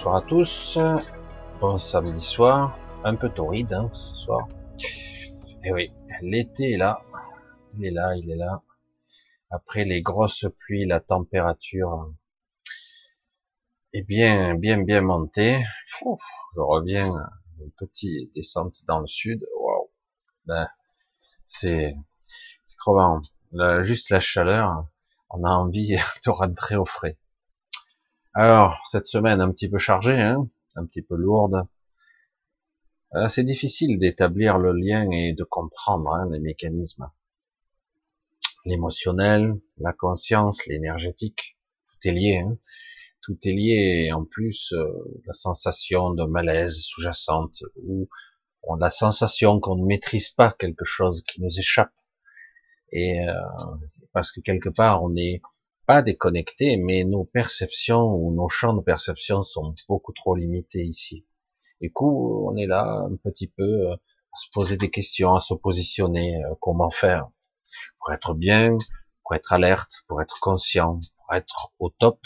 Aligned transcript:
bonsoir 0.00 0.16
à 0.16 0.22
tous. 0.22 0.78
Bon 1.60 1.76
samedi 1.76 2.24
soir, 2.24 2.78
un 3.04 3.16
peu 3.16 3.28
torride 3.28 3.74
hein, 3.74 3.90
ce 3.92 4.14
soir. 4.14 4.48
Et 4.82 5.58
eh 5.64 5.72
oui, 5.74 5.92
l'été 6.22 6.72
est 6.72 6.78
là, 6.78 7.02
il 7.74 7.84
est 7.84 7.90
là, 7.90 8.16
il 8.16 8.30
est 8.30 8.36
là. 8.36 8.62
Après 9.50 9.84
les 9.84 10.00
grosses 10.00 10.46
pluies, 10.58 10.86
la 10.86 11.00
température 11.00 12.14
est 13.92 14.00
bien, 14.00 14.54
bien, 14.54 14.78
bien 14.82 15.02
montée. 15.02 15.62
je 16.00 16.60
reviens 16.60 17.12
une 17.60 17.70
petite 17.72 18.32
descente 18.34 18.76
dans 18.86 19.00
le 19.00 19.06
sud. 19.06 19.44
Waouh, 19.54 19.90
ben, 20.46 20.66
c'est, 21.44 21.94
c'est 22.64 22.76
crevant. 22.78 23.20
juste 23.82 24.08
la 24.08 24.20
chaleur, 24.20 24.86
on 25.28 25.44
a 25.44 25.50
envie 25.50 25.98
de 26.24 26.30
rentrer 26.30 26.76
au 26.76 26.86
frais. 26.86 27.18
Alors, 28.32 28.86
cette 28.86 29.06
semaine 29.06 29.40
un 29.40 29.50
petit 29.50 29.68
peu 29.68 29.78
chargée, 29.78 30.20
hein, 30.20 30.48
un 30.76 30.86
petit 30.86 31.02
peu 31.02 31.16
lourde. 31.16 31.66
Euh, 33.14 33.26
c'est 33.26 33.42
difficile 33.42 33.98
d'établir 33.98 34.56
le 34.56 34.72
lien 34.72 35.10
et 35.10 35.32
de 35.32 35.42
comprendre 35.42 36.12
hein, 36.12 36.28
les 36.30 36.38
mécanismes. 36.38 37.10
L'émotionnel, 38.64 39.58
la 39.78 39.92
conscience, 39.92 40.64
l'énergétique, 40.66 41.58
tout 41.86 42.08
est 42.08 42.12
lié. 42.12 42.38
Hein. 42.38 42.56
Tout 43.22 43.36
est 43.42 43.52
lié 43.52 44.04
et 44.06 44.12
en 44.12 44.24
plus 44.24 44.72
euh, 44.74 44.86
la 45.26 45.32
sensation 45.32 46.14
de 46.14 46.24
malaise 46.24 46.78
sous-jacente 46.82 47.64
ou 47.82 48.08
on 48.62 48.76
a 48.76 48.84
la 48.84 48.90
sensation 48.90 49.58
qu'on 49.58 49.74
ne 49.74 49.84
maîtrise 49.84 50.28
pas 50.28 50.52
quelque 50.52 50.84
chose 50.84 51.24
qui 51.24 51.42
nous 51.42 51.58
échappe. 51.58 51.92
Et 52.92 53.28
euh, 53.28 53.34
parce 54.12 54.30
que 54.30 54.40
quelque 54.40 54.68
part 54.68 55.02
on 55.02 55.16
est 55.16 55.42
pas 55.90 56.02
déconnecté, 56.02 56.76
mais 56.76 57.02
nos 57.02 57.24
perceptions 57.24 58.14
ou 58.14 58.32
nos 58.32 58.48
champs 58.48 58.74
de 58.74 58.80
perception 58.80 59.42
sont 59.42 59.74
beaucoup 59.88 60.12
trop 60.12 60.36
limités 60.36 60.84
ici. 60.84 61.26
Du 61.80 61.92
coup, 61.92 62.48
on 62.48 62.56
est 62.56 62.68
là 62.68 62.84
un 63.10 63.16
petit 63.16 63.48
peu 63.48 63.64
euh, 63.64 63.94
à 63.94 64.36
se 64.36 64.46
poser 64.52 64.76
des 64.76 64.88
questions, 64.88 65.34
à 65.34 65.40
se 65.40 65.52
positionner, 65.52 66.44
euh, 66.44 66.54
comment 66.60 66.90
faire 66.90 67.26
pour 67.98 68.12
être 68.12 68.34
bien, 68.34 68.78
pour 69.24 69.34
être 69.34 69.52
alerte, 69.52 70.04
pour 70.06 70.22
être 70.22 70.38
conscient, 70.40 71.00
pour 71.16 71.34
être 71.34 71.72
au 71.80 71.90
top. 71.90 72.20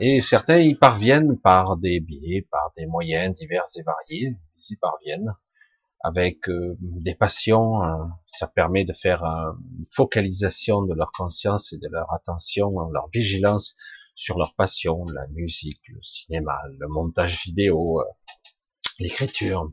Et 0.00 0.18
certains 0.18 0.58
y 0.58 0.74
parviennent 0.74 1.38
par 1.38 1.76
des 1.76 2.00
biais, 2.00 2.44
par 2.50 2.72
des 2.76 2.86
moyens 2.86 3.38
divers 3.38 3.66
et 3.76 3.82
variés, 3.82 4.36
ils 4.56 4.72
y 4.72 4.76
parviennent 4.78 5.32
avec 6.04 6.48
euh, 6.50 6.76
des 6.80 7.14
passions. 7.14 7.82
Euh, 7.82 8.04
ça 8.26 8.46
permet 8.46 8.84
de 8.84 8.92
faire 8.92 9.24
une 9.24 9.86
focalisation 9.90 10.82
de 10.82 10.94
leur 10.94 11.10
conscience 11.10 11.72
et 11.72 11.78
de 11.78 11.88
leur 11.90 12.12
attention, 12.12 12.78
hein, 12.78 12.88
leur 12.92 13.08
vigilance 13.08 13.74
sur 14.14 14.38
leur 14.38 14.54
passion, 14.54 15.04
la 15.12 15.26
musique, 15.28 15.80
le 15.88 16.00
cinéma, 16.02 16.56
le 16.78 16.86
montage 16.88 17.42
vidéo, 17.44 18.00
euh, 18.00 18.04
l'écriture, 19.00 19.72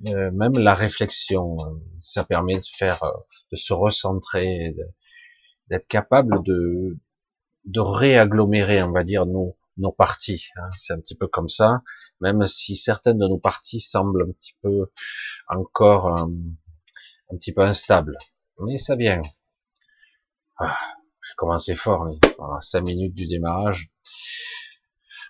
même 0.00 0.52
la 0.58 0.74
réflexion. 0.74 1.56
ça 2.00 2.24
permet 2.24 2.58
de 2.58 2.66
faire, 2.78 3.02
de 3.50 3.56
se 3.56 3.72
recentrer, 3.72 4.74
d'être 5.68 5.86
capable 5.88 6.42
de, 6.42 6.98
de 7.64 7.80
réagglomérer, 7.80 8.82
on 8.82 8.92
va 8.92 9.04
dire, 9.04 9.26
nos, 9.26 9.58
nos 9.78 9.92
parties. 9.92 10.46
Hein. 10.56 10.68
C'est 10.78 10.92
un 10.92 11.00
petit 11.00 11.16
peu 11.16 11.26
comme 11.26 11.48
ça, 11.48 11.82
même 12.20 12.46
si 12.46 12.76
certaines 12.76 13.18
de 13.18 13.28
nos 13.28 13.38
parties 13.38 13.80
semblent 13.80 14.22
un 14.28 14.32
petit 14.32 14.54
peu 14.62 14.90
encore 15.48 16.08
un, 16.08 16.30
un 17.30 17.36
petit 17.36 17.52
peu 17.52 17.62
instables. 17.62 18.16
Mais 18.60 18.78
ça 18.78 18.96
vient. 18.96 19.22
Ah, 20.58 20.78
J'ai 21.22 21.34
commencé 21.36 21.74
fort, 21.74 22.08
à 22.38 22.60
5 22.60 22.80
minutes 22.82 23.14
du 23.14 23.26
démarrage. 23.26 23.90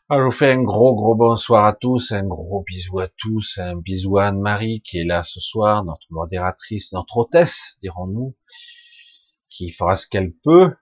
Alors, 0.08 0.22
je 0.22 0.26
vous 0.26 0.38
fais 0.38 0.52
un 0.52 0.62
gros 0.62 0.94
gros 0.94 1.16
bonsoir 1.16 1.64
à 1.64 1.72
tous, 1.72 2.12
un 2.12 2.25
gros 2.25 2.62
bisou 2.62 3.00
à 3.00 3.08
tous, 3.08 3.58
un 3.58 3.75
bisou 3.75 4.19
à 4.19 4.26
Anne-Marie 4.26 4.80
qui 4.82 4.98
est 4.98 5.04
là 5.04 5.25
ce 5.25 5.41
soir, 5.41 5.84
notre 5.84 6.06
modératrice, 6.10 6.92
notre 6.92 7.16
hôtesse, 7.16 7.76
dirons-nous, 7.82 8.36
qui 9.48 9.72
fera 9.72 9.96
ce 9.96 10.06
qu'elle 10.06 10.32
peut, 10.44 10.76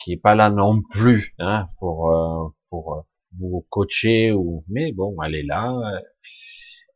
qui 0.00 0.14
est 0.14 0.16
pas 0.16 0.34
là 0.34 0.50
non 0.50 0.82
plus 0.82 1.32
hein, 1.38 1.68
pour 1.78 2.10
euh, 2.10 2.48
pour 2.68 2.94
euh, 2.94 3.02
vous 3.38 3.66
coacher 3.70 4.32
ou 4.32 4.64
mais 4.68 4.92
bon 4.92 5.16
elle 5.22 5.34
est 5.34 5.42
là 5.42 5.72
euh, 5.72 6.00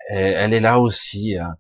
elle 0.09 0.53
est 0.53 0.61
là 0.61 0.81
aussi 0.81 1.37
hein. 1.37 1.57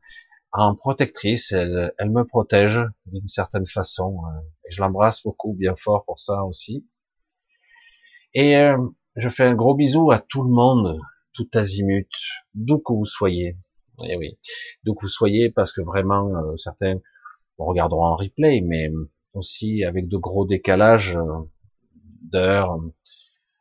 en 0.52 0.74
protectrice 0.74 1.52
elle, 1.52 1.92
elle 1.98 2.10
me 2.10 2.24
protège 2.24 2.80
d'une 3.06 3.26
certaine 3.26 3.66
façon 3.66 4.18
et 4.66 4.70
je 4.72 4.80
l'embrasse 4.80 5.22
beaucoup 5.22 5.54
bien 5.54 5.74
fort 5.74 6.04
pour 6.04 6.18
ça 6.18 6.44
aussi 6.44 6.86
et 8.34 8.54
je 9.16 9.28
fais 9.28 9.44
un 9.44 9.54
gros 9.54 9.74
bisou 9.74 10.10
à 10.10 10.18
tout 10.18 10.42
le 10.42 10.50
monde 10.50 10.98
tout 11.32 11.48
azimut 11.54 12.10
d'où 12.54 12.78
que 12.78 12.92
vous 12.92 13.06
soyez 13.06 13.56
et 14.02 14.12
eh 14.12 14.16
oui 14.16 14.38
d'où 14.84 14.94
que 14.94 15.02
vous 15.02 15.08
soyez 15.08 15.50
parce 15.50 15.72
que 15.72 15.82
vraiment 15.82 16.56
certains 16.56 17.00
regarderont 17.58 18.04
en 18.04 18.16
replay 18.16 18.60
mais 18.62 18.90
aussi 19.34 19.84
avec 19.84 20.08
de 20.08 20.16
gros 20.16 20.46
décalages 20.46 21.16
euh, 21.16 21.42
d'heures, 22.22 22.78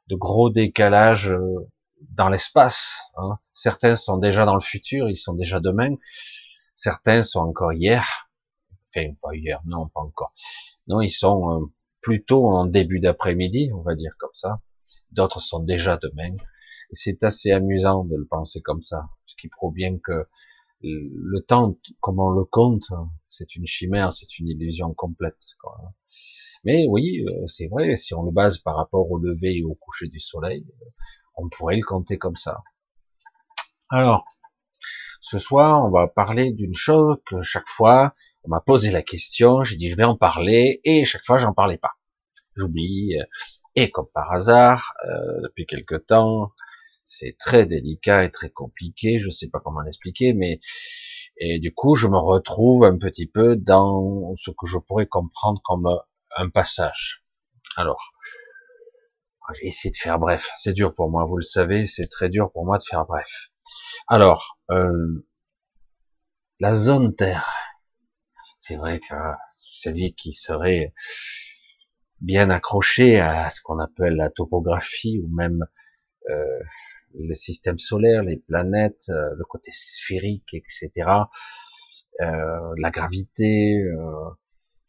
de 0.10 0.16
gros 0.16 0.50
décalages 0.50 1.32
euh, 1.32 1.68
dans 2.12 2.30
l'espace. 2.30 2.98
Hein. 3.18 3.40
Certains 3.54 3.96
sont 3.96 4.18
déjà 4.18 4.46
dans 4.46 4.56
le 4.56 4.62
futur, 4.62 5.10
ils 5.10 5.18
sont 5.18 5.36
déjà 5.36 5.60
demain. 5.60 5.96
Certains 6.74 7.22
sont 7.22 7.42
encore 7.42 7.74
hier. 7.74 8.30
Enfin, 8.90 9.14
pas 9.22 9.36
hier, 9.36 9.62
non, 9.66 9.88
pas 9.88 10.02
encore. 10.02 10.34
Non, 10.88 11.02
ils 11.02 11.12
sont 11.12 11.52
euh, 11.52 11.66
plutôt 12.02 12.48
en 12.48 12.66
début 12.66 13.00
d'après-midi, 13.00 13.72
on 13.74 13.82
va 13.82 13.94
dire 13.94 14.14
comme 14.18 14.34
ça. 14.34 14.62
D'autres 15.12 15.42
sont 15.42 15.60
déjà 15.60 15.98
demain. 15.98 16.36
C'est 16.92 17.24
assez 17.24 17.52
amusant 17.52 18.04
de 18.04 18.16
le 18.16 18.26
penser 18.26 18.62
comme 18.62 18.82
ça, 18.82 19.10
ce 19.26 19.36
qui 19.36 19.48
prouve 19.48 19.74
bien 19.74 20.00
que 20.00 20.28
le 20.82 21.40
temps, 21.42 21.78
comme 22.00 22.20
on 22.20 22.32
le 22.32 22.46
compte, 22.46 22.88
c'est 23.30 23.56
une 23.56 23.68
chimère, 23.68 24.14
c'est 24.14 24.40
une 24.40 24.48
illusion 24.48 24.94
complète. 24.94 25.44
Quoi. 25.62 25.94
Mais 26.64 26.86
oui, 26.88 27.24
euh, 27.28 27.48
c'est 27.48 27.68
vrai, 27.68 27.96
si 27.98 28.14
on 28.14 28.24
le 28.24 28.32
base 28.32 28.58
par 28.58 28.76
rapport 28.76 29.10
au 29.10 29.18
lever 29.18 29.58
et 29.58 29.64
au 29.64 29.76
coucher 29.76 30.08
du 30.08 30.20
soleil, 30.20 30.66
on 31.36 31.48
pourrait 31.50 31.78
le 31.78 31.84
compter 31.84 32.18
comme 32.18 32.36
ça. 32.36 32.62
Alors, 33.90 34.26
ce 35.22 35.38
soir, 35.38 35.86
on 35.86 35.90
va 35.90 36.08
parler 36.08 36.52
d'une 36.52 36.76
chose 36.76 37.18
que 37.26 37.42
chaque 37.42 37.68
fois, 37.68 38.14
on 38.44 38.50
m'a 38.50 38.62
posé 38.62 38.92
la 38.92 39.02
question, 39.02 39.64
j'ai 39.64 39.78
dit 39.78 39.90
je 39.90 39.96
vais 39.96 40.04
en 40.04 40.16
parler, 40.16 40.82
et 40.84 41.06
chaque 41.06 41.26
fois, 41.26 41.38
j'en 41.38 41.54
parlais 41.54 41.78
pas. 41.78 41.92
J'oublie, 42.56 43.16
et 43.76 43.92
comme 43.92 44.08
par 44.14 44.32
hasard, 44.32 44.94
euh, 45.08 45.42
depuis 45.44 45.66
quelque 45.66 45.96
temps, 45.96 46.52
c'est 47.06 47.38
très 47.38 47.66
délicat 47.66 48.26
et 48.26 48.32
très 48.32 48.50
compliqué, 48.50 49.20
je 49.20 49.30
sais 49.30 49.50
pas 49.50 49.60
comment 49.60 49.82
l'expliquer, 49.82 50.34
mais 50.34 50.60
et 51.38 51.60
du 51.60 51.74
coup 51.74 51.96
je 51.96 52.08
me 52.08 52.18
retrouve 52.18 52.84
un 52.84 52.98
petit 52.98 53.28
peu 53.28 53.56
dans 53.56 54.36
ce 54.36 54.52
que 54.52 54.68
je 54.68 54.78
pourrais 54.78 55.08
comprendre 55.08 55.62
comme 55.64 55.88
un 56.38 56.50
passage. 56.50 57.24
Alors, 57.76 58.14
j'ai 59.54 59.68
essayé 59.68 59.92
de 59.92 59.98
faire 59.98 60.20
bref. 60.20 60.50
C'est 60.58 60.74
dur 60.74 60.94
pour 60.94 61.10
moi, 61.10 61.26
vous 61.26 61.38
le 61.38 61.44
savez, 61.44 61.86
c'est 61.86 62.08
très 62.08 62.30
dur 62.30 62.52
pour 62.52 62.66
moi 62.66 62.78
de 62.78 62.84
faire 62.84 63.06
bref. 63.06 63.52
Alors, 64.08 64.60
euh, 64.72 65.26
la 66.60 66.74
zone 66.74 67.16
Terre. 67.16 67.56
C'est 68.60 68.76
vrai 68.76 69.00
que 69.00 69.16
celui 69.50 70.14
qui 70.14 70.34
serait 70.34 70.94
bien 72.22 72.50
accroché 72.50 73.20
à 73.20 73.50
ce 73.50 73.62
qu'on 73.62 73.80
appelle 73.80 74.16
la 74.16 74.30
topographie 74.30 75.20
ou 75.24 75.28
même 75.34 75.66
euh, 76.30 76.60
le 77.16 77.34
système 77.34 77.80
solaire, 77.80 78.24
les 78.24 78.38
planètes, 78.38 79.10
euh, 79.10 79.34
le 79.36 79.44
côté 79.46 79.72
sphérique, 79.74 80.54
etc., 80.54 80.92
euh, 82.22 82.74
la 82.78 82.92
gravité, 82.92 83.82
euh, 83.82 84.30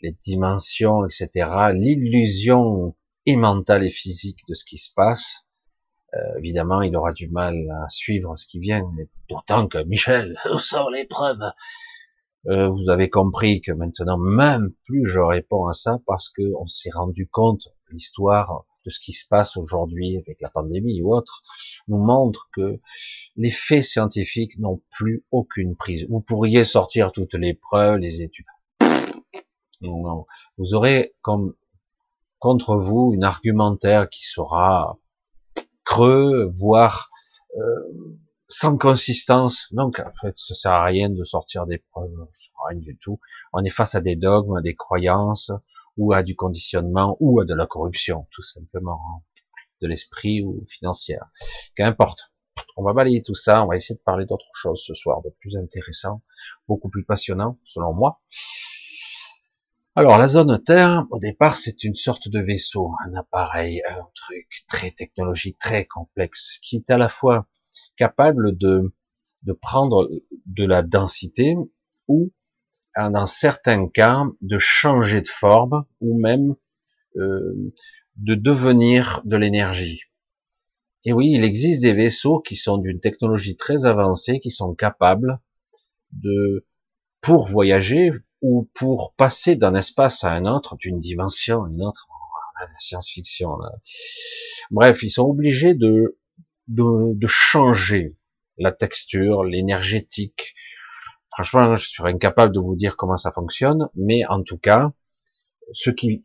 les 0.03 0.13
dimensions, 0.23 1.05
etc., 1.05 1.49
l'illusion 1.75 2.95
et 3.27 3.37
mentale 3.37 3.85
et 3.85 3.91
physique 3.91 4.41
de 4.49 4.55
ce 4.55 4.65
qui 4.65 4.79
se 4.79 4.93
passe, 4.95 5.47
évidemment, 6.39 6.83
il 6.83 6.97
aura 6.97 7.13
du 7.13 7.29
mal 7.29 7.55
à 7.85 7.89
suivre 7.89 8.37
ce 8.37 8.47
qui 8.47 8.59
vient, 8.59 8.83
d'autant 9.29 9.69
que 9.69 9.79
Michel, 9.85 10.37
où 10.53 10.59
sont 10.59 10.89
les 10.89 11.05
preuves? 11.05 11.53
Vous 12.45 12.89
avez 12.89 13.11
compris 13.11 13.61
que 13.61 13.73
maintenant, 13.73 14.17
même 14.17 14.73
plus 14.87 15.07
je 15.07 15.21
réponds 15.21 15.67
à 15.67 15.75
ça 15.75 15.99
parce 16.07 16.31
que 16.31 16.43
on 16.59 16.67
s'est 16.67 16.91
rendu 16.91 17.29
compte, 17.29 17.69
l'histoire 17.91 18.65
de 18.87 18.91
ce 18.91 18.99
qui 18.99 19.13
se 19.13 19.29
passe 19.29 19.57
aujourd'hui 19.57 20.17
avec 20.17 20.41
la 20.41 20.49
pandémie 20.49 21.03
ou 21.03 21.15
autre, 21.15 21.43
nous 21.89 21.99
montre 21.99 22.49
que 22.55 22.81
les 23.37 23.51
faits 23.51 23.85
scientifiques 23.85 24.59
n'ont 24.59 24.83
plus 24.91 25.25
aucune 25.31 25.77
prise. 25.77 26.07
Vous 26.09 26.21
pourriez 26.21 26.65
sortir 26.65 27.13
toutes 27.13 27.35
les 27.35 27.55
preuves, 27.55 27.99
les 27.99 28.23
études. 28.23 28.47
Vous 29.83 30.75
aurez 30.75 31.15
comme 31.23 31.55
contre 32.39 32.77
vous 32.77 33.13
une 33.15 33.25
argumentaire 33.25 34.09
qui 34.09 34.25
sera 34.25 34.99
creux, 35.85 36.51
voire 36.55 37.11
euh, 37.57 38.19
sans 38.49 38.77
consistance. 38.77 39.73
Donc, 39.73 40.01
en 40.01 40.13
fait, 40.21 40.39
ça 40.39 40.55
sert 40.55 40.73
à 40.73 40.85
rien 40.85 41.11
de 41.11 41.25
sortir 41.25 41.67
des 41.67 41.79
preuves, 41.79 42.11
rien 42.69 42.81
du 42.81 42.97
tout. 42.99 43.21
On 43.53 43.65
est 43.65 43.71
face 43.71 43.95
à 43.95 44.01
des 44.01 44.17
dogmes, 44.17 44.57
à 44.57 44.63
des 44.63 44.75
croyances, 44.75 45.53
ou 45.97 46.13
à 46.13 46.23
du 46.23 46.37
conditionnement, 46.37 47.17
ou 47.21 47.41
à 47.41 47.45
de 47.45 47.55
la 47.55 47.67
corruption, 47.67 48.27
tout 48.31 48.43
simplement. 48.43 49.25
de 49.81 49.87
l'esprit 49.87 50.43
ou 50.43 50.67
financière. 50.69 51.31
Qu'importe. 51.75 52.33
On 52.77 52.83
va 52.83 52.93
balayer 52.93 53.23
tout 53.23 53.35
ça, 53.35 53.65
on 53.65 53.69
va 53.69 53.77
essayer 53.77 53.97
de 53.97 54.03
parler 54.03 54.27
d'autre 54.27 54.51
chose 54.53 54.83
ce 54.87 54.93
soir, 54.93 55.23
de 55.23 55.31
plus 55.41 55.57
intéressant, 55.57 56.23
beaucoup 56.69 56.91
plus 56.91 57.05
passionnant, 57.05 57.59
selon 57.65 57.95
moi. 57.95 58.21
Alors, 59.97 60.19
la 60.19 60.29
zone 60.29 60.63
Terre, 60.63 61.05
au 61.11 61.19
départ, 61.19 61.57
c'est 61.57 61.83
une 61.83 61.97
sorte 61.97 62.29
de 62.29 62.39
vaisseau, 62.39 62.93
un 63.05 63.15
appareil, 63.15 63.83
un 63.89 64.07
truc 64.15 64.47
très 64.69 64.93
technologique, 64.93 65.59
très 65.59 65.85
complexe, 65.85 66.61
qui 66.63 66.77
est 66.77 66.91
à 66.91 66.97
la 66.97 67.09
fois 67.09 67.49
capable 67.97 68.57
de, 68.57 68.95
de 69.43 69.53
prendre 69.53 70.09
de 70.47 70.65
la 70.65 70.83
densité 70.83 71.57
ou, 72.07 72.33
dans 72.97 73.27
certains 73.27 73.89
cas, 73.89 74.23
de 74.41 74.59
changer 74.59 75.23
de 75.23 75.29
forme 75.29 75.85
ou 76.01 76.21
même 76.21 76.55
euh, 77.17 77.73
de 78.15 78.37
devenir 78.37 79.23
de 79.25 79.37
l'énergie. 79.37 80.03
Et 81.05 81.13
oui, 81.13 81.33
il 81.33 81.43
existe 81.43 81.83
des 81.83 81.95
vaisseaux 81.95 82.39
qui 82.39 82.55
sont 82.55 82.79
d'une 82.79 83.01
technologie 83.01 83.57
très 83.57 83.87
avancée, 83.87 84.39
qui 84.39 84.53
sont 84.53 84.73
capables 84.73 85.41
de, 86.13 86.65
pour 87.23 87.49
voyager 87.49 88.13
ou 88.43 88.71
pour 88.75 89.15
passer 89.17 89.57
d'un 89.57 89.75
espace 89.75 90.25
à 90.25 90.33
un 90.33 90.47
autre, 90.47 90.77
d'une 90.77 90.99
dimension 90.99 91.65
à 91.65 91.69
une 91.69 91.83
autre, 91.83 92.09
la 92.61 92.67
science-fiction. 92.79 93.51
Bref, 94.71 95.03
ils 95.03 95.11
sont 95.11 95.27
obligés 95.27 95.75
de, 95.75 96.19
de, 96.69 97.15
de 97.15 97.27
changer 97.27 98.17
la 98.59 98.73
texture, 98.73 99.45
l'énergétique. 99.45 100.55
Franchement, 101.33 101.77
je 101.77 101.89
suis 101.89 102.03
incapable 102.07 102.55
de 102.55 102.61
vous 102.61 102.77
dire 102.77 102.97
comment 102.97 103.17
ça 103.17 103.33
fonctionne, 103.33 103.89
mais 103.95 104.27
en 104.27 104.43
tout 104.43 104.59
cas, 104.59 104.93
ce 105.73 105.91
qui, 105.91 106.25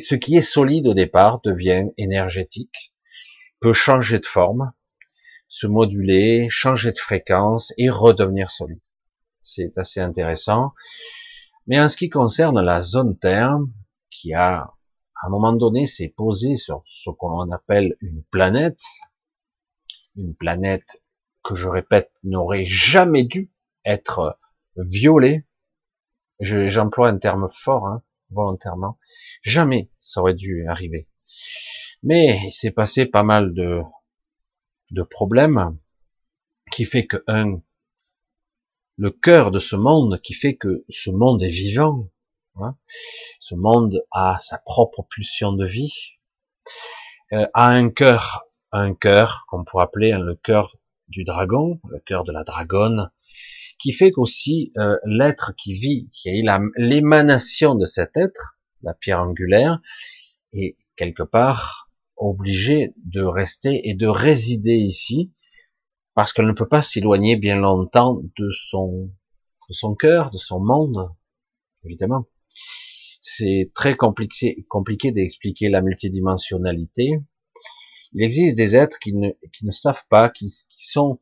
ce 0.00 0.14
qui 0.14 0.36
est 0.36 0.42
solide 0.42 0.86
au 0.86 0.94
départ 0.94 1.40
devient 1.42 1.86
énergétique, 1.96 2.94
peut 3.60 3.72
changer 3.72 4.20
de 4.20 4.26
forme, 4.26 4.72
se 5.48 5.66
moduler, 5.66 6.46
changer 6.48 6.92
de 6.92 6.98
fréquence 6.98 7.74
et 7.76 7.90
redevenir 7.90 8.50
solide. 8.50 8.80
C'est 9.42 9.76
assez 9.78 10.00
intéressant. 10.00 10.72
Mais 11.68 11.78
en 11.78 11.88
ce 11.88 11.98
qui 11.98 12.08
concerne 12.08 12.60
la 12.62 12.82
zone 12.82 13.18
Terre, 13.18 13.58
qui 14.10 14.32
a, 14.32 14.56
à 14.56 15.26
un 15.26 15.28
moment 15.28 15.52
donné, 15.52 15.84
s'est 15.84 16.14
posée 16.16 16.56
sur 16.56 16.82
ce 16.86 17.10
qu'on 17.10 17.50
appelle 17.52 17.94
une 18.00 18.24
planète, 18.24 18.80
une 20.16 20.34
planète 20.34 21.02
que 21.44 21.54
je 21.54 21.68
répète 21.68 22.10
n'aurait 22.24 22.64
jamais 22.64 23.24
dû 23.24 23.52
être 23.84 24.38
violée. 24.76 25.44
J'emploie 26.40 27.08
un 27.08 27.18
terme 27.18 27.48
fort, 27.50 27.86
hein, 27.86 28.02
volontairement. 28.30 28.98
Jamais 29.42 29.90
ça 30.00 30.22
aurait 30.22 30.34
dû 30.34 30.66
arriver. 30.68 31.06
Mais 32.02 32.40
il 32.46 32.52
s'est 32.52 32.70
passé 32.70 33.04
pas 33.04 33.22
mal 33.22 33.52
de, 33.52 33.82
de 34.90 35.02
problèmes 35.02 35.78
qui 36.70 36.86
fait 36.86 37.06
que 37.06 37.22
un, 37.26 37.60
le 38.98 39.12
cœur 39.12 39.52
de 39.52 39.60
ce 39.60 39.76
monde 39.76 40.20
qui 40.20 40.34
fait 40.34 40.56
que 40.56 40.84
ce 40.88 41.10
monde 41.10 41.42
est 41.42 41.48
vivant. 41.48 42.10
Hein, 42.56 42.76
ce 43.38 43.54
monde 43.54 44.04
a 44.10 44.38
sa 44.40 44.58
propre 44.58 45.06
pulsion 45.08 45.52
de 45.52 45.64
vie, 45.64 46.18
euh, 47.32 47.46
a 47.54 47.68
un 47.68 47.88
cœur, 47.88 48.48
un 48.72 48.94
cœur 48.94 49.44
qu'on 49.46 49.62
pourrait 49.62 49.84
appeler 49.84 50.10
le 50.10 50.34
cœur 50.34 50.76
du 51.06 51.22
dragon, 51.22 51.80
le 51.88 52.00
cœur 52.00 52.24
de 52.24 52.32
la 52.32 52.42
dragonne, 52.42 53.12
qui 53.78 53.92
fait 53.92 54.10
qu'aussi 54.10 54.72
euh, 54.76 54.96
l'être 55.04 55.54
qui 55.56 55.72
vit, 55.74 56.08
qui 56.10 56.30
est 56.30 56.42
l'émanation 56.76 57.76
de 57.76 57.86
cet 57.86 58.16
être, 58.16 58.58
la 58.82 58.92
pierre 58.92 59.20
angulaire, 59.20 59.80
est 60.52 60.76
quelque 60.96 61.22
part 61.22 61.88
obligé 62.16 62.92
de 63.04 63.22
rester 63.22 63.88
et 63.88 63.94
de 63.94 64.08
résider 64.08 64.74
ici, 64.74 65.32
parce 66.18 66.32
qu'elle 66.32 66.48
ne 66.48 66.52
peut 66.52 66.66
pas 66.66 66.82
s'éloigner 66.82 67.36
bien 67.36 67.60
longtemps 67.60 68.20
de 68.36 68.50
son, 68.50 69.08
de 69.68 69.94
cœur, 69.94 70.32
de 70.32 70.36
son 70.36 70.58
monde, 70.58 71.12
évidemment. 71.84 72.26
C'est 73.20 73.70
très 73.72 73.94
compliqué, 73.94 74.66
compliqué 74.68 75.12
d'expliquer 75.12 75.68
la 75.68 75.80
multidimensionnalité. 75.80 77.20
Il 78.14 78.24
existe 78.24 78.56
des 78.56 78.74
êtres 78.74 78.98
qui 78.98 79.14
ne, 79.14 79.28
qui 79.52 79.64
ne 79.64 79.70
savent 79.70 80.02
pas, 80.08 80.28
qui, 80.28 80.46
qui 80.46 80.88
sont 80.88 81.20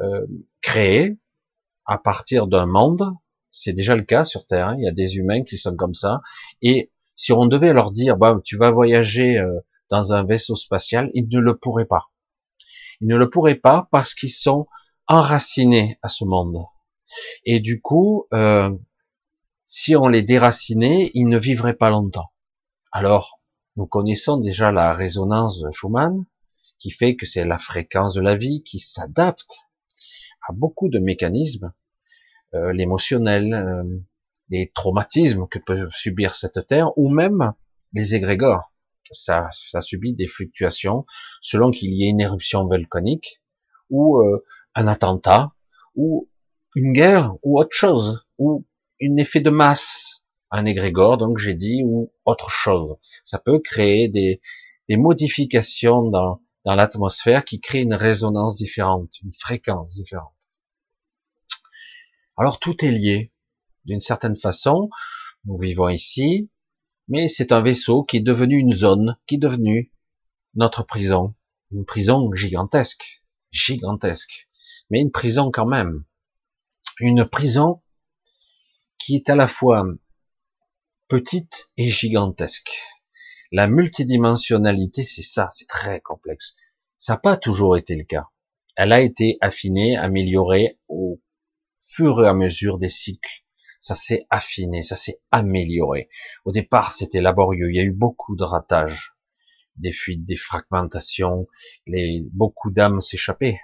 euh, 0.00 0.26
créés 0.62 1.16
à 1.86 1.98
partir 1.98 2.48
d'un 2.48 2.66
monde. 2.66 3.12
C'est 3.52 3.72
déjà 3.72 3.94
le 3.94 4.02
cas 4.02 4.24
sur 4.24 4.46
Terre. 4.46 4.66
Hein. 4.66 4.76
Il 4.80 4.84
y 4.84 4.88
a 4.88 4.92
des 4.92 5.14
humains 5.14 5.44
qui 5.44 5.58
sont 5.58 5.76
comme 5.76 5.94
ça. 5.94 6.22
Et 6.60 6.90
si 7.14 7.32
on 7.32 7.46
devait 7.46 7.72
leur 7.72 7.92
dire, 7.92 8.16
bah, 8.16 8.40
tu 8.44 8.56
vas 8.56 8.72
voyager 8.72 9.38
euh, 9.38 9.60
dans 9.90 10.12
un 10.12 10.24
vaisseau 10.24 10.56
spatial, 10.56 11.08
ils 11.14 11.28
ne 11.28 11.38
le 11.38 11.56
pourraient 11.56 11.86
pas. 11.86 12.10
Ils 13.04 13.08
ne 13.08 13.16
le 13.18 13.28
pourraient 13.28 13.54
pas 13.54 13.86
parce 13.92 14.14
qu'ils 14.14 14.32
sont 14.32 14.66
enracinés 15.08 15.98
à 16.00 16.08
ce 16.08 16.24
monde. 16.24 16.64
Et 17.44 17.60
du 17.60 17.82
coup, 17.82 18.26
euh, 18.32 18.70
si 19.66 19.94
on 19.94 20.08
les 20.08 20.22
déracinait, 20.22 21.10
ils 21.12 21.28
ne 21.28 21.38
vivraient 21.38 21.76
pas 21.76 21.90
longtemps. 21.90 22.32
Alors, 22.92 23.40
nous 23.76 23.86
connaissons 23.86 24.38
déjà 24.38 24.72
la 24.72 24.94
résonance 24.94 25.60
de 25.60 25.70
Schumann, 25.70 26.24
qui 26.78 26.90
fait 26.90 27.14
que 27.14 27.26
c'est 27.26 27.44
la 27.44 27.58
fréquence 27.58 28.14
de 28.14 28.22
la 28.22 28.36
vie 28.36 28.62
qui 28.62 28.78
s'adapte 28.78 29.68
à 30.48 30.54
beaucoup 30.54 30.88
de 30.88 30.98
mécanismes, 30.98 31.74
euh, 32.54 32.72
l'émotionnel, 32.72 33.52
euh, 33.52 33.84
les 34.48 34.72
traumatismes 34.74 35.46
que 35.46 35.58
peuvent 35.58 35.92
subir 35.92 36.34
cette 36.34 36.66
terre, 36.66 36.96
ou 36.96 37.10
même 37.10 37.52
les 37.92 38.14
égrégores 38.14 38.72
ça, 39.12 39.48
ça 39.52 39.80
subit 39.80 40.14
des 40.14 40.26
fluctuations 40.26 41.04
selon 41.40 41.70
qu'il 41.70 41.92
y 41.92 42.06
ait 42.06 42.10
une 42.10 42.20
éruption 42.20 42.66
volcanique 42.66 43.40
ou 43.90 44.18
euh, 44.18 44.44
un 44.74 44.86
attentat 44.86 45.52
ou 45.94 46.30
une 46.74 46.92
guerre 46.92 47.34
ou 47.42 47.58
autre 47.58 47.76
chose 47.76 48.26
ou 48.38 48.66
un 49.02 49.16
effet 49.16 49.40
de 49.40 49.50
masse, 49.50 50.26
un 50.50 50.64
égrégore, 50.66 51.18
donc 51.18 51.38
j'ai 51.38 51.54
dit, 51.54 51.82
ou 51.84 52.12
autre 52.24 52.50
chose. 52.50 52.96
Ça 53.24 53.38
peut 53.38 53.58
créer 53.58 54.08
des, 54.08 54.40
des 54.88 54.96
modifications 54.96 56.02
dans, 56.10 56.40
dans 56.64 56.74
l'atmosphère 56.74 57.44
qui 57.44 57.60
créent 57.60 57.82
une 57.82 57.94
résonance 57.94 58.56
différente, 58.56 59.12
une 59.22 59.34
fréquence 59.34 59.94
différente. 59.94 60.32
Alors 62.36 62.58
tout 62.58 62.84
est 62.84 62.90
lié 62.90 63.32
d'une 63.84 64.00
certaine 64.00 64.36
façon. 64.36 64.88
Nous 65.44 65.58
vivons 65.58 65.88
ici, 65.88 66.50
mais 67.08 67.28
c'est 67.28 67.52
un 67.52 67.60
vaisseau 67.60 68.02
qui 68.02 68.18
est 68.18 68.20
devenu 68.20 68.56
une 68.58 68.74
zone, 68.74 69.16
qui 69.26 69.36
est 69.36 69.38
devenu 69.38 69.92
notre 70.54 70.84
prison, 70.84 71.34
une 71.70 71.84
prison 71.84 72.32
gigantesque, 72.34 73.22
gigantesque, 73.50 74.48
mais 74.90 75.00
une 75.00 75.10
prison 75.10 75.50
quand 75.50 75.66
même, 75.66 76.04
une 77.00 77.24
prison 77.24 77.82
qui 78.98 79.16
est 79.16 79.28
à 79.28 79.36
la 79.36 79.48
fois 79.48 79.84
petite 81.08 81.68
et 81.76 81.90
gigantesque. 81.90 82.72
La 83.52 83.68
multidimensionnalité, 83.68 85.04
c'est 85.04 85.22
ça, 85.22 85.48
c'est 85.50 85.68
très 85.68 86.00
complexe. 86.00 86.56
Ça 86.96 87.14
n'a 87.14 87.18
pas 87.18 87.36
toujours 87.36 87.76
été 87.76 87.94
le 87.94 88.04
cas. 88.04 88.28
Elle 88.76 88.92
a 88.92 89.00
été 89.00 89.38
affinée, 89.40 89.96
améliorée 89.96 90.78
au 90.88 91.20
fur 91.80 92.24
et 92.24 92.28
à 92.28 92.34
mesure 92.34 92.78
des 92.78 92.88
cycles 92.88 93.43
ça 93.84 93.94
s'est 93.94 94.26
affiné, 94.30 94.82
ça 94.82 94.96
s'est 94.96 95.20
amélioré. 95.30 96.08
Au 96.46 96.52
départ, 96.52 96.90
c'était 96.90 97.20
laborieux, 97.20 97.68
il 97.68 97.76
y 97.76 97.80
a 97.80 97.82
eu 97.82 97.92
beaucoup 97.92 98.34
de 98.34 98.42
ratages, 98.42 99.12
des 99.76 99.92
fuites, 99.92 100.24
des 100.24 100.36
fragmentations, 100.36 101.46
les, 101.86 102.24
beaucoup 102.32 102.70
d'âmes 102.70 103.02
s'échappaient. 103.02 103.60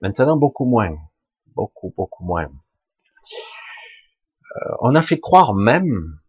Maintenant, 0.00 0.36
beaucoup 0.36 0.64
moins, 0.64 0.96
beaucoup, 1.56 1.92
beaucoup 1.96 2.24
moins. 2.24 2.52
Euh, 4.54 4.74
on 4.78 4.94
a 4.94 5.02
fait 5.02 5.18
croire 5.18 5.54
même, 5.54 6.20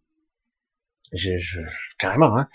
je, 1.11 1.61
carrément, 1.99 2.35
hein, 2.35 2.49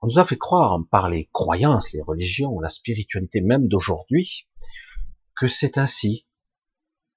on 0.00 0.08
nous 0.08 0.18
a 0.18 0.24
fait 0.24 0.36
croire 0.36 0.80
par 0.90 1.08
les 1.08 1.30
croyances, 1.32 1.92
les 1.92 2.02
religions, 2.02 2.58
la 2.58 2.68
spiritualité 2.68 3.40
même 3.40 3.68
d'aujourd'hui, 3.68 4.48
que 5.36 5.46
c'est 5.46 5.78
ainsi, 5.78 6.26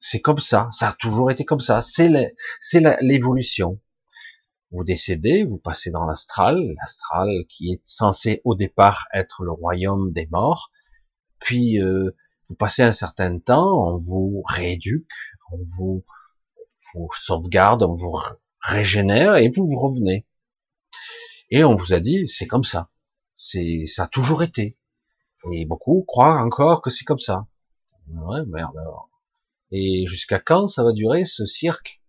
c'est 0.08 0.22
comme 0.22 0.38
ça, 0.38 0.70
ça 0.72 0.90
a 0.90 0.94
toujours 0.94 1.32
été 1.32 1.46
comme 1.46 1.62
ça, 1.62 1.82
c'est 1.82 2.12
l'évolution. 3.02 3.82
Vous 4.70 4.84
décédez, 4.84 5.44
vous 5.44 5.58
passez 5.58 5.90
dans 5.90 6.06
l'astral, 6.06 6.76
l'astral 6.80 7.28
qui 7.50 7.72
est 7.72 7.82
censé 7.86 8.40
au 8.44 8.54
départ 8.54 9.08
être 9.16 9.44
le 9.44 9.52
royaume 9.52 10.14
des 10.14 10.28
morts, 10.28 10.70
puis 11.40 11.82
euh, 11.82 12.16
vous 12.48 12.54
passez 12.54 12.84
un 12.84 12.92
certain 12.92 13.40
temps, 13.40 13.96
on 13.96 13.98
vous 13.98 14.44
rééduque, 14.46 15.10
on 15.52 15.58
vous, 15.76 16.06
vous 16.94 17.10
sauvegarde, 17.12 17.82
on 17.82 17.96
vous 17.96 18.16
régénère 18.60 19.38
et 19.38 19.50
vous 19.50 19.66
vous 19.66 19.80
revenez. 19.80 20.28
Et 21.50 21.64
on 21.64 21.76
vous 21.76 21.94
a 21.94 22.00
dit, 22.00 22.28
c'est 22.28 22.46
comme 22.46 22.64
ça. 22.64 22.92
C'est, 23.34 23.88
ça 23.88 24.04
a 24.04 24.08
toujours 24.08 24.44
été. 24.44 24.78
Et 25.52 25.66
beaucoup 25.66 26.04
croient 26.08 26.40
encore 26.42 26.84
que 26.84 26.92
c'est 26.92 27.06
comme 27.06 27.18
ça. 27.18 27.48
Ouais, 28.08 28.46
merde 28.46 28.78
alors. 28.78 29.10
Et 29.78 30.08
jusqu'à 30.08 30.40
quand 30.40 30.70
ça 30.70 30.84
va 30.86 30.94
durer 30.94 31.26
ce 31.26 31.46
cirque? 31.46 32.02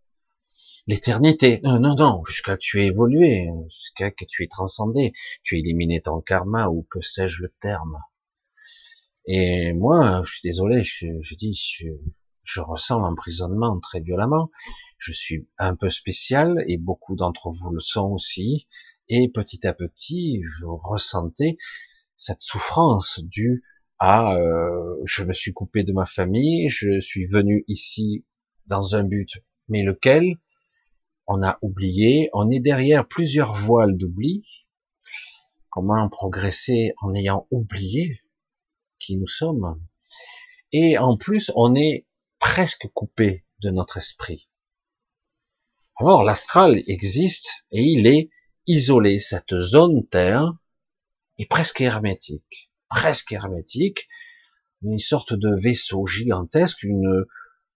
L'éternité. 0.86 1.60
Non, 1.64 1.80
non, 1.80 1.96
non, 1.96 2.22
jusqu'à 2.24 2.56
que 2.56 2.62
tu 2.62 2.80
aies 2.80 2.86
évolué, 2.86 3.48
jusqu'à 3.68 4.12
que 4.12 4.24
tu 4.24 4.44
aies 4.44 4.48
transcendé, 4.48 5.12
tu 5.42 5.56
aies 5.56 5.58
éliminé 5.58 6.00
ton 6.00 6.20
karma 6.20 6.68
ou 6.68 6.86
que 6.88 7.00
sais-je 7.00 7.42
le 7.42 7.52
terme. 7.58 7.98
Et 9.24 9.72
moi, 9.72 10.22
je 10.24 10.34
suis 10.34 10.48
désolé, 10.48 10.84
je, 10.84 11.34
dis, 11.34 11.54
je, 11.54 11.88
je 12.44 12.60
ressens 12.60 13.00
l'emprisonnement 13.00 13.80
très 13.80 14.00
violemment. 14.00 14.52
Je 14.98 15.12
suis 15.12 15.48
un 15.58 15.74
peu 15.74 15.90
spécial 15.90 16.62
et 16.68 16.76
beaucoup 16.76 17.16
d'entre 17.16 17.50
vous 17.50 17.72
le 17.72 17.80
sont 17.80 18.10
aussi. 18.12 18.68
Et 19.08 19.28
petit 19.28 19.66
à 19.66 19.74
petit, 19.74 20.40
vous 20.62 20.76
ressentez 20.76 21.58
cette 22.14 22.42
souffrance 22.42 23.18
due 23.24 23.64
à 23.98 24.34
euh, 24.34 25.00
je 25.04 25.22
me 25.24 25.32
suis 25.32 25.52
coupé 25.52 25.84
de 25.84 25.92
ma 25.92 26.04
famille, 26.04 26.68
je 26.68 27.00
suis 27.00 27.26
venu 27.26 27.64
ici 27.68 28.24
dans 28.66 28.94
un 28.94 29.04
but, 29.04 29.30
mais 29.68 29.82
lequel? 29.82 30.36
On 31.26 31.42
a 31.42 31.58
oublié, 31.60 32.30
on 32.34 32.50
est 32.50 32.60
derrière 32.60 33.06
plusieurs 33.06 33.54
voiles 33.54 33.96
d'oubli. 33.96 34.44
Comment 35.70 36.08
progresser 36.08 36.92
en 37.02 37.14
ayant 37.14 37.48
oublié 37.50 38.20
qui 39.00 39.16
nous 39.16 39.26
sommes? 39.26 39.80
Et 40.72 40.98
en 40.98 41.16
plus, 41.16 41.50
on 41.56 41.74
est 41.74 42.06
presque 42.38 42.88
coupé 42.94 43.44
de 43.60 43.70
notre 43.70 43.96
esprit. 43.96 44.48
Alors 45.98 46.22
l'astral 46.24 46.82
existe 46.86 47.66
et 47.72 47.82
il 47.82 48.06
est 48.06 48.30
isolé. 48.66 49.18
Cette 49.18 49.58
zone 49.58 50.06
Terre 50.08 50.52
est 51.38 51.46
presque 51.46 51.80
hermétique, 51.80 52.65
presque 52.88 53.32
hermétique, 53.32 54.08
une 54.82 54.98
sorte 54.98 55.34
de 55.34 55.58
vaisseau 55.60 56.06
gigantesque, 56.06 56.82
une, 56.82 57.24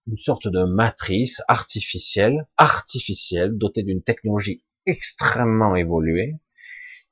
une 0.07 0.17
sorte 0.17 0.47
de 0.47 0.63
matrice 0.63 1.41
artificielle, 1.47 2.47
artificielle, 2.57 3.57
dotée 3.57 3.83
d'une 3.83 4.03
technologie 4.03 4.63
extrêmement 4.85 5.75
évoluée, 5.75 6.35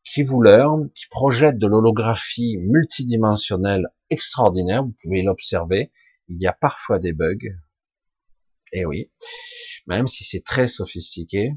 qui 0.04 0.24
vous 0.24 0.42
leurre, 0.42 0.78
qui 0.96 1.06
projette 1.10 1.58
de 1.58 1.68
l'holographie 1.68 2.58
multidimensionnelle 2.58 3.88
extraordinaire, 4.10 4.84
vous 4.84 4.96
pouvez 5.04 5.22
l'observer, 5.22 5.92
il 6.30 6.42
y 6.42 6.48
a 6.48 6.54
parfois 6.54 7.00
des 7.00 7.14
bugs, 7.14 7.38
et 8.72 8.82
eh 8.82 8.86
oui, 8.86 9.12
même 9.88 10.08
si 10.08 10.24
c'est 10.24 10.44
très 10.44 10.68
sophistiqué, 10.68 11.54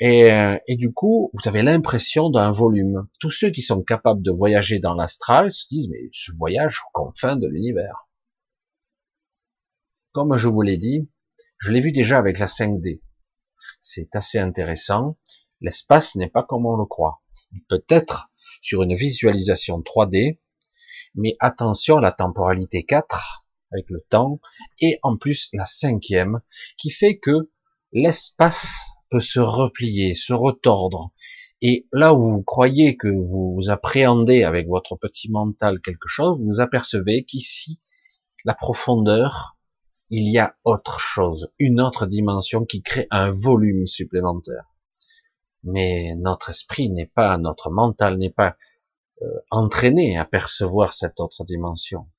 et, 0.00 0.30
euh, 0.32 0.58
et, 0.66 0.76
du 0.76 0.92
coup, 0.92 1.30
vous 1.32 1.48
avez 1.48 1.62
l'impression 1.62 2.30
d'un 2.30 2.52
volume. 2.52 3.06
Tous 3.20 3.30
ceux 3.30 3.50
qui 3.50 3.62
sont 3.62 3.82
capables 3.82 4.22
de 4.22 4.32
voyager 4.32 4.80
dans 4.80 4.94
l'astral 4.94 5.52
se 5.52 5.66
disent, 5.68 5.88
mais 5.88 6.08
je 6.12 6.32
voyage 6.36 6.80
aux 6.80 6.90
confins 6.92 7.36
de 7.36 7.46
l'univers. 7.46 8.08
Comme 10.12 10.36
je 10.36 10.48
vous 10.48 10.62
l'ai 10.62 10.78
dit, 10.78 11.08
je 11.58 11.72
l'ai 11.72 11.80
vu 11.80 11.92
déjà 11.92 12.18
avec 12.18 12.38
la 12.38 12.46
5D. 12.46 13.00
C'est 13.80 14.14
assez 14.16 14.38
intéressant. 14.38 15.16
L'espace 15.60 16.16
n'est 16.16 16.28
pas 16.28 16.42
comme 16.42 16.66
on 16.66 16.76
le 16.76 16.86
croit. 16.86 17.22
Il 17.52 17.62
peut 17.68 17.84
être 17.88 18.30
sur 18.62 18.82
une 18.82 18.94
visualisation 18.94 19.80
3D, 19.80 20.40
mais 21.14 21.36
attention 21.38 21.98
à 21.98 22.00
la 22.00 22.12
temporalité 22.12 22.84
4 22.84 23.44
avec 23.72 23.90
le 23.90 24.04
temps, 24.08 24.40
et 24.80 24.98
en 25.02 25.16
plus 25.16 25.48
la 25.52 25.64
cinquième, 25.64 26.40
qui 26.76 26.90
fait 26.90 27.18
que 27.18 27.50
l'espace 27.92 28.93
peut 29.10 29.20
se 29.20 29.40
replier, 29.40 30.14
se 30.14 30.32
retordre. 30.32 31.12
Et 31.60 31.86
là 31.92 32.14
où 32.14 32.30
vous 32.30 32.42
croyez 32.42 32.96
que 32.96 33.08
vous 33.08 33.58
appréhendez 33.68 34.42
avec 34.42 34.68
votre 34.68 34.96
petit 34.96 35.30
mental 35.30 35.80
quelque 35.80 36.08
chose, 36.08 36.38
vous 36.40 36.60
apercevez 36.60 37.24
qu'ici, 37.24 37.80
la 38.44 38.54
profondeur, 38.54 39.56
il 40.10 40.30
y 40.30 40.38
a 40.38 40.56
autre 40.64 41.00
chose, 41.00 41.50
une 41.58 41.80
autre 41.80 42.06
dimension 42.06 42.64
qui 42.64 42.82
crée 42.82 43.06
un 43.10 43.30
volume 43.30 43.86
supplémentaire. 43.86 44.74
Mais 45.62 46.14
notre 46.16 46.50
esprit 46.50 46.90
n'est 46.90 47.06
pas, 47.06 47.38
notre 47.38 47.70
mental 47.70 48.18
n'est 48.18 48.30
pas 48.30 48.56
euh, 49.22 49.26
entraîné 49.50 50.18
à 50.18 50.24
percevoir 50.24 50.92
cette 50.92 51.20
autre 51.20 51.44
dimension. 51.44 52.10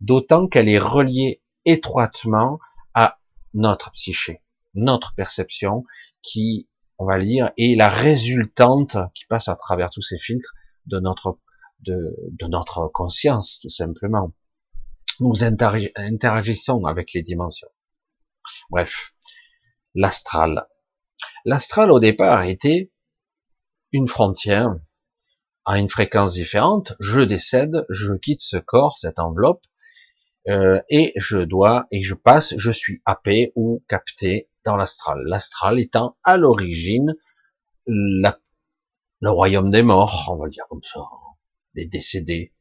D'autant 0.00 0.48
qu'elle 0.48 0.68
est 0.68 0.78
reliée 0.78 1.42
étroitement 1.64 2.58
à 2.94 3.18
notre 3.54 3.92
psyché 3.92 4.42
notre 4.74 5.14
perception 5.14 5.84
qui, 6.22 6.68
on 6.98 7.06
va 7.06 7.18
dire, 7.18 7.50
est 7.56 7.76
la 7.76 7.88
résultante 7.88 8.96
qui 9.14 9.26
passe 9.26 9.48
à 9.48 9.56
travers 9.56 9.90
tous 9.90 10.02
ces 10.02 10.18
filtres 10.18 10.54
de 10.86 10.98
notre 10.98 11.38
de, 11.80 12.14
de 12.38 12.46
notre 12.46 12.88
conscience, 12.88 13.58
tout 13.60 13.70
simplement. 13.70 14.34
Nous 15.18 15.44
interagissons 15.44 16.84
avec 16.84 17.12
les 17.14 17.22
dimensions. 17.22 17.68
Bref, 18.70 19.14
l'astral. 19.94 20.66
L'astral 21.44 21.90
au 21.90 22.00
départ 22.00 22.42
était 22.42 22.92
une 23.92 24.08
frontière 24.08 24.76
à 25.64 25.78
une 25.78 25.88
fréquence 25.88 26.34
différente. 26.34 26.94
Je 27.00 27.20
décède, 27.20 27.86
je 27.88 28.14
quitte 28.14 28.40
ce 28.40 28.56
corps, 28.56 28.98
cette 28.98 29.18
enveloppe, 29.18 29.64
euh, 30.48 30.80
et 30.88 31.12
je 31.16 31.38
dois 31.38 31.86
et 31.90 32.02
je 32.02 32.14
passe, 32.14 32.54
je 32.56 32.70
suis 32.70 33.02
happé 33.04 33.52
ou 33.56 33.84
capté 33.88 34.49
dans 34.64 34.76
l'astral. 34.76 35.22
L'astral 35.24 35.80
étant 35.80 36.16
à 36.24 36.36
l'origine 36.36 37.14
le 37.86 38.30
royaume 39.30 39.70
des 39.70 39.82
morts, 39.82 40.28
on 40.30 40.36
va 40.36 40.44
le 40.46 40.50
dire 40.50 40.66
comme 40.68 40.82
ça, 40.82 41.00
les 41.74 41.86
décédés, 41.86 42.54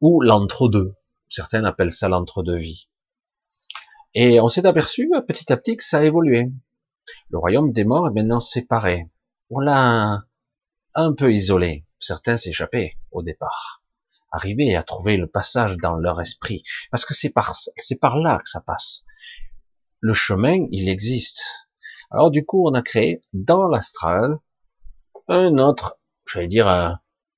ou 0.00 0.20
l'entre-deux. 0.20 0.94
Certains 1.28 1.64
appellent 1.64 1.92
ça 1.92 2.08
l'entre-deux-vie. 2.08 2.88
Et 4.14 4.40
on 4.40 4.48
s'est 4.48 4.66
aperçu 4.66 5.10
petit 5.26 5.52
à 5.52 5.56
petit 5.56 5.76
que 5.76 5.84
ça 5.84 5.98
a 5.98 6.04
évolué. 6.04 6.50
Le 7.30 7.38
royaume 7.38 7.72
des 7.72 7.84
morts 7.84 8.08
est 8.08 8.12
maintenant 8.12 8.40
séparé. 8.40 9.10
On 9.50 9.60
l'a 9.60 10.24
un 10.94 11.12
peu 11.12 11.32
isolé. 11.32 11.86
Certains 12.00 12.36
s'échappaient 12.36 12.96
au 13.10 13.22
départ, 13.22 13.82
arrivaient 14.30 14.74
à 14.76 14.82
trouver 14.82 15.16
le 15.16 15.26
passage 15.26 15.76
dans 15.76 15.96
leur 15.96 16.20
esprit, 16.20 16.62
parce 16.90 17.04
que 17.04 17.14
c'est 17.14 17.30
par 17.30 18.16
là 18.16 18.38
que 18.38 18.48
ça 18.48 18.60
passe 18.60 19.04
le 20.00 20.12
chemin, 20.12 20.66
il 20.70 20.88
existe. 20.88 21.42
Alors 22.10 22.30
du 22.30 22.44
coup, 22.44 22.66
on 22.66 22.74
a 22.74 22.82
créé 22.82 23.22
dans 23.32 23.68
l'astral 23.68 24.38
un 25.28 25.58
autre, 25.58 25.98
j'allais 26.26 26.48
dire 26.48 26.68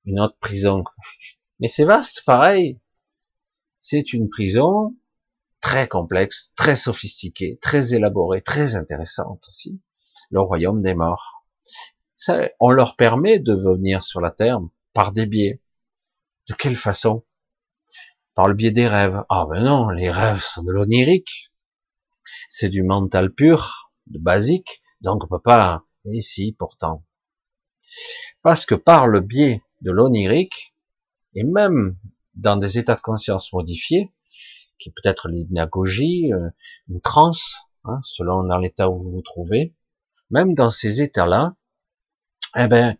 une 0.05 0.19
autre 0.19 0.37
prison. 0.39 0.83
Mais 1.59 1.67
c'est 1.67 1.83
vaste, 1.83 2.23
pareil. 2.25 2.79
C'est 3.79 4.13
une 4.13 4.29
prison 4.29 4.95
très 5.59 5.87
complexe, 5.87 6.53
très 6.55 6.75
sophistiquée, 6.75 7.59
très 7.61 7.93
élaborée, 7.93 8.41
très 8.41 8.75
intéressante 8.75 9.43
aussi. 9.47 9.81
Le 10.29 10.41
royaume 10.41 10.81
des 10.81 10.93
morts. 10.93 11.45
Ça, 12.15 12.49
on 12.59 12.69
leur 12.69 12.95
permet 12.95 13.39
de 13.39 13.53
venir 13.53 14.03
sur 14.03 14.21
la 14.21 14.31
terre 14.31 14.59
par 14.93 15.11
des 15.11 15.25
biais. 15.25 15.61
De 16.47 16.53
quelle 16.53 16.75
façon? 16.75 17.25
Par 18.33 18.47
le 18.47 18.53
biais 18.53 18.71
des 18.71 18.87
rêves. 18.87 19.23
Ah 19.29 19.45
ben 19.49 19.63
non, 19.63 19.89
les 19.89 20.09
rêves 20.09 20.41
sont 20.41 20.63
de 20.63 20.71
l'onirique 20.71 21.50
c'est 22.51 22.69
du 22.69 22.83
mental 22.83 23.33
pur, 23.33 23.93
de 24.07 24.19
basique, 24.19 24.83
donc 24.99 25.23
on 25.23 25.27
peut 25.27 25.41
pas, 25.41 25.85
et 26.05 26.19
si, 26.19 26.51
pourtant. 26.51 27.05
Parce 28.41 28.65
que 28.65 28.75
par 28.75 29.07
le 29.07 29.21
biais 29.21 29.63
de 29.79 29.89
l'onirique, 29.89 30.75
et 31.33 31.45
même 31.45 31.97
dans 32.35 32.57
des 32.57 32.77
états 32.77 32.95
de 32.95 33.01
conscience 33.01 33.53
modifiés, 33.53 34.11
qui 34.79 34.91
peut 34.91 35.01
être 35.05 35.29
l'hypnagogie, 35.29 36.33
euh, 36.33 36.49
une 36.89 36.99
transe, 36.99 37.55
hein, 37.85 38.01
selon 38.03 38.43
dans 38.43 38.57
l'état 38.57 38.89
où 38.89 39.01
vous 39.01 39.11
vous 39.11 39.21
trouvez, 39.21 39.73
même 40.29 40.53
dans 40.53 40.71
ces 40.71 41.01
états-là, 41.01 41.55
eh 42.57 42.67
ben, 42.67 42.97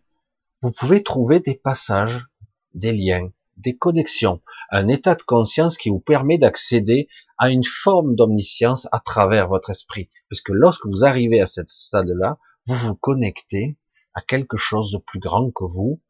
vous 0.62 0.70
pouvez 0.70 1.02
trouver 1.02 1.40
des 1.40 1.56
passages, 1.56 2.26
des 2.72 2.92
liens, 2.92 3.30
des 3.56 3.76
connexions, 3.76 4.40
un 4.70 4.88
état 4.88 5.14
de 5.14 5.22
conscience 5.22 5.76
qui 5.76 5.90
vous 5.90 6.00
permet 6.00 6.38
d'accéder 6.38 7.08
à 7.38 7.50
une 7.50 7.64
forme 7.64 8.14
d'omniscience 8.14 8.88
à 8.92 9.00
travers 9.00 9.48
votre 9.48 9.70
esprit. 9.70 10.10
Parce 10.30 10.40
que 10.40 10.52
lorsque 10.52 10.86
vous 10.86 11.04
arrivez 11.04 11.40
à 11.40 11.46
ce 11.46 11.62
stade-là, 11.66 12.38
vous 12.66 12.76
vous 12.76 12.94
connectez 12.94 13.76
à 14.14 14.22
quelque 14.22 14.56
chose 14.56 14.92
de 14.92 14.98
plus 14.98 15.18
grand 15.18 15.50
que 15.50 15.64
vous, 15.64 16.00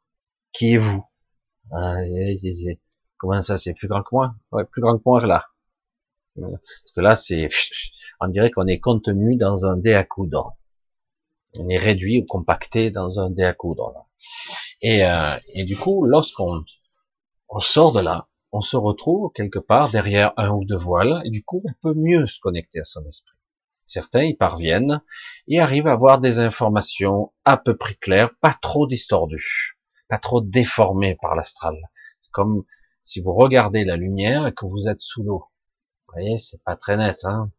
qui 0.53 0.75
est 0.75 0.79
vous. 0.79 1.05
Ah, 1.73 1.97
comment 3.19 3.41
ça, 3.43 3.59
c'est 3.59 3.75
plus 3.75 3.89
grand 3.89 4.03
que 4.03 4.09
moi? 4.13 4.35
Ouais, 4.51 4.65
plus 4.65 4.83
grand 4.83 4.99
que 4.99 5.03
moi 5.07 5.25
là. 5.27 5.47
Parce 6.37 6.93
que 6.95 7.01
là, 7.01 7.15
c'est, 7.15 7.49
on 8.21 8.29
dirait 8.29 8.51
qu'on 8.51 8.67
est 8.67 8.81
contenu 8.81 9.37
dans 9.37 9.67
un 9.67 9.77
dé 9.77 9.95
à 9.95 10.05
coudre. 10.05 10.57
On 11.59 11.69
est 11.69 11.79
réduit 11.79 12.21
ou 12.23 12.25
compacté 12.25 12.91
dans 12.91 13.21
un 13.21 13.31
dé 13.31 13.45
à 13.45 13.53
coudre. 13.53 14.09
Et, 14.81 15.05
euh, 15.05 15.37
et 15.55 15.65
du 15.65 15.77
coup, 15.77 16.05
lorsqu'on 16.05 16.65
on 17.55 17.61
sort 17.61 17.93
de 17.93 18.01
là, 18.01 18.29
on 18.51 18.63
se 18.63 18.79
retrouve 18.79 19.31
quelque 19.35 19.59
part 19.59 19.91
derrière 19.91 20.33
un 20.39 20.51
ou 20.51 20.65
deux 20.65 20.79
voiles, 20.79 21.21
et 21.27 21.31
du 21.31 21.45
coup, 21.45 21.61
on 21.65 21.73
peut 21.83 21.95
mieux 21.95 22.27
se 22.27 22.41
connecter 22.41 22.81
à 22.81 22.85
son 22.85 23.05
esprit. 23.07 23.37
Certains 23.85 24.23
y 24.23 24.35
parviennent 24.35 25.03
et 25.49 25.61
arrivent 25.61 25.87
à 25.87 25.93
avoir 25.93 26.19
des 26.19 26.39
informations 26.39 27.31
à 27.45 27.59
peu 27.59 27.77
près 27.77 27.95
claires, 27.95 28.31
pas 28.41 28.57
trop 28.63 28.87
distordues, 28.87 29.79
pas 30.09 30.17
trop 30.17 30.41
déformées 30.41 31.19
par 31.21 31.37
l'astral. 31.37 31.77
C'est 32.23 32.33
comme 32.33 32.65
si 33.03 33.21
vous 33.21 33.35
regardez 33.35 33.85
la 33.85 33.97
lumière 33.97 34.47
et 34.47 34.55
que 34.55 34.65
vous 34.65 34.89
êtes 34.89 35.03
sous 35.03 35.23
l'eau. 35.23 35.45
Vous 36.07 36.15
voyez, 36.15 36.39
c'est 36.39 36.63
pas 36.65 36.77
très 36.77 36.97
net. 36.97 37.23
Hein 37.25 37.51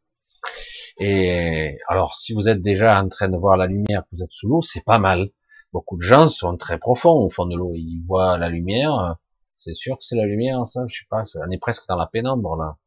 Et 0.97 1.77
alors, 1.87 2.15
si 2.15 2.33
vous 2.33 2.49
êtes 2.49 2.63
déjà 2.63 2.99
en 2.99 3.09
train 3.09 3.29
de 3.29 3.37
voir 3.37 3.57
la 3.57 3.67
lumière, 3.67 4.05
que 4.05 4.15
vous 4.15 4.23
êtes 4.23 4.31
sous 4.31 4.47
l'eau, 4.47 4.63
c'est 4.63 4.83
pas 4.83 4.97
mal. 4.97 5.29
Beaucoup 5.71 5.97
de 5.97 6.01
gens 6.01 6.27
sont 6.27 6.57
très 6.57 6.79
profonds 6.79 7.23
au 7.23 7.29
fond 7.29 7.45
de 7.45 7.55
l'eau. 7.55 7.73
Ils 7.75 8.03
voient 8.07 8.39
la 8.39 8.49
lumière. 8.49 9.17
C'est 9.57 9.73
sûr 9.73 9.97
que 9.97 10.03
c'est 10.03 10.15
la 10.15 10.25
lumière, 10.25 10.67
ça. 10.67 10.81
Je 10.87 10.99
sais 10.99 11.05
pas. 11.09 11.23
On 11.35 11.51
est 11.51 11.57
presque 11.57 11.87
dans 11.87 11.95
la 11.95 12.07
pénombre 12.07 12.55
là. 12.55 12.77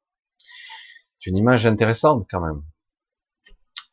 C'est 1.19 1.31
une 1.31 1.39
image 1.39 1.67
intéressante 1.67 2.27
quand 2.31 2.41
même. 2.41 2.63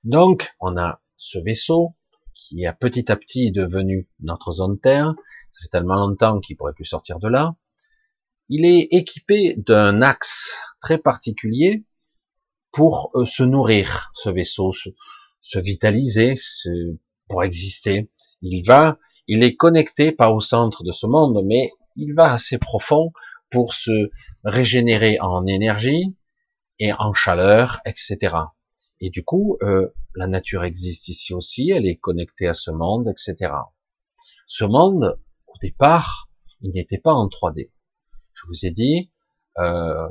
Donc, 0.04 0.54
on 0.60 0.78
a 0.78 1.02
ce 1.16 1.40
vaisseau 1.40 1.96
qui 2.36 2.64
est 2.64 2.74
petit 2.74 3.12
à 3.12 3.16
petit 3.16 3.52
devenu 3.52 4.10
notre 4.20 4.52
zone 4.52 4.80
Terre. 4.80 5.14
Ça 5.50 5.62
fait 5.64 5.70
tellement 5.70 5.96
longtemps 5.96 6.40
qu'il 6.40 6.58
pourrait 6.58 6.74
plus 6.74 6.86
sortir 6.86 7.20
de 7.20 7.28
là. 7.28 7.56
Il 8.50 8.66
est 8.66 8.88
équipé 8.92 9.56
d'un 9.56 10.02
axe 10.02 10.54
très 10.82 10.98
particulier 10.98 11.86
pour 12.72 13.12
euh, 13.16 13.26
se 13.26 13.44
nourrir, 13.44 14.12
ce 14.16 14.30
vaisseau, 14.30 14.74
se, 14.74 15.60
vitaliser, 15.60 16.36
pour 17.30 17.44
exister. 17.44 18.12
Il 18.42 18.64
va, 18.66 18.98
il 19.28 19.44
est 19.44 19.56
connecté 19.56 20.12
pas 20.12 20.32
au 20.32 20.42
centre 20.42 20.84
de 20.84 20.92
ce 20.92 21.08
monde, 21.08 21.42
mais 21.46 21.72
il 21.96 22.14
va 22.14 22.34
assez 22.34 22.58
profond 22.58 23.12
pour 23.50 23.74
se 23.74 24.10
régénérer 24.44 25.20
en 25.20 25.46
énergie 25.46 26.16
et 26.80 26.92
en 26.94 27.14
chaleur, 27.14 27.80
etc. 27.86 28.36
Et 29.00 29.10
du 29.10 29.24
coup, 29.24 29.58
euh, 29.62 29.94
la 30.16 30.28
nature 30.28 30.64
existe 30.64 31.08
ici 31.08 31.34
aussi, 31.34 31.72
elle 31.72 31.86
est 31.86 31.98
connectée 31.98 32.48
à 32.48 32.54
ce 32.54 32.72
monde, 32.72 33.08
etc. 33.08 33.54
Ce 34.48 34.64
monde, 34.64 35.20
au 35.48 35.54
départ, 35.62 36.30
il 36.62 36.72
n'était 36.72 36.98
pas 36.98 37.14
en 37.14 37.28
3D. 37.28 37.72
Je 38.34 38.44
vous 38.48 38.66
ai 38.66 38.72
dit, 38.72 39.12
euh, 39.60 40.08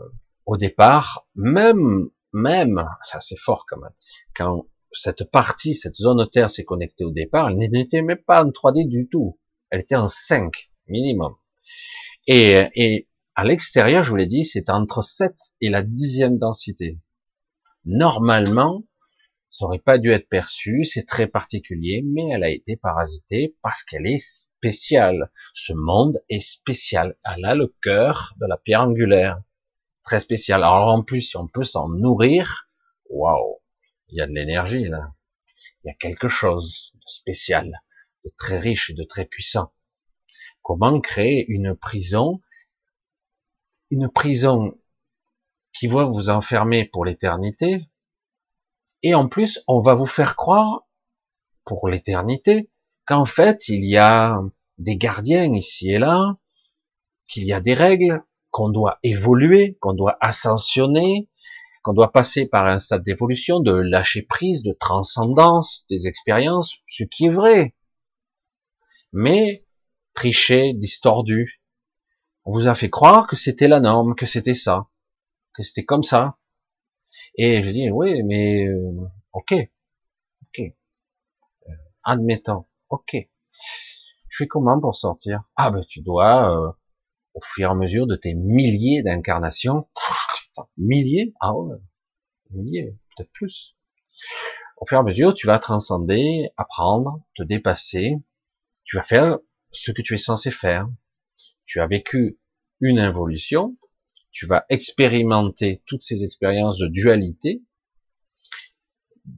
au 0.46 0.56
départ, 0.56 1.26
même 1.34 2.10
même, 2.32 2.88
ça 3.02 3.20
c'est 3.20 3.38
fort 3.38 3.66
quand 3.68 3.78
même, 3.78 3.92
quand 4.34 4.66
cette 4.90 5.24
partie, 5.30 5.74
cette 5.74 5.96
zone 5.96 6.28
Terre 6.30 6.50
s'est 6.50 6.64
connectée 6.64 7.04
au 7.04 7.10
départ, 7.10 7.48
elle 7.48 7.56
n'était 7.56 8.02
même 8.02 8.22
pas 8.26 8.44
en 8.44 8.48
3D 8.48 8.88
du 8.88 9.08
tout. 9.08 9.38
Elle 9.70 9.80
était 9.80 9.96
en 9.96 10.08
5 10.08 10.70
minimum. 10.86 11.34
Et, 12.26 13.08
à 13.34 13.44
l'extérieur, 13.44 14.04
je 14.04 14.10
vous 14.10 14.16
l'ai 14.16 14.26
dit, 14.26 14.44
c'est 14.44 14.70
entre 14.70 15.02
7 15.02 15.34
et 15.60 15.70
la 15.70 15.82
dixième 15.82 16.38
densité. 16.38 16.98
Normalement, 17.84 18.84
ça 19.50 19.64
aurait 19.66 19.78
pas 19.78 19.98
dû 19.98 20.10
être 20.10 20.28
perçu, 20.28 20.84
c'est 20.84 21.06
très 21.06 21.26
particulier, 21.26 22.02
mais 22.06 22.28
elle 22.30 22.44
a 22.44 22.48
été 22.50 22.76
parasitée 22.76 23.56
parce 23.62 23.82
qu'elle 23.82 24.06
est 24.06 24.18
spéciale. 24.18 25.30
Ce 25.52 25.72
monde 25.72 26.22
est 26.28 26.40
spécial. 26.40 27.16
Elle 27.24 27.44
a 27.44 27.54
le 27.54 27.74
cœur 27.82 28.34
de 28.40 28.46
la 28.46 28.56
pierre 28.56 28.82
angulaire 28.82 29.42
très 30.04 30.20
spécial. 30.20 30.62
Alors 30.62 30.88
en 30.88 31.02
plus, 31.02 31.22
si 31.22 31.36
on 31.36 31.48
peut 31.48 31.64
s'en 31.64 31.88
nourrir, 31.88 32.68
waouh, 33.10 33.60
il 34.08 34.18
y 34.18 34.20
a 34.20 34.26
de 34.26 34.32
l'énergie 34.32 34.88
là. 34.88 35.12
Il 35.84 35.88
y 35.88 35.90
a 35.90 35.94
quelque 35.94 36.28
chose 36.28 36.92
de 36.94 37.00
spécial, 37.06 37.82
de 38.24 38.32
très 38.38 38.58
riche 38.58 38.90
et 38.90 38.94
de 38.94 39.04
très 39.04 39.24
puissant. 39.24 39.72
Comment 40.62 41.00
créer 41.00 41.44
une 41.48 41.74
prison, 41.74 42.40
une 43.90 44.08
prison 44.08 44.78
qui 45.72 45.86
va 45.86 46.04
vous 46.04 46.30
enfermer 46.30 46.84
pour 46.84 47.04
l'éternité, 47.04 47.88
et 49.02 49.14
en 49.14 49.28
plus, 49.28 49.62
on 49.66 49.80
va 49.80 49.94
vous 49.94 50.06
faire 50.06 50.36
croire 50.36 50.86
pour 51.64 51.88
l'éternité 51.88 52.70
qu'en 53.06 53.24
fait, 53.24 53.68
il 53.68 53.84
y 53.84 53.96
a 53.96 54.40
des 54.78 54.96
gardiens 54.96 55.52
ici 55.52 55.90
et 55.90 55.98
là, 55.98 56.36
qu'il 57.26 57.44
y 57.44 57.52
a 57.52 57.60
des 57.60 57.74
règles, 57.74 58.22
qu'on 58.50 58.68
doit 58.68 58.98
évoluer, 59.02 59.78
qu'on 59.80 59.94
doit 59.94 60.18
ascensionner, 60.20 61.28
qu'on 61.82 61.94
doit 61.94 62.12
passer 62.12 62.46
par 62.46 62.66
un 62.66 62.78
stade 62.78 63.02
d'évolution, 63.02 63.60
de 63.60 63.72
lâcher 63.72 64.22
prise, 64.22 64.62
de 64.62 64.72
transcendance 64.72 65.84
des 65.88 66.06
expériences, 66.06 66.76
ce 66.86 67.04
qui 67.04 67.26
est 67.26 67.30
vrai. 67.30 67.74
Mais 69.12 69.64
triché, 70.14 70.72
distordu, 70.74 71.62
on 72.44 72.52
vous 72.52 72.66
a 72.66 72.74
fait 72.74 72.90
croire 72.90 73.26
que 73.26 73.36
c'était 73.36 73.68
la 73.68 73.80
norme, 73.80 74.14
que 74.14 74.26
c'était 74.26 74.54
ça, 74.54 74.88
que 75.54 75.62
c'était 75.62 75.84
comme 75.84 76.02
ça. 76.02 76.38
Et 77.36 77.62
je 77.62 77.70
dis 77.70 77.90
oui, 77.90 78.22
mais 78.22 78.66
euh, 78.66 79.06
ok, 79.32 79.54
ok, 80.42 80.60
euh, 80.60 81.72
admettons, 82.04 82.66
ok. 82.88 83.16
Je 84.28 84.36
fais 84.36 84.46
comment 84.46 84.80
pour 84.80 84.96
sortir? 84.96 85.42
Ah 85.56 85.70
ben 85.70 85.84
tu 85.88 86.00
dois 86.00 86.50
euh, 86.50 86.72
au 87.34 87.40
fur 87.42 87.68
et 87.68 87.70
à 87.70 87.74
mesure 87.74 88.06
de 88.06 88.16
tes 88.16 88.34
milliers 88.34 89.02
d'incarnations, 89.02 89.88
milliers, 90.76 91.32
ah 91.40 91.54
ouais, 91.54 91.76
milliers, 92.50 92.96
peut-être 93.16 93.32
plus. 93.32 93.76
Au 94.78 94.86
fur 94.86 94.96
et 94.96 95.00
à 95.00 95.04
mesure, 95.04 95.34
tu 95.34 95.46
vas 95.46 95.58
transcender, 95.58 96.50
apprendre, 96.56 97.22
te 97.36 97.42
dépasser, 97.42 98.16
tu 98.84 98.96
vas 98.96 99.02
faire 99.02 99.38
ce 99.72 99.90
que 99.92 100.02
tu 100.02 100.14
es 100.14 100.18
censé 100.18 100.50
faire. 100.50 100.88
Tu 101.66 101.80
as 101.80 101.86
vécu 101.86 102.38
une 102.80 102.98
évolution, 102.98 103.76
tu 104.30 104.46
vas 104.46 104.64
expérimenter 104.68 105.82
toutes 105.86 106.02
ces 106.02 106.24
expériences 106.24 106.78
de 106.78 106.86
dualité, 106.86 107.62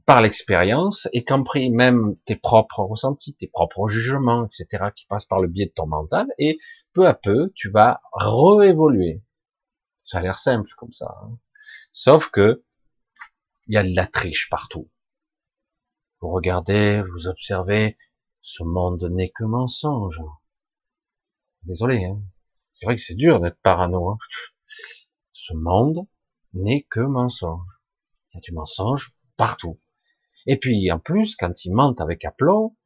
par 0.05 0.21
l'expérience 0.21 1.07
et 1.13 1.23
compris 1.23 1.69
même 1.69 2.15
tes 2.25 2.35
propres 2.35 2.81
ressentis, 2.81 3.35
tes 3.35 3.47
propres 3.47 3.87
jugements, 3.87 4.45
etc., 4.45 4.85
qui 4.95 5.05
passent 5.05 5.25
par 5.25 5.39
le 5.39 5.47
biais 5.47 5.67
de 5.67 5.71
ton 5.71 5.87
mental, 5.87 6.27
et 6.37 6.57
peu 6.93 7.07
à 7.07 7.13
peu, 7.13 7.51
tu 7.55 7.69
vas 7.69 8.01
réévoluer. 8.13 9.23
Ça 10.05 10.19
a 10.19 10.21
l'air 10.21 10.37
simple 10.37 10.69
comme 10.77 10.93
ça. 10.93 11.15
Hein. 11.23 11.37
Sauf 11.91 12.29
que 12.29 12.63
il 13.67 13.73
y 13.73 13.77
a 13.77 13.83
de 13.83 13.95
la 13.95 14.05
triche 14.05 14.49
partout. 14.49 14.89
Vous 16.19 16.29
regardez, 16.29 17.03
vous 17.11 17.27
observez, 17.27 17.97
ce 18.45 18.63
monde 18.63 19.03
n'est 19.11 19.31
que 19.31 19.43
mensonge. 19.43 20.21
Désolé, 21.63 22.05
hein. 22.05 22.21
c'est 22.71 22.85
vrai 22.85 22.95
que 22.95 23.01
c'est 23.01 23.15
dur 23.15 23.39
d'être 23.39 23.59
parano. 23.63 24.09
Hein. 24.09 24.17
Ce 25.31 25.55
monde 25.55 26.07
n'est 26.53 26.83
que 26.83 26.99
mensonge. 26.99 27.81
Il 28.29 28.35
y 28.35 28.37
a 28.37 28.41
du 28.41 28.53
mensonge 28.53 29.15
partout. 29.35 29.79
Et 30.45 30.57
puis, 30.57 30.91
en 30.91 30.99
plus, 30.99 31.35
quand 31.35 31.65
ils 31.65 31.73
mentent 31.73 32.01
avec 32.01 32.23
aplomb, 32.23 32.77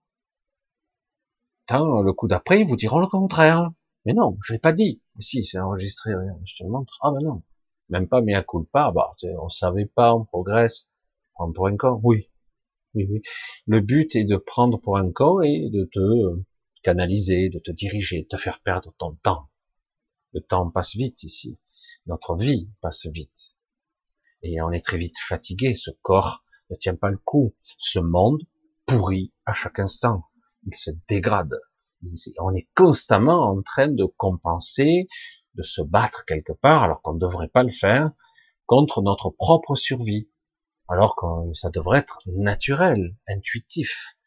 tant 1.65 2.04
le 2.04 2.13
coup 2.13 2.30
d'après, 2.30 2.62
ils 2.62 2.67
vous 2.67 2.78
diront 2.78 3.00
le 3.00 3.08
contraire. 3.08 3.69
Mais 4.06 4.13
non, 4.13 4.38
je 4.41 4.54
l'ai 4.54 4.60
pas 4.60 4.72
dit. 4.72 5.04
Si, 5.19 5.43
c'est 5.43 5.60
enregistré, 5.60 6.13
je 6.45 6.56
te 6.56 6.63
le 6.63 6.69
montre. 6.69 6.98
Ah 7.02 7.12
ben 7.12 7.19
non. 7.22 7.43
Même 7.89 8.08
pas 8.08 8.22
mais 8.22 8.34
à 8.34 8.43
coup 8.43 8.62
de 8.62 8.65
pas, 8.65 8.91
bah, 8.91 9.13
on 9.41 9.50
savait 9.50 9.88
pas, 9.88 10.15
on 10.15 10.24
progresse. 10.24 10.89
Prendre 11.34 11.54
pour 11.54 11.67
un 11.67 11.76
oui. 12.02 12.32
Oui, 12.95 13.08
oui. 13.10 13.21
Le 13.67 13.82
but 13.82 14.15
est 14.15 14.25
de 14.25 14.38
prendre 14.38 14.80
pour 14.80 14.97
un 14.97 15.12
corps 15.12 15.43
et 15.43 15.69
de 15.69 15.89
te 15.91 16.41
canaliser, 16.82 17.49
de 17.49 17.60
te 17.60 17.71
diriger, 17.71 18.21
de 18.23 18.28
te 18.28 18.38
faire 18.38 18.62
perdre 18.62 18.93
ton 18.97 19.15
temps. 19.23 19.49
Le 20.34 20.41
temps 20.41 20.69
passe 20.69 20.95
vite 20.95 21.23
ici. 21.23 21.58
Notre 22.06 22.36
vie 22.36 22.69
passe 22.82 23.08
vite. 23.08 23.58
Et 24.41 24.62
on 24.62 24.71
est 24.71 24.84
très 24.84 24.97
vite 24.97 25.17
fatigué. 25.17 25.75
Ce 25.75 25.91
corps 26.02 26.43
ne 26.69 26.75
tient 26.75 26.95
pas 26.95 27.10
le 27.10 27.17
coup. 27.17 27.56
Ce 27.78 27.99
monde 27.99 28.41
pourrit 28.86 29.34
à 29.45 29.54
chaque 29.54 29.80
instant. 29.80 30.25
Il 30.65 30.75
se 30.75 30.91
dégrade. 31.08 31.60
On 32.39 32.54
est 32.56 32.69
constamment 32.75 33.49
en 33.49 33.62
train 33.62 33.89
de 33.89 34.06
compenser, 34.06 35.08
de 35.56 35.63
se 35.63 35.82
battre 35.82 36.25
quelque 36.25 36.54
part, 36.54 36.84
alors 36.84 37.02
qu'on 37.02 37.13
ne 37.13 37.19
devrait 37.19 37.49
pas 37.49 37.63
le 37.63 37.71
faire, 37.71 38.12
contre 38.65 39.02
notre 39.02 39.30
propre 39.30 39.75
survie. 39.75 40.30
Alors 40.89 41.15
que 41.15 41.54
ça 41.54 41.69
devrait 41.69 41.99
être 41.99 42.19
naturel, 42.25 43.15
intuitif. 43.28 44.17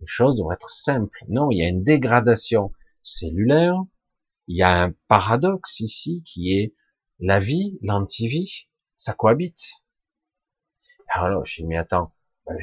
Les 0.00 0.06
choses 0.06 0.36
devraient 0.36 0.54
être 0.54 0.70
simples. 0.70 1.18
Non, 1.28 1.50
il 1.50 1.58
y 1.58 1.64
a 1.64 1.68
une 1.68 1.82
dégradation 1.82 2.72
cellulaire. 3.02 3.82
Il 4.46 4.56
y 4.56 4.62
a 4.62 4.84
un 4.84 4.94
paradoxe 5.08 5.80
ici 5.80 6.22
qui 6.24 6.56
est 6.56 6.74
la 7.18 7.40
vie, 7.40 7.78
l'antivie, 7.82 8.68
ça 8.96 9.12
cohabite. 9.12 9.60
Alors, 11.08 11.44
je 11.44 11.62
dis, 11.62 11.66
mais 11.66 11.76
attends, 11.76 12.12
ben, 12.46 12.58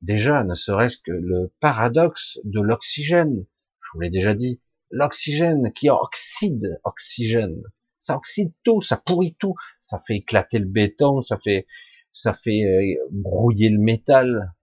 déjà, 0.00 0.42
ne 0.44 0.54
serait-ce 0.54 0.98
que 0.98 1.12
le 1.12 1.52
paradoxe 1.60 2.38
de 2.44 2.60
l'oxygène, 2.60 3.46
je 3.80 3.88
vous 3.92 4.00
l'ai 4.00 4.10
déjà 4.10 4.34
dit, 4.34 4.60
l'oxygène 4.90 5.72
qui 5.72 5.90
oxyde 5.90 6.80
oxygène, 6.84 7.62
ça 7.98 8.16
oxyde 8.16 8.52
tout, 8.64 8.82
ça 8.82 8.96
pourrit 8.96 9.36
tout, 9.38 9.54
ça 9.80 10.00
fait 10.06 10.16
éclater 10.16 10.58
le 10.58 10.66
béton, 10.66 11.20
ça 11.20 11.38
fait, 11.38 11.66
ça 12.12 12.32
fait 12.32 12.62
euh, 12.62 13.08
brouiller 13.10 13.68
le 13.68 13.78
métal, 13.78 14.54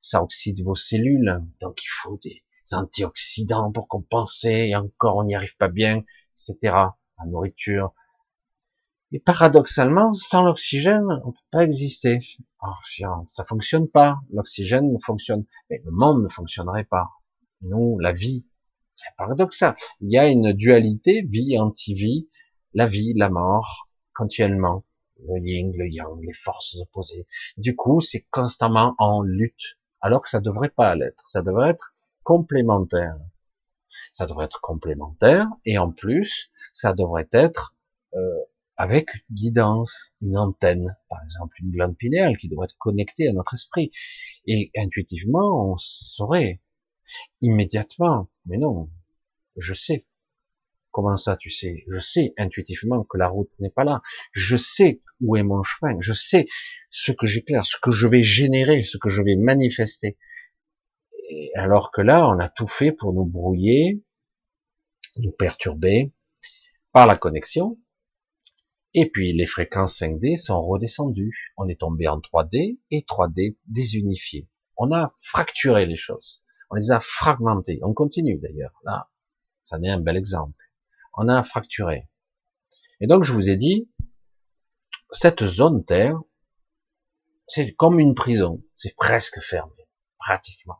ça 0.00 0.22
oxyde 0.22 0.62
vos 0.62 0.74
cellules, 0.74 1.42
donc 1.60 1.82
il 1.82 1.88
faut 2.02 2.18
des 2.22 2.42
antioxydants 2.72 3.72
pour 3.72 3.88
compenser, 3.88 4.68
et 4.68 4.76
encore 4.76 5.16
on 5.16 5.24
n'y 5.24 5.34
arrive 5.34 5.56
pas 5.56 5.68
bien, 5.68 6.04
etc. 6.34 6.74
La 7.18 7.26
nourriture, 7.26 7.94
et 9.12 9.20
paradoxalement, 9.20 10.14
sans 10.14 10.42
l'oxygène, 10.42 11.06
on 11.24 11.30
peut 11.30 11.38
pas 11.52 11.64
exister. 11.64 12.18
Alors, 12.60 12.82
ça 13.26 13.44
fonctionne 13.44 13.88
pas. 13.88 14.18
L'oxygène 14.32 14.92
ne 14.92 14.98
fonctionne, 14.98 15.44
mais 15.70 15.80
le 15.84 15.92
monde 15.92 16.22
ne 16.24 16.28
fonctionnerait 16.28 16.84
pas. 16.84 17.10
Nous, 17.62 17.98
la 18.00 18.12
vie, 18.12 18.48
c'est 18.96 19.14
paradoxal. 19.16 19.76
Il 20.00 20.12
y 20.12 20.18
a 20.18 20.26
une 20.26 20.52
dualité, 20.52 21.22
vie, 21.22 21.56
anti-vie, 21.58 22.28
la 22.74 22.86
vie, 22.86 23.14
la 23.14 23.30
mort, 23.30 23.88
continuellement. 24.12 24.84
Le 25.20 25.40
yin, 25.40 25.72
le 25.76 25.88
yang, 25.88 26.20
les 26.22 26.32
forces 26.32 26.76
opposées. 26.76 27.26
Du 27.56 27.74
coup, 27.76 28.00
c'est 28.00 28.26
constamment 28.30 28.94
en 28.98 29.22
lutte, 29.22 29.78
alors 30.00 30.22
que 30.22 30.28
ça 30.28 30.40
devrait 30.40 30.70
pas 30.70 30.94
l'être. 30.94 31.26
Ça 31.28 31.42
devrait 31.42 31.70
être 31.70 31.94
complémentaire. 32.22 33.16
Ça 34.12 34.26
devrait 34.26 34.46
être 34.46 34.60
complémentaire, 34.60 35.46
et 35.64 35.78
en 35.78 35.90
plus, 35.92 36.50
ça 36.72 36.92
devrait 36.92 37.28
être 37.32 37.74
euh, 38.14 38.40
avec 38.76 39.14
une 39.14 39.34
guidance, 39.36 40.12
une 40.20 40.36
antenne, 40.36 40.96
par 41.08 41.22
exemple 41.24 41.56
une 41.62 41.70
glande 41.70 41.96
pinéale 41.96 42.36
qui 42.36 42.48
devrait 42.48 42.66
être 42.66 42.76
connectée 42.78 43.28
à 43.28 43.32
notre 43.32 43.54
esprit. 43.54 43.90
Et 44.46 44.70
intuitivement, 44.76 45.70
on 45.72 45.76
saurait 45.78 46.60
immédiatement, 47.40 48.28
mais 48.44 48.58
non, 48.58 48.90
je 49.56 49.72
sais. 49.72 50.06
Comment 50.96 51.18
ça, 51.18 51.36
tu 51.36 51.50
sais? 51.50 51.84
Je 51.88 51.98
sais 51.98 52.32
intuitivement 52.38 53.04
que 53.04 53.18
la 53.18 53.28
route 53.28 53.50
n'est 53.58 53.68
pas 53.68 53.84
là. 53.84 54.00
Je 54.32 54.56
sais 54.56 55.02
où 55.20 55.36
est 55.36 55.42
mon 55.42 55.62
chemin. 55.62 55.94
Je 56.00 56.14
sais 56.14 56.46
ce 56.88 57.12
que 57.12 57.26
j'éclaire, 57.26 57.66
ce 57.66 57.76
que 57.76 57.90
je 57.90 58.06
vais 58.06 58.22
générer, 58.22 58.82
ce 58.82 58.96
que 58.96 59.10
je 59.10 59.20
vais 59.20 59.36
manifester. 59.36 60.16
Alors 61.54 61.92
que 61.92 62.00
là, 62.00 62.26
on 62.26 62.38
a 62.38 62.48
tout 62.48 62.66
fait 62.66 62.92
pour 62.92 63.12
nous 63.12 63.26
brouiller, 63.26 64.02
nous 65.18 65.32
perturber 65.32 66.14
par 66.92 67.06
la 67.06 67.18
connexion, 67.18 67.78
et 68.94 69.10
puis 69.10 69.34
les 69.34 69.44
fréquences 69.44 70.00
5D 70.00 70.38
sont 70.38 70.62
redescendues. 70.62 71.52
On 71.58 71.68
est 71.68 71.78
tombé 71.78 72.08
en 72.08 72.20
3D 72.20 72.78
et 72.90 73.04
3D 73.06 73.58
désunifié. 73.66 74.48
On 74.78 74.92
a 74.92 75.14
fracturé 75.20 75.84
les 75.84 75.96
choses. 75.96 76.42
On 76.70 76.76
les 76.76 76.90
a 76.90 77.00
fragmentées. 77.00 77.80
On 77.82 77.92
continue 77.92 78.38
d'ailleurs. 78.38 78.80
Là, 78.82 79.10
ça 79.66 79.78
n'est 79.78 79.90
un 79.90 80.00
bel 80.00 80.16
exemple. 80.16 80.65
On 81.16 81.28
a 81.28 81.42
fracturé. 81.42 82.08
Et 83.00 83.06
donc 83.06 83.24
je 83.24 83.32
vous 83.32 83.48
ai 83.50 83.56
dit, 83.56 83.90
cette 85.10 85.44
zone 85.44 85.84
Terre, 85.84 86.20
c'est 87.48 87.72
comme 87.74 88.00
une 88.00 88.14
prison. 88.14 88.62
C'est 88.74 88.94
presque 88.96 89.40
fermé, 89.40 89.88
pratiquement. 90.18 90.78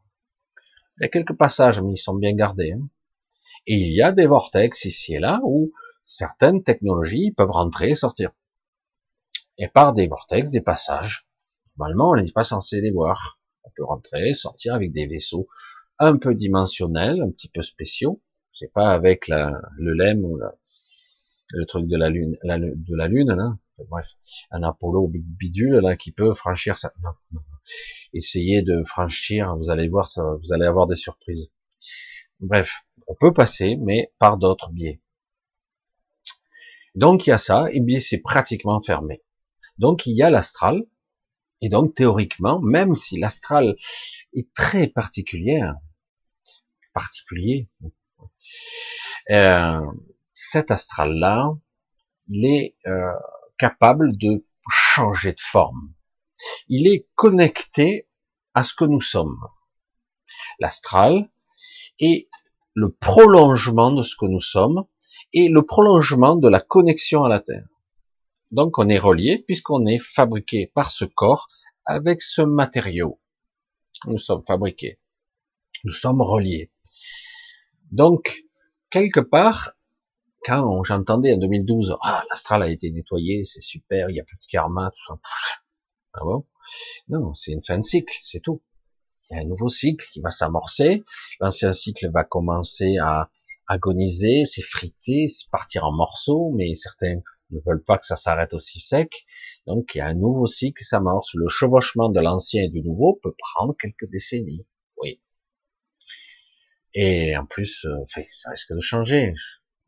Il 0.99 1.03
y 1.03 1.07
a 1.07 1.09
quelques 1.09 1.37
passages, 1.37 1.81
mais 1.81 1.92
ils 1.94 1.99
sont 1.99 2.14
bien 2.14 2.35
gardés. 2.35 2.72
Hein. 2.72 2.88
Et 3.66 3.77
il 3.77 3.94
y 3.94 4.03
a 4.03 4.12
des 4.12 4.27
vortex 4.27 4.85
ici 4.85 5.14
et 5.14 5.18
là 5.18 5.40
où 5.42 5.72
certaines 6.03 6.62
technologies 6.62 7.33
peuvent 7.33 7.51
rentrer 7.51 7.90
et 7.90 7.94
sortir. 7.94 8.31
Et 9.59 9.68
par 9.68 9.92
des 9.92 10.07
vortex, 10.07 10.51
des 10.51 10.61
passages. 10.61 11.27
Normalement, 11.79 12.11
on 12.11 12.16
n'est 12.16 12.33
pas 12.33 12.44
censé 12.44 12.81
les 12.81 12.90
voir. 12.90 13.40
On 13.64 13.70
peut 13.75 13.85
rentrer, 13.85 14.35
sortir 14.35 14.75
avec 14.75 14.92
des 14.92 15.07
vaisseaux 15.07 15.49
un 15.99 16.16
peu 16.16 16.35
dimensionnels, 16.35 17.22
un 17.22 17.31
petit 17.31 17.49
peu 17.49 17.62
spéciaux. 17.62 18.22
C'est 18.59 18.73
pas 18.73 18.90
avec 18.92 19.29
la, 19.29 19.53
le 19.77 19.92
LEM 19.92 20.25
ou 20.25 20.38
le 21.51 21.66
truc 21.66 21.87
de 21.88 21.97
la 21.99 22.09
lune, 22.09 22.38
de 22.42 22.97
la 22.97 23.07
lune 23.07 23.35
là. 23.35 23.59
Bref, 23.90 24.07
un 24.51 24.62
Apollo 24.62 25.12
bidule 25.12 25.81
là 25.81 25.95
qui 25.95 26.11
peut 26.11 26.33
franchir 26.33 26.79
ça. 26.79 26.95
Non, 27.03 27.11
non. 27.33 27.42
Essayez 28.14 28.62
de 28.62 28.83
franchir, 28.85 29.55
vous 29.57 29.69
allez 29.69 29.88
voir 29.88 30.07
ça, 30.07 30.23
vous 30.42 30.55
allez 30.55 30.64
avoir 30.64 30.87
des 30.87 30.97
surprises. 30.97 31.53
Bref, 32.40 32.87
on 33.07 33.14
peut 33.14 33.35
passer, 33.35 33.77
mais 33.77 34.11
par 34.19 34.38
d'autres 34.38 34.71
biais. 34.73 35.03
Donc 36.95 37.27
il 37.27 37.31
y 37.31 37.33
a 37.35 37.38
ça, 37.38 37.66
et 37.73 37.81
bien 37.81 38.01
c'est 38.01 38.23
pratiquement 38.23 38.81
fermé. 38.81 39.23
Donc 39.77 40.07
il 40.07 40.16
y 40.16 40.23
a 40.23 40.31
l'astral, 40.31 40.83
et 41.61 41.69
donc 41.69 41.95
théoriquement, 41.95 42.59
même 42.62 42.95
si 42.95 43.19
l'astral 43.19 43.77
est 44.33 44.51
très 44.55 44.87
particulier, 44.87 45.61
particulier, 46.95 47.69
euh, 49.30 49.80
cet 50.32 50.70
astral-là, 50.70 51.50
il 52.28 52.44
est 52.44 52.76
euh, 52.87 53.12
capable 53.59 54.16
de 54.16 54.44
changer 54.70 55.32
de 55.32 55.40
forme. 55.40 55.92
Il 56.68 56.87
est 56.87 57.09
connecté 57.14 58.09
à 58.54 58.62
ce 58.62 58.74
que 58.74 58.85
nous 58.85 59.00
sommes. 59.00 59.38
L'astral 60.59 61.30
est 61.98 62.28
le 62.74 62.92
prolongement 62.92 63.90
de 63.90 64.02
ce 64.02 64.16
que 64.16 64.26
nous 64.26 64.40
sommes, 64.40 64.87
et 65.32 65.48
le 65.48 65.62
prolongement 65.62 66.37
de 66.37 66.48
la 66.48 66.61
connexion 66.61 67.24
à 67.24 67.28
la 67.28 67.40
Terre. 67.40 67.66
Donc 68.50 68.78
on 68.78 68.88
est 68.88 68.98
relié 68.98 69.38
puisqu'on 69.38 69.87
est 69.87 69.98
fabriqué 69.98 70.66
par 70.74 70.90
ce 70.90 71.04
corps 71.04 71.48
avec 71.85 72.22
ce 72.22 72.42
matériau. 72.42 73.20
Nous 74.06 74.18
sommes 74.18 74.44
fabriqués. 74.46 74.98
Nous 75.85 75.92
sommes 75.92 76.22
reliés. 76.22 76.70
Donc, 77.90 78.42
quelque 78.90 79.20
part, 79.20 79.72
quand 80.44 80.83
j'entendais 80.85 81.35
en 81.35 81.38
2012, 81.38 81.96
ah, 82.03 82.25
l'astral 82.31 82.62
a 82.62 82.68
été 82.68 82.90
nettoyé, 82.90 83.44
c'est 83.44 83.61
super, 83.61 84.11
il 84.11 84.14
n'y 84.14 84.20
a 84.20 84.25
plus 84.25 84.37
de 84.37 84.46
karma, 84.49 84.90
tout 84.90 85.14
ça. 85.14 85.20
Ah 86.14 86.20
bon? 86.25 86.46
Non, 87.09 87.35
c'est 87.35 87.53
une 87.53 87.64
fin 87.64 87.79
de 87.79 87.85
cycle, 87.85 88.14
c'est 88.22 88.40
tout. 88.40 88.62
Il 89.29 89.37
y 89.37 89.40
a 89.40 89.42
un 89.42 89.46
nouveau 89.46 89.68
cycle 89.68 90.07
qui 90.12 90.20
va 90.20 90.31
s'amorcer. 90.31 91.03
L'ancien 91.40 91.72
cycle 91.72 92.11
va 92.12 92.25
commencer 92.25 92.96
à 92.99 93.29
agoniser, 93.66 94.44
s'effriter, 94.44 95.27
partir 95.51 95.85
en 95.85 95.92
morceaux, 95.92 96.53
mais 96.55 96.75
certains 96.75 97.20
ne 97.51 97.61
veulent 97.66 97.85
pas 97.85 97.99
que 97.99 98.07
ça 98.07 98.16
s'arrête 98.16 98.55
aussi 98.55 98.81
sec. 98.81 99.27
Donc 99.66 99.94
il 99.94 99.99
y 99.99 100.01
a 100.01 100.07
un 100.07 100.14
nouveau 100.14 100.46
cycle 100.46 100.79
qui 100.79 100.85
s'amorce. 100.85 101.35
Le 101.35 101.49
chevauchement 101.49 102.09
de 102.09 102.20
l'ancien 102.20 102.62
et 102.62 102.68
du 102.68 102.83
nouveau 102.83 103.18
peut 103.22 103.35
prendre 103.37 103.75
quelques 103.77 104.09
décennies. 104.11 104.64
Et 106.98 107.37
en 107.37 107.44
plus, 107.44 107.85
euh, 107.85 108.22
ça 108.30 108.50
risque 108.50 108.72
de 108.72 108.80
changer. 108.80 109.35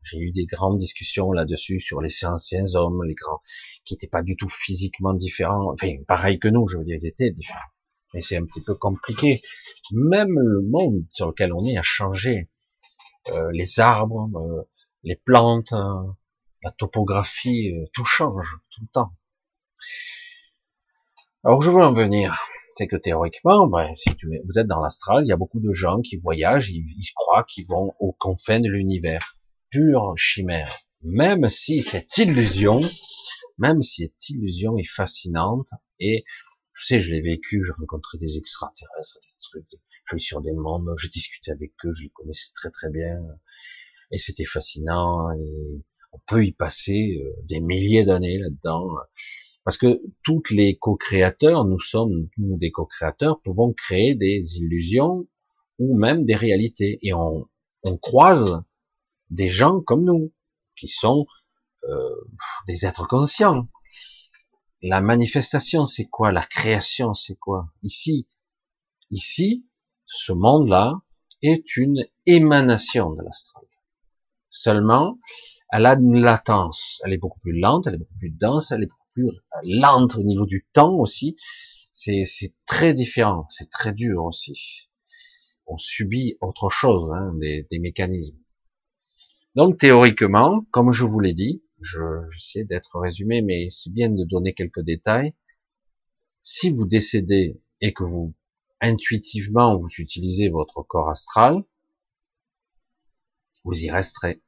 J'ai 0.03 0.19
eu 0.19 0.31
des 0.31 0.45
grandes 0.45 0.77
discussions 0.77 1.31
là-dessus 1.31 1.79
sur 1.79 2.01
les 2.01 2.23
anciens 2.23 2.75
hommes, 2.75 3.03
les 3.03 3.15
grands, 3.15 3.41
qui 3.83 3.95
n'étaient 3.95 4.07
pas 4.07 4.21
du 4.21 4.35
tout 4.35 4.47
physiquement 4.47 5.13
différents, 5.15 5.73
enfin 5.73 5.91
pareil 6.07 6.37
que 6.37 6.47
nous, 6.47 6.67
je 6.67 6.77
veux 6.77 6.85
dire, 6.85 6.97
ils 7.01 7.07
étaient 7.07 7.31
différents. 7.31 7.59
Mais 8.13 8.21
c'est 8.21 8.37
un 8.37 8.45
petit 8.45 8.61
peu 8.61 8.75
compliqué. 8.75 9.41
Même 9.91 10.37
le 10.37 10.61
monde 10.61 11.03
sur 11.09 11.27
lequel 11.27 11.51
on 11.51 11.65
est 11.65 11.77
a 11.77 11.83
changé. 11.83 12.47
Euh, 13.29 13.49
les 13.53 13.79
arbres, 13.79 14.29
euh, 14.35 14.69
les 15.03 15.15
plantes, 15.15 15.73
euh, 15.73 16.03
la 16.61 16.71
topographie, 16.71 17.73
tout 17.91 18.05
change 18.05 18.57
tout 18.69 18.81
le 18.81 18.87
temps. 18.87 19.13
Alors 21.43 21.61
je 21.63 21.71
veux 21.71 21.83
en 21.83 21.93
venir, 21.93 22.39
c'est 22.79 22.87
que 22.87 22.95
théoriquement, 22.95 23.67
ben, 23.67 23.93
si 23.93 24.15
tu, 24.15 24.27
vous 24.45 24.57
êtes 24.57 24.67
dans 24.67 24.79
l'astral, 24.79 25.25
il 25.25 25.27
y 25.27 25.33
a 25.33 25.35
beaucoup 25.35 25.59
de 25.59 25.73
gens 25.73 25.99
qui 25.99 26.15
voyagent, 26.15 26.69
ils, 26.69 27.11
croient 27.13 27.43
qu'ils 27.43 27.67
vont 27.67 27.93
aux 27.99 28.13
confins 28.13 28.61
de 28.61 28.69
l'univers, 28.69 29.35
pure 29.69 30.13
chimère. 30.15 30.73
Même 31.01 31.49
si 31.49 31.81
cette 31.81 32.17
illusion, 32.17 32.79
même 33.57 33.81
si 33.81 34.03
cette 34.03 34.29
illusion 34.29 34.77
est 34.77 34.89
fascinante 34.89 35.67
et 35.99 36.23
je 36.71 36.85
sais, 36.85 37.01
je 37.01 37.11
l'ai 37.11 37.19
vécu, 37.19 37.65
j'ai 37.65 37.73
rencontré 37.73 38.17
des 38.17 38.37
extraterrestres, 38.37 39.19
des 39.23 39.35
trucs, 39.41 39.81
je 40.05 40.17
suis 40.17 40.25
sur 40.25 40.39
des 40.39 40.53
mondes, 40.53 40.89
je 40.97 41.09
discutais 41.09 41.51
avec 41.51 41.73
eux, 41.83 41.91
je 41.93 42.03
les 42.03 42.09
connaissais 42.11 42.51
très 42.55 42.69
très 42.69 42.89
bien, 42.89 43.17
et 44.11 44.17
c'était 44.17 44.45
fascinant, 44.45 45.33
et 45.33 45.83
on 46.13 46.19
peut 46.25 46.45
y 46.45 46.53
passer 46.53 47.21
euh, 47.21 47.33
des 47.43 47.59
milliers 47.59 48.05
d'années 48.05 48.37
là-dedans, 48.37 48.87
parce 49.69 49.77
que 49.77 50.01
toutes 50.23 50.49
les 50.49 50.79
co-créateurs, 50.79 51.63
nous 51.63 51.79
sommes, 51.79 52.27
nous 52.39 52.57
des 52.57 52.71
co-créateurs, 52.71 53.39
pouvons 53.43 53.71
créer 53.71 54.15
des 54.15 54.57
illusions 54.57 55.27
ou 55.77 55.95
même 55.95 56.25
des 56.25 56.33
réalités, 56.33 56.97
et 57.03 57.13
on, 57.13 57.47
on 57.83 57.95
croise 57.95 58.63
des 59.29 59.47
gens 59.47 59.79
comme 59.79 60.05
nous, 60.05 60.33
qui 60.75 60.87
sont 60.87 61.27
euh, 61.83 62.15
des 62.67 62.87
êtres 62.87 63.05
conscients. 63.07 63.67
La 64.81 65.01
manifestation, 65.01 65.85
c'est 65.85 66.05
quoi? 66.05 66.31
La 66.31 66.41
création, 66.41 67.13
c'est 67.13 67.35
quoi? 67.35 67.69
Ici, 67.83 68.27
ici, 69.11 69.67
ce 70.05 70.31
monde-là 70.31 70.99
est 71.43 71.77
une 71.77 72.07
émanation 72.25 73.11
de 73.11 73.21
l'astral. 73.21 73.65
Seulement, 74.49 75.19
elle 75.71 75.85
a 75.85 75.93
une 75.93 76.19
latence. 76.19 76.99
Elle 77.05 77.13
est 77.13 77.19
beaucoup 77.19 77.39
plus 77.39 77.59
lente, 77.59 77.85
elle 77.85 77.93
est 77.93 77.99
beaucoup 77.99 78.17
plus 78.17 78.31
dense, 78.31 78.71
elle 78.71 78.81
est 78.81 78.89
plus 79.13 79.29
lente 79.63 80.15
au 80.15 80.23
niveau 80.23 80.45
du 80.45 80.67
temps 80.73 80.95
aussi. 80.95 81.35
C'est 81.91 82.53
très 82.65 82.93
différent, 82.93 83.47
c'est 83.49 83.69
très 83.69 83.91
dur 83.91 84.23
aussi. 84.23 84.89
On 85.67 85.77
subit 85.77 86.37
autre 86.41 86.69
chose, 86.69 87.11
hein, 87.13 87.33
des, 87.35 87.67
mécanismes. 87.79 88.37
Donc 89.55 89.77
théoriquement, 89.77 90.65
comme 90.71 90.91
je 90.91 91.03
vous 91.05 91.19
l'ai 91.19 91.33
dit, 91.33 91.63
je 91.81 91.99
j'essaie 92.31 92.63
d'être 92.63 92.99
résumé, 92.99 93.41
mais 93.41 93.69
c'est 93.71 93.91
bien 93.91 94.09
de 94.09 94.23
donner 94.23 94.53
quelques 94.53 94.81
détails. 94.81 95.33
Si 96.41 96.69
vous 96.69 96.85
décédez 96.85 97.61
et 97.81 97.93
que 97.93 98.03
vous 98.03 98.33
intuitivement 98.81 99.77
vous 99.77 99.89
utilisez 99.97 100.49
votre 100.49 100.83
corps 100.83 101.09
astral, 101.09 101.63
vous 103.63 103.73
y 103.73 103.91
resterez. 103.91 104.41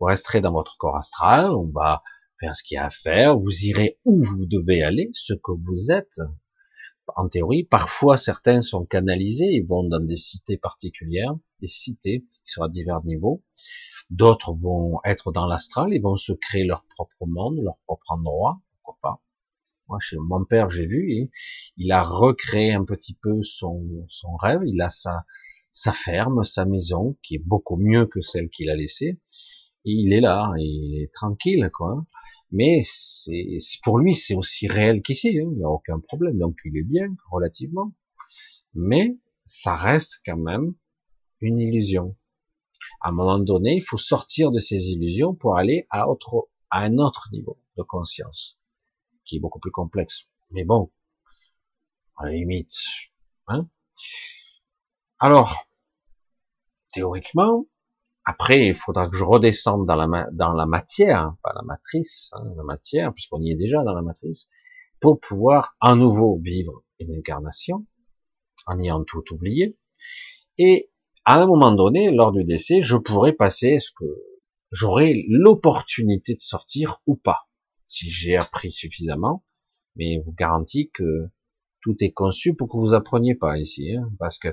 Vous 0.00 0.06
resterez 0.06 0.40
dans 0.40 0.52
votre 0.52 0.78
corps 0.78 0.96
astral, 0.96 1.50
on 1.50 1.70
va 1.70 2.02
faire 2.40 2.54
ce 2.54 2.62
qu'il 2.62 2.76
y 2.76 2.78
a 2.78 2.86
à 2.86 2.90
faire, 2.90 3.36
vous 3.36 3.64
irez 3.64 3.98
où 4.04 4.22
vous 4.22 4.46
devez 4.46 4.82
aller, 4.82 5.10
ce 5.12 5.34
que 5.34 5.52
vous 5.52 5.90
êtes. 5.90 6.20
En 7.14 7.28
théorie, 7.28 7.64
parfois 7.64 8.16
certains 8.16 8.62
sont 8.62 8.84
canalisés, 8.84 9.50
ils 9.52 9.66
vont 9.66 9.84
dans 9.84 10.00
des 10.00 10.16
cités 10.16 10.56
particulières, 10.56 11.34
des 11.60 11.68
cités 11.68 12.24
qui 12.44 12.52
sont 12.52 12.62
à 12.62 12.68
divers 12.68 13.04
niveaux. 13.04 13.44
D'autres 14.10 14.54
vont 14.54 15.00
être 15.04 15.32
dans 15.32 15.46
l'astral, 15.46 15.92
ils 15.92 16.02
vont 16.02 16.16
se 16.16 16.32
créer 16.32 16.64
leur 16.64 16.84
propre 16.86 17.26
monde, 17.26 17.60
leur 17.62 17.78
propre 17.84 18.12
endroit, 18.12 18.60
pourquoi 18.82 18.98
pas. 19.02 19.22
Moi, 19.88 19.98
chez 20.00 20.16
mon 20.16 20.44
père, 20.44 20.68
j'ai 20.70 20.86
vu, 20.86 21.30
il 21.76 21.92
a 21.92 22.02
recréé 22.02 22.72
un 22.72 22.84
petit 22.84 23.14
peu 23.14 23.42
son, 23.42 23.80
rêve. 24.40 24.62
Il 24.66 24.80
a 24.80 24.90
sa, 24.90 25.92
ferme, 25.92 26.42
sa 26.42 26.64
maison, 26.64 27.16
qui 27.22 27.36
est 27.36 27.44
beaucoup 27.44 27.76
mieux 27.76 28.06
que 28.06 28.20
celle 28.20 28.48
qu'il 28.50 28.68
a 28.70 28.74
laissée. 28.74 29.20
Il 29.84 30.12
est 30.12 30.20
là, 30.20 30.52
il 30.58 31.00
est 31.00 31.12
tranquille, 31.12 31.70
quoi. 31.72 32.04
Mais 32.52 32.82
c'est, 32.84 33.58
pour 33.82 33.98
lui, 33.98 34.14
c'est 34.14 34.34
aussi 34.34 34.68
réel 34.68 35.02
qu'ici. 35.02 35.28
Hein. 35.28 35.48
Il 35.52 35.58
n'y 35.58 35.64
a 35.64 35.68
aucun 35.68 35.98
problème. 36.00 36.38
Donc, 36.38 36.56
il 36.64 36.76
est 36.76 36.84
bien, 36.84 37.14
relativement. 37.30 37.92
Mais 38.74 39.16
ça 39.44 39.74
reste 39.74 40.20
quand 40.24 40.36
même 40.36 40.74
une 41.40 41.58
illusion. 41.58 42.16
À 43.00 43.08
un 43.08 43.12
moment 43.12 43.38
donné, 43.38 43.76
il 43.76 43.82
faut 43.82 43.98
sortir 43.98 44.50
de 44.50 44.58
ces 44.58 44.90
illusions 44.90 45.34
pour 45.34 45.56
aller 45.56 45.86
à 45.90 46.08
autre, 46.08 46.48
à 46.70 46.82
un 46.82 46.98
autre 46.98 47.28
niveau 47.32 47.58
de 47.76 47.82
conscience 47.82 48.60
qui 49.24 49.36
est 49.36 49.40
beaucoup 49.40 49.58
plus 49.58 49.70
complexe. 49.70 50.30
Mais 50.50 50.64
bon, 50.64 50.90
à 52.16 52.26
la 52.26 52.32
limite. 52.32 52.72
Hein 53.48 53.68
Alors, 55.18 55.66
théoriquement, 56.92 57.66
après, 58.28 58.66
il 58.66 58.74
faudra 58.74 59.08
que 59.08 59.16
je 59.16 59.22
redescende 59.22 59.86
dans 59.86 59.94
la, 59.94 60.26
dans 60.32 60.52
la 60.52 60.66
matière, 60.66 61.36
pas 61.44 61.52
la 61.54 61.62
matrice, 61.62 62.30
hein, 62.32 62.42
la 62.56 62.64
matière, 62.64 63.14
puisqu'on 63.14 63.40
y 63.40 63.52
est 63.52 63.56
déjà 63.56 63.84
dans 63.84 63.94
la 63.94 64.02
matrice, 64.02 64.50
pour 65.00 65.20
pouvoir 65.20 65.76
à 65.80 65.94
nouveau 65.94 66.40
vivre 66.42 66.82
une 66.98 67.14
incarnation, 67.14 67.86
en 68.66 68.80
ayant 68.80 69.04
tout 69.04 69.22
oublié. 69.32 69.78
Et 70.58 70.90
à 71.24 71.40
un 71.40 71.46
moment 71.46 71.70
donné, 71.70 72.10
lors 72.10 72.32
du 72.32 72.42
décès, 72.42 72.82
je 72.82 72.96
pourrais 72.96 73.32
passer 73.32 73.78
ce 73.78 73.92
que 73.92 74.04
j'aurai 74.72 75.24
l'opportunité 75.28 76.34
de 76.34 76.40
sortir 76.40 76.98
ou 77.06 77.14
pas 77.14 77.48
si 77.84 78.10
j'ai 78.10 78.36
appris 78.36 78.72
suffisamment, 78.72 79.44
mais 79.94 80.20
vous 80.26 80.32
garantis 80.32 80.90
que 80.90 81.28
tout 81.80 81.94
est 82.00 82.12
conçu 82.12 82.56
pour 82.56 82.68
que 82.68 82.76
vous 82.76 82.92
appreniez 82.92 83.36
pas 83.36 83.56
ici, 83.58 83.94
hein, 83.94 84.10
parce 84.18 84.38
que 84.38 84.48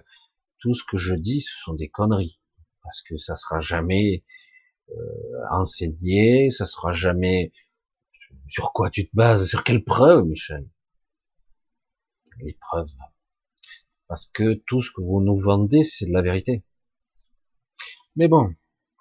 tout 0.59 0.75
ce 0.75 0.83
que 0.83 0.97
je 0.97 1.15
dis, 1.15 1.41
ce 1.41 1.53
sont 1.63 1.73
des 1.73 1.89
conneries, 1.89 2.39
parce 2.83 3.01
que 3.01 3.17
ça 3.17 3.35
sera 3.35 3.59
jamais 3.59 4.23
euh, 4.89 4.93
enseigné, 5.51 6.49
ça 6.51 6.65
sera 6.65 6.93
jamais 6.93 7.51
sur 8.47 8.73
quoi 8.73 8.89
tu 8.89 9.07
te 9.07 9.15
bases, 9.15 9.47
sur 9.47 9.63
quelle 9.63 9.83
preuve, 9.83 10.25
Michel 10.25 10.67
Les 12.39 12.53
preuves. 12.53 12.91
Parce 14.07 14.27
que 14.27 14.53
tout 14.67 14.81
ce 14.81 14.91
que 14.91 15.01
vous 15.01 15.21
nous 15.21 15.37
vendez, 15.37 15.83
c'est 15.83 16.05
de 16.05 16.11
la 16.13 16.21
vérité. 16.21 16.63
Mais 18.15 18.27
bon, 18.27 18.53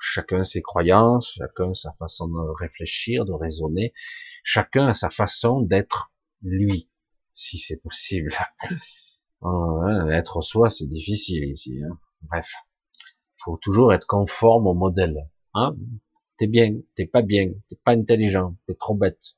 Chacun 0.04 0.42
ses 0.42 0.62
croyances, 0.62 1.34
chacun 1.38 1.74
sa 1.74 1.92
façon 1.92 2.26
de 2.26 2.60
réfléchir, 2.60 3.24
de 3.24 3.32
raisonner, 3.32 3.94
chacun 4.42 4.88
a 4.88 4.94
sa 4.94 5.10
façon 5.10 5.60
d'être 5.60 6.12
lui, 6.42 6.90
si 7.32 7.58
c'est 7.58 7.78
possible. 7.78 8.34
Euh, 9.44 10.08
être 10.10 10.40
soi, 10.40 10.70
c'est 10.70 10.86
difficile 10.86 11.42
ici. 11.50 11.82
Hein. 11.82 11.98
Bref, 12.20 12.52
faut 13.44 13.56
toujours 13.56 13.92
être 13.92 14.06
conforme 14.06 14.66
au 14.66 14.74
modèle. 14.74 15.28
Hein? 15.54 15.76
T'es 16.38 16.46
bien, 16.46 16.76
t'es 16.94 17.06
pas 17.06 17.22
bien, 17.22 17.52
t'es 17.68 17.76
pas 17.84 17.92
intelligent, 17.92 18.56
t'es 18.66 18.74
trop 18.74 18.94
bête, 18.94 19.36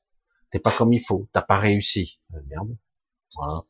t'es 0.51 0.59
pas 0.59 0.71
comme 0.71 0.93
il 0.93 1.01
faut, 1.01 1.27
t'as 1.31 1.41
pas 1.41 1.57
réussi. 1.57 2.19
Euh, 2.33 2.39
merde. 2.47 2.75
Voilà. 3.35 3.63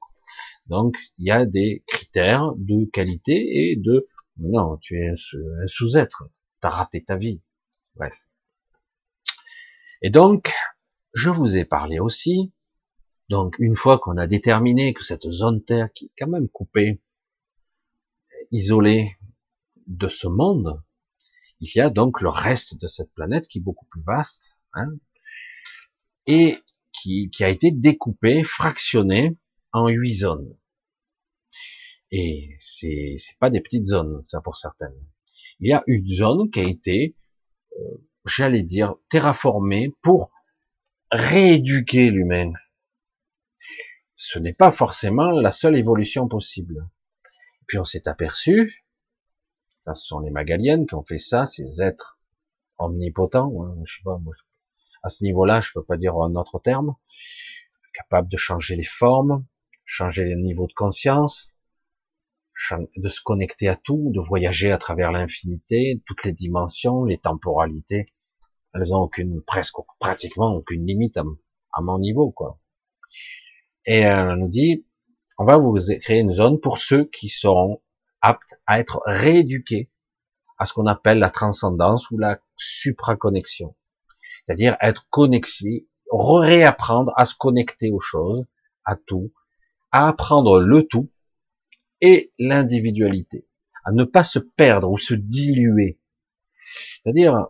Donc 0.68 0.98
il 1.18 1.28
y 1.28 1.32
a 1.32 1.46
des 1.46 1.84
critères 1.88 2.54
de 2.56 2.86
qualité 2.86 3.72
et 3.72 3.76
de 3.76 4.08
non, 4.38 4.78
tu 4.78 5.00
es 5.00 5.10
un 5.10 5.68
sous-être 5.68 6.30
t'as 6.66 6.70
raté 6.70 7.04
ta 7.04 7.16
vie. 7.16 7.42
Bref. 7.96 8.28
Et 10.02 10.10
donc, 10.10 10.52
je 11.14 11.30
vous 11.30 11.58
ai 11.58 11.64
parlé 11.64 12.00
aussi, 12.00 12.52
donc 13.30 13.56
une 13.60 13.76
fois 13.76 14.00
qu'on 14.00 14.18
a 14.18 14.28
déterminé 14.28 14.94
que 14.94 15.04
cette 15.04 15.30
zone 15.30 15.64
Terre 15.64 15.94
qui 15.94 16.06
est 16.06 16.12
quand 16.18 16.28
même 16.28 16.50
coupée, 16.50 17.02
isolée 18.52 19.16
de 19.88 20.08
ce 20.08 20.28
monde, 20.28 20.82
il 21.60 21.70
y 21.76 21.80
a 21.80 21.90
donc 21.90 22.22
le 22.22 22.30
reste 22.30 22.80
de 22.80 22.88
cette 22.88 23.14
planète 23.14 23.48
qui 23.48 23.60
est 23.60 23.62
beaucoup 23.62 23.86
plus 23.86 24.04
vaste, 24.04 24.58
hein, 24.74 24.90
et 26.28 26.58
qui, 26.92 27.30
qui 27.30 27.44
a 27.44 27.50
été 27.50 27.72
découpée, 27.72 28.44
fractionnée 28.44 29.38
en 29.72 29.88
huit 29.90 30.14
zones. 30.14 30.58
Et 32.12 32.58
c'est, 32.60 33.16
c'est 33.18 33.38
pas 33.40 33.50
des 33.50 33.62
petites 33.62 33.86
zones, 33.86 34.24
ça 34.24 34.42
pour 34.42 34.56
certaines 34.56 34.96
il 35.60 35.70
y 35.70 35.74
a 35.74 35.84
une 35.88 36.08
zone 36.08 36.50
qui 36.52 36.60
a 36.60 36.64
été, 36.64 37.16
euh, 37.80 38.08
j'allais 38.26 38.64
dire, 38.64 38.96
terraformée 39.10 39.94
pour 40.02 40.32
rééduquer 41.12 42.10
l'humain. 42.12 42.52
Ce 44.16 44.40
n'est 44.40 44.54
pas 44.54 44.72
forcément 44.72 45.32
la 45.32 45.52
seule 45.52 45.78
évolution 45.78 46.28
possible. 46.28 46.88
puis 47.68 47.80
on 47.80 47.86
s'est 47.86 48.08
aperçu, 48.08 48.85
ça 49.86 49.94
ce 49.94 50.06
sont 50.06 50.20
les 50.20 50.32
Magaliennes 50.32 50.88
qui 50.88 50.96
ont 50.96 51.06
fait 51.06 51.20
ça, 51.20 51.46
ces 51.46 51.82
êtres 51.82 52.20
omnipotents, 52.78 53.54
hein, 53.64 53.78
je 53.86 53.98
sais 53.98 54.04
pas, 54.04 54.20
à 55.04 55.10
ce 55.10 55.24
niveau-là, 55.24 55.62
je 55.62 55.72
peux 55.74 55.84
pas 55.84 55.98
dire 55.98 56.16
un 56.16 56.36
autre 56.36 56.60
terme, 56.60 56.96
capables 57.94 58.28
de 58.28 58.38
changer 58.38 58.76
les 58.76 58.84
formes, 58.84 59.46
changer 59.86 60.26
les 60.26 60.36
niveaux 60.36 60.68
de 60.68 60.74
conscience, 60.74 61.54
de 62.72 63.10
se 63.10 63.22
connecter 63.22 63.68
à 63.68 63.76
tout, 63.76 64.12
de 64.14 64.20
voyager 64.20 64.72
à 64.72 64.78
travers 64.78 65.12
l'infinité, 65.12 66.02
toutes 66.08 66.24
les 66.24 66.34
dimensions, 66.34 67.04
les 67.04 67.18
temporalités, 67.18 68.08
elles 68.74 68.94
ont 68.94 69.02
aucune, 69.02 69.42
presque, 69.44 69.76
pratiquement 70.00 70.54
aucune 70.56 70.86
limite 70.86 71.18
à, 71.18 71.82
mon 71.82 72.00
niveau, 72.00 72.32
quoi. 72.32 72.60
Et 73.86 74.00
elle 74.00 74.36
nous 74.36 74.50
dit, 74.50 74.86
on 75.38 75.46
va 75.46 75.58
vous 75.58 75.78
créer 76.02 76.20
une 76.20 76.32
zone 76.32 76.60
pour 76.60 76.80
ceux 76.80 77.06
qui 77.06 77.30
seront 77.30 77.82
aptes 78.22 78.60
à 78.66 78.80
être 78.80 79.02
rééduqués 79.06 79.90
à 80.58 80.66
ce 80.66 80.74
qu'on 80.74 80.88
appelle 80.88 81.20
la 81.20 81.30
transcendance 81.30 82.10
ou 82.12 82.18
la 82.18 82.40
supraconnexion. 82.56 83.76
C'est-à-dire 84.46 84.78
être 84.82 85.08
connecté, 85.10 85.88
réapprendre 86.12 87.12
à 87.18 87.26
se 87.26 87.36
connecter 87.36 87.92
aux 87.92 88.00
choses, 88.00 88.46
à 88.86 88.96
tout, 88.96 89.34
à 89.92 90.08
apprendre 90.08 90.60
le 90.60 90.84
tout, 90.84 91.12
et 92.02 92.34
l'individualité, 92.38 93.48
à 93.84 93.92
ne 93.92 94.04
pas 94.04 94.24
se 94.24 94.40
perdre 94.40 94.92
ou 94.92 94.98
se 94.98 95.14
diluer. 95.14 96.00
C'est-à-dire 97.04 97.48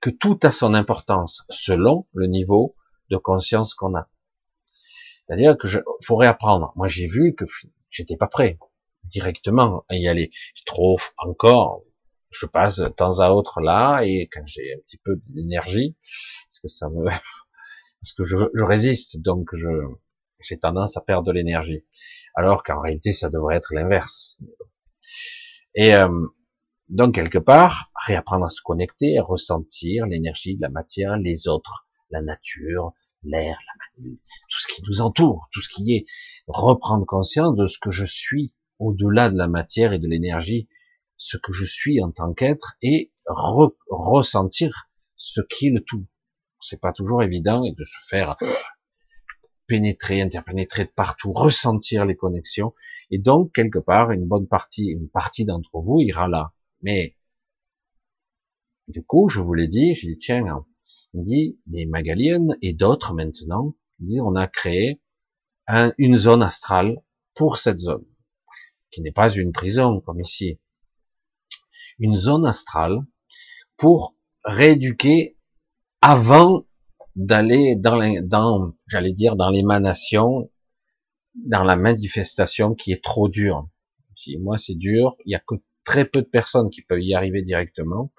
que 0.00 0.10
tout 0.10 0.38
a 0.42 0.50
son 0.50 0.74
importance 0.74 1.44
selon 1.48 2.06
le 2.12 2.26
niveau 2.26 2.74
de 3.10 3.16
conscience 3.16 3.74
qu'on 3.74 3.94
a. 3.94 4.08
C'est-à-dire 5.26 5.56
que 5.56 5.68
je 5.68 5.78
faut 6.02 6.16
réapprendre. 6.16 6.72
Moi, 6.76 6.88
j'ai 6.88 7.06
vu 7.06 7.34
que 7.34 7.44
j'étais 7.90 8.16
pas 8.16 8.26
prêt 8.26 8.58
directement 9.04 9.84
à 9.88 9.96
y 9.96 10.08
aller. 10.08 10.30
Je 10.54 10.62
trouve 10.64 11.02
encore, 11.18 11.82
je 12.30 12.46
passe 12.46 12.78
de 12.78 12.88
temps 12.88 13.20
à 13.20 13.30
autre 13.30 13.60
là, 13.60 14.02
et 14.02 14.28
quand 14.32 14.46
j'ai 14.46 14.74
un 14.74 14.80
petit 14.80 14.98
peu 14.98 15.20
d'énergie, 15.28 15.96
parce 16.48 16.60
que 16.60 16.68
ça 16.68 16.88
me, 16.88 17.04
parce 18.00 18.12
que 18.16 18.24
je, 18.24 18.36
résiste, 18.62 19.20
donc 19.20 19.50
je, 19.54 19.68
j'ai 20.40 20.58
tendance 20.58 20.96
à 20.96 21.00
perdre 21.00 21.26
de 21.26 21.32
l'énergie 21.32 21.84
alors 22.34 22.62
qu'en 22.62 22.80
réalité 22.80 23.12
ça 23.12 23.28
devrait 23.28 23.56
être 23.56 23.74
l'inverse. 23.74 24.38
Et 25.74 25.94
euh, 25.94 26.08
donc 26.88 27.14
quelque 27.14 27.38
part, 27.38 27.90
réapprendre 28.06 28.46
à 28.46 28.48
se 28.48 28.60
connecter, 28.62 29.18
à 29.18 29.22
ressentir 29.22 30.06
l'énergie 30.06 30.56
de 30.56 30.62
la 30.62 30.68
matière, 30.68 31.16
les 31.16 31.48
autres, 31.48 31.86
la 32.10 32.22
nature, 32.22 32.92
l'air, 33.22 33.58
tout 33.96 34.58
ce 34.58 34.74
qui 34.74 34.82
nous 34.88 35.00
entoure, 35.00 35.48
tout 35.52 35.60
ce 35.60 35.68
qui 35.68 35.94
est 35.94 36.06
reprendre 36.46 37.06
conscience 37.06 37.54
de 37.56 37.66
ce 37.66 37.78
que 37.78 37.90
je 37.90 38.04
suis 38.04 38.54
au-delà 38.82 39.30
de 39.30 39.36
la 39.36 39.48
matière 39.48 39.92
et 39.92 39.98
de 39.98 40.08
l'énergie, 40.08 40.68
ce 41.16 41.36
que 41.36 41.52
je 41.52 41.64
suis 41.64 42.02
en 42.02 42.10
tant 42.10 42.34
qu'être 42.34 42.74
et 42.82 43.12
ressentir 43.88 44.90
ce 45.16 45.40
qui 45.40 45.68
est 45.68 45.70
le 45.70 45.80
tout. 45.80 46.06
C'est 46.60 46.80
pas 46.80 46.92
toujours 46.92 47.22
évident 47.22 47.64
et 47.64 47.72
de 47.72 47.84
se 47.84 47.96
faire 48.08 48.36
pénétrer, 49.66 50.20
interpénétrer 50.20 50.84
de 50.84 50.90
partout, 50.90 51.32
ressentir 51.32 52.04
les 52.04 52.16
connexions. 52.16 52.74
Et 53.10 53.18
donc, 53.18 53.52
quelque 53.52 53.78
part, 53.78 54.10
une 54.10 54.26
bonne 54.26 54.48
partie, 54.48 54.86
une 54.86 55.08
partie 55.08 55.44
d'entre 55.44 55.80
vous 55.80 56.00
ira 56.00 56.28
là. 56.28 56.52
Mais, 56.82 57.16
du 58.88 59.04
coup, 59.04 59.28
je 59.28 59.40
vous 59.40 59.54
l'ai 59.54 59.68
dit, 59.68 59.94
je 59.94 60.08
dis, 60.08 60.18
tiens, 60.18 60.64
il 61.14 61.22
dit, 61.22 61.60
les 61.68 61.86
Magaliennes 61.86 62.56
et 62.62 62.72
d'autres 62.72 63.14
maintenant, 63.14 63.74
on 64.20 64.34
a 64.34 64.48
créé 64.48 65.00
une 65.98 66.16
zone 66.16 66.42
astrale 66.42 67.02
pour 67.34 67.58
cette 67.58 67.78
zone, 67.78 68.04
qui 68.92 69.00
n'est 69.02 69.12
pas 69.12 69.30
une 69.30 69.52
prison 69.52 70.00
comme 70.00 70.20
ici. 70.20 70.60
Une 71.98 72.16
zone 72.16 72.46
astrale 72.46 72.98
pour 73.76 74.16
rééduquer 74.44 75.36
avant 76.00 76.66
d'aller 77.16 77.76
dans, 77.76 78.00
dans 78.22 78.72
j'allais 78.86 79.12
dire, 79.12 79.36
dans 79.36 79.50
l'émanation, 79.50 80.50
dans 81.34 81.64
la 81.64 81.76
manifestation 81.76 82.74
qui 82.74 82.92
est 82.92 83.02
trop 83.02 83.28
dure. 83.28 83.68
Si 84.14 84.36
moi 84.38 84.58
c'est 84.58 84.74
dur, 84.74 85.16
il 85.24 85.32
y 85.32 85.34
a 85.34 85.40
que 85.40 85.56
très 85.84 86.04
peu 86.04 86.20
de 86.22 86.26
personnes 86.26 86.70
qui 86.70 86.82
peuvent 86.82 87.02
y 87.02 87.14
arriver 87.14 87.42
directement. 87.42 88.12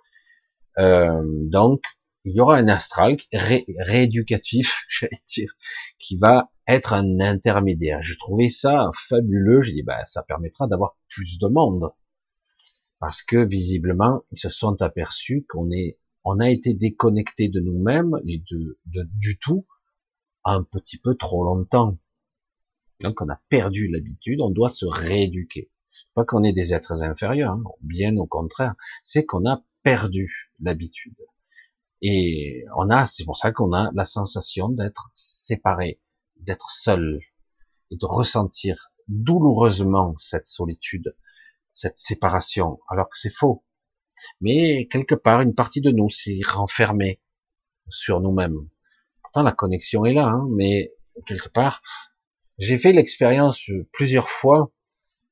Euh, 0.80 1.22
donc, 1.24 1.82
il 2.26 2.36
y 2.36 2.40
aura 2.40 2.58
un 2.58 2.68
astral 2.68 3.18
rééducatif, 3.34 4.86
j'allais 4.90 5.22
dire, 5.28 5.54
qui 6.00 6.18
va 6.18 6.52
être 6.68 6.94
un 6.94 7.20
intermédiaire. 7.20 8.02
Je 8.02 8.18
trouvais 8.18 8.50
ça 8.50 8.92
fabuleux. 8.96 9.62
J'ai 9.62 9.74
dit, 9.74 9.84
bah, 9.84 10.06
ça 10.06 10.24
permettra 10.24 10.68
d'avoir 10.68 10.98
plus 11.10 11.38
de 11.40 11.48
monde. 11.48 11.92
Parce 13.00 13.22
que 13.22 13.46
visiblement, 13.46 14.24
ils 14.32 14.38
se 14.38 14.50
sont 14.50 14.82
aperçus 14.82 15.46
qu'on 15.50 15.72
est, 15.72 16.00
on 16.24 16.40
a 16.40 16.50
été 16.50 16.74
déconnecté 16.74 17.50
de 17.50 17.60
nous-mêmes 17.60 18.18
et 18.28 18.42
de, 18.50 18.78
du 18.86 19.38
tout 19.40 19.66
un 20.46 20.64
petit 20.64 20.98
peu 20.98 21.16
trop 21.16 21.44
longtemps. 21.44 21.98
Donc 23.02 23.22
on 23.22 23.30
a 23.30 23.42
perdu 23.50 23.90
l'habitude, 23.90 24.40
on 24.40 24.50
doit 24.50 24.70
se 24.70 24.86
rééduquer. 24.86 25.70
Pas 26.14 26.24
qu'on 26.24 26.44
est 26.44 26.54
des 26.54 26.74
êtres 26.74 27.04
inférieurs, 27.04 27.52
hein. 27.52 27.64
bien 27.82 28.16
au 28.18 28.26
contraire, 28.26 28.76
c'est 29.04 29.26
qu'on 29.26 29.46
a 29.46 29.64
perdu 29.84 30.54
l'habitude. 30.60 31.18
Et 32.02 32.66
on 32.76 32.90
a, 32.90 33.06
c'est 33.06 33.24
pour 33.26 33.38
ça 33.38 33.52
qu'on 33.52 33.74
a 33.74 33.92
la 33.94 34.06
sensation 34.06 34.70
d'être 34.70 35.10
séparé, 35.14 36.02
d'être 36.44 36.72
seul, 36.72 37.20
et 37.92 37.98
de 37.98 38.06
ressentir 38.06 38.92
douloureusement 39.08 40.16
cette 40.18 40.46
solitude, 40.46 41.16
cette 41.72 41.98
séparation, 41.98 42.80
alors 42.90 43.10
que 43.10 43.18
c'est 43.18 43.34
faux. 43.34 43.64
Mais 44.42 44.88
quelque 44.88 45.16
part, 45.16 45.42
une 45.42 45.56
partie 45.56 45.82
de 45.82 45.92
nous 45.92 46.10
s'est 46.10 46.40
renfermée 46.46 47.22
sur 47.90 48.22
nous-mêmes. 48.22 48.70
Pourtant, 49.22 49.44
la 49.44 49.52
connexion 49.52 50.06
est 50.06 50.14
là, 50.14 50.28
hein, 50.28 50.48
mais 50.52 50.94
quelque 51.28 51.50
part, 51.50 51.82
j'ai 52.58 52.78
fait 52.78 52.94
l'expérience 52.94 53.70
plusieurs 53.92 54.30
fois 54.30 54.72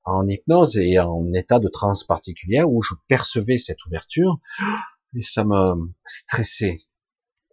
en 0.03 0.27
hypnose 0.27 0.77
et 0.77 0.99
en 0.99 1.31
état 1.33 1.59
de 1.59 1.67
transe 1.67 2.03
particulière 2.03 2.69
où 2.69 2.81
je 2.81 2.95
percevais 3.07 3.57
cette 3.57 3.85
ouverture 3.85 4.39
et 5.15 5.21
ça 5.21 5.43
me 5.43 5.93
stressait. 6.05 6.79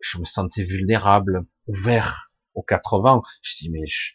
Je 0.00 0.18
me 0.18 0.24
sentais 0.24 0.62
vulnérable, 0.62 1.44
ouvert 1.66 2.27
aux 2.58 2.62
quatre 2.62 2.98
vents. 3.00 3.22
Je 3.42 3.56
dis 3.58 3.70
mais 3.70 3.86
je, 3.86 4.12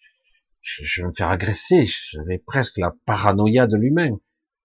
je, 0.62 1.01
vais 1.01 1.08
me 1.08 1.13
faire 1.13 1.29
agresser. 1.29 1.88
J'avais 2.12 2.38
presque 2.38 2.77
la 2.77 2.93
paranoïa 3.06 3.67
de 3.67 3.77
l'humain. 3.77 4.19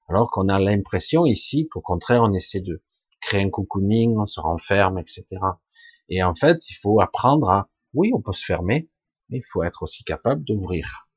Alors 0.08 0.30
qu'on 0.30 0.48
a 0.48 0.58
l'impression 0.58 1.26
ici 1.26 1.68
qu'au 1.68 1.80
contraire 1.80 2.22
on 2.22 2.32
essaie 2.32 2.60
de 2.60 2.82
créer 3.20 3.42
un 3.42 3.50
cocooning, 3.50 4.16
on 4.18 4.26
se 4.26 4.40
renferme, 4.40 4.98
etc. 4.98 5.26
Et 6.08 6.22
en 6.22 6.34
fait, 6.34 6.68
il 6.70 6.74
faut 6.74 7.00
apprendre 7.00 7.50
à, 7.50 7.68
oui, 7.92 8.10
on 8.14 8.22
peut 8.22 8.32
se 8.32 8.44
fermer, 8.44 8.88
mais 9.28 9.38
il 9.38 9.44
faut 9.52 9.62
être 9.62 9.82
aussi 9.82 10.04
capable 10.04 10.42
d'ouvrir. 10.44 11.08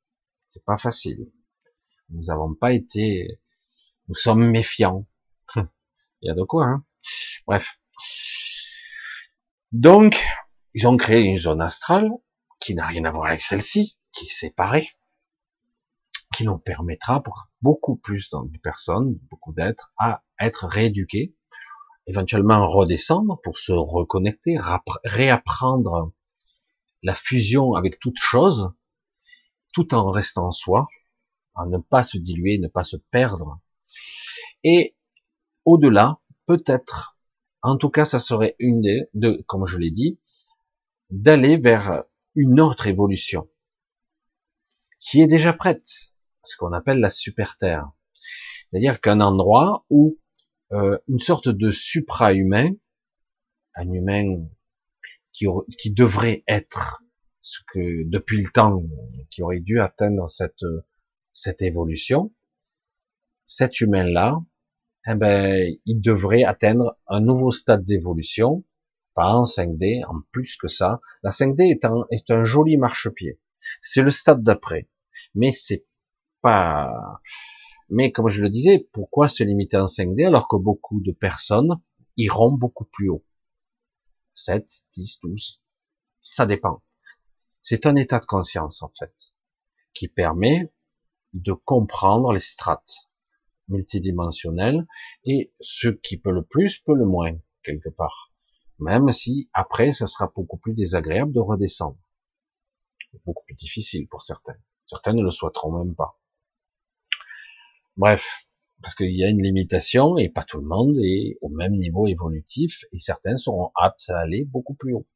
C'est 0.47 0.65
pas 0.65 0.78
facile. 0.78 1.32
Nous 2.10 2.24
n'avons 2.24 2.54
pas 2.54 2.74
été, 2.74 3.39
nous 4.10 4.15
sommes 4.15 4.50
méfiants. 4.50 5.08
Il 5.56 6.28
y 6.28 6.30
a 6.30 6.34
de 6.34 6.43
quoi, 6.43 6.65
hein. 6.65 6.86
Bref. 7.47 7.80
Donc, 9.71 10.21
ils 10.74 10.88
ont 10.88 10.97
créé 10.97 11.21
une 11.21 11.38
zone 11.38 11.62
astrale 11.62 12.10
qui 12.62 12.76
n'a 12.76 12.86
rien 12.86 13.04
à 13.04 13.12
voir 13.12 13.26
avec 13.26 13.41
celle-ci, 13.41 13.97
qui 14.13 14.26
est 14.26 14.30
séparée, 14.30 14.88
qui 16.34 16.45
nous 16.45 16.58
permettra 16.58 17.21
pour 17.21 17.50
beaucoup 17.62 17.97
plus 17.97 18.30
de 18.32 18.58
personnes, 18.60 19.19
beaucoup 19.30 19.52
d'êtres, 19.52 19.91
à 19.97 20.24
être 20.39 20.67
rééduqués, 20.67 21.36
éventuellement 22.08 22.69
redescendre 22.69 23.41
pour 23.41 23.58
se 23.58 23.74
reconnecter, 23.74 24.58
réapprendre 25.04 26.13
la 27.04 27.15
fusion 27.15 27.74
avec 27.74 28.00
toute 28.00 28.19
chose, 28.19 28.71
tout 29.74 29.93
en 29.93 30.10
restant 30.12 30.52
soi, 30.52 30.88
à 31.56 31.65
ne 31.65 31.80
pas 31.80 32.04
se 32.04 32.17
diluer, 32.17 32.60
ne 32.60 32.67
pas 32.67 32.84
se 32.84 32.97
perdre. 32.97 33.60
Et 34.63 34.95
au-delà, 35.65 36.19
peut-être, 36.45 37.17
en 37.62 37.78
tout 37.78 37.89
cas, 37.89 38.06
ça 38.06 38.19
serait 38.19 38.56
une 38.60 38.82
des, 38.82 39.02
de, 39.13 39.43
comme 39.47 39.65
je 39.65 39.78
l'ai 39.78 39.91
dit, 39.91 40.19
d'aller 41.10 41.58
vers 41.58 42.04
une 42.36 42.60
autre 42.60 42.88
évolution 42.88 43.50
qui 45.00 45.22
est 45.22 45.28
déjà 45.28 45.54
prête, 45.54 45.88
ce 46.44 46.56
qu'on 46.58 46.74
appelle 46.74 47.00
la 47.00 47.10
super 47.10 47.58
terre. 47.58 47.89
C'est-à-dire 48.70 49.02
qu'un 49.02 49.20
endroit 49.20 49.86
où 49.89 50.20
euh, 50.72 50.98
une 51.08 51.20
sorte 51.20 51.50
de 51.50 51.72
supra-humain, 51.72 52.72
un 53.76 53.91
humain 53.91 54.46
qui, 55.34 55.46
qui 55.78 55.91
devrait 55.91 56.44
être 56.48 57.04
ce 57.41 57.60
que 57.74 58.08
depuis 58.08 58.41
le 58.41 58.52
temps, 58.52 58.84
qui 59.32 59.41
aurait 59.41 59.60
dû 59.60 59.80
atteindre 59.80 60.30
cette 60.30 60.63
cette 61.34 61.62
évolution, 61.62 62.34
cet 63.46 63.82
humain-là, 63.82 64.39
eh 65.08 65.15
ben, 65.15 65.74
il 65.86 66.02
devrait 66.02 66.44
atteindre 66.44 66.98
un 67.08 67.22
nouveau 67.22 67.52
stade 67.52 67.84
d'évolution, 67.84 68.63
pas 69.13 69.34
en 69.34 69.43
5D, 69.43 70.06
en 70.08 70.21
plus 70.32 70.56
que 70.58 70.67
ça. 70.67 71.02
La 71.24 71.32
5D 71.32 71.71
est 71.71 71.86
un, 71.86 72.06
est 72.12 72.30
un 72.32 72.43
joli 72.43 72.78
marchepied. 72.78 73.39
C'est 73.79 74.02
le 74.02 74.12
stade 74.12 74.44
d'après. 74.44 74.90
Mais 75.35 75.52
c'est 75.52 75.85
pas, 76.42 77.21
mais 77.94 78.13
comme 78.13 78.29
je 78.29 78.42
le 78.42 78.50
disais, 78.50 78.88
pourquoi 78.94 79.27
se 79.27 79.44
limiter 79.44 79.75
en 79.75 79.85
5D 79.85 80.25
alors 80.25 80.48
que 80.48 80.56
beaucoup 80.56 81.02
de 81.02 81.12
personnes 81.12 81.81
iront 82.15 82.54
beaucoup 82.54 82.85
plus 82.85 83.10
haut? 83.10 83.25
7, 84.33 84.65
10, 84.94 85.19
12. 85.23 85.62
Ça 86.21 86.46
dépend. 86.46 86.81
C'est 87.62 87.85
un 87.85 87.98
état 87.98 88.19
de 88.19 88.25
conscience, 88.25 88.81
en 88.81 88.92
fait, 88.98 89.13
qui 89.94 90.08
permet 90.08 90.71
de 91.33 91.52
comprendre 91.52 92.31
les 92.31 92.40
strates 92.40 93.10
multidimensionnelles 93.67 94.88
et 95.25 95.54
ce 95.60 95.90
qui 95.90 96.17
peut 96.17 96.31
le 96.31 96.46
plus 96.46 96.79
peut 96.79 96.96
le 96.96 97.06
moins, 97.06 97.38
quelque 97.62 97.90
part. 97.90 98.31
Même 98.82 99.12
si 99.12 99.48
après, 99.54 99.94
ce 99.94 100.08
sera 100.08 100.32
beaucoup 100.36 100.58
plus 100.58 100.73
désagréable 100.73 101.32
de 101.32 101.40
redescendre. 101.40 101.98
Beaucoup 103.25 103.44
plus 103.46 103.56
difficile 103.56 104.08
pour 104.08 104.23
certains. 104.23 104.56
Certains 104.88 105.13
ne 105.13 105.21
le 105.21 105.29
souhaiteront 105.29 105.84
même 105.84 105.96
pas. 105.96 106.19
Bref, 107.96 108.44
parce 108.82 108.96
qu'il 108.96 109.15
y 109.15 109.23
a 109.23 109.29
une 109.29 109.44
limitation 109.44 110.17
et 110.17 110.29
pas 110.29 110.44
tout 110.44 110.58
le 110.58 110.65
monde 110.65 110.98
est 111.04 111.38
au 111.42 111.50
même 111.50 111.73
niveau 111.73 112.08
évolutif 112.08 112.84
et 112.92 112.98
certains 112.98 113.38
seront 113.38 113.71
aptes 113.75 114.10
à 114.10 114.17
aller 114.17 114.46
beaucoup 114.46 114.73
plus 114.73 114.96
haut. 114.96 115.08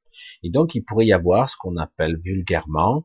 Et 0.44 0.52
donc, 0.52 0.76
il 0.76 0.84
pourrait 0.84 1.08
y 1.08 1.14
avoir 1.14 1.50
ce 1.50 1.58
qu'on 1.58 1.78
appelle 1.78 2.18
vulgairement 2.18 3.04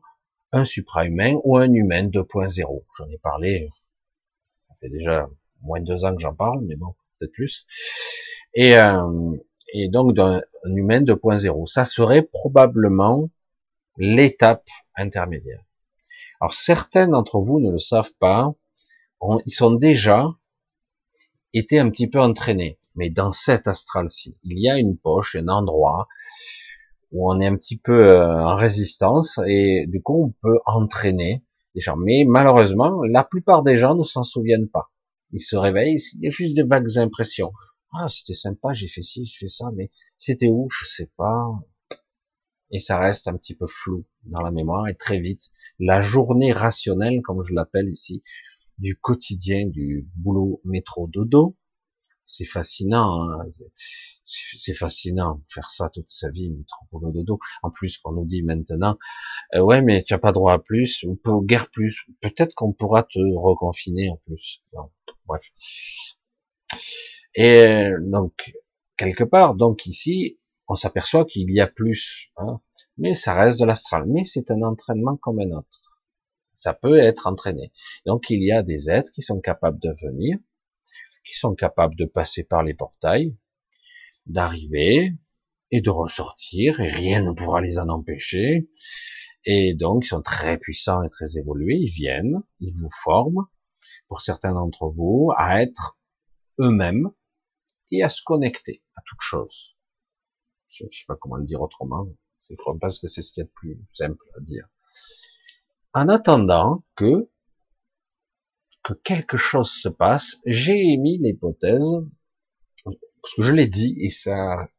un 0.51 0.63
supra-humain 0.63 1.37
ou 1.43 1.57
un 1.57 1.73
humain 1.73 2.03
2.0. 2.03 2.85
J'en 2.97 3.09
ai 3.09 3.17
parlé, 3.17 3.69
ça 4.67 4.75
fait 4.79 4.89
déjà 4.89 5.27
moins 5.61 5.79
de 5.79 5.85
deux 5.85 6.05
ans 6.05 6.15
que 6.15 6.21
j'en 6.21 6.35
parle, 6.35 6.63
mais 6.65 6.75
bon, 6.75 6.93
peut-être 7.17 7.33
plus. 7.33 7.65
Et, 8.53 8.77
euh, 8.77 9.37
et 9.73 9.89
donc 9.89 10.13
d'un 10.13 10.41
humain 10.65 11.01
2.0. 11.01 11.65
Ça 11.67 11.85
serait 11.85 12.21
probablement 12.21 13.29
l'étape 13.97 14.67
intermédiaire. 14.95 15.63
Alors 16.39 16.53
certains 16.53 17.07
d'entre 17.07 17.39
vous 17.39 17.59
ne 17.59 17.71
le 17.71 17.79
savent 17.79 18.13
pas, 18.19 18.53
ils 19.45 19.53
sont 19.53 19.71
déjà 19.71 20.27
été 21.53 21.79
un 21.79 21.89
petit 21.89 22.07
peu 22.07 22.19
entraînés. 22.19 22.79
Mais 22.95 23.09
dans 23.09 23.31
cet 23.31 23.67
astral-ci, 23.67 24.35
il 24.43 24.59
y 24.59 24.69
a 24.69 24.77
une 24.77 24.97
poche, 24.97 25.35
un 25.35 25.47
endroit 25.47 26.07
où 27.11 27.31
on 27.31 27.39
est 27.39 27.47
un 27.47 27.55
petit 27.55 27.77
peu 27.77 28.05
euh, 28.05 28.43
en 28.43 28.55
résistance 28.55 29.39
et 29.45 29.85
du 29.87 30.01
coup 30.01 30.23
on 30.23 30.33
peut 30.41 30.59
entraîner 30.65 31.43
les 31.75 31.81
gens. 31.81 31.97
Mais 31.97 32.23
malheureusement, 32.25 33.01
la 33.03 33.23
plupart 33.23 33.63
des 33.63 33.77
gens 33.77 33.95
ne 33.95 34.03
s'en 34.03 34.23
souviennent 34.23 34.69
pas. 34.69 34.91
Ils 35.33 35.41
se 35.41 35.55
réveillent, 35.55 36.01
il 36.15 36.23
y 36.23 36.27
a 36.27 36.29
juste 36.29 36.55
des 36.55 36.63
vagues 36.63 36.97
impressions. 36.97 37.51
Ah, 37.93 38.07
c'était 38.09 38.33
sympa, 38.33 38.73
j'ai 38.73 38.87
fait 38.87 39.01
ci, 39.01 39.25
j'ai 39.25 39.37
fait 39.37 39.47
ça, 39.49 39.65
mais 39.75 39.91
c'était 40.17 40.47
où, 40.47 40.69
je 40.71 40.85
sais 40.85 41.11
pas. 41.17 41.51
Et 42.71 42.79
ça 42.79 42.97
reste 42.97 43.27
un 43.27 43.35
petit 43.37 43.55
peu 43.55 43.67
flou 43.67 44.05
dans 44.23 44.41
la 44.41 44.51
mémoire 44.51 44.87
et 44.87 44.95
très 44.95 45.19
vite, 45.19 45.51
la 45.79 46.01
journée 46.01 46.53
rationnelle, 46.53 47.21
comme 47.21 47.43
je 47.43 47.53
l'appelle 47.53 47.89
ici, 47.89 48.23
du 48.77 48.95
quotidien, 48.97 49.67
du 49.67 50.07
boulot 50.15 50.61
métro 50.63 51.07
dodo, 51.07 51.57
c'est 52.25 52.45
fascinant. 52.45 53.29
Hein. 53.29 53.45
C'est 54.25 54.73
fascinant 54.73 55.41
faire 55.49 55.69
ça 55.69 55.89
toute 55.89 56.09
sa 56.09 56.29
vie, 56.29 56.49
mettre 56.49 56.79
boulot 56.91 57.11
dodo. 57.11 57.39
En 57.63 57.71
plus, 57.71 57.97
qu'on 57.97 58.13
nous 58.13 58.25
dit 58.25 58.43
maintenant, 58.43 58.97
euh, 59.55 59.59
ouais, 59.61 59.81
mais 59.81 60.03
tu 60.03 60.13
as 60.13 60.19
pas 60.19 60.31
droit 60.31 60.53
à 60.53 60.59
plus, 60.59 61.03
ou 61.03 61.15
peut 61.15 61.41
guère 61.41 61.69
plus. 61.69 62.05
Peut-être 62.21 62.55
qu'on 62.55 62.71
pourra 62.71 63.03
te 63.03 63.19
reconfiner 63.19 64.09
en 64.09 64.17
plus. 64.25 64.63
bref. 65.25 65.43
Et 67.35 67.91
donc 68.01 68.53
quelque 68.97 69.23
part, 69.23 69.55
donc 69.55 69.85
ici, 69.85 70.37
on 70.67 70.75
s'aperçoit 70.75 71.25
qu'il 71.25 71.51
y 71.51 71.59
a 71.59 71.67
plus, 71.67 72.31
hein, 72.37 72.61
mais 72.97 73.15
ça 73.15 73.33
reste 73.33 73.59
de 73.59 73.65
l'astral. 73.65 74.05
Mais 74.07 74.23
c'est 74.23 74.51
un 74.51 74.61
entraînement 74.61 75.17
comme 75.17 75.39
un 75.39 75.51
autre. 75.51 76.01
Ça 76.53 76.73
peut 76.73 76.97
être 76.97 77.27
entraîné. 77.27 77.71
Donc 78.05 78.29
il 78.29 78.43
y 78.43 78.51
a 78.51 78.63
des 78.63 78.89
êtres 78.89 79.11
qui 79.11 79.21
sont 79.21 79.39
capables 79.39 79.79
de 79.79 79.93
venir, 80.01 80.37
qui 81.25 81.35
sont 81.35 81.55
capables 81.55 81.95
de 81.95 82.05
passer 82.05 82.43
par 82.43 82.63
les 82.63 82.73
portails, 82.73 83.35
d'arriver 84.25 85.15
et 85.71 85.81
de 85.81 85.89
ressortir, 85.89 86.79
et 86.79 86.89
rien 86.89 87.23
ne 87.23 87.31
pourra 87.31 87.61
les 87.61 87.79
en 87.79 87.89
empêcher. 87.89 88.69
Et 89.45 89.73
donc, 89.73 90.05
ils 90.05 90.09
sont 90.09 90.21
très 90.21 90.57
puissants 90.57 91.01
et 91.03 91.09
très 91.09 91.37
évolués, 91.37 91.77
ils 91.77 91.91
viennent, 91.91 92.43
ils 92.59 92.75
vous 92.75 92.91
forment, 93.03 93.47
pour 94.07 94.21
certains 94.21 94.53
d'entre 94.53 94.87
vous, 94.89 95.31
à 95.35 95.61
être 95.63 95.97
eux-mêmes 96.59 97.09
et 97.91 98.03
à 98.03 98.09
se 98.09 98.21
connecter 98.23 98.83
à 98.95 99.01
toute 99.05 99.21
chose. 99.21 99.75
Je 100.69 100.85
ne 100.85 100.89
sais 100.89 101.05
pas 101.07 101.15
comment 101.15 101.35
le 101.35 101.45
dire 101.45 101.61
autrement. 101.61 102.07
Je 102.49 102.55
pense 102.55 102.99
que 102.99 103.07
c'est 103.07 103.21
ce 103.21 103.31
qui 103.31 103.39
est 103.39 103.43
le 103.43 103.49
plus 103.49 103.79
simple 103.93 104.23
à 104.35 104.41
dire. 104.41 104.67
En 105.93 106.09
attendant 106.09 106.83
que 106.95 107.29
que 108.83 108.93
quelque 108.93 109.37
chose 109.37 109.71
se 109.71 109.89
passe, 109.89 110.37
j'ai 110.45 110.93
émis 110.93 111.19
l'hypothèse, 111.19 111.85
parce 112.83 113.35
que 113.35 113.43
je 113.43 113.53
l'ai 113.53 113.67
dit, 113.67 113.95
et 113.99 114.09
ça, 114.09 114.69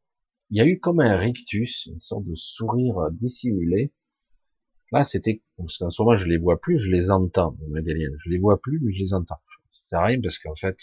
il 0.51 0.59
y 0.59 0.61
a 0.61 0.67
eu 0.67 0.81
comme 0.81 1.01
un 1.01 1.17
rictus, 1.17 1.87
une 1.87 2.01
sorte 2.01 2.25
de 2.25 2.35
sourire 2.35 3.11
dissimulé. 3.13 3.93
Là, 4.91 5.05
c'était, 5.05 5.43
parce 5.57 5.79
qu'en 5.79 5.91
ce 5.91 6.03
moment, 6.03 6.17
je 6.17 6.27
les 6.27 6.37
vois 6.37 6.61
plus, 6.61 6.79
je 6.79 6.91
les 6.91 7.11
entends, 7.11 7.57
Je 7.61 8.31
les 8.31 8.39
vois 8.39 8.61
plus, 8.61 8.81
mais 8.83 8.93
je 8.93 9.03
les 9.05 9.15
entends. 9.15 9.41
Ça 9.71 10.07
sert 10.09 10.21
parce 10.23 10.39
qu'en 10.39 10.55
fait, 10.55 10.77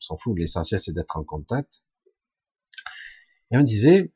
on 0.00 0.02
s'en 0.02 0.16
fout, 0.16 0.38
l'essentiel, 0.38 0.80
c'est 0.80 0.92
d'être 0.92 1.16
en 1.16 1.24
contact. 1.24 1.84
Et 3.50 3.56
on 3.56 3.62
disait, 3.62 4.12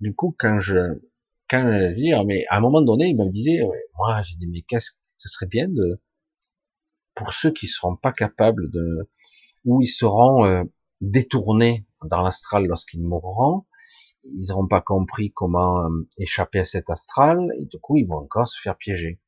du 0.00 0.14
coup, 0.14 0.34
quand 0.38 0.58
je, 0.58 1.00
quand 1.48 1.72
je 1.72 1.94
dire, 1.94 2.24
mais 2.24 2.44
à 2.48 2.58
un 2.58 2.60
moment 2.60 2.82
donné, 2.82 3.06
il 3.06 3.16
me 3.16 3.28
disait, 3.28 3.60
moi, 3.98 4.22
j'ai 4.22 4.36
dit, 4.36 4.46
mais 4.46 4.62
qu'est-ce, 4.62 4.92
ce 5.16 5.28
serait 5.28 5.46
bien 5.46 5.68
de, 5.68 6.00
pour 7.14 7.32
ceux 7.32 7.52
qui 7.52 7.66
seront 7.66 7.96
pas 7.96 8.12
capables 8.12 8.70
de, 8.70 9.10
ou 9.64 9.82
ils 9.82 9.86
seront 9.86 10.44
euh, 10.44 10.64
détournés 11.00 11.86
dans 12.04 12.22
l'astral 12.22 12.66
lorsqu'ils 12.66 13.02
mourront, 13.02 13.66
ils 14.24 14.48
n'auront 14.48 14.68
pas 14.68 14.80
compris 14.80 15.32
comment 15.32 15.84
euh, 15.84 16.08
échapper 16.18 16.60
à 16.60 16.64
cet 16.64 16.90
astral, 16.90 17.48
et 17.58 17.64
du 17.64 17.78
coup 17.78 17.96
ils 17.96 18.06
vont 18.06 18.18
encore 18.18 18.46
se 18.46 18.60
faire 18.60 18.76
piéger. 18.76 19.20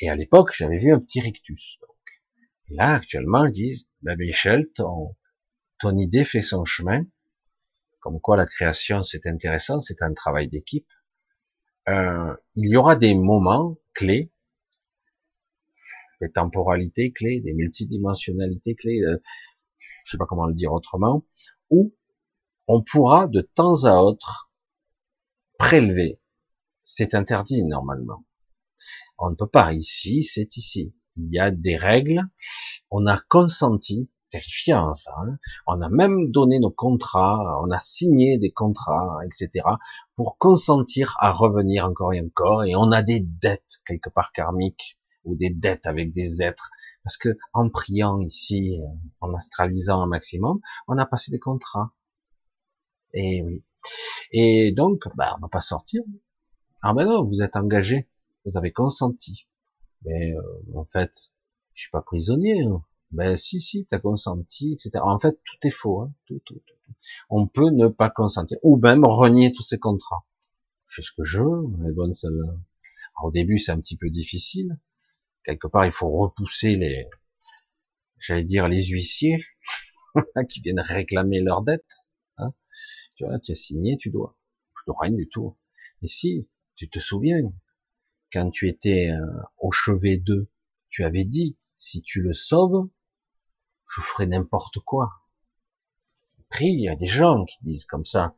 Et 0.00 0.08
à 0.08 0.14
l'époque, 0.14 0.52
j'avais 0.56 0.78
vu 0.78 0.92
un 0.92 1.00
petit 1.00 1.20
rictus. 1.20 1.78
Donc. 1.80 1.96
Et 2.68 2.74
là, 2.74 2.94
actuellement, 2.94 3.46
ils 3.46 3.52
disent, 3.52 3.87
ben 4.02 4.16
Michel, 4.18 4.68
ton, 4.74 5.16
ton 5.78 5.96
idée 5.96 6.24
fait 6.24 6.40
son 6.40 6.64
chemin, 6.64 7.04
comme 8.00 8.20
quoi 8.20 8.36
la 8.36 8.46
création 8.46 9.02
c'est 9.02 9.26
intéressant, 9.26 9.80
c'est 9.80 10.02
un 10.02 10.12
travail 10.14 10.48
d'équipe. 10.48 10.88
Euh, 11.88 12.34
il 12.54 12.70
y 12.70 12.76
aura 12.76 12.96
des 12.96 13.14
moments 13.14 13.78
clés 13.94 14.32
des 16.20 16.30
temporalités 16.30 17.12
clés, 17.12 17.40
des 17.40 17.54
multidimensionnalités 17.54 18.74
clés, 18.74 19.00
euh, 19.06 19.18
je 20.04 20.12
sais 20.12 20.18
pas 20.18 20.26
comment 20.26 20.46
le 20.46 20.54
dire 20.54 20.72
autrement, 20.72 21.24
où 21.70 21.94
on 22.66 22.82
pourra 22.82 23.26
de 23.28 23.40
temps 23.40 23.84
à 23.84 23.96
autre 23.98 24.50
prélever. 25.58 26.20
C'est 26.82 27.14
interdit 27.14 27.64
normalement. 27.64 28.24
On 29.18 29.30
ne 29.30 29.34
peut 29.34 29.48
pas. 29.48 29.72
Ici, 29.72 30.24
c'est 30.24 30.56
ici. 30.56 30.94
Il 31.18 31.30
y 31.30 31.38
a 31.38 31.50
des 31.50 31.76
règles. 31.76 32.22
On 32.90 33.06
a 33.06 33.18
consenti, 33.28 34.08
terrifiant 34.30 34.94
ça. 34.94 35.12
Hein. 35.18 35.38
on 35.66 35.80
a 35.80 35.88
même 35.88 36.30
donné 36.30 36.58
nos 36.60 36.70
contrats, 36.70 37.60
on 37.62 37.70
a 37.70 37.78
signé 37.78 38.38
des 38.38 38.52
contrats, 38.52 39.18
etc. 39.24 39.66
pour 40.16 40.38
consentir 40.38 41.16
à 41.20 41.32
revenir 41.32 41.84
encore 41.86 42.12
et 42.12 42.20
encore. 42.20 42.64
Et 42.64 42.76
on 42.76 42.92
a 42.92 43.02
des 43.02 43.20
dettes 43.20 43.82
quelque 43.86 44.10
part 44.10 44.32
karmiques 44.32 44.98
ou 45.24 45.34
des 45.36 45.50
dettes 45.50 45.86
avec 45.86 46.12
des 46.12 46.42
êtres. 46.42 46.70
Parce 47.04 47.16
que 47.16 47.36
en 47.52 47.68
priant 47.68 48.20
ici, 48.20 48.80
en 49.20 49.34
astralisant 49.34 50.02
un 50.02 50.06
maximum, 50.06 50.60
on 50.86 50.98
a 50.98 51.06
passé 51.06 51.30
des 51.30 51.38
contrats. 51.38 51.92
Et 53.14 53.42
oui. 53.42 53.64
Et 54.32 54.72
donc, 54.72 55.04
bah, 55.16 55.34
on 55.38 55.40
va 55.40 55.48
pas 55.48 55.60
sortir. 55.60 56.02
Ah 56.82 56.92
ben 56.92 57.06
non, 57.06 57.24
vous 57.24 57.42
êtes 57.42 57.56
engagé, 57.56 58.08
vous 58.44 58.56
avez 58.56 58.72
consenti. 58.72 59.48
Mais 60.04 60.32
euh, 60.34 60.42
en 60.74 60.84
fait, 60.84 61.32
je 61.74 61.82
suis 61.82 61.90
pas 61.90 62.02
prisonnier. 62.02 62.62
Hein. 62.62 62.82
Ben 63.10 63.36
si, 63.36 63.60
si, 63.60 63.86
tu 63.86 63.94
as 63.94 64.00
consenti, 64.00 64.74
etc. 64.74 65.02
En 65.02 65.18
fait, 65.18 65.38
tout 65.44 65.66
est 65.66 65.70
faux. 65.70 66.02
Hein. 66.02 66.12
Tout, 66.26 66.40
tout, 66.44 66.62
tout, 66.66 66.94
On 67.30 67.46
peut 67.46 67.70
ne 67.70 67.88
pas 67.88 68.10
consentir, 68.10 68.58
ou 68.62 68.76
même 68.78 69.04
renier 69.04 69.52
tous 69.52 69.62
ces 69.62 69.78
contrats. 69.78 70.26
Je 70.88 70.96
fais 70.96 71.02
ce 71.02 71.12
que 71.16 71.24
je 71.24 71.42
veux. 71.42 71.66
Les 71.84 71.92
bonnes, 71.92 72.14
au 73.22 73.30
début, 73.30 73.58
c'est 73.58 73.72
un 73.72 73.80
petit 73.80 73.96
peu 73.96 74.10
difficile 74.10 74.78
quelque 75.48 75.66
part, 75.66 75.86
il 75.86 75.92
faut 75.92 76.10
repousser 76.10 76.76
les, 76.76 77.08
j'allais 78.18 78.44
dire 78.44 78.68
les 78.68 78.84
huissiers 78.84 79.42
qui 80.50 80.60
viennent 80.60 80.80
réclamer 80.80 81.40
leurs 81.40 81.62
dettes. 81.62 82.04
Hein. 82.36 82.52
Tu 83.14 83.24
vois, 83.24 83.38
tu 83.38 83.52
as 83.52 83.54
signé, 83.54 83.96
tu 83.96 84.10
dois. 84.10 84.38
Je 84.78 84.82
dois 84.86 84.96
rien 85.00 85.12
du 85.12 85.26
tout. 85.26 85.56
Et 86.02 86.06
si, 86.06 86.50
tu 86.76 86.90
te 86.90 86.98
souviens, 86.98 87.40
quand 88.32 88.50
tu 88.50 88.68
étais 88.68 89.10
euh, 89.10 89.42
au 89.58 89.72
chevet 89.72 90.18
d'eux, 90.18 90.50
tu 90.90 91.04
avais 91.04 91.24
dit, 91.24 91.56
si 91.76 92.02
tu 92.02 92.22
le 92.22 92.32
sauves, 92.32 92.88
je 93.94 94.00
ferai 94.00 94.26
n'importe 94.26 94.80
quoi. 94.80 95.10
Après, 96.40 96.66
il 96.66 96.80
y 96.80 96.88
a 96.88 96.96
des 96.96 97.06
gens 97.06 97.44
qui 97.44 97.58
disent 97.62 97.84
comme 97.84 98.06
ça, 98.06 98.34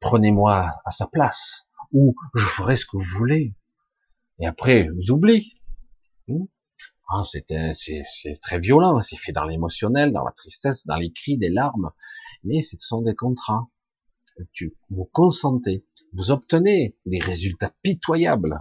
prenez-moi 0.00 0.70
à 0.84 0.90
sa 0.90 1.06
place, 1.06 1.66
ou 1.92 2.14
je 2.34 2.44
ferai 2.44 2.76
ce 2.76 2.84
que 2.86 2.96
vous 2.96 3.18
voulez. 3.18 3.54
Et 4.38 4.46
après, 4.46 4.88
ils 5.00 5.10
oublient. 5.10 5.60
Hmm? 6.28 6.44
Ah, 7.08 7.24
c'est 7.24 7.44
très 8.40 8.58
violent, 8.58 8.98
c'est 9.00 9.18
fait 9.18 9.32
dans 9.32 9.44
l'émotionnel, 9.44 10.12
dans 10.12 10.24
la 10.24 10.32
tristesse, 10.32 10.86
dans 10.86 10.96
les 10.96 11.12
cris, 11.12 11.36
les 11.36 11.50
larmes, 11.50 11.90
mais 12.42 12.62
ce 12.62 12.76
sont 12.78 13.02
des 13.02 13.14
contrats. 13.14 13.68
Vous 14.88 15.04
consentez, 15.04 15.84
vous 16.14 16.30
obtenez 16.30 16.96
des 17.04 17.18
résultats 17.20 17.72
pitoyables, 17.82 18.58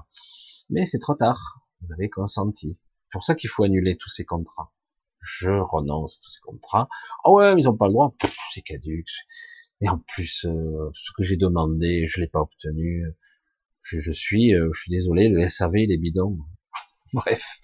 mais 0.71 0.85
c'est 0.85 0.99
trop 0.99 1.15
tard, 1.15 1.59
vous 1.81 1.93
avez 1.93 2.09
consenti. 2.09 2.77
C'est 2.79 3.11
pour 3.11 3.23
ça 3.23 3.35
qu'il 3.35 3.49
faut 3.49 3.63
annuler 3.63 3.97
tous 3.97 4.09
ces 4.09 4.25
contrats. 4.25 4.73
Je 5.19 5.51
renonce 5.51 6.17
à 6.17 6.19
tous 6.23 6.29
ces 6.29 6.41
contrats. 6.41 6.87
oh 7.25 7.37
ouais, 7.37 7.53
mais 7.53 7.61
ils 7.61 7.65
n'ont 7.65 7.77
pas 7.77 7.87
le 7.87 7.93
droit, 7.93 8.15
c'est 8.53 8.61
caduque. 8.61 9.09
Et 9.81 9.89
en 9.89 9.99
plus, 9.99 10.45
euh, 10.45 10.89
ce 10.93 11.11
que 11.17 11.23
j'ai 11.23 11.37
demandé, 11.37 12.07
je 12.07 12.21
l'ai 12.21 12.27
pas 12.27 12.39
obtenu. 12.39 13.03
Je, 13.81 14.11
suis, 14.11 14.55
euh, 14.55 14.69
je 14.73 14.81
suis 14.81 14.91
désolé, 14.91 15.27
le 15.27 15.47
SAV, 15.47 15.73
les 15.73 15.97
bidons. 15.97 16.39
Bref, 17.13 17.59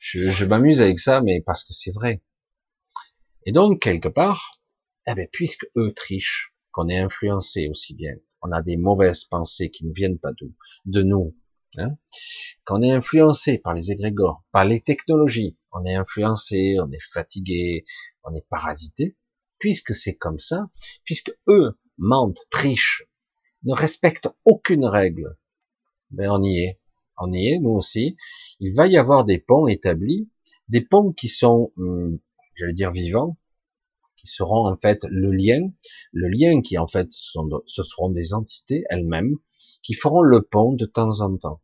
je, 0.00 0.44
m'amuse 0.44 0.80
avec 0.80 0.98
ça, 0.98 1.20
mais 1.20 1.42
parce 1.44 1.64
que 1.64 1.74
c'est 1.74 1.92
vrai. 1.92 2.22
Et 3.44 3.52
donc, 3.52 3.82
quelque 3.82 4.08
part, 4.08 4.60
eh 5.06 5.14
bien, 5.14 5.26
puisque 5.30 5.66
eux 5.76 5.92
trichent, 5.94 6.54
qu'on 6.70 6.88
est 6.88 6.98
influencé 6.98 7.68
aussi 7.68 7.94
bien, 7.94 8.14
on 8.40 8.52
a 8.52 8.62
des 8.62 8.76
mauvaises 8.76 9.24
pensées 9.24 9.70
qui 9.70 9.84
ne 9.84 9.92
viennent 9.92 10.18
pas 10.18 10.32
d'où, 10.32 10.54
de 10.86 11.02
nous, 11.02 11.36
hein, 11.76 11.96
qu'on 12.64 12.82
est 12.82 12.92
influencé 12.92 13.58
par 13.58 13.74
les 13.74 13.90
égrégores, 13.92 14.44
par 14.52 14.64
les 14.64 14.80
technologies, 14.80 15.56
on 15.72 15.84
est 15.84 15.94
influencé, 15.94 16.76
on 16.80 16.90
est 16.90 17.02
fatigué, 17.12 17.84
on 18.24 18.34
est 18.34 18.46
parasité, 18.48 19.16
puisque 19.58 19.94
c'est 19.94 20.16
comme 20.16 20.38
ça, 20.38 20.70
puisque 21.04 21.32
eux 21.48 21.78
mentent, 21.98 22.40
trichent, 22.50 23.04
ne 23.64 23.74
respectent 23.74 24.28
aucune 24.44 24.84
règle, 24.84 25.36
ben 26.10 26.30
on 26.30 26.42
y 26.42 26.60
est, 26.60 26.80
on 27.18 27.32
y 27.32 27.48
est, 27.48 27.58
nous 27.58 27.70
aussi, 27.70 28.16
il 28.60 28.74
va 28.74 28.86
y 28.86 28.96
avoir 28.96 29.24
des 29.24 29.38
ponts 29.38 29.66
établis, 29.66 30.30
des 30.68 30.80
ponts 30.80 31.12
qui 31.12 31.28
sont, 31.28 31.72
hum, 31.76 32.18
j'allais 32.54 32.72
dire 32.72 32.92
vivants, 32.92 33.36
qui 34.16 34.26
seront 34.26 34.66
en 34.66 34.76
fait 34.76 35.04
le 35.10 35.30
lien, 35.30 35.70
le 36.12 36.28
lien 36.28 36.60
qui 36.62 36.78
en 36.78 36.86
fait 36.86 37.08
sont, 37.10 37.48
ce 37.66 37.82
seront 37.82 38.10
des 38.10 38.34
entités 38.34 38.84
elles-mêmes 38.90 39.36
qui 39.82 39.94
feront 39.94 40.22
le 40.22 40.42
pont 40.42 40.72
de 40.72 40.86
temps 40.86 41.20
en 41.20 41.36
temps. 41.36 41.62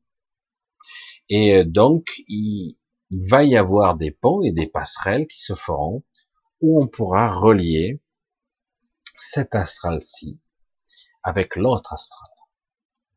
Et 1.29 1.55
euh, 1.55 1.65
donc, 1.65 2.09
il, 2.29 2.77
va 3.11 3.45
y 3.45 3.57
avoir 3.57 3.97
des 3.97 4.11
ponts 4.11 4.43
et 4.43 4.51
des 4.51 4.67
passerelles 4.67 5.27
qui 5.29 5.41
se 5.41 5.55
feront 5.55 6.03
où 6.61 6.83
on 6.83 6.89
pourra 6.89 7.33
relier 7.33 8.03
cet 9.21 9.55
astral-ci 9.55 10.41
avec 11.23 11.55
l'autre 11.55 11.93
astral. 11.93 12.29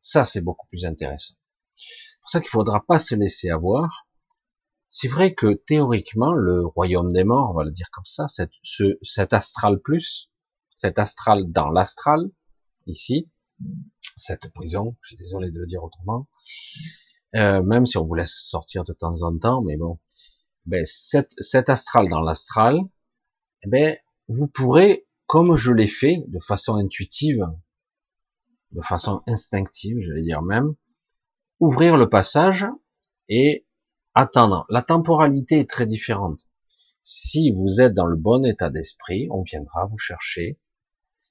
Ça, 0.01 0.23
c'est 0.23 0.41
beaucoup 0.41 0.67
plus 0.67 0.85
intéressant 0.85 1.35
pour 2.27 2.31
ça 2.31 2.41
qu'il 2.41 2.49
faudra 2.49 2.83
pas 2.85 2.99
se 2.99 3.15
laisser 3.15 3.49
avoir. 3.49 4.05
C'est 4.89 5.07
vrai 5.07 5.33
que 5.33 5.53
théoriquement, 5.53 6.33
le 6.33 6.65
royaume 6.65 7.13
des 7.13 7.23
morts, 7.23 7.51
on 7.51 7.53
va 7.53 7.63
le 7.63 7.71
dire 7.71 7.87
comme 7.89 8.03
ça, 8.03 8.25
cet 8.27 9.31
astral 9.33 9.79
plus, 9.79 10.29
cet 10.75 10.99
astral 10.99 11.49
dans 11.49 11.69
l'astral, 11.69 12.29
ici, 12.85 13.31
cette 14.17 14.51
prison, 14.51 14.95
je 15.01 15.09
suis 15.09 15.17
désolé 15.17 15.51
de 15.51 15.59
le 15.59 15.65
dire 15.65 15.83
autrement, 15.83 16.27
euh, 17.35 17.61
même 17.61 17.85
si 17.85 17.97
on 17.97 18.05
vous 18.05 18.15
laisse 18.15 18.33
sortir 18.33 18.83
de 18.83 18.93
temps 18.93 19.21
en 19.21 19.37
temps, 19.37 19.61
mais 19.61 19.77
bon, 19.77 19.99
ben, 20.65 20.83
cet, 20.85 21.31
cet 21.39 21.69
astral 21.69 22.09
dans 22.09 22.21
l'astral, 22.21 22.79
ben, 23.65 23.95
vous 24.27 24.47
pourrez, 24.47 25.07
comme 25.25 25.55
je 25.55 25.71
l'ai 25.71 25.87
fait, 25.87 26.23
de 26.27 26.39
façon 26.39 26.75
intuitive, 26.75 27.45
de 28.71 28.81
façon 28.81 29.21
instinctive, 29.27 29.97
je 30.01 30.11
vais 30.11 30.21
dire 30.21 30.41
même, 30.41 30.75
ouvrir 31.59 31.97
le 31.97 32.09
passage 32.09 32.65
et 33.29 33.65
attendre. 34.13 34.65
La 34.69 34.81
temporalité 34.81 35.59
est 35.59 35.69
très 35.69 35.85
différente. 35.85 36.41
Si 37.03 37.51
vous 37.51 37.79
êtes 37.79 37.93
dans 37.93 38.05
le 38.05 38.17
bon 38.17 38.45
état 38.45 38.69
d'esprit, 38.69 39.27
on 39.31 39.43
viendra 39.43 39.85
vous 39.85 39.97
chercher. 39.97 40.59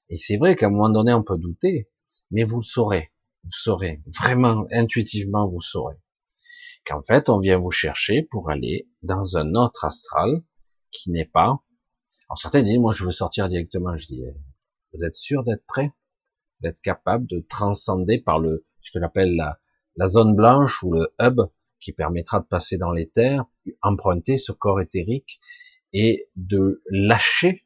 Et 0.09 0.17
c'est 0.17 0.37
vrai 0.37 0.55
qu'à 0.55 0.67
un 0.67 0.69
moment 0.69 0.89
donné, 0.89 1.13
on 1.13 1.21
peut 1.21 1.37
douter, 1.37 1.89
mais 2.31 2.43
vous 2.43 2.57
le 2.57 2.63
saurez. 2.63 3.11
Vous 3.43 3.51
saurez. 3.51 4.01
Vraiment, 4.07 4.65
intuitivement, 4.71 5.47
vous 5.47 5.61
saurez. 5.61 5.95
Qu'en 6.85 7.01
fait, 7.03 7.29
on 7.29 7.39
vient 7.39 7.57
vous 7.57 7.71
chercher 7.71 8.23
pour 8.23 8.49
aller 8.49 8.89
dans 9.01 9.37
un 9.37 9.55
autre 9.55 9.85
astral 9.85 10.43
qui 10.91 11.11
n'est 11.11 11.25
pas. 11.25 11.63
Alors 12.29 12.37
certains 12.37 12.63
disent, 12.63 12.79
moi, 12.79 12.93
je 12.93 13.03
veux 13.03 13.11
sortir 13.11 13.47
directement. 13.47 13.97
Je 13.97 14.07
dis, 14.07 14.21
vous 14.93 15.03
êtes 15.03 15.15
sûr 15.15 15.43
d'être 15.43 15.65
prêt? 15.65 15.93
d'être 16.61 16.81
capable 16.81 17.27
de 17.27 17.39
transcender 17.39 18.19
par 18.19 18.39
le, 18.39 18.65
ce 18.81 18.91
que 18.91 18.99
j'appelle 18.99 19.35
la 19.95 20.07
zone 20.07 20.35
blanche 20.35 20.81
ou 20.83 20.93
le 20.93 21.13
hub 21.19 21.39
qui 21.79 21.93
permettra 21.93 22.39
de 22.39 22.45
passer 22.45 22.77
dans 22.77 22.91
l'éther, 22.91 23.43
emprunter 23.81 24.37
ce 24.37 24.51
corps 24.51 24.81
éthérique 24.81 25.39
et 25.93 26.29
de 26.35 26.81
lâcher, 26.89 27.65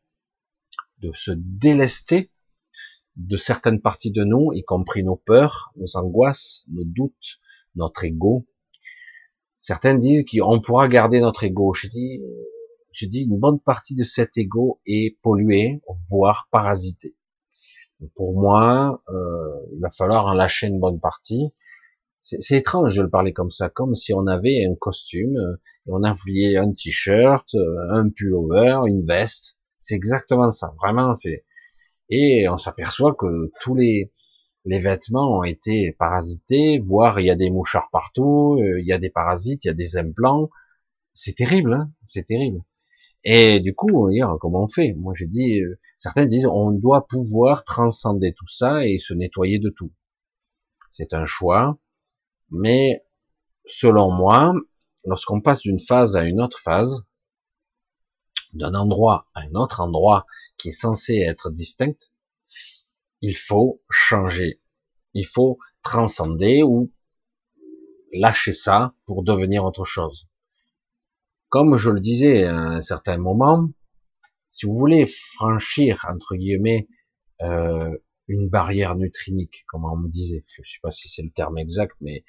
de 1.00 1.12
se 1.14 1.32
délester 1.36 2.31
de 3.16 3.38
certaines 3.38 3.82
parties 3.82 4.12
de 4.12 4.24
nous, 4.24 4.52
y 4.54 4.64
compris 4.64 5.04
nos 5.04 5.16
peurs, 5.16 5.72
nos 5.76 5.98
angoisses, 5.98 6.66
nos 6.70 6.84
doutes, 6.86 7.40
notre 7.76 8.04
ego. 8.04 8.48
Certains 9.60 9.96
disent 9.96 10.26
qu'on 10.26 10.62
pourra 10.62 10.88
garder 10.88 11.20
notre 11.20 11.44
ego. 11.44 11.74
Je 11.74 11.88
dis, 11.88 12.22
je 12.92 13.06
dis 13.06 13.22
une 13.22 13.38
bonne 13.38 13.60
partie 13.60 13.96
de 13.96 14.04
cet 14.04 14.38
ego 14.38 14.82
est 14.86 15.20
pollué, 15.22 15.82
voire 16.10 16.48
parasité. 16.52 17.16
Pour 18.16 18.34
moi, 18.34 19.04
euh, 19.10 19.68
il 19.74 19.80
va 19.80 19.92
falloir 19.92 20.26
en 20.26 20.34
lâcher 20.34 20.68
une 20.68 20.80
bonne 20.80 21.00
partie. 21.00 21.54
C'est 22.22 22.58
étrange 22.58 22.96
de 22.96 23.02
le 23.02 23.10
parler 23.10 23.34
comme 23.34 23.50
ça, 23.50 23.70
comme 23.70 23.96
si 23.96 24.14
on 24.14 24.28
avait 24.28 24.64
un 24.70 24.76
costume, 24.76 25.38
et 25.88 25.92
on 25.92 26.04
avait 26.04 26.56
un 26.56 26.72
t-shirt, 26.72 27.56
un 27.90 28.10
pullover, 28.10 28.78
une 28.88 29.06
veste. 29.06 29.58
C'est 29.80 29.96
exactement 29.96 30.52
ça. 30.52 30.74
Vraiment, 30.82 31.16
c'est 31.16 31.46
et 32.12 32.48
on 32.50 32.58
s'aperçoit 32.58 33.16
que 33.16 33.52
tous 33.62 33.76
les 33.76 34.12
les 34.66 34.80
vêtements 34.80 35.40
ont 35.40 35.44
été 35.44 35.92
parasités, 35.94 36.80
voire 36.80 37.20
il 37.20 37.26
y 37.26 37.32
a 37.32 37.36
des 37.36 37.50
mouchards 37.50 37.90
partout, 37.92 38.58
euh, 38.60 38.80
il 38.80 38.86
y 38.86 38.94
a 38.94 39.00
des 39.00 39.10
parasites, 39.10 39.66
il 39.66 39.68
y 39.68 39.72
a 39.72 39.74
des 39.74 39.98
implants. 39.98 40.50
C'est 41.14 41.36
terrible, 41.36 41.74
hein 41.74 41.92
c'est 42.06 42.26
terrible. 42.28 42.64
Et 43.24 43.60
du 43.60 43.76
coup, 43.76 44.10
comment 44.40 44.64
on 44.64 44.68
fait? 44.68 44.94
Moi, 44.94 45.14
je 45.16 45.26
dis, 45.26 45.62
certains 45.96 46.26
disent, 46.26 46.48
on 46.48 46.72
doit 46.72 47.08
pouvoir 47.08 47.64
transcender 47.64 48.34
tout 48.34 48.48
ça 48.48 48.88
et 48.88 48.98
se 48.98 49.14
nettoyer 49.14 49.60
de 49.60 49.70
tout. 49.70 49.92
C'est 50.90 51.14
un 51.14 51.26
choix, 51.26 51.78
mais 52.50 53.04
selon 53.66 54.12
moi, 54.12 54.54
lorsqu'on 55.06 55.42
passe 55.42 55.60
d'une 55.62 55.80
phase 55.80 56.16
à 56.16 56.24
une 56.24 56.42
autre 56.42 56.60
phase, 56.60 57.06
d'un 58.54 58.74
endroit 58.74 59.28
à 59.34 59.42
un 59.42 59.54
autre 59.54 59.82
endroit 59.82 60.26
qui 60.62 60.70
est 60.70 60.74
censé 60.74 61.16
être 61.16 61.50
distinct, 61.50 62.12
il 63.22 63.36
faut 63.36 63.82
changer. 63.90 64.62
Il 65.14 65.26
faut 65.26 65.58
transcender 65.82 66.62
ou 66.62 66.94
lâcher 68.14 68.54
ça 68.54 68.94
pour 69.08 69.24
devenir 69.24 69.66
autre 69.66 69.86
chose. 69.86 70.28
Comme 71.50 71.78
je 71.78 71.90
le 71.90 72.00
disais 72.00 72.46
à 72.46 72.56
un 72.56 72.82
certain 72.82 73.18
moment, 73.18 73.70
si 74.50 74.68
vous 74.68 74.78
voulez 74.78 75.08
franchir, 75.08 76.06
entre 76.08 76.36
guillemets, 76.36 76.88
euh, 77.42 77.98
une 78.28 78.48
barrière 78.48 78.96
nutrinique, 78.96 79.64
comme 79.68 79.86
on 79.86 79.98
me 79.98 80.10
disait, 80.10 80.46
je 80.56 80.62
ne 80.62 80.66
sais 80.66 80.80
pas 80.82 80.92
si 80.92 81.08
c'est 81.08 81.24
le 81.24 81.32
terme 81.32 81.58
exact, 81.58 81.96
mais 82.02 82.24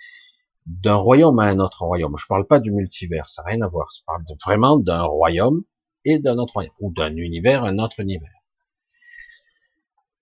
d'un 0.65 0.95
royaume 0.95 1.39
à 1.39 1.45
un 1.45 1.59
autre 1.59 1.85
royaume. 1.85 2.17
Je 2.17 2.27
parle 2.27 2.47
pas 2.47 2.61
du 2.61 2.73
multivers, 2.73 3.29
ça 3.29 3.43
n'a 3.43 3.51
rien 3.51 3.61
à 3.63 3.69
voir. 3.69 3.89
Je 3.95 4.03
parle 4.07 4.23
vraiment 4.45 4.79
d'un 4.79 5.03
royaume 5.03 5.65
et 6.05 6.19
d'un 6.19 6.39
autre 6.39 6.65
ou 6.81 6.93
d'un 6.93 7.17
univers 7.17 7.65
un 7.65 7.79
autre 7.79 8.01
univers. 8.01 8.31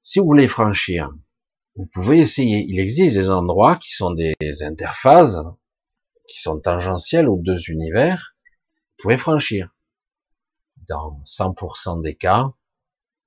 Si 0.00 0.18
vous 0.18 0.26
voulez 0.26 0.48
franchir, 0.48 1.10
vous 1.76 1.86
pouvez 1.86 2.18
essayer. 2.18 2.64
Il 2.68 2.78
existe 2.80 3.16
des 3.16 3.30
endroits 3.30 3.76
qui 3.76 3.92
sont 3.92 4.12
des 4.12 4.34
interfaces, 4.62 5.38
qui 6.26 6.40
sont 6.40 6.58
tangentielles 6.60 7.28
aux 7.28 7.40
deux 7.40 7.70
univers. 7.70 8.36
Vous 8.98 9.02
pouvez 9.02 9.16
franchir. 9.16 9.74
Dans 10.88 11.22
100% 11.24 12.02
des 12.02 12.16
cas, 12.16 12.52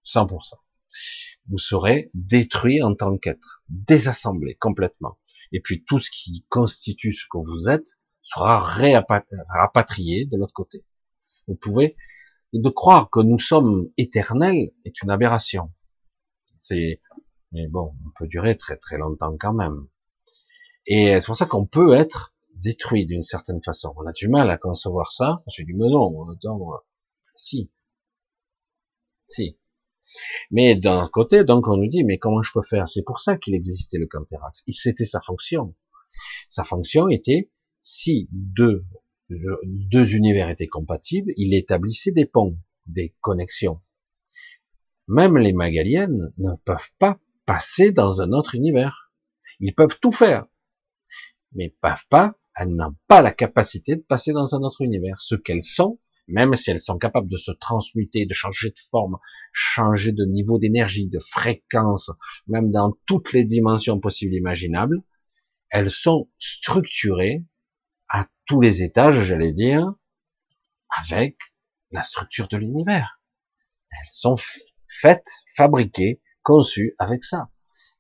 100% 0.06 0.56
vous 1.50 1.58
serez 1.58 2.10
détruit 2.14 2.82
en 2.82 2.96
tant 2.96 3.18
qu'être, 3.18 3.64
désassemblé 3.70 4.56
complètement. 4.56 5.18
Et 5.52 5.60
puis 5.60 5.84
tout 5.84 6.00
ce 6.00 6.10
qui 6.10 6.46
constitue 6.50 7.14
ce 7.14 7.26
que 7.30 7.38
vous 7.38 7.70
êtes 7.70 8.00
sera 8.22 8.60
rapatrié 9.50 10.26
de 10.26 10.38
l'autre 10.38 10.54
côté. 10.54 10.86
Vous 11.48 11.56
pouvez 11.56 11.96
de 12.60 12.70
croire 12.70 13.10
que 13.10 13.20
nous 13.20 13.40
sommes 13.40 13.90
éternels 13.98 14.72
est 14.86 15.02
une 15.02 15.10
aberration. 15.10 15.72
C'est 16.60 17.02
mais 17.52 17.68
bon, 17.68 17.96
on 18.06 18.10
peut 18.18 18.28
durer 18.28 18.58
très 18.58 18.78
très 18.78 18.98
longtemps 18.98 19.36
quand 19.40 19.54
même. 19.54 19.88
Et 20.86 21.20
c'est 21.20 21.26
pour 21.26 21.36
ça 21.36 21.46
qu'on 21.46 21.66
peut 21.66 21.94
être 21.94 22.34
détruit 22.56 23.06
d'une 23.06 23.24
certaine 23.24 23.62
façon. 23.64 23.94
On 23.98 24.08
a 24.08 24.12
du 24.12 24.28
mal 24.28 24.50
à 24.50 24.58
concevoir 24.58 25.12
ça. 25.12 25.38
J'ai 25.56 25.64
dit 25.64 25.74
mais 25.74 25.90
non, 25.90 26.30
attends, 26.32 26.82
si, 27.36 27.72
si. 29.28 29.58
Mais 30.52 30.76
d'un 30.76 31.08
côté, 31.12 31.44
donc, 31.44 31.68
on 31.68 31.78
nous 31.78 31.88
dit, 31.88 32.04
mais 32.04 32.18
comment 32.18 32.42
je 32.42 32.52
peux 32.54 32.62
faire? 32.62 32.88
C'est 32.88 33.04
pour 33.04 33.20
ça 33.20 33.38
qu'il 33.38 33.56
existait 33.56 33.98
le 33.98 34.08
Canterax. 34.08 34.64
C'était 34.74 35.06
sa 35.06 35.22
fonction. 35.22 35.76
Sa 36.48 36.64
fonction 36.64 37.08
était, 37.10 37.52
si 37.82 38.28
deux, 38.32 38.86
deux 39.64 40.14
univers 40.14 40.50
étaient 40.50 40.68
compatibles, 40.68 41.34
il 41.38 41.54
établissait 41.54 42.12
des 42.12 42.26
ponts, 42.26 42.58
des 42.86 43.16
connexions. 43.22 43.82
Même 45.08 45.38
les 45.38 45.54
Magaliennes 45.54 46.32
ne 46.38 46.52
peuvent 46.66 46.92
pas 47.00 47.20
passer 47.46 47.92
dans 47.92 48.22
un 48.22 48.32
autre 48.32 48.56
univers. 48.56 49.12
Ils 49.60 49.76
peuvent 49.76 50.00
tout 50.00 50.12
faire, 50.12 50.46
mais 51.54 51.76
peuvent 51.82 52.08
pas, 52.10 52.36
elles 52.56 52.74
n'ont 52.74 52.96
pas 53.08 53.22
la 53.22 53.32
capacité 53.32 53.96
de 53.96 54.02
passer 54.02 54.32
dans 54.32 54.56
un 54.56 54.62
autre 54.62 54.82
univers. 54.82 55.20
Ce 55.20 55.36
qu'elles 55.36 55.64
sont, 55.64 56.00
même 56.28 56.56
si 56.56 56.72
elles 56.72 56.80
sont 56.80 56.98
capables 56.98 57.30
de 57.30 57.38
se 57.38 57.52
transmuter, 57.52 58.26
de 58.26 58.34
changer 58.34 58.70
de 58.70 58.80
forme, 58.90 59.18
changer 59.52 60.12
de 60.12 60.26
niveau 60.26 60.58
d'énergie, 60.58 61.10
de 61.10 61.20
fréquence, 61.20 62.12
même 62.48 62.72
dans 62.72 62.94
toutes 63.06 63.34
les 63.34 63.44
dimensions 63.44 64.00
possibles 64.00 64.34
et 64.34 64.38
imaginables, 64.38 65.04
elles 65.70 65.92
sont 65.92 66.30
structurées 66.38 67.44
tous 68.46 68.62
les 68.62 68.84
étages, 68.84 69.24
j'allais 69.24 69.54
dire, 69.54 69.94
avec 70.98 71.38
la 71.92 72.02
structure 72.02 72.48
de 72.48 72.58
l'univers. 72.58 73.22
Elles 73.92 74.12
sont 74.12 74.36
faites, 74.88 75.30
fabriquées, 75.56 76.22
conçues 76.42 76.96
avec 77.00 77.24
ça. 77.24 77.50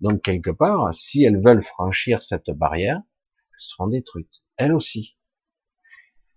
Donc 0.01 0.21
quelque 0.21 0.51
part, 0.51 0.93
si 0.93 1.23
elles 1.23 1.41
veulent 1.41 1.63
franchir 1.63 2.21
cette 2.21 2.49
barrière, 2.49 2.97
elles 2.97 3.59
seront 3.59 3.87
détruites, 3.87 4.43
elles 4.57 4.73
aussi. 4.73 5.17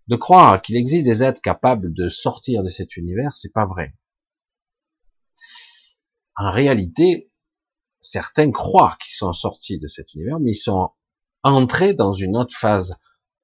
De 0.06 0.16
croire 0.16 0.62
qu'il 0.62 0.76
existe 0.76 1.06
des 1.06 1.24
êtres 1.24 1.42
capables 1.42 1.92
de 1.92 2.08
sortir 2.08 2.62
de 2.62 2.68
cet 2.68 2.96
univers, 2.96 3.34
c'est 3.34 3.52
pas 3.52 3.66
vrai. 3.66 3.94
En 6.36 6.52
réalité, 6.52 7.32
certains 8.00 8.52
croient 8.52 8.96
qu'ils 9.02 9.14
sont 9.14 9.32
sortis 9.32 9.80
de 9.80 9.88
cet 9.88 10.14
univers, 10.14 10.38
mais 10.38 10.52
ils 10.52 10.54
sont 10.54 10.90
entrés 11.42 11.94
dans 11.94 12.12
une 12.12 12.36
autre 12.36 12.56
phase, 12.56 12.96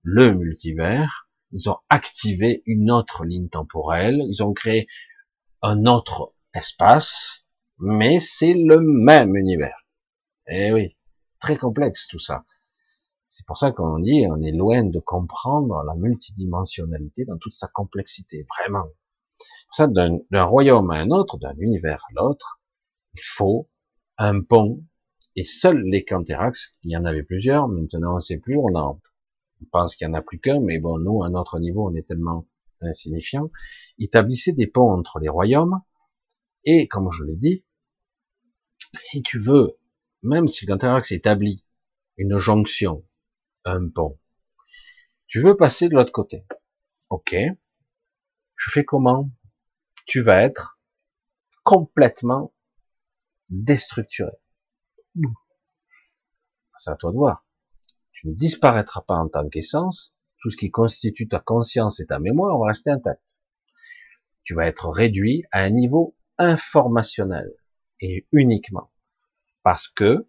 le 0.03 0.33
multivers. 0.33 1.29
Ils 1.53 1.69
ont 1.69 1.79
activé 1.89 2.63
une 2.67 2.91
autre 2.91 3.25
ligne 3.25 3.49
temporelle. 3.49 4.23
Ils 4.29 4.43
ont 4.43 4.53
créé 4.53 4.87
un 5.63 5.87
autre 5.87 6.35
espace, 6.55 7.45
mais 7.79 8.19
c'est 8.21 8.55
le 8.55 8.81
même 8.81 9.37
univers. 9.37 9.79
Eh 10.49 10.73
oui, 10.73 10.97
très 11.41 11.57
complexe 11.57 12.09
tout 12.09 12.19
ça. 12.19 12.45
C'est 13.27 13.47
pour 13.47 13.57
ça 13.57 13.73
qu'on 13.73 13.99
dit, 13.99 14.27
on 14.29 14.43
est 14.43 14.53
loin 14.53 14.85
de 14.85 15.01
comprendre 15.01 15.83
la 15.85 15.95
multidimensionnalité 15.95 17.25
dans 17.25 17.39
toute 17.39 17.55
sa 17.55 17.69
complexité, 17.69 18.47
vraiment. 18.59 18.89
Pour 19.39 19.75
ça, 19.75 19.87
d'un 19.87 20.45
royaume 20.45 20.91
à 20.91 20.97
un 20.97 21.11
autre, 21.11 21.39
d'un 21.39 21.55
univers 21.57 22.05
à 22.11 22.13
l'autre, 22.21 22.61
il 23.15 23.23
faut 23.23 23.71
un 24.19 24.43
pont. 24.43 24.85
Et 25.35 25.45
seuls 25.45 25.83
les 25.85 26.05
Canterax, 26.05 26.77
il 26.83 26.91
y 26.91 26.97
en 26.97 27.07
avait 27.07 27.23
plusieurs, 27.23 27.69
maintenant 27.69 28.17
on 28.17 28.21
sait 28.21 28.39
plus, 28.39 28.59
on, 28.59 28.75
en, 28.75 29.01
on 29.63 29.67
pense 29.71 29.95
qu'il 29.95 30.07
y 30.07 30.11
en 30.11 30.15
a 30.15 30.23
plus 30.23 30.41
qu'un, 30.41 30.61
mais 30.61 30.79
bon, 30.79 30.99
nous, 30.99 31.23
à 31.23 31.31
notre 31.31 31.59
niveau, 31.59 31.89
on 31.89 31.95
est 31.95 32.07
tellement 32.07 32.49
insignifiant, 32.81 33.51
établissaient 33.99 34.53
des 34.53 34.67
ponts 34.67 34.93
entre 34.93 35.21
les 35.21 35.29
royaumes, 35.29 35.81
et 36.65 36.89
comme 36.89 37.11
je 37.11 37.25
l'ai 37.25 37.37
dit, 37.37 37.65
si 38.95 39.23
tu 39.23 39.39
veux, 39.39 39.79
même 40.23 40.49
si 40.49 40.67
le 40.67 40.73
Canterax 40.73 41.13
établit 41.13 41.65
une 42.17 42.39
jonction 42.39 43.05
un 43.65 43.89
pont. 43.89 44.19
Tu 45.27 45.41
veux 45.41 45.57
passer 45.57 45.89
de 45.89 45.95
l'autre 45.95 46.13
côté. 46.13 46.45
Ok. 47.09 47.35
Je 48.57 48.71
fais 48.71 48.85
comment? 48.85 49.31
Tu 50.07 50.21
vas 50.21 50.43
être 50.43 50.81
complètement 51.63 52.53
déstructuré. 53.49 54.33
C'est 56.77 56.91
à 56.91 56.97
toi 56.97 57.13
de 57.13 57.17
voir. 57.17 57.47
Ne 58.25 58.35
disparaîtras 58.35 59.03
pas 59.03 59.17
en 59.17 59.29
tant 59.29 59.49
qu'essence. 59.49 60.15
Tout 60.41 60.51
ce 60.51 60.57
qui 60.57 60.71
constitue 60.71 61.29
ta 61.29 61.39
conscience 61.39 62.01
et 62.01 62.07
ta 62.07 62.19
mémoire 62.19 62.59
va 62.59 62.67
rester 62.67 62.91
intact. 62.91 63.43
Tu 64.45 64.55
vas 64.55 64.67
être 64.67 64.89
réduit 64.89 65.45
à 65.53 65.61
un 65.61 65.71
niveau 65.71 66.17
informationnel 66.39 67.49
et 68.01 68.27
uniquement 68.33 68.91
parce 69.63 69.89
que 69.89 70.27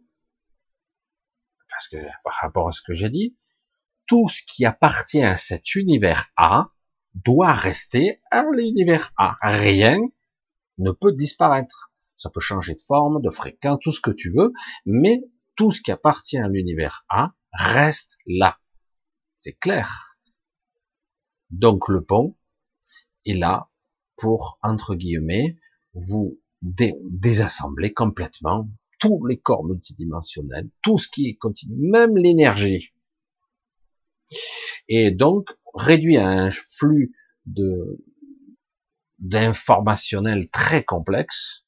parce 1.70 1.88
que 1.88 1.98
par 2.24 2.34
rapport 2.42 2.68
à 2.68 2.72
ce 2.72 2.82
que 2.84 2.94
j'ai 2.94 3.10
dit, 3.10 3.36
tout 4.06 4.30
ce 4.30 4.42
qui 4.46 4.66
appartient 4.66 5.24
à 5.24 5.38
cet 5.38 5.74
univers 5.74 6.32
A 6.36 6.70
doit 7.16 7.54
rester 7.54 8.22
à 8.30 8.44
l'univers 8.52 9.12
A. 9.18 9.38
Rien 9.42 10.00
ne 10.78 10.92
peut 10.92 11.14
disparaître. 11.14 11.92
Ça 12.16 12.30
peut 12.30 12.40
changer 12.40 12.76
de 12.76 12.82
forme, 12.82 13.22
de 13.22 13.30
fréquence, 13.32 13.80
tout 13.82 13.92
ce 13.92 14.02
que 14.02 14.12
tu 14.12 14.32
veux, 14.32 14.54
mais 14.86 15.22
tout 15.56 15.72
ce 15.72 15.82
qui 15.82 15.92
appartient 15.92 16.38
à 16.38 16.48
l'univers 16.48 17.06
A 17.10 17.34
reste 17.54 18.18
là. 18.26 18.60
C'est 19.40 19.54
clair. 19.54 20.18
Donc 21.50 21.88
le 21.88 22.04
pont 22.04 22.36
est 23.26 23.34
là 23.34 23.70
pour, 24.16 24.60
entre 24.62 24.96
guillemets, 24.96 25.58
vous 25.94 26.40
désassembler 26.62 27.94
complètement 27.94 28.70
tous 29.00 29.26
les 29.26 29.38
corps 29.38 29.66
multidimensionnels, 29.66 30.70
tout 30.82 30.98
ce 30.98 31.10
qui 31.10 31.28
est 31.28 31.36
continu, 31.36 31.76
même 31.78 32.16
l'énergie. 32.16 32.94
Et 34.88 35.12
donc, 35.12 35.50
réduit 35.74 36.18
à 36.18 36.28
un 36.28 36.52
flux 36.52 37.14
de 37.46 38.02
d'informationnel 39.20 40.50
très 40.50 40.84
complexe, 40.84 41.63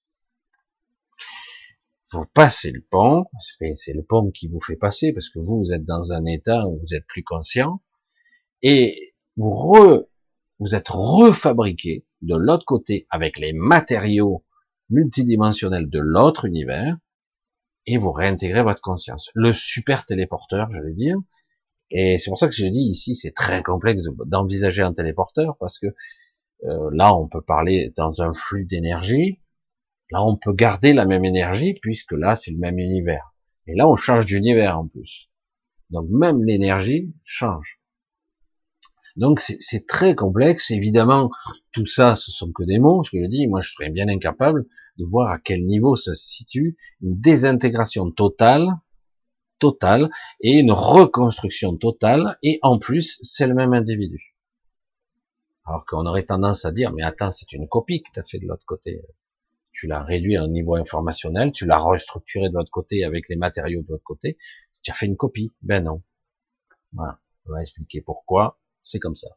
vous 2.11 2.25
passez 2.33 2.71
le 2.71 2.81
pont, 2.81 3.25
c'est 3.75 3.93
le 3.93 4.03
pont 4.03 4.31
qui 4.31 4.47
vous 4.47 4.61
fait 4.61 4.75
passer 4.75 5.11
parce 5.11 5.29
que 5.29 5.39
vous, 5.39 5.59
vous 5.59 5.73
êtes 5.73 5.85
dans 5.85 6.13
un 6.13 6.25
état 6.25 6.67
où 6.67 6.79
vous 6.79 6.93
êtes 6.93 7.05
plus 7.07 7.23
conscient, 7.23 7.81
et 8.61 9.15
vous 9.37 9.51
re, 9.51 10.05
vous 10.59 10.75
êtes 10.75 10.89
refabriqué 10.89 12.05
de 12.21 12.35
l'autre 12.35 12.65
côté 12.65 13.07
avec 13.09 13.39
les 13.39 13.53
matériaux 13.53 14.43
multidimensionnels 14.89 15.89
de 15.89 15.99
l'autre 15.99 16.45
univers, 16.45 16.97
et 17.87 17.97
vous 17.97 18.11
réintégrez 18.11 18.63
votre 18.63 18.81
conscience. 18.81 19.29
Le 19.33 19.53
super 19.53 20.05
téléporteur, 20.05 20.71
j'allais 20.71 20.93
dire, 20.93 21.17
et 21.91 22.17
c'est 22.17 22.29
pour 22.29 22.39
ça 22.39 22.47
que 22.47 22.55
je 22.55 22.65
dis 22.65 22.81
ici, 22.81 23.15
c'est 23.15 23.33
très 23.33 23.61
complexe 23.61 24.03
d'envisager 24.25 24.81
un 24.81 24.93
téléporteur, 24.93 25.57
parce 25.59 25.79
que 25.79 25.87
euh, 26.63 26.89
là, 26.93 27.15
on 27.15 27.27
peut 27.27 27.41
parler 27.41 27.93
dans 27.95 28.21
un 28.21 28.33
flux 28.33 28.65
d'énergie, 28.65 29.39
là, 30.11 30.23
on 30.23 30.37
peut 30.37 30.53
garder 30.53 30.93
la 30.93 31.05
même 31.05 31.25
énergie, 31.25 31.73
puisque 31.81 32.13
là, 32.13 32.35
c'est 32.35 32.51
le 32.51 32.57
même 32.57 32.79
univers. 32.79 33.33
Et 33.67 33.75
là, 33.75 33.87
on 33.87 33.95
change 33.95 34.25
d'univers 34.25 34.79
en 34.79 34.87
plus. 34.87 35.29
Donc 35.89 36.07
même 36.09 36.43
l'énergie 36.43 37.13
change. 37.23 37.79
Donc 39.15 39.39
c'est 39.39 39.87
très 39.87 40.13
complexe. 40.13 40.71
Évidemment, 40.71 41.31
tout 41.71 41.85
ça, 41.85 42.15
ce 42.15 42.31
sont 42.31 42.51
que 42.51 42.63
des 42.63 42.79
mots. 42.79 43.03
Je 43.03 43.17
le 43.17 43.27
dis, 43.27 43.47
moi, 43.47 43.61
je 43.61 43.71
serais 43.71 43.89
bien 43.89 44.07
incapable 44.09 44.65
de 44.97 45.05
voir 45.05 45.31
à 45.31 45.39
quel 45.39 45.65
niveau 45.65 45.95
ça 45.95 46.13
se 46.13 46.27
situe 46.27 46.77
une 47.01 47.19
désintégration 47.19 48.11
totale, 48.11 48.67
totale, 49.59 50.09
et 50.41 50.59
une 50.59 50.71
reconstruction 50.71 51.77
totale. 51.77 52.37
Et 52.43 52.59
en 52.61 52.77
plus, 52.77 53.19
c'est 53.23 53.47
le 53.47 53.53
même 53.53 53.73
individu. 53.73 54.35
Alors 55.65 55.85
qu'on 55.85 56.05
aurait 56.05 56.25
tendance 56.25 56.65
à 56.65 56.71
dire, 56.71 56.93
mais 56.93 57.03
attends, 57.03 57.31
c'est 57.31 57.53
une 57.53 57.67
copie 57.67 58.03
que 58.03 58.11
tu 58.13 58.19
as 58.19 58.23
fait 58.23 58.39
de 58.39 58.47
l'autre 58.47 58.65
côté. 58.65 59.01
Tu 59.75 59.87
l'as 59.87 60.01
réduit 60.01 60.37
à 60.37 60.43
un 60.43 60.47
niveau 60.47 60.75
informationnel, 60.75 61.51
tu 61.51 61.65
l'as 61.65 61.77
restructuré 61.77 62.47
de 62.47 62.53
l'autre 62.53 62.71
côté 62.71 63.03
avec 63.03 63.27
les 63.27 63.35
matériaux 63.35 63.81
de 63.81 63.89
l'autre 63.89 64.05
côté. 64.05 64.37
Tu 64.81 64.89
as 64.89 64.93
fait 64.93 65.05
une 65.05 65.17
copie. 65.17 65.53
Ben 65.61 65.83
non. 65.83 66.01
Voilà. 66.93 67.19
On 67.45 67.51
va 67.51 67.61
expliquer 67.61 68.01
pourquoi 68.01 68.57
c'est 68.83 68.99
comme 68.99 69.17
ça. 69.17 69.27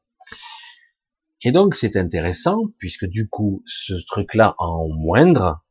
Et 1.43 1.51
donc 1.51 1.75
c'est 1.75 1.97
intéressant 1.97 2.69
puisque 2.79 3.05
du 3.05 3.29
coup 3.29 3.65
ce 3.67 3.95
truc-là 4.07 4.55
en 4.59 4.89
moindre 4.89 5.65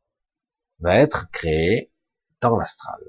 va 0.80 0.96
être 0.96 1.30
créé 1.30 1.90
dans 2.42 2.56
l'astral. 2.56 3.00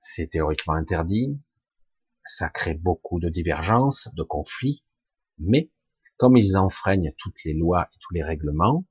C'est 0.00 0.26
théoriquement 0.26 0.74
interdit, 0.74 1.40
ça 2.24 2.48
crée 2.48 2.74
beaucoup 2.74 3.20
de 3.20 3.28
divergences, 3.28 4.08
de 4.14 4.22
conflits, 4.24 4.84
mais 5.38 5.70
comme 6.16 6.36
ils 6.36 6.56
enfreignent 6.56 7.12
toutes 7.16 7.42
les 7.44 7.54
lois 7.54 7.88
et 7.92 7.98
tous 8.00 8.12
les 8.12 8.22
règlements, 8.22 8.84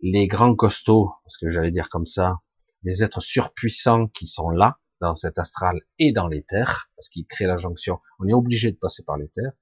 les 0.00 0.26
grands 0.26 0.54
costauds, 0.54 1.10
parce 1.24 1.36
que 1.38 1.48
j'allais 1.48 1.70
dire 1.70 1.88
comme 1.88 2.06
ça, 2.06 2.40
les 2.82 3.02
êtres 3.02 3.20
surpuissants 3.20 4.08
qui 4.08 4.26
sont 4.26 4.50
là, 4.50 4.78
dans 5.00 5.14
cet 5.14 5.38
astral 5.38 5.80
et 5.98 6.12
dans 6.12 6.28
les 6.28 6.42
terres, 6.42 6.90
parce 6.96 7.08
qu'il 7.08 7.26
crée 7.26 7.46
la 7.46 7.56
jonction. 7.56 8.00
On 8.18 8.28
est 8.28 8.32
obligé 8.32 8.70
de 8.70 8.76
passer 8.76 9.02
par 9.04 9.16
les 9.16 9.28
terres 9.28 9.52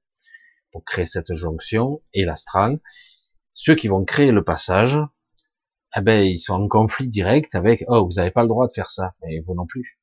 pour 0.72 0.84
créer 0.84 1.06
cette 1.06 1.34
jonction 1.34 2.02
et 2.12 2.24
l'astral. 2.24 2.80
Ceux 3.52 3.74
qui 3.74 3.88
vont 3.88 4.04
créer 4.04 4.32
le 4.32 4.44
passage, 4.44 4.98
eh 5.96 6.00
ben, 6.00 6.24
ils 6.24 6.40
sont 6.40 6.54
en 6.54 6.68
conflit 6.68 7.08
direct 7.08 7.54
avec, 7.54 7.84
oh, 7.88 8.06
vous 8.06 8.14
n'avez 8.14 8.30
pas 8.30 8.42
le 8.42 8.48
droit 8.48 8.66
de 8.66 8.72
faire 8.72 8.90
ça, 8.90 9.14
mais 9.22 9.40
vous 9.40 9.54
non 9.54 9.66
plus. 9.66 10.00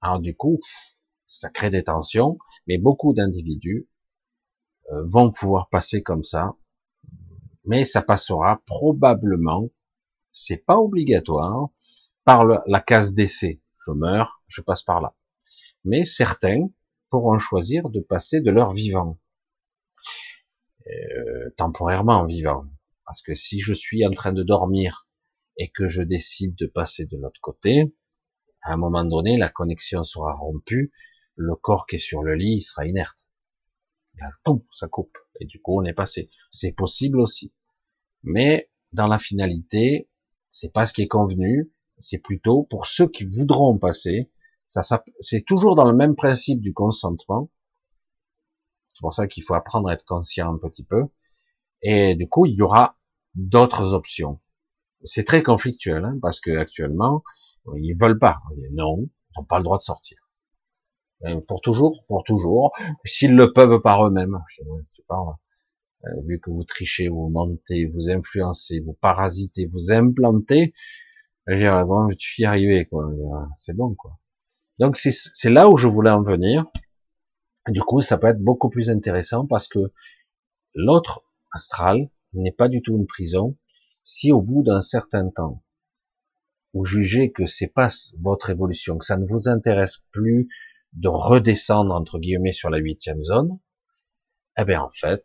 Alors 0.00 0.20
du 0.20 0.36
coup, 0.36 0.58
ça 1.26 1.50
crée 1.50 1.70
des 1.70 1.84
tensions, 1.84 2.38
mais 2.66 2.78
beaucoup 2.78 3.12
d'individus 3.12 3.88
euh, 4.90 5.02
vont 5.06 5.30
pouvoir 5.30 5.68
passer 5.68 6.02
comme 6.02 6.24
ça, 6.24 6.56
mais 7.68 7.84
ça 7.84 8.02
passera 8.02 8.62
probablement, 8.66 9.70
c'est 10.32 10.64
pas 10.64 10.78
obligatoire, 10.78 11.68
par 12.24 12.44
la 12.44 12.80
case 12.80 13.14
d'essai 13.14 13.62
je 13.88 13.92
meurs, 13.92 14.42
je 14.48 14.60
passe 14.60 14.82
par 14.82 15.00
là. 15.00 15.14
Mais 15.84 16.04
certains 16.04 16.68
pourront 17.10 17.38
choisir 17.38 17.88
de 17.88 18.00
passer 18.00 18.40
de 18.40 18.50
leur 18.50 18.72
vivant, 18.72 19.18
euh, 20.86 21.50
temporairement 21.56 22.26
vivant. 22.26 22.66
Parce 23.06 23.22
que 23.22 23.34
si 23.34 23.60
je 23.60 23.72
suis 23.72 24.06
en 24.06 24.10
train 24.10 24.32
de 24.32 24.42
dormir 24.42 25.08
et 25.56 25.70
que 25.70 25.88
je 25.88 26.02
décide 26.02 26.54
de 26.56 26.66
passer 26.66 27.06
de 27.06 27.16
l'autre 27.16 27.40
côté, 27.40 27.94
à 28.62 28.74
un 28.74 28.76
moment 28.76 29.04
donné, 29.04 29.38
la 29.38 29.48
connexion 29.48 30.04
sera 30.04 30.34
rompue, 30.34 30.92
le 31.36 31.54
corps 31.54 31.86
qui 31.86 31.96
est 31.96 31.98
sur 31.98 32.22
le 32.22 32.34
lit 32.34 32.60
sera 32.60 32.86
inerte. 32.86 33.26
Et 34.16 34.20
ça 34.72 34.88
coupe. 34.88 35.16
Et 35.40 35.46
du 35.46 35.62
coup, 35.62 35.80
on 35.80 35.84
est 35.84 35.94
passé. 35.94 36.28
C'est 36.50 36.72
possible 36.72 37.20
aussi. 37.20 37.54
Mais 38.22 38.70
dans 38.92 39.06
la 39.06 39.18
finalité, 39.18 40.08
c'est 40.50 40.72
pas 40.72 40.86
ce 40.86 40.92
qui 40.92 41.02
est 41.02 41.08
convenu, 41.08 41.70
c'est 41.98 42.18
plutôt 42.18 42.64
pour 42.64 42.86
ceux 42.86 43.08
qui 43.08 43.24
voudront 43.24 43.78
passer. 43.78 44.30
Ça, 44.66 44.82
c'est 45.20 45.44
toujours 45.44 45.74
dans 45.74 45.90
le 45.90 45.96
même 45.96 46.14
principe 46.14 46.60
du 46.60 46.72
consentement. 46.72 47.50
C'est 48.92 49.00
pour 49.00 49.14
ça 49.14 49.26
qu'il 49.26 49.42
faut 49.42 49.54
apprendre 49.54 49.88
à 49.88 49.94
être 49.94 50.04
conscient 50.04 50.52
un 50.52 50.58
petit 50.58 50.84
peu. 50.84 51.04
Et 51.82 52.14
du 52.16 52.28
coup, 52.28 52.46
il 52.46 52.54
y 52.54 52.62
aura 52.62 52.98
d'autres 53.34 53.94
options. 53.94 54.40
C'est 55.04 55.24
très 55.24 55.42
conflictuel, 55.42 56.04
hein, 56.04 56.18
parce 56.20 56.40
que 56.40 56.56
actuellement, 56.56 57.22
ils 57.76 57.94
veulent 57.94 58.18
pas. 58.18 58.38
Non, 58.72 58.98
ils 58.98 59.10
n'ont 59.38 59.44
pas 59.44 59.58
le 59.58 59.64
droit 59.64 59.78
de 59.78 59.82
sortir. 59.82 60.18
pour 61.46 61.60
toujours, 61.60 62.04
pour 62.08 62.24
toujours. 62.24 62.72
S'ils 63.04 63.34
le 63.34 63.52
peuvent 63.52 63.80
par 63.80 64.06
eux-mêmes. 64.06 64.38
Euh, 66.04 66.20
vu 66.26 66.40
que 66.40 66.50
vous 66.50 66.64
trichez, 66.64 67.08
vous 67.08 67.28
mentez, 67.28 67.86
vous 67.86 68.10
influencez, 68.10 68.80
vous 68.80 68.92
parasitez, 68.94 69.66
vous 69.66 69.90
implantez, 69.90 70.72
dire, 71.48 71.84
bon, 71.86 72.08
tu 72.16 72.42
y 72.42 72.44
arriver, 72.44 72.86
quoi. 72.86 73.10
C'est 73.56 73.74
bon, 73.74 73.94
quoi. 73.94 74.18
Donc, 74.78 74.96
c'est 74.96 75.50
là 75.50 75.68
où 75.68 75.76
je 75.76 75.88
voulais 75.88 76.10
en 76.10 76.22
venir. 76.22 76.66
Du 77.68 77.80
coup, 77.82 78.00
ça 78.00 78.16
peut 78.16 78.28
être 78.28 78.42
beaucoup 78.42 78.70
plus 78.70 78.90
intéressant 78.90 79.46
parce 79.46 79.68
que 79.68 79.92
l'autre 80.74 81.24
astral 81.50 82.10
n'est 82.32 82.52
pas 82.52 82.68
du 82.68 82.80
tout 82.82 82.96
une 82.96 83.06
prison. 83.06 83.56
Si 84.04 84.32
au 84.32 84.40
bout 84.40 84.62
d'un 84.62 84.80
certain 84.80 85.28
temps, 85.30 85.64
vous 86.72 86.84
jugez 86.84 87.32
que 87.32 87.46
c'est 87.46 87.66
pas 87.66 87.88
votre 88.20 88.50
évolution, 88.50 88.98
que 88.98 89.04
ça 89.04 89.16
ne 89.16 89.26
vous 89.26 89.48
intéresse 89.48 90.04
plus 90.12 90.48
de 90.92 91.08
redescendre 91.08 91.94
entre 91.94 92.18
guillemets 92.18 92.52
sur 92.52 92.70
la 92.70 92.78
huitième 92.78 93.24
zone, 93.24 93.58
eh 94.56 94.64
bien 94.64 94.82
en 94.82 94.90
fait, 94.90 95.24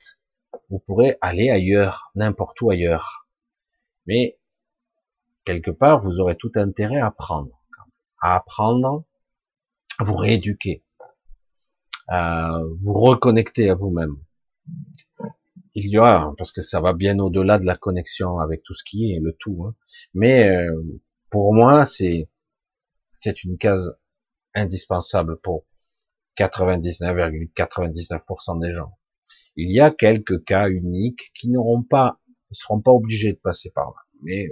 vous 0.69 0.79
pourrez 0.79 1.17
aller 1.21 1.49
ailleurs, 1.49 2.11
n'importe 2.15 2.59
où 2.61 2.69
ailleurs. 2.69 3.27
Mais 4.05 4.37
quelque 5.45 5.71
part, 5.71 6.03
vous 6.03 6.19
aurez 6.19 6.35
tout 6.35 6.51
intérêt 6.55 6.99
à 6.99 7.07
apprendre, 7.07 7.63
à 8.21 8.35
apprendre, 8.35 9.05
à 9.99 10.03
vous 10.03 10.15
rééduquer, 10.15 10.83
à 12.07 12.59
vous 12.81 12.93
reconnecter 12.93 13.69
à 13.69 13.75
vous-même. 13.75 14.17
Il 15.75 15.89
y 15.89 15.97
a, 15.97 16.31
parce 16.37 16.51
que 16.51 16.61
ça 16.61 16.81
va 16.81 16.93
bien 16.93 17.17
au-delà 17.19 17.57
de 17.57 17.65
la 17.65 17.75
connexion 17.75 18.37
avec 18.39 18.61
tout 18.63 18.75
ce 18.75 18.83
qui 18.83 19.11
est 19.11 19.19
le 19.19 19.33
tout, 19.33 19.65
hein. 19.65 19.75
mais 20.13 20.47
euh, 20.49 21.01
pour 21.31 21.51
moi, 21.53 21.85
c'est 21.85 22.29
c'est 23.17 23.43
une 23.43 23.57
case 23.57 23.97
indispensable 24.53 25.39
pour 25.39 25.65
99,99% 26.37 28.59
des 28.59 28.71
gens. 28.71 28.95
Il 29.55 29.71
y 29.71 29.79
a 29.79 29.91
quelques 29.91 30.43
cas 30.43 30.69
uniques 30.69 31.31
qui 31.35 31.49
ne 31.49 31.57
seront 32.51 32.81
pas 32.81 32.91
obligés 32.91 33.33
de 33.33 33.39
passer 33.39 33.71
par 33.71 33.85
là, 33.85 34.01
mais 34.21 34.47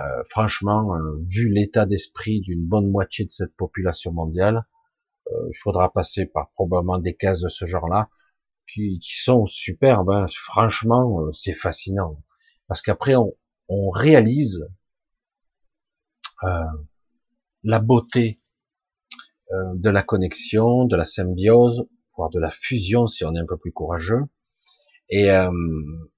euh, 0.00 0.22
franchement, 0.28 0.96
euh, 0.96 1.20
vu 1.28 1.48
l'état 1.48 1.86
d'esprit 1.86 2.40
d'une 2.40 2.66
bonne 2.66 2.90
moitié 2.90 3.24
de 3.24 3.30
cette 3.30 3.54
population 3.54 4.12
mondiale, 4.12 4.66
euh, 5.30 5.48
il 5.50 5.56
faudra 5.56 5.92
passer 5.92 6.26
par 6.26 6.50
probablement 6.50 6.98
des 6.98 7.14
cases 7.14 7.40
de 7.40 7.48
ce 7.48 7.64
genre-là 7.64 8.10
qui, 8.66 8.98
sont 9.02 9.46
superbes. 9.46 10.10
Hein. 10.10 10.26
Franchement, 10.28 11.30
c'est 11.32 11.52
fascinant 11.52 12.22
parce 12.66 12.82
qu'après 12.82 13.14
on, 13.14 13.34
on, 13.68 13.90
réalise 13.90 14.66
la 17.62 17.78
beauté 17.78 18.40
de 19.50 19.88
la 19.88 20.02
connexion, 20.02 20.84
de 20.84 20.96
la 20.96 21.04
symbiose, 21.04 21.86
voire 22.16 22.30
de 22.30 22.40
la 22.40 22.50
fusion 22.50 23.06
si 23.06 23.24
on 23.24 23.34
est 23.34 23.40
un 23.40 23.46
peu 23.46 23.56
plus 23.56 23.72
courageux. 23.72 24.22
Et 25.10 25.28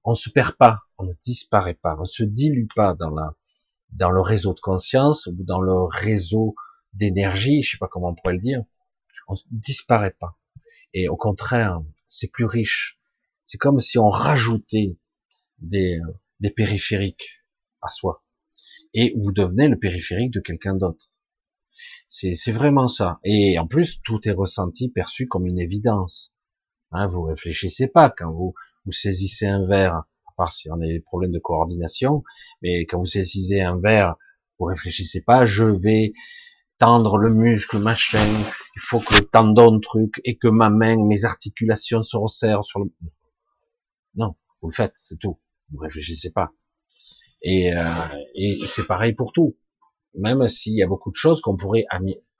on 0.03 0.15
se 0.15 0.29
perd 0.29 0.55
pas, 0.55 0.79
on 0.97 1.03
ne 1.03 1.13
disparaît 1.21 1.73
pas, 1.73 1.97
on 1.99 2.05
se 2.05 2.23
dilue 2.23 2.67
pas 2.73 2.93
dans 2.93 3.09
la, 3.09 3.35
dans 3.91 4.11
le 4.11 4.21
réseau 4.21 4.53
de 4.53 4.59
conscience 4.59 5.27
ou 5.27 5.35
dans 5.43 5.59
le 5.59 5.83
réseau 5.83 6.55
d'énergie, 6.93 7.61
je 7.61 7.71
sais 7.71 7.77
pas 7.77 7.87
comment 7.87 8.09
on 8.09 8.15
pourrait 8.15 8.35
le 8.35 8.41
dire, 8.41 8.63
on 9.27 9.33
ne 9.33 9.39
disparaît 9.51 10.15
pas. 10.19 10.37
Et 10.93 11.09
au 11.09 11.17
contraire, 11.17 11.81
c'est 12.07 12.31
plus 12.31 12.45
riche. 12.45 12.99
C'est 13.43 13.57
comme 13.57 13.79
si 13.79 13.97
on 13.97 14.09
rajoutait 14.09 14.97
des, 15.59 15.99
des 16.39 16.49
périphériques 16.49 17.43
à 17.81 17.89
soi. 17.89 18.23
Et 18.93 19.13
vous 19.17 19.31
devenez 19.31 19.67
le 19.67 19.77
périphérique 19.77 20.31
de 20.31 20.39
quelqu'un 20.39 20.75
d'autre. 20.75 21.16
C'est 22.07 22.51
vraiment 22.51 22.87
ça. 22.87 23.19
Et 23.23 23.59
en 23.59 23.67
plus, 23.67 24.01
tout 24.01 24.19
est 24.27 24.33
ressenti, 24.33 24.89
perçu 24.89 25.27
comme 25.27 25.45
une 25.45 25.59
évidence. 25.59 26.33
Hein, 26.91 27.07
vous 27.07 27.23
réfléchissez 27.23 27.87
pas 27.87 28.09
quand 28.09 28.31
vous, 28.31 28.53
vous 28.85 28.91
saisissez 28.91 29.45
un 29.45 29.65
verre, 29.67 29.95
à 29.95 30.31
part 30.37 30.53
si 30.53 30.69
on 30.69 30.75
a 30.75 30.87
des 30.87 31.01
problèmes 31.01 31.31
de 31.31 31.39
coordination, 31.39 32.23
mais 32.61 32.85
quand 32.85 32.99
vous 32.99 33.05
saisissez 33.05 33.61
un 33.61 33.77
verre, 33.77 34.15
vous 34.57 34.65
réfléchissez 34.65 35.21
pas, 35.21 35.45
je 35.45 35.65
vais 35.65 36.13
tendre 36.77 37.17
le 37.17 37.33
muscle, 37.33 37.79
machin, 37.79 38.23
il 38.75 38.81
faut 38.81 38.99
que 38.99 39.15
le 39.15 39.25
tendon 39.25 39.79
truc, 39.79 40.21
et 40.23 40.37
que 40.37 40.47
ma 40.47 40.69
main, 40.69 40.97
mes 41.05 41.25
articulations 41.25 42.03
se 42.03 42.15
resserrent 42.15 42.63
sur 42.63 42.79
le... 42.79 42.91
Non, 44.15 44.35
vous 44.61 44.69
le 44.69 44.73
faites, 44.73 44.93
c'est 44.95 45.17
tout. 45.17 45.39
Vous 45.71 45.79
réfléchissez 45.79 46.31
pas. 46.31 46.51
Et, 47.41 47.73
euh, 47.73 47.83
et 48.35 48.59
c'est 48.67 48.85
pareil 48.85 49.13
pour 49.13 49.31
tout. 49.33 49.57
Même 50.17 50.47
s'il 50.49 50.73
y 50.73 50.81
a 50.81 50.87
beaucoup 50.87 51.11
de 51.11 51.15
choses 51.15 51.41
qu'on 51.41 51.55
pourrait 51.55 51.85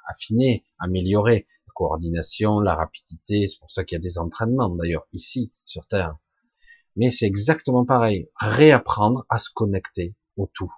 affiner, 0.08 0.66
améliorer, 0.80 1.48
la 1.68 1.74
coordination, 1.76 2.60
la 2.60 2.74
rapidité, 2.74 3.48
c'est 3.48 3.60
pour 3.60 3.72
ça 3.72 3.84
qu'il 3.84 3.96
y 3.96 4.00
a 4.00 4.02
des 4.02 4.18
entraînements 4.18 4.76
d'ailleurs 4.76 5.08
ici 5.14 5.54
sur 5.64 5.88
Terre. 5.88 6.18
Mais 6.96 7.12
c'est 7.12 7.28
exactement 7.28 7.86
pareil, 7.86 8.30
réapprendre 8.40 9.26
à 9.30 9.38
se 9.38 9.52
connecter 9.52 10.16
au 10.38 10.48
tout. 10.48 10.74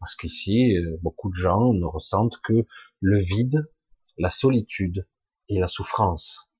Parce 0.00 0.16
qu'ici, 0.16 0.76
euh, 0.76 0.98
beaucoup 1.02 1.30
de 1.30 1.36
gens 1.36 1.72
ne 1.72 1.86
ressentent 1.86 2.40
que 2.42 2.66
le 3.00 3.20
vide, 3.20 3.70
la 4.18 4.30
solitude 4.30 5.06
et 5.48 5.60
la 5.60 5.68
souffrance. 5.68 6.50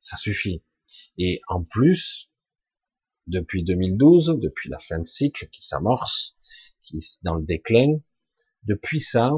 Ça 0.00 0.16
suffit. 0.16 0.64
Et 1.18 1.40
en 1.46 1.62
plus, 1.62 2.30
depuis 3.28 3.62
2012, 3.62 4.38
depuis 4.40 4.68
la 4.68 4.80
fin 4.80 4.98
de 4.98 5.06
cycle 5.06 5.48
qui 5.50 5.64
s'amorce, 5.64 6.36
qui 6.82 6.96
est 6.96 7.22
dans 7.22 7.36
le 7.36 7.44
déclin, 7.44 8.00
depuis 8.64 9.00
ça, 9.00 9.32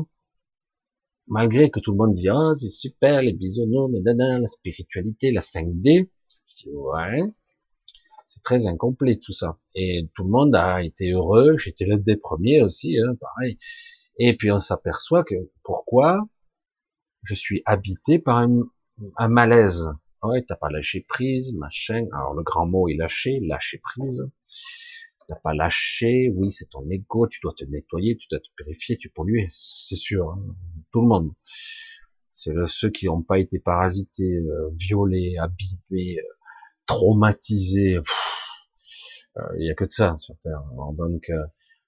malgré 1.27 1.71
que 1.71 1.81
tout 1.81 1.93
le 1.93 1.99
monde 1.99 2.13
dit 2.13 2.29
ah 2.29 2.53
c'est 2.57 2.69
super 2.69 3.23
les 3.23 3.33
bisounours, 3.33 3.93
la 4.05 4.47
spiritualité, 4.47 5.33
la 5.33 5.41
5D, 5.41 6.11
je 6.49 6.55
dis 6.57 6.71
ouais, 6.71 7.23
c'est 8.27 8.43
très 8.43 8.67
incomplet 8.67 9.17
tout 9.17 9.33
ça. 9.33 9.59
Et 9.75 10.09
tout 10.15 10.25
le 10.25 10.31
monde 10.31 10.55
a 10.55 10.83
été 10.83 11.11
heureux, 11.11 11.57
j'étais 11.57 11.85
l'un 11.85 11.99
des 11.99 12.17
premiers 12.17 12.63
aussi, 12.63 12.99
hein, 12.99 13.15
pareil. 13.21 13.59
Et 14.19 14.37
puis 14.37 14.51
on 14.51 14.61
s'aperçoit 14.61 15.25
que 15.25 15.35
pourquoi 15.63 16.21
je 17.23 17.35
suis 17.35 17.63
habité 17.65 18.19
par 18.19 18.39
un, 18.39 19.29
malaise. 19.29 19.89
Ouais, 20.23 20.43
t'as 20.47 20.57
pas 20.57 20.71
lâché 20.71 21.05
prise, 21.09 21.53
machin. 21.55 22.07
Alors 22.13 22.35
le 22.35 22.43
grand 22.43 22.67
mot 22.67 22.89
est 22.89 22.95
lâché, 22.95 23.41
lâcher 23.43 23.79
prise. 23.79 24.25
T'as 25.27 25.37
pas 25.37 25.55
lâché, 25.55 26.31
oui, 26.35 26.53
c'est 26.53 26.69
ton 26.69 26.89
ego, 26.91 27.27
tu 27.27 27.41
dois 27.43 27.55
te 27.57 27.65
nettoyer, 27.65 28.17
tu 28.17 28.29
dois 28.31 28.41
te 28.41 28.49
purifier, 28.57 28.99
tu 28.99 29.09
polluer, 29.09 29.47
c'est 29.49 29.97
sûr, 29.97 30.31
hein. 30.31 30.55
tout 30.93 31.01
le 31.01 31.07
monde. 31.07 31.33
C'est 32.35 32.53
ceux 32.67 32.91
qui 32.91 33.07
n'ont 33.07 33.23
pas 33.23 33.39
été 33.39 33.61
parasités, 33.61 34.39
euh, 34.39 34.69
violés, 34.75 35.37
abîmés, 35.39 36.19
euh, 36.19 36.35
traumatisés. 36.85 37.97
Euh, 37.97 39.43
il 39.57 39.67
y 39.67 39.71
a 39.71 39.75
que 39.75 39.85
de 39.85 39.91
ça 39.91 40.17
sur 40.19 40.37
Terre. 40.41 40.63
donc, 40.95 41.31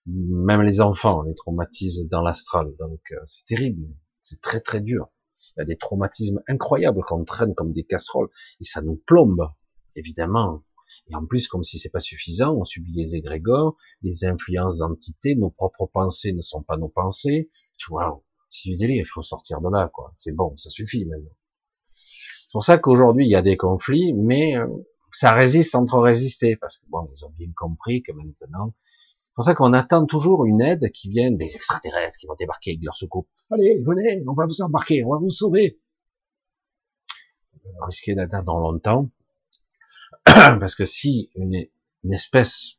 même 0.07 0.63
les 0.63 0.81
enfants, 0.81 1.21
on 1.21 1.23
les 1.23 1.35
traumatise 1.35 2.09
dans 2.09 2.23
l'astral. 2.23 2.73
Donc, 2.79 3.01
c'est 3.27 3.45
terrible. 3.47 3.89
C'est 4.23 4.41
très 4.41 4.61
très 4.61 4.81
dur. 4.81 5.09
Il 5.57 5.61
y 5.61 5.63
a 5.63 5.65
des 5.65 5.77
traumatismes 5.77 6.41
incroyables 6.49 7.03
qu'on 7.03 7.25
traîne 7.25 7.55
comme 7.55 7.73
des 7.73 7.85
casseroles 7.85 8.31
et 8.61 8.65
ça 8.65 8.83
nous 8.83 8.97
plombe, 9.05 9.51
évidemment. 9.97 10.63
Et 11.11 11.15
en 11.15 11.25
plus, 11.27 11.49
comme 11.49 11.65
si 11.65 11.79
c'est 11.79 11.91
pas 11.91 12.01
suffisant, 12.01 12.57
on 12.57 12.65
subit 12.65 12.93
les 12.93 13.15
égrégores, 13.15 13.77
les 14.03 14.25
influences 14.25 14.79
d'entités, 14.79 15.35
nos 15.35 15.51
propres 15.51 15.87
pensées 15.87 16.33
ne 16.33 16.43
sont 16.43 16.63
pas 16.63 16.77
nos 16.77 16.89
pensées. 16.89 17.51
Tu 17.77 17.91
vois, 17.91 18.23
c'est 18.51 18.71
du 18.71 18.77
délire, 18.77 19.05
il 19.05 19.09
faut 19.09 19.23
sortir 19.23 19.61
de 19.61 19.69
là, 19.71 19.91
quoi. 19.93 20.13
C'est 20.17 20.33
bon, 20.33 20.57
ça 20.57 20.71
suffit 20.71 21.05
maintenant. 21.05 21.37
C'est 21.95 22.53
pour 22.53 22.65
ça 22.65 22.79
qu'aujourd'hui, 22.79 23.27
il 23.27 23.31
y 23.31 23.37
a 23.37 23.43
des 23.43 23.57
conflits, 23.57 24.15
mais 24.15 24.57
euh, 24.57 24.67
ça 25.13 25.33
résiste 25.33 25.73
sans 25.73 25.85
trop 25.85 26.01
résister, 26.01 26.57
parce 26.57 26.79
que 26.79 26.87
bon, 26.89 27.07
ils 27.13 27.25
ont 27.25 27.33
bien 27.37 27.51
compris 27.57 28.03
que 28.03 28.13
maintenant, 28.13 28.75
c'est 29.25 29.35
pour 29.35 29.45
ça 29.45 29.55
qu'on 29.55 29.73
attend 29.75 30.07
toujours 30.07 30.47
une 30.47 30.63
aide 30.63 30.91
qui 30.93 31.11
vient 31.11 31.31
des 31.31 31.57
extraterrestres 31.57 32.17
qui 32.19 32.27
vont 32.27 32.37
débarquer 32.39 32.71
avec 32.71 32.83
leur 32.83 32.95
soucoupe. 32.95 33.29
Allez, 33.51 33.83
venez, 33.85 34.23
on 34.27 34.33
va 34.33 34.47
vous 34.47 34.63
embarquer, 34.63 35.05
on 35.05 35.11
va 35.11 35.19
vous 35.19 35.31
sauver. 35.31 35.79
Risquer 37.83 38.15
d'attendre 38.15 38.61
longtemps. 38.61 39.11
Parce 40.61 40.75
que 40.75 40.85
si 40.85 41.31
une, 41.35 41.67
espèce 42.13 42.79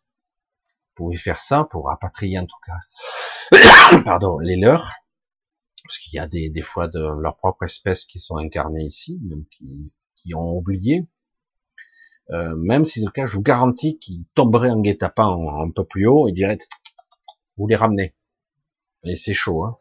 pouvait 0.95 1.17
faire 1.17 1.41
ça, 1.41 1.63
pour 1.69 1.87
rapatrier 1.87 2.39
en 2.39 2.45
tout 2.45 2.59
cas, 2.65 4.01
pardon, 4.05 4.39
les 4.39 4.55
leurs, 4.55 4.93
parce 5.83 5.99
qu'il 5.99 6.13
y 6.13 6.19
a 6.19 6.27
des, 6.27 6.61
fois 6.61 6.87
de 6.87 6.99
leur 6.99 7.37
propre 7.37 7.63
espèce 7.63 8.05
qui 8.05 8.19
sont 8.19 8.37
incarnées 8.37 8.83
ici, 8.83 9.19
qui, 9.51 9.91
qui 10.15 10.35
ont 10.35 10.55
oublié, 10.55 11.07
euh, 12.31 12.55
même 12.55 12.83
si 12.85 13.03
le 13.03 13.09
cas, 13.09 13.25
je 13.25 13.33
vous 13.33 13.41
garantis 13.41 13.97
qu'ils 13.99 14.25
tomberaient 14.35 14.69
en 14.69 14.81
guet-apens 14.81 15.63
un 15.63 15.71
peu 15.71 15.85
plus 15.85 16.07
haut 16.07 16.27
et 16.27 16.33
diraient, 16.33 16.57
vous 17.57 17.67
les 17.67 17.75
ramenez. 17.75 18.15
Et 19.03 19.15
c'est 19.15 19.33
chaud, 19.33 19.63
hein. 19.63 19.77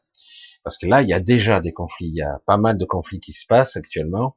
Parce 0.62 0.78
que 0.78 0.86
là, 0.86 1.02
il 1.02 1.08
y 1.08 1.12
a 1.12 1.20
déjà 1.20 1.60
des 1.60 1.72
conflits, 1.72 2.08
il 2.08 2.16
y 2.16 2.22
a 2.22 2.40
pas 2.44 2.56
mal 2.56 2.76
de 2.76 2.84
conflits 2.84 3.20
qui 3.20 3.32
se 3.32 3.46
passent 3.46 3.76
actuellement. 3.76 4.34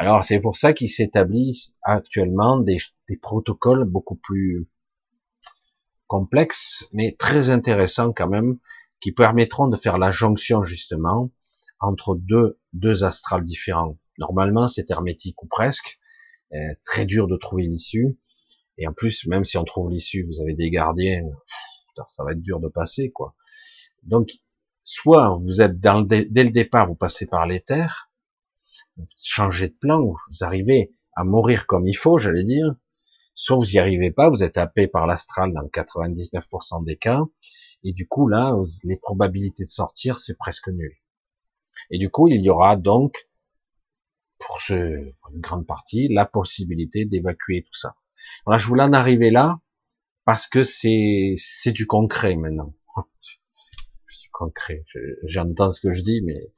Alors 0.00 0.24
c'est 0.24 0.38
pour 0.38 0.56
ça 0.56 0.72
qu'il 0.72 0.88
s'établissent 0.88 1.72
actuellement 1.82 2.60
des, 2.60 2.78
protocoles 3.20 3.84
beaucoup 3.84 4.14
plus 4.14 4.68
complexes, 6.06 6.88
mais 6.92 7.16
très 7.18 7.50
intéressants 7.50 8.12
quand 8.12 8.28
même, 8.28 8.58
qui 9.00 9.10
permettront 9.10 9.66
de 9.66 9.76
faire 9.76 9.98
la 9.98 10.12
jonction 10.12 10.62
justement 10.62 11.32
entre 11.80 12.14
deux, 12.14 12.60
deux 12.72 13.02
astrales 13.02 13.44
différents. 13.44 13.98
Normalement 14.18 14.68
c'est 14.68 14.88
hermétique 14.92 15.42
ou 15.42 15.48
presque, 15.48 15.98
euh, 16.54 16.74
très 16.84 17.04
dur 17.04 17.26
de 17.26 17.36
trouver 17.36 17.64
l'issue, 17.64 18.20
et 18.76 18.86
en 18.86 18.92
plus 18.92 19.26
même 19.26 19.42
si 19.42 19.58
on 19.58 19.64
trouve 19.64 19.90
l'issue, 19.90 20.24
vous 20.24 20.40
avez 20.40 20.54
des 20.54 20.70
gardiens, 20.70 21.24
ça 22.06 22.22
va 22.22 22.32
être 22.32 22.42
dur 22.42 22.60
de 22.60 22.68
passer 22.68 23.10
quoi. 23.10 23.34
Donc 24.04 24.30
soit 24.84 25.34
vous 25.40 25.60
êtes 25.60 25.80
dans 25.80 26.02
dès 26.02 26.24
le 26.24 26.50
départ, 26.50 26.86
vous 26.86 26.94
passez 26.94 27.26
par 27.26 27.48
l'éther, 27.48 28.07
changer 29.16 29.68
de 29.68 29.74
plan, 29.74 30.02
vous 30.02 30.16
arrivez 30.40 30.92
à 31.14 31.24
mourir 31.24 31.66
comme 31.66 31.86
il 31.86 31.94
faut, 31.94 32.18
j'allais 32.18 32.44
dire, 32.44 32.74
soit 33.34 33.56
vous 33.56 33.74
y 33.74 33.78
arrivez 33.78 34.10
pas, 34.10 34.30
vous 34.30 34.42
êtes 34.42 34.56
happé 34.56 34.88
par 34.88 35.06
l'astral 35.06 35.52
dans 35.52 35.62
99% 35.62 36.84
des 36.84 36.96
cas, 36.96 37.22
et 37.84 37.92
du 37.92 38.06
coup 38.08 38.28
là, 38.28 38.54
les 38.84 38.96
probabilités 38.96 39.64
de 39.64 39.68
sortir, 39.70 40.18
c'est 40.18 40.36
presque 40.36 40.68
nul. 40.68 40.96
Et 41.90 41.98
du 41.98 42.10
coup, 42.10 42.28
il 42.28 42.42
y 42.42 42.50
aura 42.50 42.76
donc, 42.76 43.28
pour, 44.38 44.60
ce, 44.60 44.74
une 44.74 45.40
grande 45.40 45.66
partie, 45.66 46.08
la 46.08 46.26
possibilité 46.26 47.04
d'évacuer 47.04 47.62
tout 47.62 47.74
ça. 47.74 47.96
Voilà, 48.44 48.58
je 48.58 48.66
voulais 48.66 48.82
en 48.82 48.92
arriver 48.92 49.30
là, 49.30 49.60
parce 50.24 50.46
que 50.46 50.62
c'est 50.62 51.34
c'est 51.36 51.72
du 51.72 51.86
concret 51.86 52.36
maintenant. 52.36 52.74
du 52.96 54.30
concret. 54.32 54.84
J'entends 55.24 55.72
ce 55.72 55.80
que 55.80 55.92
je 55.92 56.02
dis, 56.02 56.22
mais 56.22 56.52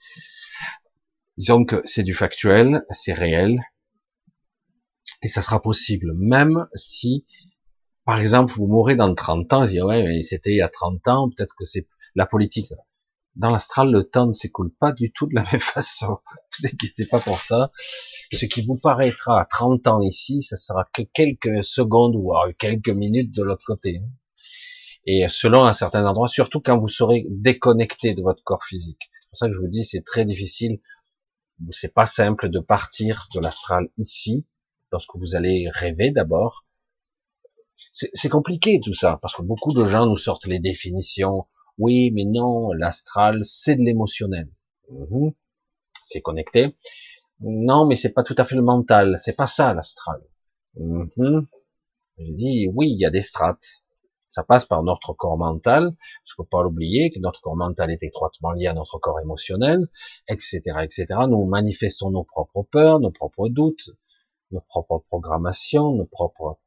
Disons 1.41 1.65
que 1.65 1.81
c'est 1.87 2.03
du 2.03 2.13
factuel, 2.13 2.85
c'est 2.91 3.15
réel, 3.15 3.63
et 5.23 5.29
ça 5.29 5.41
sera 5.41 5.63
possible, 5.63 6.13
même 6.15 6.69
si, 6.75 7.25
par 8.05 8.21
exemple, 8.21 8.53
vous 8.53 8.67
mourrez 8.67 8.95
dans 8.95 9.15
30 9.15 9.51
ans, 9.55 9.67
je 9.67 9.81
ouais, 9.81 10.03
mais 10.03 10.23
c'était 10.23 10.51
il 10.51 10.57
y 10.57 10.61
a 10.61 10.69
30 10.69 11.09
ans, 11.09 11.31
peut-être 11.31 11.55
que 11.59 11.65
c'est 11.65 11.89
la 12.15 12.27
politique. 12.27 12.75
Dans 13.37 13.49
l'astral, 13.49 13.91
le 13.91 14.05
temps 14.05 14.27
ne 14.27 14.35
s'écoule 14.35 14.71
pas 14.79 14.93
du 14.93 15.13
tout 15.13 15.29
de 15.29 15.35
la 15.35 15.45
même 15.51 15.63
façon. 15.63 16.19
Vous 16.59 16.67
inquiétez 16.67 17.07
pas 17.07 17.21
pour 17.21 17.41
ça. 17.41 17.73
Ce 18.31 18.45
qui 18.45 18.61
vous 18.61 18.77
paraîtra 18.77 19.41
à 19.41 19.47
30 19.47 19.87
ans 19.87 20.03
ici, 20.03 20.43
ça 20.43 20.59
sera 20.59 20.91
que 20.93 21.01
quelques 21.15 21.65
secondes 21.65 22.17
ou 22.17 22.35
quelques 22.59 22.91
minutes 22.91 23.35
de 23.35 23.43
l'autre 23.43 23.65
côté. 23.65 24.03
Et 25.07 25.27
selon 25.31 25.65
un 25.65 25.73
certain 25.73 26.05
endroit, 26.05 26.29
surtout 26.29 26.61
quand 26.61 26.77
vous 26.77 26.89
serez 26.89 27.25
déconnecté 27.31 28.13
de 28.13 28.21
votre 28.21 28.43
corps 28.45 28.67
physique. 28.67 29.09
C'est 29.23 29.31
pour 29.31 29.39
ça 29.39 29.49
que 29.49 29.55
je 29.55 29.59
vous 29.61 29.69
dis, 29.69 29.85
c'est 29.85 30.05
très 30.05 30.27
difficile 30.27 30.81
c'est 31.71 31.95
pas 31.95 32.07
simple 32.07 32.49
de 32.49 32.61
partir 32.61 33.29
de 33.35 33.41
l'astral 33.41 33.89
ici, 33.99 34.47
lorsque 34.93 35.17
vous 35.17 35.35
allez 35.35 35.69
rêver 35.71 36.11
d'abord. 36.11 36.65
C'est 37.93 38.29
compliqué 38.29 38.81
tout 38.83 38.95
ça, 38.95 39.19
parce 39.21 39.35
que 39.35 39.43
beaucoup 39.43 39.73
de 39.73 39.85
gens 39.85 40.07
nous 40.07 40.17
sortent 40.17 40.47
les 40.47 40.61
définitions. 40.61 41.47
Oui, 41.79 42.11
mais 42.13 42.25
non, 42.25 42.73
l'astral, 42.73 43.43
c'est 43.45 43.77
de 43.77 43.83
l'émotionnel. 43.83 44.49
Mhm. 44.91 45.33
C'est 46.03 46.21
connecté. 46.21 46.77
Non, 47.41 47.87
mais 47.87 47.97
c'est 47.97 48.13
pas 48.13 48.23
tout 48.23 48.35
à 48.39 48.45
fait 48.45 48.55
le 48.55 48.63
mental. 48.63 49.19
C'est 49.23 49.37
pas 49.37 49.47
ça 49.47 49.75
l'astral. 49.75 50.21
Mhm. 50.77 51.47
J'ai 52.19 52.33
dit, 52.33 52.69
oui, 52.75 52.91
il 52.91 52.99
y 52.99 53.07
a 53.07 53.11
des 53.11 53.23
strates. 53.23 53.83
Ça 54.31 54.45
passe 54.45 54.65
par 54.65 54.83
notre 54.85 55.13
corps 55.13 55.37
mental. 55.37 55.83
Il 55.85 56.31
ne 56.31 56.35
faut 56.37 56.45
pas 56.45 56.63
l'oublier 56.63 57.11
que 57.11 57.19
notre 57.19 57.41
corps 57.43 57.57
mental 57.57 57.91
est 57.91 58.03
étroitement 58.03 58.53
lié 58.53 58.69
à 58.69 58.75
notre 58.75 58.99
corps 58.99 59.21
émotionnel, 59.21 59.89
etc., 60.29 60.61
etc. 60.83 61.07
Nous 61.29 61.45
manifestons 61.45 62.11
nos 62.11 62.25
propres 62.25 62.63
peurs, 62.63 63.01
nos 63.01 63.11
propres 63.11 63.49
doutes, 63.49 63.91
nos 64.53 64.61
propres 64.61 65.05
programmations, 65.09 65.95
nos 65.95 66.07
propres 66.07 66.59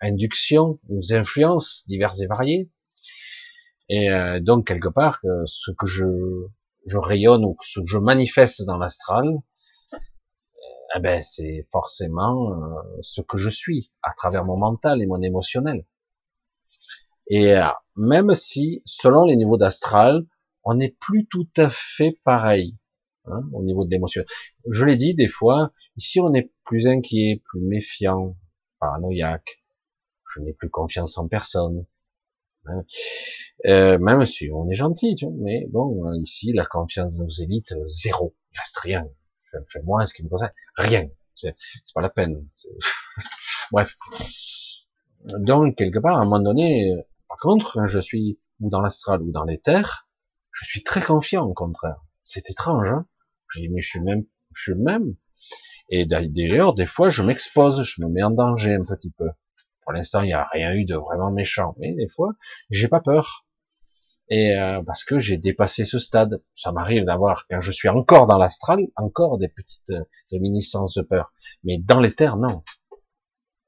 inductions, 0.00 0.78
nos 0.90 1.14
influences 1.14 1.84
diverses 1.88 2.20
et 2.20 2.26
variées. 2.26 2.70
Et 3.88 4.10
euh, 4.10 4.38
donc 4.40 4.66
quelque 4.66 4.88
part, 4.88 5.20
ce 5.46 5.70
que 5.70 5.86
je, 5.86 6.04
je 6.86 6.98
rayonne 6.98 7.44
ou 7.44 7.56
ce 7.62 7.80
que 7.80 7.86
je 7.86 7.98
manifeste 7.98 8.62
dans 8.64 8.76
l'astral, 8.76 9.38
eh 10.94 11.00
ben 11.00 11.22
c'est 11.22 11.66
forcément 11.70 12.52
euh, 12.52 12.82
ce 13.02 13.20
que 13.20 13.38
je 13.38 13.48
suis 13.48 13.90
à 14.02 14.12
travers 14.16 14.44
mon 14.44 14.58
mental 14.58 15.02
et 15.02 15.06
mon 15.06 15.20
émotionnel. 15.22 15.84
Et 17.28 17.56
euh, 17.56 17.66
même 17.96 18.34
si, 18.34 18.82
selon 18.84 19.24
les 19.24 19.36
niveaux 19.36 19.56
d'astral, 19.56 20.26
on 20.64 20.74
n'est 20.74 20.96
plus 21.00 21.26
tout 21.26 21.48
à 21.56 21.68
fait 21.70 22.18
pareil 22.24 22.76
hein, 23.26 23.42
au 23.52 23.62
niveau 23.62 23.84
de 23.84 23.90
l'émotion. 23.90 24.24
Je 24.70 24.84
l'ai 24.84 24.96
dit 24.96 25.14
des 25.14 25.28
fois, 25.28 25.72
ici 25.96 26.20
on 26.20 26.32
est 26.34 26.52
plus 26.64 26.86
inquiet, 26.86 27.42
plus 27.44 27.60
méfiant, 27.60 28.36
paranoïaque. 28.80 29.62
Je 30.34 30.40
n'ai 30.40 30.52
plus 30.52 30.70
confiance 30.70 31.18
en 31.18 31.28
personne. 31.28 31.86
Hein. 32.66 32.84
Euh, 33.66 33.98
même 33.98 34.24
si 34.26 34.50
on 34.52 34.68
est 34.68 34.74
gentil, 34.74 35.14
tu 35.14 35.26
vois, 35.26 35.34
mais 35.38 35.66
bon, 35.70 36.12
ici 36.14 36.52
la 36.52 36.66
confiance 36.66 37.16
de 37.16 37.22
nos 37.22 37.30
élites 37.30 37.74
zéro, 37.86 38.34
il 38.52 38.58
reste 38.58 38.78
rien 38.78 39.08
fais 39.68 39.82
moi, 39.82 40.06
ce 40.06 40.14
qui 40.14 40.22
me 40.22 40.28
concerne, 40.28 40.52
rien. 40.76 41.08
C'est 41.34 41.54
pas 41.94 42.00
la 42.00 42.10
peine. 42.10 42.46
Bref. 43.72 43.94
Donc, 45.24 45.76
quelque 45.76 45.98
part, 45.98 46.16
à 46.16 46.20
un 46.20 46.24
moment 46.24 46.40
donné, 46.40 46.94
par 47.36 47.52
contre, 47.52 47.74
quand 47.74 47.86
je 47.86 47.98
suis 47.98 48.38
ou 48.60 48.70
dans 48.70 48.80
l'astral 48.80 49.20
ou 49.20 49.30
dans 49.30 49.44
les 49.44 49.58
terres, 49.58 50.08
je 50.52 50.64
suis 50.64 50.82
très 50.82 51.02
confiant, 51.02 51.44
au 51.44 51.52
contraire. 51.52 52.00
C'est 52.22 52.48
étrange, 52.48 52.90
hein. 52.90 53.04
Je 53.48 53.60
dis, 53.60 53.68
mais 53.68 53.82
je 53.82 53.88
suis 53.90 54.00
même, 54.00 54.24
je 54.54 54.62
suis 54.62 54.74
même. 54.74 55.16
Et 55.90 56.06
d'ailleurs, 56.06 56.72
des 56.72 56.86
fois, 56.86 57.10
je 57.10 57.22
m'expose, 57.22 57.82
je 57.82 58.02
me 58.02 58.08
mets 58.08 58.22
en 58.22 58.30
danger 58.30 58.72
un 58.72 58.84
petit 58.86 59.10
peu. 59.10 59.28
Pour 59.82 59.92
l'instant, 59.92 60.22
il 60.22 60.28
n'y 60.28 60.32
a 60.32 60.48
rien 60.50 60.72
eu 60.72 60.86
de 60.86 60.94
vraiment 60.94 61.30
méchant, 61.30 61.74
mais 61.78 61.92
des 61.92 62.08
fois, 62.08 62.32
j'ai 62.70 62.88
pas 62.88 63.00
peur 63.00 63.44
et 64.30 64.56
euh, 64.56 64.82
parce 64.82 65.04
que 65.04 65.18
j'ai 65.18 65.36
dépassé 65.36 65.84
ce 65.84 65.98
stade. 65.98 66.42
Ça 66.54 66.72
m'arrive 66.72 67.04
d'avoir, 67.04 67.46
quand 67.50 67.60
je 67.60 67.70
suis 67.70 67.90
encore 67.90 68.24
dans 68.24 68.38
l'astral, 68.38 68.80
encore 68.96 69.36
des 69.36 69.48
petites 69.48 69.90
euh, 69.90 70.04
réminiscences 70.32 70.94
de 70.94 71.02
peur. 71.02 71.34
Mais 71.64 71.76
dans 71.76 72.00
les 72.00 72.14
terres, 72.14 72.38
non. 72.38 72.62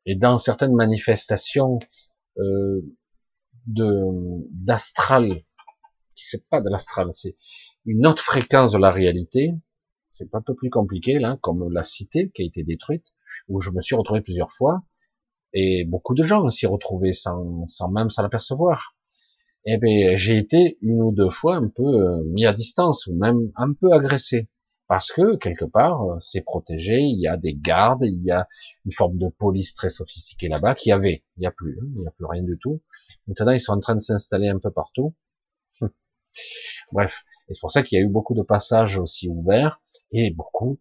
Et 0.07 0.17
dans 0.17 0.39
certaines 0.39 0.75
manifestations 0.75 1.79
euh, 2.39 2.81
de 3.67 4.03
d'astral, 4.53 5.29
qui 6.15 6.25
c'est 6.25 6.49
pas 6.49 6.61
de 6.61 6.69
l'astral, 6.71 7.11
c'est 7.13 7.37
une 7.85 8.07
autre 8.07 8.23
fréquence 8.23 8.73
de 8.73 8.79
la 8.79 8.91
réalité. 8.91 9.55
C'est 10.13 10.35
un 10.35 10.43
peu 10.43 10.55
plus 10.55 10.71
compliqué 10.71 11.19
là, 11.19 11.39
comme 11.43 11.73
la 11.73 11.83
cité 11.83 12.31
qui 12.31 12.43
a 12.43 12.45
été 12.45 12.65
détruite, 12.65 13.15
où 13.49 13.61
je 13.61 13.71
me 13.71 13.81
suis 13.81 13.95
retrouvé 13.95 14.21
plusieurs 14.21 14.53
fois, 14.53 14.83
et 15.53 15.85
beaucoup 15.85 16.15
de 16.15 16.23
gens 16.23 16.49
s'y 16.51 16.67
retrouvaient 16.67 17.13
sans, 17.13 17.67
sans 17.69 17.89
même 17.91 18.11
s'en 18.11 18.25
apercevoir 18.25 18.97
eh 19.71 19.77
ben, 19.77 20.17
j'ai 20.17 20.39
été 20.39 20.79
une 20.81 21.03
ou 21.03 21.13
deux 21.13 21.29
fois 21.29 21.57
un 21.57 21.69
peu 21.69 21.83
euh, 21.83 22.23
mis 22.25 22.47
à 22.47 22.55
distance 22.55 23.07
ou 23.07 23.15
même 23.15 23.53
un 23.57 23.73
peu 23.75 23.93
agressé 23.93 24.49
parce 24.87 25.13
que 25.13 25.37
quelque 25.37 25.67
part 25.67 26.03
euh, 26.05 26.17
c'est 26.21 26.41
protégé, 26.41 27.01
il 27.01 27.21
y 27.21 27.29
a 27.29 27.37
des 27.37 27.55
gardes, 27.55 28.05
il 28.05 28.25
y 28.25 28.31
a 28.31 28.49
une 28.87 28.93
forme 28.93 29.19
de 29.19 29.29
police 29.29 29.75
très 29.75 29.91
sophistiquée 29.91 30.49
là-bas 30.49 30.75
qui 30.75 30.91
avait, 30.91 31.23
il 31.37 31.41
n'y 31.41 31.47
a 31.47 31.51
plus, 31.51 31.79
hein, 31.81 31.87
il 31.97 32.01
n'y 32.01 32.07
a 32.07 32.11
plus 32.13 32.25
rien 32.25 32.43
du 32.43 32.59
tout. 32.59 32.81
Maintenant 33.27 33.53
ils 33.53 33.61
sont 33.61 33.73
en 33.73 33.81
train 33.81 33.95
de 33.95 34.01
s'installer 34.01 34.49
un 34.49 34.59
peu 34.59 34.71
partout. 34.71 35.15
Bref, 36.93 37.25
et 37.49 37.55
c'est 37.55 37.61
pour 37.61 37.71
ça 37.71 37.83
qu'il 37.83 37.99
y 37.99 38.03
a 38.03 38.05
eu 38.05 38.09
beaucoup 38.09 38.35
de 38.35 38.43
passages 38.43 38.99
aussi 38.99 39.29
ouverts 39.29 39.81
et 40.13 40.31
beaucoup 40.31 40.79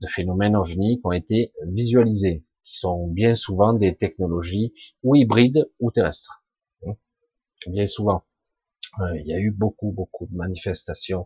de 0.00 0.06
phénomènes 0.06 0.56
ovnis 0.56 0.98
qui 0.98 1.06
ont 1.06 1.12
été 1.12 1.52
visualisés, 1.66 2.44
qui 2.64 2.78
sont 2.78 3.06
bien 3.08 3.34
souvent 3.34 3.74
des 3.74 3.96
technologies 3.96 4.72
ou 5.02 5.14
hybrides 5.14 5.68
ou 5.78 5.90
terrestres 5.90 6.40
bien 7.68 7.86
souvent. 7.86 8.24
Euh, 9.00 9.18
il 9.20 9.26
y 9.26 9.34
a 9.34 9.38
eu 9.38 9.50
beaucoup, 9.50 9.92
beaucoup 9.92 10.26
de 10.26 10.34
manifestations 10.34 11.24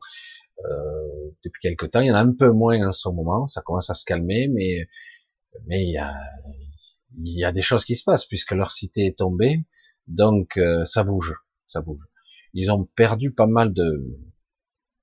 euh, 0.65 1.31
depuis 1.45 1.61
quelque 1.63 1.87
temps. 1.87 2.01
Il 2.01 2.09
y 2.09 2.11
en 2.11 2.15
a 2.15 2.21
un 2.21 2.33
peu 2.33 2.51
moins 2.51 2.89
en 2.89 2.93
ce 2.93 3.09
moment. 3.09 3.47
Ça 3.47 3.63
commence 3.63 3.91
à 3.91 3.95
se 3.95 4.05
calmer, 4.05 4.49
mais 4.49 4.89
mais 5.67 5.85
il 5.85 5.91
y 5.93 5.99
a 5.99 6.15
il 7.17 7.39
y 7.39 7.45
a 7.45 7.53
des 7.53 7.63
choses 7.63 7.85
qui 7.85 7.95
se 7.95 8.05
passent 8.05 8.27
puisque 8.27 8.53
leur 8.53 8.71
cité 8.71 9.07
est 9.07 9.19
tombée. 9.19 9.65
Donc 10.07 10.57
euh, 10.57 10.85
ça 10.85 11.05
bouge, 11.05 11.35
ça 11.69 11.81
bouge. 11.81 12.07
Ils 12.53 12.71
ont 12.71 12.85
perdu 12.97 13.33
pas 13.33 13.47
mal 13.47 13.73
de 13.73 14.19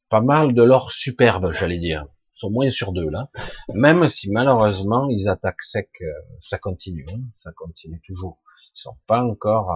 pas 0.09 0.21
mal 0.21 0.53
de 0.53 0.63
leur 0.63 0.91
superbe, 0.91 1.51
j'allais 1.53 1.77
dire. 1.77 2.05
Ils 2.35 2.39
sont 2.39 2.51
moins 2.51 2.69
sur 2.69 2.91
deux 2.91 3.09
là. 3.09 3.29
Même 3.73 4.07
si 4.07 4.31
malheureusement 4.31 5.07
ils 5.09 5.29
attaquent 5.29 5.61
sec, 5.61 5.89
ça 6.39 6.57
continue, 6.57 7.05
hein. 7.11 7.21
ça 7.33 7.51
continue 7.51 8.01
toujours. 8.05 8.41
Ils 8.73 8.79
sont 8.79 8.97
pas 9.07 9.23
encore 9.23 9.69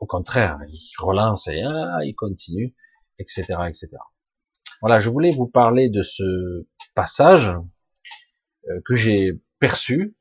au 0.00 0.06
contraire, 0.06 0.58
il 0.68 0.92
relance 0.98 1.48
et 1.48 1.62
ah, 1.62 1.98
il 2.04 2.14
continue, 2.14 2.74
etc., 3.18 3.42
etc. 3.66 3.88
Voilà, 4.80 5.00
je 5.00 5.10
voulais 5.10 5.30
vous 5.30 5.48
parler 5.48 5.88
de 5.88 6.02
ce 6.02 6.66
passage 6.94 7.48
euh, 7.48 8.80
que 8.84 8.94
j'ai 8.94 9.32
perçu 9.58 10.16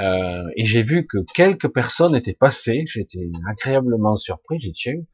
euh, 0.00 0.50
et 0.56 0.64
j'ai 0.64 0.82
vu 0.82 1.06
que 1.06 1.18
quelques 1.34 1.68
personnes 1.68 2.16
étaient 2.16 2.34
passées. 2.34 2.84
J'étais 2.86 3.30
agréablement 3.48 4.16
surpris. 4.16 4.58
J'ai 4.60 4.72
dit 4.72 5.06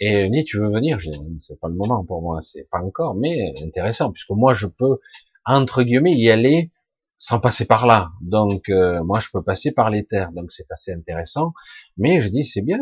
et 0.00 0.28
ni 0.28 0.44
tu 0.44 0.58
veux 0.58 0.70
venir? 0.70 0.98
C'est 1.40 1.58
pas 1.60 1.68
le 1.68 1.74
moment 1.74 2.04
pour 2.04 2.20
moi, 2.22 2.40
c'est 2.42 2.68
pas 2.70 2.80
encore, 2.80 3.14
mais 3.14 3.54
intéressant 3.62 4.10
puisque 4.10 4.30
moi 4.30 4.54
je 4.54 4.66
peux 4.66 4.98
entre 5.46 5.82
guillemets 5.82 6.14
y 6.14 6.30
aller 6.30 6.72
sans 7.16 7.38
passer 7.40 7.64
par 7.64 7.86
là. 7.86 8.10
Donc 8.20 8.68
euh, 8.68 9.04
moi 9.04 9.20
je 9.20 9.28
peux 9.32 9.42
passer 9.42 9.72
par 9.72 9.90
les 9.90 10.04
terres, 10.04 10.32
donc 10.32 10.50
c'est 10.50 10.70
assez 10.70 10.92
intéressant. 10.92 11.52
Mais 11.96 12.22
je 12.22 12.28
dis 12.28 12.44
c'est 12.44 12.62
bien, 12.62 12.80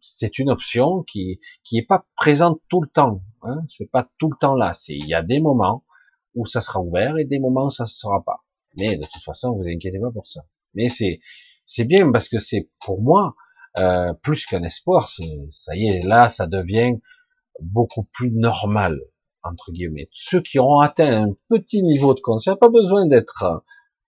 c'est 0.00 0.38
une 0.38 0.50
option 0.50 1.02
qui 1.04 1.40
qui 1.62 1.78
est 1.78 1.86
pas 1.86 2.06
présente 2.16 2.60
tout 2.68 2.82
le 2.82 2.88
temps. 2.88 3.22
Hein, 3.42 3.62
c'est 3.68 3.90
pas 3.90 4.08
tout 4.18 4.30
le 4.30 4.36
temps 4.38 4.54
là. 4.54 4.74
Il 4.88 5.06
y 5.06 5.14
a 5.14 5.22
des 5.22 5.40
moments 5.40 5.84
où 6.34 6.46
ça 6.46 6.60
sera 6.60 6.80
ouvert 6.80 7.16
et 7.16 7.24
des 7.24 7.38
moments 7.38 7.66
où 7.66 7.70
ça 7.70 7.84
ne 7.84 7.88
sera 7.88 8.22
pas. 8.22 8.43
Mais 8.76 8.96
de 8.96 9.04
toute 9.04 9.22
façon 9.22 9.52
vous 9.54 9.66
inquiétez 9.66 10.00
pas 10.00 10.10
pour 10.10 10.26
ça. 10.26 10.44
Mais 10.74 10.88
c'est 10.88 11.20
c'est 11.66 11.84
bien 11.84 12.10
parce 12.12 12.28
que 12.28 12.38
c'est 12.38 12.70
pour 12.84 13.02
moi 13.02 13.34
euh, 13.78 14.12
plus 14.22 14.46
qu'un 14.46 14.62
espoir. 14.62 15.08
Ça 15.08 15.76
y 15.76 15.88
est 15.88 16.02
là 16.02 16.28
ça 16.28 16.46
devient 16.46 16.96
beaucoup 17.60 18.04
plus 18.12 18.30
normal 18.30 19.00
entre 19.44 19.72
guillemets. 19.72 20.08
Ceux 20.12 20.40
qui 20.40 20.58
auront 20.58 20.80
atteint 20.80 21.24
un 21.24 21.36
petit 21.48 21.82
niveau 21.82 22.14
de 22.14 22.20
conscience, 22.20 22.58
pas 22.58 22.70
besoin 22.70 23.06
d'être, 23.06 23.44
euh, 23.44 23.58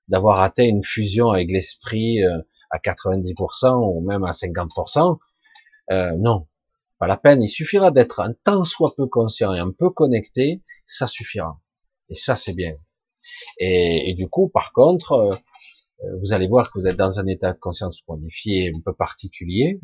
d'avoir 0.08 0.40
atteint 0.40 0.64
une 0.64 0.84
fusion 0.84 1.30
avec 1.30 1.50
l'esprit 1.50 2.24
euh, 2.24 2.40
à 2.70 2.78
90% 2.78 3.94
ou 3.94 4.00
même 4.00 4.24
à 4.24 4.32
50%. 4.32 5.18
Euh, 5.92 6.12
non, 6.18 6.48
pas 6.98 7.06
la 7.06 7.16
peine. 7.16 7.42
Il 7.42 7.48
suffira 7.48 7.90
d'être 7.90 8.20
un 8.20 8.32
tant 8.44 8.64
soit 8.64 8.94
peu 8.96 9.06
conscient 9.06 9.54
et 9.54 9.60
un 9.60 9.70
peu 9.70 9.90
connecté, 9.90 10.62
ça 10.86 11.06
suffira. 11.06 11.60
Et 12.08 12.14
ça, 12.14 12.34
c'est 12.34 12.54
bien. 12.54 12.76
Et, 13.58 14.14
du 14.14 14.28
coup, 14.28 14.48
par 14.48 14.72
contre, 14.72 15.12
euh, 15.12 16.16
vous 16.20 16.32
allez 16.32 16.48
voir 16.48 16.70
que 16.70 16.78
vous 16.78 16.86
êtes 16.86 16.96
dans 16.96 17.18
un 17.20 17.26
état 17.26 17.52
de 17.52 17.58
conscience 17.58 18.02
modifié 18.08 18.72
un 18.74 18.80
peu 18.84 18.94
particulier, 18.94 19.80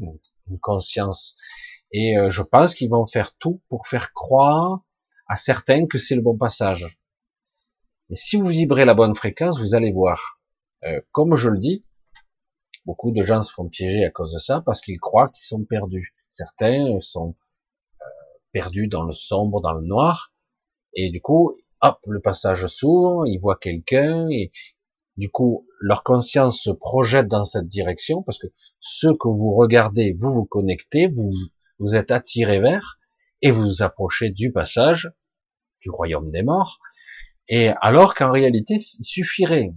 une 0.48 0.58
conscience. 0.60 1.36
Et 1.92 2.14
je 2.30 2.42
pense 2.42 2.74
qu'ils 2.74 2.90
vont 2.90 3.06
faire 3.06 3.36
tout 3.36 3.60
pour 3.68 3.86
faire 3.86 4.12
croire 4.14 4.80
à 5.28 5.36
certains 5.36 5.86
que 5.86 5.98
c'est 5.98 6.14
le 6.14 6.22
bon 6.22 6.36
passage. 6.36 6.98
Mais 8.12 8.16
si 8.16 8.36
vous 8.36 8.48
vibrez 8.48 8.84
la 8.84 8.92
bonne 8.92 9.14
fréquence, 9.14 9.58
vous 9.58 9.74
allez 9.74 9.90
voir. 9.90 10.34
Euh, 10.84 11.00
comme 11.12 11.36
je 11.36 11.48
le 11.48 11.58
dis, 11.58 11.86
beaucoup 12.84 13.10
de 13.10 13.24
gens 13.24 13.42
se 13.42 13.52
font 13.52 13.68
piéger 13.68 14.04
à 14.04 14.10
cause 14.10 14.34
de 14.34 14.38
ça 14.38 14.60
parce 14.66 14.82
qu'ils 14.82 15.00
croient 15.00 15.30
qu'ils 15.30 15.44
sont 15.44 15.64
perdus. 15.64 16.14
Certains 16.28 16.98
sont 17.00 17.34
euh, 18.00 18.04
perdus 18.52 18.88
dans 18.88 19.04
le 19.04 19.14
sombre, 19.14 19.62
dans 19.62 19.72
le 19.72 19.86
noir, 19.86 20.34
et 20.94 21.10
du 21.10 21.22
coup, 21.22 21.54
hop, 21.82 21.98
le 22.06 22.20
passage 22.20 22.66
s'ouvre, 22.66 23.26
ils 23.26 23.38
voient 23.38 23.58
quelqu'un, 23.60 24.28
et 24.30 24.50
du 25.16 25.30
coup, 25.30 25.66
leur 25.80 26.04
conscience 26.04 26.62
se 26.62 26.70
projette 26.70 27.28
dans 27.28 27.44
cette 27.44 27.68
direction 27.68 28.22
parce 28.22 28.38
que 28.38 28.46
ce 28.80 29.08
que 29.08 29.28
vous 29.28 29.54
regardez, 29.54 30.16
vous 30.18 30.32
vous 30.32 30.44
connectez, 30.44 31.08
vous 31.08 31.30
vous 31.78 31.94
êtes 31.96 32.10
attiré 32.10 32.60
vers, 32.60 32.98
et 33.42 33.50
vous 33.50 33.64
vous 33.64 33.82
approchez 33.82 34.30
du 34.30 34.52
passage, 34.52 35.10
du 35.80 35.90
royaume 35.90 36.30
des 36.30 36.42
morts, 36.42 36.78
et 37.48 37.70
alors 37.80 38.14
qu'en 38.14 38.30
réalité, 38.30 38.74
il 38.74 39.04
suffirait 39.04 39.74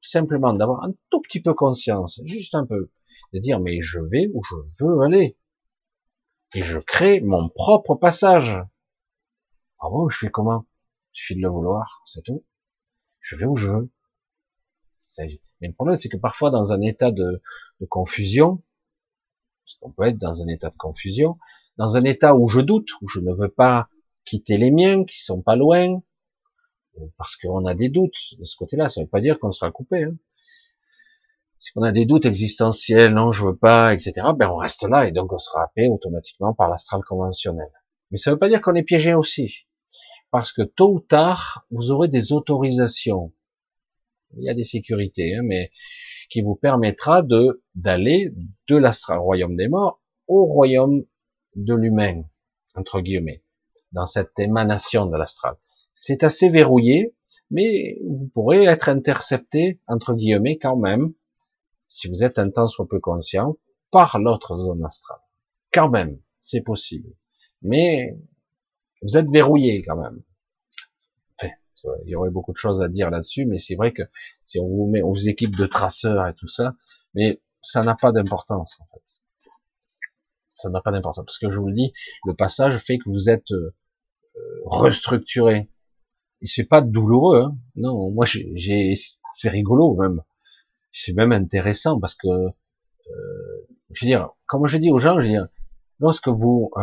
simplement 0.00 0.54
d'avoir 0.54 0.82
un 0.82 0.92
tout 1.10 1.20
petit 1.20 1.40
peu 1.40 1.54
conscience, 1.54 2.20
juste 2.24 2.54
un 2.54 2.66
peu, 2.66 2.90
de 3.32 3.38
dire 3.38 3.60
mais 3.60 3.82
je 3.82 4.00
vais 4.00 4.28
où 4.32 4.42
je 4.42 4.84
veux 4.84 5.00
aller, 5.02 5.36
et 6.54 6.62
je 6.62 6.78
crée 6.78 7.20
mon 7.20 7.48
propre 7.48 7.94
passage. 7.94 8.56
Ah 9.78 9.88
bon, 9.90 10.08
je 10.08 10.18
fais 10.18 10.30
comment? 10.30 10.66
Il 11.14 11.18
suffit 11.18 11.36
de 11.36 11.42
le 11.42 11.48
vouloir, 11.48 12.02
c'est 12.06 12.22
tout. 12.22 12.44
Je 13.20 13.36
vais 13.36 13.44
où 13.44 13.56
je 13.56 13.68
veux. 13.68 13.90
Mais 15.60 15.68
le 15.68 15.74
problème, 15.74 15.96
c'est 15.96 16.08
que 16.08 16.16
parfois, 16.16 16.50
dans 16.50 16.72
un 16.72 16.80
état 16.80 17.10
de, 17.10 17.42
confusion, 17.88 18.62
parce 19.64 19.76
qu'on 19.80 19.90
peut 19.92 20.04
être 20.04 20.18
dans 20.18 20.42
un 20.42 20.48
état 20.48 20.70
de 20.70 20.76
confusion, 20.76 21.38
dans 21.76 21.96
un 21.96 22.04
état 22.04 22.34
où 22.34 22.48
je 22.48 22.60
doute, 22.60 22.88
où 23.00 23.08
je 23.08 23.20
ne 23.20 23.32
veux 23.32 23.48
pas 23.48 23.88
quitter 24.24 24.56
les 24.56 24.70
miens, 24.70 25.04
qui 25.04 25.20
sont 25.20 25.42
pas 25.42 25.56
loin, 25.56 26.00
parce 27.16 27.36
qu'on 27.36 27.64
a 27.66 27.74
des 27.74 27.88
doutes 27.88 28.38
de 28.38 28.44
ce 28.44 28.56
côté-là. 28.56 28.88
Ça 28.88 29.00
ne 29.00 29.06
veut 29.06 29.10
pas 29.10 29.20
dire 29.20 29.38
qu'on 29.38 29.52
sera 29.52 29.70
coupé. 29.70 30.04
Hein. 30.04 30.16
Si 31.58 31.70
on 31.76 31.82
a 31.82 31.92
des 31.92 32.06
doutes 32.06 32.26
existentiels, 32.26 33.14
non, 33.14 33.32
je 33.32 33.46
veux 33.46 33.56
pas, 33.56 33.94
etc. 33.94 34.12
Ben 34.36 34.50
on 34.50 34.56
reste 34.56 34.82
là 34.82 35.06
et 35.06 35.12
donc 35.12 35.32
on 35.32 35.38
sera 35.38 35.62
happé 35.62 35.88
automatiquement 35.88 36.54
par 36.54 36.68
l'astral 36.68 37.02
conventionnel. 37.08 37.70
Mais 38.10 38.18
ça 38.18 38.30
ne 38.30 38.34
veut 38.34 38.38
pas 38.38 38.48
dire 38.48 38.60
qu'on 38.60 38.74
est 38.74 38.82
piégé 38.82 39.14
aussi, 39.14 39.66
parce 40.32 40.50
que 40.50 40.62
tôt 40.62 40.94
ou 40.94 41.00
tard, 41.00 41.66
vous 41.70 41.92
aurez 41.92 42.08
des 42.08 42.32
autorisations. 42.32 43.32
Il 44.36 44.42
y 44.42 44.48
a 44.48 44.54
des 44.54 44.64
sécurités, 44.64 45.36
hein, 45.36 45.42
mais 45.44 45.70
qui 46.30 46.40
vous 46.40 46.56
permettra 46.56 47.22
de 47.22 47.62
d'aller 47.74 48.32
de 48.68 48.76
l'astral 48.76 49.18
royaume 49.18 49.54
des 49.54 49.68
morts 49.68 50.00
au 50.26 50.46
royaume 50.46 51.04
de 51.54 51.74
l'humain 51.74 52.22
entre 52.74 53.00
guillemets 53.00 53.44
dans 53.92 54.06
cette 54.06 54.38
émanation 54.38 55.04
de 55.04 55.16
l'astral. 55.18 55.56
C'est 55.92 56.24
assez 56.24 56.48
verrouillé, 56.48 57.14
mais 57.50 57.98
vous 58.08 58.30
pourrez 58.32 58.64
être 58.64 58.88
intercepté, 58.88 59.80
entre 59.86 60.14
guillemets, 60.14 60.56
quand 60.56 60.76
même, 60.76 61.12
si 61.88 62.08
vous 62.08 62.24
êtes 62.24 62.38
un 62.38 62.48
temps 62.48 62.68
soit 62.68 62.88
peu 62.88 63.00
conscient, 63.00 63.58
par 63.90 64.18
l'autre 64.18 64.56
zone 64.56 64.82
astrale. 64.82 65.20
Quand 65.74 65.90
même, 65.90 66.18
c'est 66.40 66.62
possible. 66.62 67.10
Mais 67.60 68.16
vous 69.02 69.16
êtes 69.16 69.28
verrouillé 69.30 69.82
quand 69.82 69.96
même. 69.96 70.22
Enfin, 71.34 71.52
il 72.04 72.10
y 72.10 72.14
aurait 72.14 72.30
beaucoup 72.30 72.52
de 72.52 72.56
choses 72.56 72.82
à 72.82 72.88
dire 72.88 73.10
là-dessus, 73.10 73.44
mais 73.46 73.58
c'est 73.58 73.74
vrai 73.74 73.92
que 73.92 74.02
si 74.42 74.58
on 74.60 74.68
vous 74.68 74.88
met, 74.88 75.02
on 75.02 75.10
vous 75.10 75.28
équipe 75.28 75.56
de 75.56 75.66
traceurs 75.66 76.26
et 76.28 76.34
tout 76.34 76.46
ça, 76.46 76.76
mais 77.14 77.42
ça 77.62 77.82
n'a 77.82 77.94
pas 77.94 78.12
d'importance 78.12 78.78
en 78.80 78.86
fait. 78.86 79.02
Ça 80.48 80.68
n'a 80.70 80.80
pas 80.80 80.92
d'importance 80.92 81.24
parce 81.24 81.38
que 81.38 81.50
je 81.50 81.58
vous 81.58 81.66
le 81.66 81.74
dis, 81.74 81.92
le 82.24 82.34
passage 82.34 82.78
fait 82.78 82.98
que 82.98 83.08
vous 83.08 83.28
êtes 83.28 83.50
euh, 83.50 83.74
restructuré. 84.64 85.68
Et 86.40 86.46
c'est 86.46 86.66
pas 86.66 86.80
douloureux, 86.80 87.42
hein. 87.42 87.56
non. 87.76 88.10
Moi, 88.10 88.26
j'ai, 88.26 88.94
c'est 89.36 89.48
rigolo 89.48 89.94
même. 89.96 90.22
C'est 90.92 91.14
même 91.14 91.32
intéressant 91.32 91.98
parce 91.98 92.14
que, 92.14 92.28
euh, 92.28 93.66
je 93.90 94.04
veux 94.04 94.10
dire, 94.10 94.30
comme 94.46 94.66
je 94.66 94.76
dis 94.78 94.90
aux 94.90 94.98
gens, 94.98 95.20
je 95.20 95.26
veux 95.26 95.32
dire, 95.32 95.48
lorsque 95.98 96.28
vous 96.28 96.70
euh, 96.76 96.82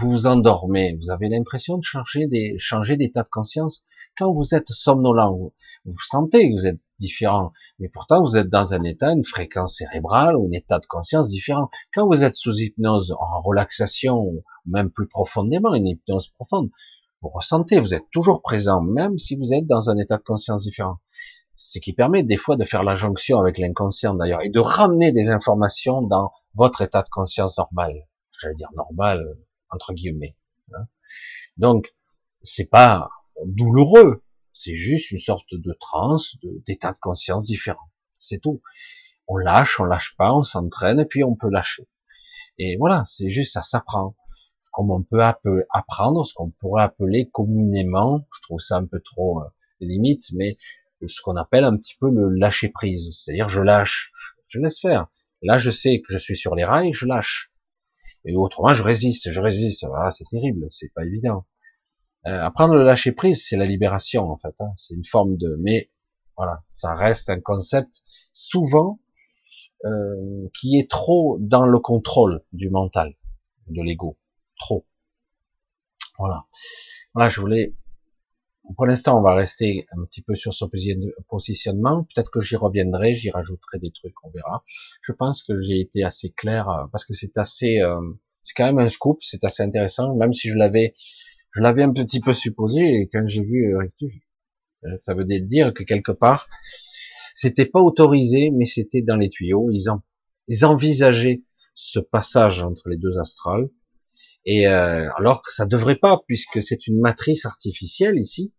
vous 0.00 0.10
vous 0.10 0.26
endormez, 0.26 0.96
vous 0.96 1.10
avez 1.10 1.28
l'impression 1.28 1.76
de 1.76 1.82
changer 1.82 2.96
d'état 2.96 3.22
de 3.22 3.28
conscience. 3.28 3.84
Quand 4.16 4.32
vous 4.32 4.54
êtes 4.54 4.68
somnolent, 4.68 5.36
vous, 5.36 5.52
vous 5.84 6.00
sentez 6.02 6.48
que 6.48 6.54
vous 6.54 6.66
êtes 6.66 6.80
différent, 6.98 7.52
mais 7.78 7.88
pourtant 7.88 8.22
vous 8.22 8.36
êtes 8.36 8.48
dans 8.48 8.72
un 8.72 8.82
état, 8.84 9.12
une 9.12 9.24
fréquence 9.24 9.76
cérébrale 9.76 10.36
ou 10.36 10.46
un 10.46 10.56
état 10.56 10.78
de 10.78 10.86
conscience 10.86 11.28
différent. 11.28 11.68
Quand 11.94 12.06
vous 12.06 12.24
êtes 12.24 12.36
sous 12.36 12.56
hypnose, 12.60 13.12
en 13.12 13.42
relaxation, 13.42 14.16
ou 14.18 14.42
même 14.64 14.90
plus 14.90 15.06
profondément, 15.06 15.74
une 15.74 15.86
hypnose 15.86 16.28
profonde, 16.28 16.70
vous 17.20 17.28
ressentez, 17.28 17.78
vous 17.78 17.92
êtes 17.92 18.08
toujours 18.10 18.40
présent, 18.40 18.80
même 18.80 19.18
si 19.18 19.36
vous 19.36 19.52
êtes 19.52 19.66
dans 19.66 19.90
un 19.90 19.98
état 19.98 20.16
de 20.16 20.22
conscience 20.22 20.62
différent. 20.62 20.98
Ce 21.54 21.78
qui 21.78 21.92
permet 21.92 22.22
des 22.22 22.38
fois 22.38 22.56
de 22.56 22.64
faire 22.64 22.84
la 22.84 22.94
jonction 22.94 23.38
avec 23.38 23.58
l'inconscient 23.58 24.14
d'ailleurs, 24.14 24.42
et 24.42 24.48
de 24.48 24.60
ramener 24.60 25.12
des 25.12 25.28
informations 25.28 26.00
dans 26.00 26.32
votre 26.54 26.80
état 26.80 27.02
de 27.02 27.10
conscience 27.10 27.58
normal. 27.58 27.92
J'allais 28.40 28.54
dire 28.54 28.70
normal, 28.74 29.36
entre 29.70 29.92
guillemets. 29.92 30.36
Hein. 30.74 30.86
Donc, 31.56 31.94
c'est 32.42 32.68
pas 32.68 33.10
douloureux, 33.44 34.22
c'est 34.52 34.76
juste 34.76 35.10
une 35.10 35.18
sorte 35.18 35.54
de 35.54 35.72
transe, 35.78 36.36
d'état 36.66 36.92
de, 36.92 36.98
conscience 36.98 37.46
différent. 37.46 37.90
C'est 38.18 38.38
tout. 38.38 38.62
On 39.28 39.36
lâche, 39.36 39.80
on 39.80 39.84
lâche 39.84 40.16
pas, 40.16 40.34
on 40.34 40.42
s'entraîne 40.42 41.00
et 41.00 41.06
puis 41.06 41.24
on 41.24 41.36
peut 41.36 41.50
lâcher. 41.50 41.88
Et 42.58 42.76
voilà, 42.76 43.04
c'est 43.06 43.30
juste 43.30 43.52
ça 43.52 43.62
s'apprend. 43.62 44.16
Comme 44.72 44.90
on 44.90 45.02
peut 45.02 45.22
apprendre 45.70 46.26
ce 46.26 46.34
qu'on 46.34 46.50
pourrait 46.50 46.82
appeler 46.82 47.28
communément, 47.30 48.26
je 48.34 48.42
trouve 48.42 48.60
ça 48.60 48.76
un 48.76 48.86
peu 48.86 49.00
trop 49.00 49.40
euh, 49.40 49.48
limite, 49.80 50.32
mais 50.32 50.58
ce 51.06 51.20
qu'on 51.22 51.36
appelle 51.36 51.64
un 51.64 51.76
petit 51.76 51.96
peu 51.98 52.10
le 52.10 52.28
lâcher 52.28 52.68
prise. 52.68 53.10
C'est-à-dire 53.12 53.48
je 53.48 53.62
lâche, 53.62 54.12
je 54.48 54.58
laisse 54.60 54.80
faire. 54.80 55.06
Là, 55.42 55.58
je 55.58 55.70
sais 55.70 56.00
que 56.00 56.12
je 56.12 56.18
suis 56.18 56.36
sur 56.36 56.54
les 56.54 56.64
rails, 56.64 56.92
je 56.92 57.06
lâche. 57.06 57.49
Et 58.24 58.36
autrement, 58.36 58.72
je 58.74 58.82
résiste, 58.82 59.30
je 59.30 59.40
résiste. 59.40 59.86
Voilà, 59.86 60.10
c'est 60.10 60.24
terrible, 60.24 60.66
c'est 60.68 60.92
pas 60.94 61.04
évident. 61.04 61.46
Euh, 62.26 62.42
apprendre 62.42 62.74
le 62.74 62.82
lâcher 62.82 63.12
prise, 63.12 63.46
c'est 63.48 63.56
la 63.56 63.64
libération 63.64 64.30
en 64.30 64.36
fait. 64.36 64.54
Hein. 64.60 64.72
C'est 64.76 64.94
une 64.94 65.06
forme 65.06 65.36
de, 65.36 65.56
mais 65.60 65.90
voilà, 66.36 66.62
ça 66.68 66.94
reste 66.94 67.30
un 67.30 67.40
concept 67.40 68.02
souvent 68.32 69.00
euh, 69.86 70.48
qui 70.58 70.78
est 70.78 70.90
trop 70.90 71.38
dans 71.40 71.64
le 71.64 71.78
contrôle 71.78 72.44
du 72.52 72.68
mental, 72.68 73.14
de 73.68 73.82
l'ego, 73.82 74.18
trop. 74.58 74.86
Voilà. 76.18 76.44
Voilà, 77.14 77.30
je 77.30 77.40
voulais. 77.40 77.74
Pour 78.76 78.86
l'instant, 78.86 79.18
on 79.18 79.22
va 79.22 79.34
rester 79.34 79.86
un 79.96 80.04
petit 80.04 80.22
peu 80.22 80.34
sur 80.34 80.52
ce 80.54 80.64
positionnement. 81.28 82.06
Peut-être 82.14 82.30
que 82.30 82.40
j'y 82.40 82.56
reviendrai, 82.56 83.14
j'y 83.14 83.30
rajouterai 83.30 83.78
des 83.78 83.90
trucs, 83.90 84.14
on 84.24 84.30
verra. 84.30 84.62
Je 85.02 85.12
pense 85.12 85.42
que 85.42 85.60
j'ai 85.60 85.80
été 85.80 86.04
assez 86.04 86.30
clair 86.30 86.68
euh, 86.68 86.86
parce 86.92 87.04
que 87.04 87.14
c'est 87.14 87.36
assez, 87.38 87.80
euh, 87.80 88.00
c'est 88.42 88.54
quand 88.54 88.66
même 88.66 88.78
un 88.78 88.88
scoop, 88.88 89.18
c'est 89.22 89.44
assez 89.44 89.62
intéressant, 89.62 90.14
même 90.14 90.32
si 90.32 90.48
je 90.48 90.56
l'avais 90.56 90.94
je 91.52 91.60
l'avais 91.62 91.82
un 91.82 91.92
petit 91.92 92.20
peu 92.20 92.32
supposé 92.32 92.80
et 92.80 93.08
quand 93.08 93.26
j'ai 93.26 93.42
vu 93.42 93.74
euh, 93.74 93.88
euh, 94.84 94.96
ça 94.98 95.14
veut 95.14 95.24
dire 95.24 95.74
que 95.74 95.82
quelque 95.82 96.12
part, 96.12 96.48
c'était 97.34 97.66
pas 97.66 97.80
autorisé, 97.80 98.50
mais 98.50 98.66
c'était 98.66 99.02
dans 99.02 99.16
les 99.16 99.30
tuyaux. 99.30 99.70
Ils, 99.70 99.90
en, 99.90 100.02
ils 100.48 100.64
envisageaient 100.64 101.42
ce 101.74 101.98
passage 101.98 102.62
entre 102.62 102.88
les 102.88 102.96
deux 102.96 103.18
astrales, 103.18 103.68
et 104.44 104.66
euh, 104.66 105.08
alors 105.16 105.42
que 105.42 105.52
ça 105.52 105.66
devrait 105.66 105.96
pas, 105.96 106.20
puisque 106.26 106.62
c'est 106.62 106.86
une 106.86 107.00
matrice 107.00 107.46
artificielle 107.46 108.18
ici 108.18 108.52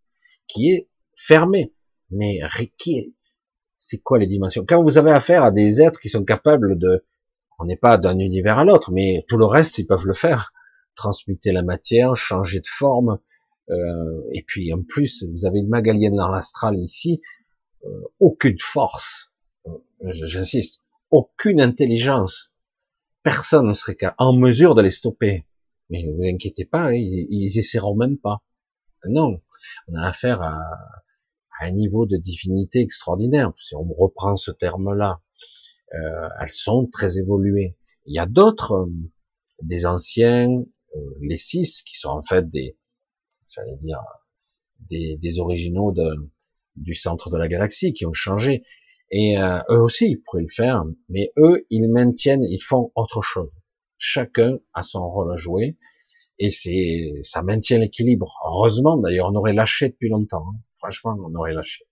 qui 0.52 0.72
est 0.72 0.90
fermée. 1.16 1.74
Mais 2.10 2.40
qui 2.78 2.98
est, 2.98 3.14
c'est 3.78 4.00
quoi 4.00 4.20
les 4.20 4.28
dimensions? 4.28 4.66
Quand 4.68 4.84
vous 4.84 4.98
avez 4.98 5.12
affaire 5.12 5.44
à 5.44 5.52
des 5.52 5.82
êtres 5.82 6.00
qui 6.00 6.10
sont 6.10 6.26
capables 6.26 6.78
de, 6.78 7.06
on 7.60 7.66
n'est 7.66 7.78
pas 7.78 7.98
d'un 7.98 8.20
univers 8.20 8.60
à 8.60 8.66
l'autre, 8.66 8.92
mais 8.92 9.26
tout 9.28 9.38
le 9.38 9.46
reste 9.46 9.78
ils 9.78 9.88
peuvent 9.88 10.06
le 10.06 10.14
faire 10.14 10.52
transmuter 10.96 11.52
la 11.52 11.64
matière, 11.64 12.16
changer 12.16 12.60
de 12.60 12.68
forme. 12.68 13.20
Euh, 13.70 14.22
et 14.34 14.44
puis 14.44 14.74
en 14.74 14.84
plus, 14.84 15.24
vous 15.32 15.46
avez 15.46 15.60
une 15.60 15.70
magalienne 15.70 16.16
dans 16.16 16.28
l'astral 16.28 16.78
ici, 16.78 17.22
euh, 17.86 18.02
aucune 18.20 18.60
force, 18.60 19.32
euh, 19.68 19.72
j'insiste, 20.12 20.84
aucune 21.10 21.62
intelligence. 21.62 22.54
Personne 23.24 23.68
ne 23.68 23.74
serait 23.74 23.98
en 24.18 24.36
mesure 24.36 24.76
de 24.76 24.82
les 24.82 24.92
stopper. 24.92 25.46
Mais 25.90 26.04
ne 26.04 26.14
vous 26.14 26.24
inquiétez 26.24 26.66
pas, 26.66 26.94
ils, 26.94 27.28
ils 27.30 27.58
essaieront 27.58 27.96
même 27.96 28.18
pas. 28.18 28.42
Non, 29.08 29.42
on 29.88 29.96
a 29.96 30.08
affaire 30.08 30.42
à, 30.42 30.60
un 31.62 31.72
niveau 31.72 32.08
de 32.08 32.18
divinité 32.18 32.80
extraordinaire. 32.80 33.54
Si 33.60 33.76
on 33.76 33.84
reprend 33.84 34.36
ce 34.36 34.50
terme-là, 34.50 35.22
euh, 35.94 36.30
elles 36.42 36.50
sont 36.50 36.88
très 36.92 37.20
évoluées. 37.20 37.78
Il 38.06 38.16
y 38.16 38.20
a 38.20 38.26
d'autres, 38.26 38.90
des 39.62 39.86
anciens, 39.86 40.50
euh, 40.50 41.00
les 41.22 41.38
six, 41.38 41.84
qui 41.84 41.98
sont 41.98 42.10
en 42.10 42.24
fait 42.24 42.50
des, 42.50 42.78
j'allais 43.50 43.78
dire, 43.78 44.02
des, 44.90 45.40
originaux 45.40 45.94
du 46.76 46.96
centre 46.96 47.30
de 47.30 47.38
la 47.38 47.48
galaxie, 47.48 47.94
qui 47.94 48.06
ont 48.06 48.14
changé. 48.14 48.64
Et 49.12 49.38
euh, 49.38 49.60
eux 49.70 49.82
aussi, 49.82 50.10
ils 50.10 50.22
pourraient 50.22 50.42
le 50.42 50.48
faire, 50.48 50.84
mais 51.10 51.32
eux, 51.38 51.66
ils 51.70 51.90
maintiennent, 51.90 52.44
ils 52.44 52.64
font 52.64 52.92
autre 52.96 53.22
chose. 53.22 53.52
Chacun 53.98 54.58
a 54.74 54.82
son 54.82 55.08
rôle 55.08 55.32
à 55.34 55.36
jouer, 55.36 55.78
et 56.44 56.50
c'est, 56.50 57.22
ça 57.24 57.44
maintient 57.44 57.78
l'équilibre. 57.78 58.40
Heureusement, 58.44 58.98
d'ailleurs, 58.98 59.28
on 59.32 59.36
aurait 59.36 59.54
lâché 59.54 59.90
depuis 59.90 60.10
longtemps. 60.10 60.48
Hein. 60.50 60.60
Franchement, 60.80 61.16
on 61.24 61.36
aurait 61.36 61.54
lâché 61.54 61.86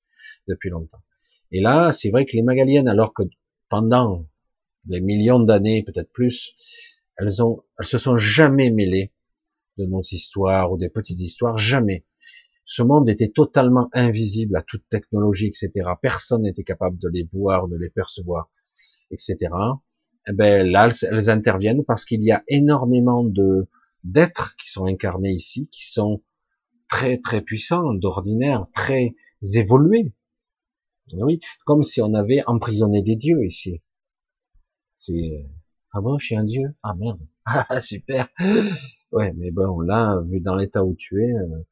depuis 0.47 0.71
longtemps. 0.71 1.03
Et 1.51 1.61
là, 1.61 1.91
c'est 1.93 2.09
vrai 2.09 2.25
que 2.25 2.35
les 2.35 2.41
Magaliennes, 2.41 2.87
alors 2.87 3.13
que 3.13 3.21
pendant 3.69 4.25
des 4.85 5.01
millions 5.01 5.39
d'années, 5.39 5.83
peut-être 5.83 6.11
plus, 6.11 6.55
elles 7.15 7.43
ont, 7.43 7.61
elles 7.77 7.85
se 7.85 7.99
sont 7.99 8.17
jamais 8.17 8.71
mêlées 8.71 9.13
de 9.77 9.85
nos 9.85 10.01
histoires 10.01 10.71
ou 10.71 10.79
des 10.79 10.89
petites 10.89 11.19
histoires, 11.19 11.59
jamais. 11.59 12.03
Ce 12.65 12.81
monde 12.81 13.07
était 13.07 13.29
totalement 13.29 13.87
invisible 13.93 14.57
à 14.57 14.63
toute 14.63 14.83
technologie, 14.89 15.45
etc. 15.45 15.91
Personne 16.01 16.41
n'était 16.41 16.63
capable 16.63 16.97
de 16.97 17.07
les 17.07 17.29
voir, 17.31 17.67
de 17.67 17.77
les 17.77 17.89
percevoir, 17.91 18.49
etc. 19.11 19.35
Et 19.41 20.31
eh 20.31 20.33
ben 20.33 20.67
là, 20.67 20.89
elles 21.03 21.29
interviennent 21.29 21.85
parce 21.85 22.03
qu'il 22.03 22.23
y 22.23 22.31
a 22.31 22.43
énormément 22.47 23.23
de 23.23 23.67
d'êtres 24.03 24.55
qui 24.57 24.69
sont 24.69 24.85
incarnés 24.85 25.31
ici, 25.31 25.67
qui 25.71 25.89
sont 25.91 26.23
très 26.87 27.17
très 27.17 27.41
puissants, 27.41 27.93
d'ordinaire, 27.93 28.65
très 28.73 29.15
évolués. 29.55 30.13
Oui, 31.13 31.39
comme 31.65 31.83
si 31.83 32.01
on 32.01 32.13
avait 32.13 32.43
emprisonné 32.45 33.01
des 33.01 33.15
dieux 33.15 33.45
ici. 33.45 33.81
C'est 34.95 35.45
ah 35.91 36.01
bon, 36.01 36.19
je 36.19 36.25
suis 36.27 36.35
un 36.35 36.43
dieu? 36.43 36.75
Ah 36.83 36.93
merde. 36.95 37.19
Ah 37.45 37.81
super. 37.81 38.27
Ouais, 39.11 39.33
mais 39.35 39.49
bon, 39.51 39.79
là, 39.81 40.21
vu 40.21 40.39
dans 40.39 40.55
l'état 40.55 40.83
où 40.85 40.95
tu 40.95 41.23
es, 41.23 41.33
euh, 41.33 41.65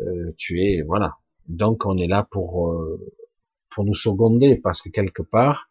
euh, 0.00 0.34
tu 0.36 0.62
es, 0.62 0.82
voilà. 0.82 1.16
Donc 1.48 1.84
on 1.86 1.96
est 1.98 2.06
là 2.06 2.22
pour 2.30 2.70
euh, 2.70 3.00
pour 3.70 3.84
nous 3.84 3.94
seconder, 3.94 4.60
parce 4.62 4.80
que 4.82 4.88
quelque 4.88 5.22
part, 5.22 5.68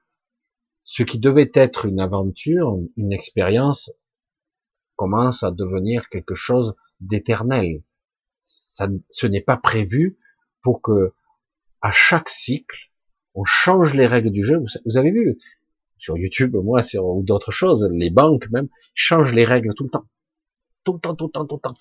ce 0.83 1.03
qui 1.03 1.19
devait 1.19 1.51
être 1.53 1.85
une 1.85 1.99
aventure, 2.01 2.77
une 2.97 3.13
expérience, 3.13 3.91
commence 4.95 5.43
à 5.43 5.51
devenir 5.51 6.09
quelque 6.09 6.35
chose 6.35 6.75
d'éternel. 6.99 7.83
Ça, 8.45 8.87
ce 9.09 9.27
n'est 9.27 9.41
pas 9.41 9.57
prévu 9.57 10.17
pour 10.61 10.81
que, 10.81 11.13
à 11.81 11.91
chaque 11.91 12.29
cycle, 12.29 12.91
on 13.35 13.43
change 13.45 13.93
les 13.93 14.05
règles 14.05 14.31
du 14.31 14.43
jeu. 14.43 14.63
Vous 14.85 14.97
avez 14.97 15.11
vu 15.11 15.37
sur 15.97 16.17
YouTube, 16.17 16.55
moi, 16.55 16.83
sur 16.83 17.05
ou 17.05 17.23
d'autres 17.23 17.51
choses, 17.51 17.89
les 17.91 18.09
banques 18.09 18.49
même 18.51 18.67
changent 18.93 19.33
les 19.33 19.45
règles 19.45 19.73
tout 19.73 19.85
le 19.85 19.89
temps, 19.89 20.05
tout 20.83 20.93
le 20.93 20.99
temps, 20.99 21.15
tout 21.15 21.27
le 21.27 21.31
temps, 21.31 21.45
tout 21.45 21.55
le 21.55 21.61
temps. 21.61 21.75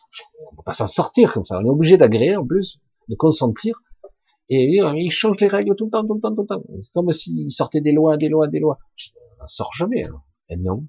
On 0.51 0.57
peut 0.57 0.63
pas 0.65 0.73
s'en 0.73 0.87
sortir 0.87 1.33
comme 1.33 1.45
ça. 1.45 1.59
On 1.59 1.65
est 1.65 1.71
obligé 1.71 1.97
d'agréer 1.99 2.37
en 2.37 2.47
plus, 2.47 2.81
de 3.09 3.17
consentir. 3.17 3.83
Et 4.49 4.81
ils 4.97 5.11
changent 5.11 5.41
les 5.41 5.49
règles 5.49 5.75
tout 5.77 5.87
le 5.87 5.91
temps, 5.91 6.07
tout 6.07 6.15
le 6.15 6.21
temps, 6.21 6.35
tout 6.35 6.43
le 6.43 6.47
temps. 6.47 6.63
Comme 6.95 7.13
s'ils 7.13 7.53
sortaient 7.53 7.81
des 7.81 7.93
lois, 7.93 8.17
des 8.17 8.29
lois, 8.29 8.49
des 8.49 8.61
lois. 8.61 8.79
On 9.41 9.47
sort 9.47 9.73
jamais. 9.75 10.07
Hein. 10.07 10.23
Et 10.49 10.57
non. 10.57 10.87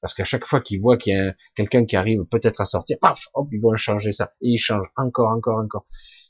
Parce 0.00 0.14
qu'à 0.14 0.24
chaque 0.24 0.44
fois 0.44 0.60
qu'ils 0.60 0.80
voient 0.80 0.96
qu'il 0.96 1.14
y 1.14 1.18
a 1.18 1.34
quelqu'un 1.54 1.84
qui 1.84 1.96
arrive 1.96 2.24
peut-être 2.24 2.60
à 2.60 2.64
sortir, 2.64 2.98
paf, 3.00 3.26
hop, 3.34 3.48
ils 3.52 3.60
vont 3.60 3.74
changer 3.76 4.12
ça. 4.12 4.32
Et 4.40 4.50
ils 4.50 4.58
changent 4.58 4.90
encore, 4.96 5.30
encore, 5.30 5.58
encore. 5.58 5.86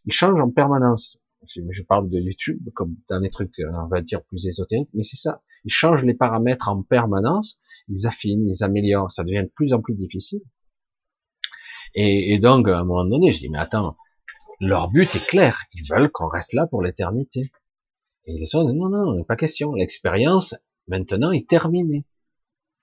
Ils 0.07 0.13
changent 0.13 0.41
en 0.41 0.51
permanence. 0.51 1.19
Je 1.47 1.83
parle 1.83 2.09
de 2.11 2.19
YouTube 2.19 2.69
comme 2.75 2.97
dans 3.09 3.21
des 3.21 3.31
trucs, 3.31 3.59
euh, 3.61 3.71
on 3.73 3.89
va 3.89 4.01
dire, 4.01 4.25
plus 4.25 4.47
ésotériques, 4.47 4.91
mais 4.93 5.03
c'est 5.05 5.17
ça. 5.17 5.43
Ils 5.65 5.73
changent 5.73 6.05
les 6.05 6.15
paramètres 6.15 6.69
en 6.69 6.83
permanence, 6.83 7.61
ils 7.89 8.07
affinent, 8.07 8.47
ils 8.47 8.65
améliorent, 8.65 9.11
ça 9.11 9.23
devient 9.23 9.45
de 9.45 9.53
plus 9.55 9.73
en 9.73 9.81
plus 9.81 9.95
difficile. 9.95 10.41
Et, 11.95 12.39
donc, 12.39 12.69
à 12.69 12.79
un 12.79 12.85
moment 12.85 13.05
donné, 13.05 13.33
je 13.33 13.39
dis, 13.39 13.49
mais 13.49 13.59
attends, 13.59 13.97
leur 14.61 14.91
but 14.91 15.15
est 15.15 15.27
clair, 15.27 15.63
ils 15.75 15.89
veulent 15.89 16.11
qu'on 16.11 16.29
reste 16.29 16.53
là 16.53 16.67
pour 16.67 16.83
l'éternité. 16.83 17.51
Et 18.27 18.35
ils 18.35 18.47
sont, 18.47 18.65
non, 18.65 18.89
non, 18.89 19.25
pas 19.25 19.37
question, 19.37 19.73
l'expérience, 19.73 20.55
maintenant, 20.87 21.33
est 21.33 21.49
terminée. 21.49 22.05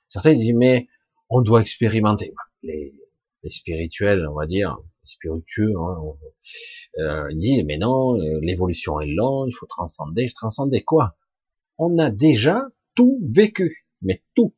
Certains 0.07 0.33
disent, 0.33 0.53
mais 0.55 0.87
on 1.29 1.41
doit 1.41 1.61
expérimenter. 1.61 2.33
Les, 2.63 2.93
les 3.43 3.49
spirituels, 3.49 4.27
on 4.27 4.33
va 4.33 4.45
dire, 4.45 4.77
spiritueux, 5.03 5.73
hein, 5.77 5.97
euh, 6.99 7.27
ils 7.31 7.37
disent, 7.37 7.63
mais 7.65 7.77
non, 7.77 8.17
euh, 8.17 8.39
l'évolution 8.41 8.99
est 8.99 9.07
longue, 9.07 9.49
il 9.49 9.53
faut 9.53 9.65
transcender. 9.65 10.29
Transcender 10.33 10.83
quoi? 10.83 11.15
On 11.77 11.97
a 11.97 12.09
déjà 12.09 12.63
tout 12.95 13.19
vécu, 13.21 13.87
mais 14.01 14.23
tout. 14.35 14.55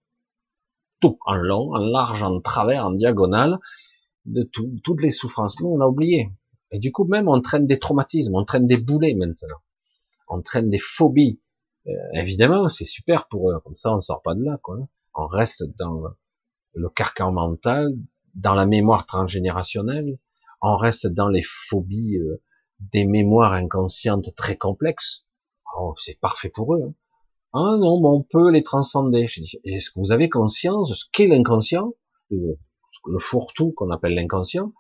Tout, 0.99 1.19
en 1.25 1.35
long, 1.35 1.73
en 1.73 1.79
large, 1.79 2.23
en 2.23 2.39
travers, 2.41 2.87
en 2.87 2.91
diagonale, 2.91 3.59
de 4.25 4.43
tout, 4.43 4.79
toutes 4.83 5.01
les 5.01 5.11
souffrances. 5.11 5.59
Nous, 5.59 5.67
on 5.67 5.81
a 5.81 5.87
oublié. 5.87 6.29
Et 6.71 6.79
du 6.79 6.91
coup, 6.91 7.05
même, 7.05 7.27
on 7.27 7.39
traîne 7.41 7.67
des 7.67 7.79
traumatismes, 7.79 8.35
on 8.35 8.45
traîne 8.45 8.67
des 8.67 8.77
boulets 8.77 9.13
maintenant. 9.13 9.57
On 10.27 10.41
traîne 10.41 10.69
des 10.69 10.79
phobies. 10.79 11.39
Euh, 11.87 11.91
évidemment, 12.13 12.67
c'est 12.67 12.85
super 12.85 13.27
pour 13.27 13.51
eux. 13.51 13.59
Comme 13.63 13.75
ça, 13.75 13.95
on 13.95 14.01
sort 14.01 14.21
pas 14.21 14.35
de 14.35 14.43
là, 14.43 14.59
quoi 14.61 14.77
on 15.17 15.27
reste 15.27 15.63
dans 15.77 16.03
le 16.73 16.89
carcan 16.89 17.31
mental, 17.31 17.91
dans 18.35 18.53
la 18.53 18.67
mémoire 18.67 19.05
transgénérationnelle, 19.07 20.19
on 20.61 20.77
reste 20.77 21.07
dans 21.07 21.27
les 21.27 21.43
phobies 21.43 22.17
euh, 22.17 22.41
des 22.79 23.05
mémoires 23.05 23.53
inconscientes 23.53 24.35
très 24.35 24.55
complexes. 24.55 25.25
Oh, 25.77 25.95
c'est 25.97 26.19
parfait 26.19 26.49
pour 26.49 26.75
eux. 26.75 26.83
Hein. 26.87 26.93
Ah 27.53 27.77
non, 27.79 27.99
mais 27.99 28.07
on 28.07 28.21
peut 28.21 28.51
les 28.51 28.61
transcender. 28.61 29.27
Est-ce 29.63 29.89
que 29.89 29.99
vous 29.99 30.11
avez 30.11 30.29
conscience 30.29 30.89
de 30.89 30.93
ce 30.93 31.05
qu'est 31.11 31.27
l'inconscient, 31.27 31.93
le 32.29 33.19
fourre-tout 33.19 33.71
qu'on 33.71 33.89
appelle 33.89 34.13
l'inconscient 34.13 34.73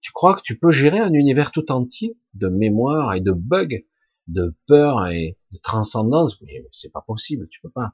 Tu 0.00 0.10
crois 0.10 0.34
que 0.34 0.42
tu 0.42 0.58
peux 0.58 0.72
gérer 0.72 0.98
un 0.98 1.12
univers 1.12 1.52
tout 1.52 1.70
entier 1.70 2.16
de 2.34 2.48
mémoire 2.48 3.14
et 3.14 3.20
de 3.20 3.32
bugs, 3.32 3.84
de 4.26 4.56
peur 4.66 5.06
et 5.06 5.38
de 5.52 5.58
transcendance? 5.62 6.40
Mais 6.42 6.66
c'est 6.72 6.92
pas 6.92 7.04
possible, 7.06 7.46
tu 7.48 7.60
peux 7.60 7.70
pas. 7.70 7.92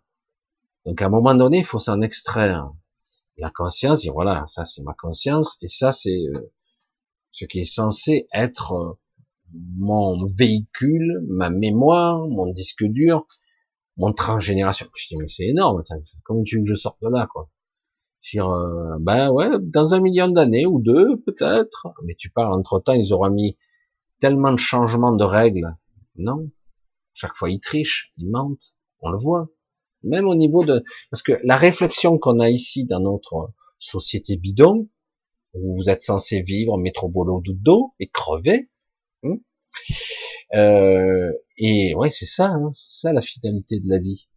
Donc 0.86 1.00
à 1.00 1.06
un 1.06 1.08
moment 1.08 1.34
donné, 1.34 1.58
il 1.58 1.64
faut 1.64 1.78
s'en 1.78 2.00
extraire. 2.00 2.70
La 3.36 3.50
conscience, 3.50 4.00
dire 4.00 4.12
voilà, 4.12 4.44
ça 4.46 4.64
c'est 4.64 4.82
ma 4.82 4.94
conscience, 4.94 5.56
et 5.60 5.68
ça 5.68 5.92
c'est 5.92 6.28
euh, 6.34 6.52
ce 7.32 7.44
qui 7.46 7.60
est 7.60 7.64
censé 7.64 8.28
être 8.32 8.72
euh, 8.74 8.92
mon 9.76 10.26
véhicule, 10.26 11.20
ma 11.28 11.50
mémoire, 11.50 12.26
mon 12.28 12.46
disque 12.52 12.84
dur, 12.84 13.26
mon 13.96 14.12
transgénération. 14.12 14.86
Je 14.94 15.08
dis 15.08 15.16
mais 15.16 15.28
c'est 15.28 15.46
énorme, 15.46 15.82
comment 16.22 16.42
tu 16.44 16.58
veux 16.58 16.62
que 16.64 16.68
je 16.68 16.74
sorte 16.74 17.02
de 17.02 17.08
là 17.08 17.26
quoi? 17.26 17.50
Dire, 18.30 18.48
euh, 18.48 18.96
ben 19.00 19.30
ouais, 19.30 19.50
dans 19.60 19.94
un 19.94 20.00
million 20.00 20.28
d'années 20.28 20.66
ou 20.66 20.80
deux 20.80 21.20
peut-être, 21.26 21.88
mais 22.04 22.14
tu 22.14 22.30
parles 22.30 22.52
entre 22.52 22.78
temps, 22.80 22.92
ils 22.92 23.12
auront 23.12 23.30
mis 23.30 23.58
tellement 24.20 24.52
de 24.52 24.58
changements 24.58 25.12
de 25.12 25.24
règles. 25.24 25.76
Non, 26.16 26.50
chaque 27.14 27.34
fois 27.34 27.50
ils 27.50 27.60
trichent, 27.60 28.12
ils 28.16 28.30
mentent, 28.30 28.76
on 29.00 29.10
le 29.10 29.18
voit. 29.18 29.48
Même 30.04 30.26
au 30.26 30.34
niveau 30.34 30.64
de, 30.64 30.84
parce 31.10 31.22
que 31.22 31.32
la 31.44 31.56
réflexion 31.56 32.18
qu'on 32.18 32.40
a 32.40 32.50
ici 32.50 32.84
dans 32.84 33.00
notre 33.00 33.52
société 33.78 34.36
bidon, 34.36 34.88
où 35.54 35.76
vous 35.76 35.90
êtes 35.90 36.02
censé 36.02 36.42
vivre 36.42 36.78
métro 36.78 37.08
boulot 37.08 37.40
dodo 37.40 37.94
et 38.00 38.08
crever, 38.08 38.68
hein, 39.22 39.38
euh, 40.54 41.32
et 41.58 41.94
ouais, 41.94 42.10
c'est 42.10 42.26
ça, 42.26 42.46
hein, 42.46 42.72
c'est 42.74 43.08
ça 43.08 43.12
la 43.12 43.22
finalité 43.22 43.80
de 43.80 43.88
la 43.88 43.98
vie. 43.98 44.28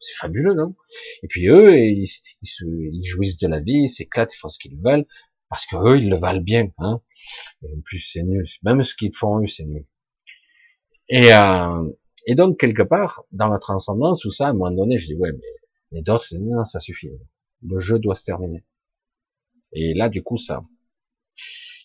C'est 0.00 0.16
fabuleux, 0.16 0.54
non? 0.54 0.74
Et 1.22 1.28
puis 1.28 1.48
eux, 1.48 1.78
ils, 1.78 2.08
ils, 2.42 3.04
jouissent 3.04 3.38
de 3.38 3.48
la 3.48 3.60
vie, 3.60 3.84
ils 3.84 3.88
s'éclatent, 3.88 4.34
ils 4.34 4.38
font 4.38 4.50
ce 4.50 4.58
qu'ils 4.58 4.76
veulent, 4.76 5.06
parce 5.48 5.66
que 5.66 5.76
eux, 5.76 5.98
ils 5.98 6.10
le 6.10 6.18
valent 6.18 6.42
bien. 6.42 6.70
Hein 6.78 7.00
et 7.62 7.72
en 7.72 7.80
plus, 7.82 8.00
c'est 8.00 8.22
nul. 8.22 8.46
Même 8.62 8.82
ce 8.82 8.94
qu'ils 8.94 9.14
font 9.14 9.40
eux, 9.40 9.46
c'est 9.46 9.64
nul. 9.64 9.86
Et, 11.08 11.32
euh, 11.32 11.88
et 12.26 12.34
donc, 12.34 12.58
quelque 12.58 12.82
part, 12.82 13.24
dans 13.32 13.48
la 13.48 13.58
transcendance, 13.58 14.20
tout 14.20 14.30
ça, 14.30 14.46
à 14.46 14.50
un 14.50 14.52
moment 14.54 14.70
donné, 14.70 14.98
je 14.98 15.06
dis, 15.06 15.14
ouais, 15.14 15.30
mais, 15.92 16.02
d'autres, 16.02 16.26
non, 16.36 16.64
ça 16.64 16.80
suffit. 16.80 17.10
Le 17.62 17.78
jeu 17.78 17.98
doit 17.98 18.14
se 18.14 18.24
terminer. 18.24 18.64
Et 19.72 19.94
là, 19.94 20.08
du 20.08 20.22
coup, 20.22 20.38
ça 20.38 20.62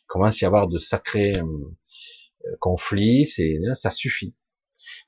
commence 0.08 0.42
à 0.42 0.46
y 0.46 0.48
avoir 0.48 0.68
de 0.68 0.78
sacrés 0.78 1.34
euh, 1.38 2.56
conflits, 2.60 3.26
c'est, 3.26 3.60
ça 3.74 3.90
suffit. 3.90 4.34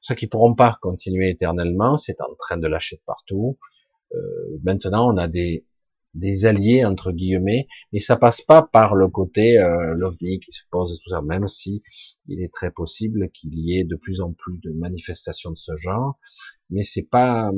Ceux 0.02 0.16
qui 0.16 0.28
pourront 0.28 0.56
pas 0.56 0.78
continuer 0.82 1.30
éternellement, 1.30 1.98
c'est 1.98 2.22
en 2.22 2.34
train 2.38 2.58
de 2.58 2.68
lâcher 2.68 2.98
de 2.98 3.02
partout. 3.06 3.58
Euh, 4.14 4.60
maintenant, 4.64 5.14
on 5.14 5.18
a 5.18 5.28
des, 5.28 5.66
des 6.14 6.46
alliés 6.46 6.86
entre 6.86 7.12
guillemets, 7.12 7.68
mais 7.94 8.00
ça 8.00 8.18
passe 8.18 8.42
pas 8.42 8.62
par 8.62 8.96
le 8.96 9.08
côté 9.08 9.60
euh, 9.60 10.12
qui 10.20 10.52
se 10.52 10.64
pose 10.70 11.00
tout 11.02 11.10
ça, 11.10 11.22
même 11.22 11.48
si 11.48 11.82
il 12.28 12.42
est 12.42 12.54
très 12.54 12.72
possible 12.72 13.30
qu'il 13.32 13.58
y 13.58 13.80
ait 13.80 13.84
de 13.84 13.96
plus 13.96 14.22
en 14.22 14.34
plus 14.34 14.60
de 14.60 14.72
manifestations 14.72 15.52
de 15.52 15.58
ce 15.58 15.76
genre, 15.76 16.20
mais 16.70 16.84
c'est 16.84 17.08
pas 17.10 17.52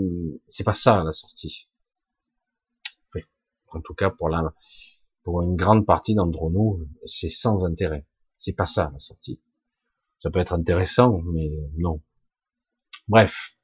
c'est 0.47 0.63
pas 0.63 0.73
ça 0.73 1.03
la 1.03 1.11
sortie. 1.11 1.67
en 3.71 3.81
tout 3.81 3.95
cas 3.95 4.11
pour 4.11 4.29
la 4.29 4.53
pour 5.23 5.41
une 5.41 5.55
grande 5.55 5.85
partie 5.85 6.15
d'entre 6.15 6.49
nous, 6.49 6.87
c'est 7.05 7.29
sans 7.29 7.65
intérêt. 7.65 8.05
C'est 8.35 8.53
pas 8.53 8.65
ça 8.65 8.89
la 8.91 8.99
sortie. 8.99 9.41
Ça 10.19 10.29
peut 10.29 10.39
être 10.39 10.53
intéressant, 10.53 11.21
mais 11.33 11.49
non. 11.77 12.01
Bref. 13.07 13.55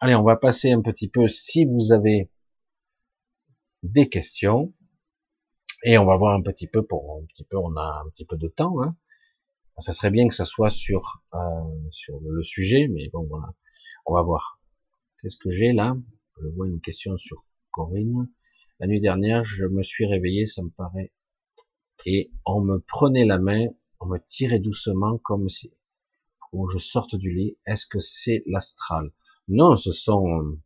Allez, 0.00 0.14
on 0.14 0.22
va 0.22 0.36
passer 0.36 0.72
un 0.72 0.82
petit 0.82 1.08
peu. 1.08 1.26
Si 1.26 1.64
vous 1.64 1.92
avez 1.92 2.30
des 3.82 4.08
questions, 4.08 4.74
et 5.84 5.98
on 5.98 6.06
va 6.06 6.16
voir 6.16 6.34
un 6.34 6.42
petit 6.42 6.66
peu 6.66 6.84
pour 6.84 7.20
un 7.22 7.26
petit 7.26 7.44
peu, 7.44 7.56
on 7.56 7.76
a 7.76 8.02
un 8.04 8.10
petit 8.10 8.24
peu 8.24 8.36
de 8.36 8.48
temps. 8.48 8.82
Hein. 8.82 8.96
Ça 9.78 9.92
serait 9.92 10.10
bien 10.10 10.26
que 10.26 10.34
ça 10.34 10.46
soit 10.46 10.70
sur 10.70 11.22
euh, 11.34 11.38
sur 11.90 12.18
le 12.20 12.42
sujet, 12.42 12.88
mais 12.88 13.08
bon 13.12 13.24
voilà, 13.24 13.54
on 14.06 14.14
va 14.14 14.22
voir. 14.22 14.60
Qu'est-ce 15.20 15.36
que 15.36 15.50
j'ai 15.50 15.72
là? 15.72 15.96
Je 16.40 16.48
vois 16.48 16.66
une 16.66 16.80
question 16.80 17.16
sur 17.18 17.44
Corinne. 17.70 18.28
La 18.80 18.86
nuit 18.86 19.00
dernière, 19.00 19.44
je 19.44 19.64
me 19.64 19.82
suis 19.82 20.06
réveillé, 20.06 20.46
ça 20.46 20.62
me 20.62 20.70
paraît, 20.70 21.12
et 22.04 22.30
on 22.44 22.60
me 22.60 22.78
prenait 22.78 23.24
la 23.24 23.38
main, 23.38 23.66
on 24.00 24.06
me 24.06 24.18
tirait 24.18 24.60
doucement 24.60 25.18
comme 25.18 25.48
si 25.48 25.72
où 26.52 26.68
je 26.68 26.78
sorte 26.78 27.16
du 27.16 27.34
lit. 27.34 27.58
Est-ce 27.66 27.86
que 27.86 28.00
c'est 28.00 28.42
l'astral? 28.46 29.12
Non, 29.48 29.76
ce 29.76 29.92
sont 29.92 30.58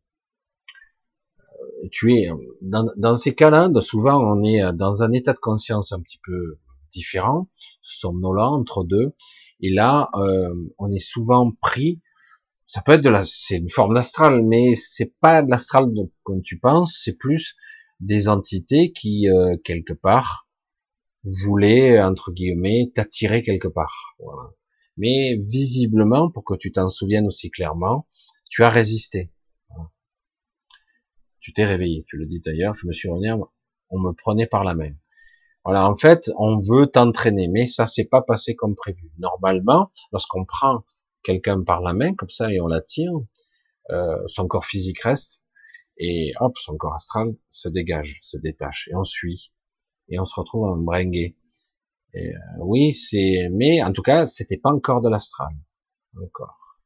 tu 1.90 2.14
es 2.14 2.30
dans, 2.62 2.86
dans 2.96 3.16
ces 3.16 3.34
cas-là, 3.34 3.68
souvent 3.80 4.18
on 4.18 4.42
est 4.44 4.60
dans 4.74 5.02
un 5.02 5.12
état 5.12 5.32
de 5.32 5.38
conscience 5.38 5.92
un 5.92 6.00
petit 6.00 6.20
peu 6.24 6.58
différents, 6.90 7.48
somnolents 7.82 8.54
entre 8.54 8.84
deux. 8.84 9.14
Et 9.60 9.70
là, 9.70 10.10
euh, 10.14 10.54
on 10.78 10.92
est 10.92 11.04
souvent 11.04 11.52
pris. 11.60 12.00
Ça 12.66 12.82
peut 12.82 12.92
être 12.92 13.04
de 13.04 13.10
la, 13.10 13.24
c'est 13.26 13.56
une 13.56 13.70
forme 13.70 13.94
d'astral, 13.94 14.42
mais 14.44 14.76
c'est 14.76 15.12
pas 15.20 15.42
de 15.42 15.50
l'astral 15.50 15.86
comme 16.22 16.42
tu 16.42 16.58
penses. 16.58 17.00
C'est 17.02 17.16
plus 17.16 17.56
des 18.00 18.28
entités 18.28 18.92
qui 18.92 19.28
euh, 19.28 19.56
quelque 19.64 19.92
part 19.92 20.48
voulaient 21.44 22.00
entre 22.02 22.32
guillemets 22.32 22.90
t'attirer 22.94 23.42
quelque 23.42 23.68
part. 23.68 24.14
Voilà. 24.18 24.50
Mais 24.96 25.36
visiblement, 25.44 26.30
pour 26.30 26.44
que 26.44 26.54
tu 26.54 26.72
t'en 26.72 26.88
souviennes 26.88 27.26
aussi 27.26 27.50
clairement, 27.50 28.06
tu 28.48 28.64
as 28.64 28.70
résisté. 28.70 29.30
Tu 31.50 31.54
t'es 31.54 31.64
réveillé. 31.64 32.04
Tu 32.06 32.16
le 32.16 32.26
dis 32.26 32.38
d'ailleurs. 32.38 32.76
Je 32.76 32.86
me 32.86 32.92
suis 32.92 33.08
revenu. 33.08 33.42
On 33.88 33.98
me 33.98 34.12
prenait 34.12 34.46
par 34.46 34.62
la 34.62 34.76
main. 34.76 34.92
Voilà, 35.64 35.90
en 35.90 35.96
fait, 35.96 36.30
on 36.38 36.60
veut 36.60 36.86
t'entraîner, 36.86 37.48
mais 37.48 37.66
ça 37.66 37.86
s'est 37.86 38.04
pas 38.04 38.22
passé 38.22 38.54
comme 38.54 38.76
prévu. 38.76 39.10
Normalement, 39.18 39.90
lorsqu'on 40.12 40.44
prend 40.44 40.84
quelqu'un 41.24 41.60
par 41.64 41.80
la 41.80 41.92
main 41.92 42.14
comme 42.14 42.30
ça 42.30 42.52
et 42.52 42.60
on 42.60 42.68
l'attire, 42.68 43.10
euh, 43.90 44.22
son 44.28 44.46
corps 44.46 44.64
physique 44.64 45.00
reste, 45.00 45.42
et 45.98 46.32
hop, 46.38 46.56
son 46.56 46.76
corps 46.76 46.94
astral 46.94 47.34
se 47.48 47.68
dégage, 47.68 48.18
se 48.22 48.38
détache, 48.38 48.88
et 48.92 48.94
on 48.94 49.02
suit, 49.02 49.52
et 50.08 50.20
on 50.20 50.24
se 50.24 50.38
retrouve 50.38 50.66
en 50.66 50.76
bringué. 50.76 51.36
Et, 52.14 52.32
euh, 52.32 52.38
oui, 52.60 52.94
c'est, 52.94 53.48
mais 53.50 53.82
en 53.82 53.92
tout 53.92 54.02
cas, 54.02 54.28
c'était 54.28 54.56
pas 54.56 54.70
encore 54.70 55.00
de 55.00 55.08
l'astral, 55.08 55.52
encore. 56.16 56.78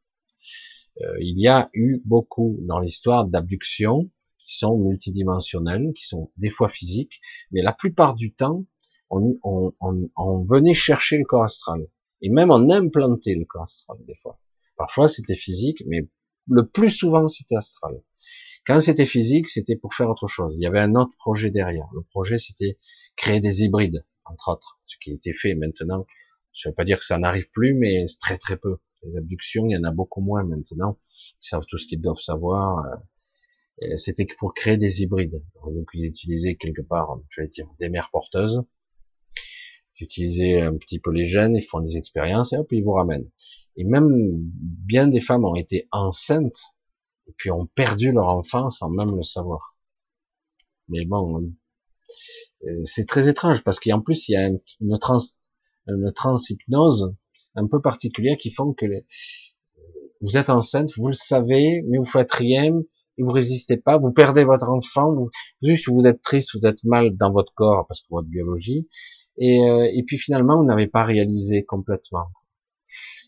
Euh, 1.02 1.18
il 1.20 1.38
y 1.38 1.48
a 1.48 1.68
eu 1.74 2.00
beaucoup 2.06 2.56
dans 2.62 2.78
l'histoire 2.78 3.26
d'abductions 3.26 4.10
qui 4.44 4.58
sont 4.58 4.76
multidimensionnelles, 4.78 5.92
qui 5.94 6.04
sont 6.04 6.30
des 6.36 6.50
fois 6.50 6.68
physiques, 6.68 7.20
mais 7.50 7.62
la 7.62 7.72
plupart 7.72 8.14
du 8.14 8.34
temps, 8.34 8.64
on, 9.10 9.38
on, 9.42 9.72
on, 9.80 10.10
on 10.16 10.44
venait 10.44 10.74
chercher 10.74 11.18
le 11.18 11.24
corps 11.24 11.44
astral, 11.44 11.86
et 12.22 12.30
même 12.30 12.50
on 12.50 12.70
implantait 12.70 13.34
le 13.34 13.44
corps 13.44 13.62
astral 13.62 13.98
des 14.06 14.16
fois. 14.22 14.40
Parfois 14.76 15.08
c'était 15.08 15.36
physique, 15.36 15.82
mais 15.86 16.08
le 16.48 16.66
plus 16.66 16.90
souvent 16.90 17.28
c'était 17.28 17.56
astral. 17.56 18.02
Quand 18.66 18.80
c'était 18.80 19.04
physique, 19.04 19.48
c'était 19.48 19.76
pour 19.76 19.92
faire 19.92 20.08
autre 20.08 20.26
chose. 20.26 20.54
Il 20.56 20.62
y 20.62 20.66
avait 20.66 20.80
un 20.80 20.94
autre 20.94 21.14
projet 21.18 21.50
derrière. 21.50 21.86
Le 21.94 22.00
projet, 22.02 22.38
c'était 22.38 22.78
créer 23.14 23.40
des 23.40 23.62
hybrides, 23.62 24.06
entre 24.24 24.52
autres, 24.52 24.80
ce 24.86 24.96
qui 24.98 25.10
a 25.10 25.14
été 25.14 25.34
fait 25.34 25.54
maintenant. 25.54 26.06
Je 26.54 26.68
ne 26.68 26.70
veux 26.70 26.74
pas 26.74 26.84
dire 26.84 26.98
que 26.98 27.04
ça 27.04 27.18
n'arrive 27.18 27.50
plus, 27.50 27.74
mais 27.74 28.06
très 28.20 28.38
très 28.38 28.56
peu. 28.56 28.78
Les 29.02 29.18
abductions, 29.18 29.66
il 29.66 29.72
y 29.72 29.76
en 29.76 29.84
a 29.84 29.90
beaucoup 29.90 30.22
moins 30.22 30.44
maintenant. 30.44 30.98
Ils 31.42 31.46
savent 31.46 31.66
tout 31.68 31.76
ce 31.76 31.86
qu'ils 31.86 32.00
doivent 32.00 32.20
savoir. 32.20 32.82
C'était 33.96 34.26
pour 34.38 34.54
créer 34.54 34.76
des 34.76 35.02
hybrides. 35.02 35.42
Donc 35.64 35.88
ils 35.94 36.06
utilisaient 36.06 36.54
quelque 36.54 36.82
part, 36.82 37.18
je 37.28 37.40
vais 37.40 37.48
dire, 37.48 37.66
des 37.80 37.88
mères 37.88 38.10
porteuses. 38.10 38.62
Ils 39.98 40.04
utilisaient 40.04 40.60
un 40.60 40.76
petit 40.76 40.98
peu 40.98 41.10
les 41.10 41.28
gènes, 41.28 41.56
ils 41.56 41.62
font 41.62 41.80
des 41.80 41.96
expériences 41.96 42.52
et 42.52 42.56
hop, 42.56 42.68
ils 42.72 42.82
vous 42.82 42.92
ramènent. 42.92 43.28
Et 43.76 43.84
même 43.84 44.10
bien 44.12 45.08
des 45.08 45.20
femmes 45.20 45.44
ont 45.44 45.54
été 45.54 45.88
enceintes 45.90 46.60
et 47.26 47.32
puis 47.36 47.50
ont 47.50 47.66
perdu 47.66 48.12
leur 48.12 48.28
enfant 48.28 48.70
sans 48.70 48.90
même 48.90 49.16
le 49.16 49.22
savoir. 49.22 49.76
Mais 50.88 51.04
bon, 51.04 51.52
euh, 52.64 52.80
c'est 52.84 53.06
très 53.06 53.28
étrange 53.28 53.62
parce 53.64 53.80
qu'en 53.80 54.00
plus 54.00 54.28
il 54.28 54.32
y 54.32 54.36
a 54.36 54.48
une 54.48 54.98
trans, 54.98 55.18
une 55.86 56.12
transhypnose 56.12 57.14
un 57.56 57.66
peu 57.66 57.80
particulière 57.80 58.36
qui 58.36 58.50
font 58.50 58.72
que 58.72 58.86
vous 60.20 60.36
êtes 60.36 60.50
enceinte, 60.50 60.90
vous 60.96 61.08
le 61.08 61.14
savez, 61.14 61.82
mais 61.88 61.98
vous 61.98 62.04
faites 62.04 62.32
rien, 62.32 62.80
et 63.18 63.22
vous 63.22 63.30
résistez 63.30 63.76
pas, 63.76 63.98
vous 63.98 64.12
perdez 64.12 64.44
votre 64.44 64.68
enfant, 64.68 65.12
vous, 65.12 65.30
juste 65.62 65.88
vous 65.88 66.06
êtes 66.06 66.22
triste, 66.22 66.50
vous 66.54 66.66
êtes 66.66 66.82
mal 66.84 67.16
dans 67.16 67.32
votre 67.32 67.52
corps 67.54 67.86
parce 67.86 68.00
que 68.00 68.06
votre 68.10 68.28
biologie, 68.28 68.88
et, 69.36 69.60
euh, 69.68 69.88
et 69.92 70.02
puis 70.04 70.18
finalement 70.18 70.58
vous 70.58 70.64
n'avez 70.64 70.86
pas 70.86 71.04
réalisé 71.04 71.64
complètement. 71.64 72.26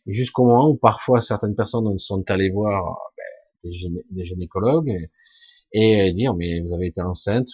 Jusqu'au 0.07 0.47
moment 0.47 0.71
où 0.71 0.77
parfois 0.77 1.21
certaines 1.21 1.57
personnes 1.57 1.99
sont 1.99 2.23
allées 2.31 2.51
voir 2.51 2.97
ben, 3.65 4.03
des, 4.11 4.25
gynécologues 4.25 4.95
et, 5.73 6.09
et, 6.09 6.13
dire 6.13 6.35
mais 6.35 6.61
vous 6.61 6.73
avez 6.73 6.87
été 6.87 7.01
enceinte 7.01 7.51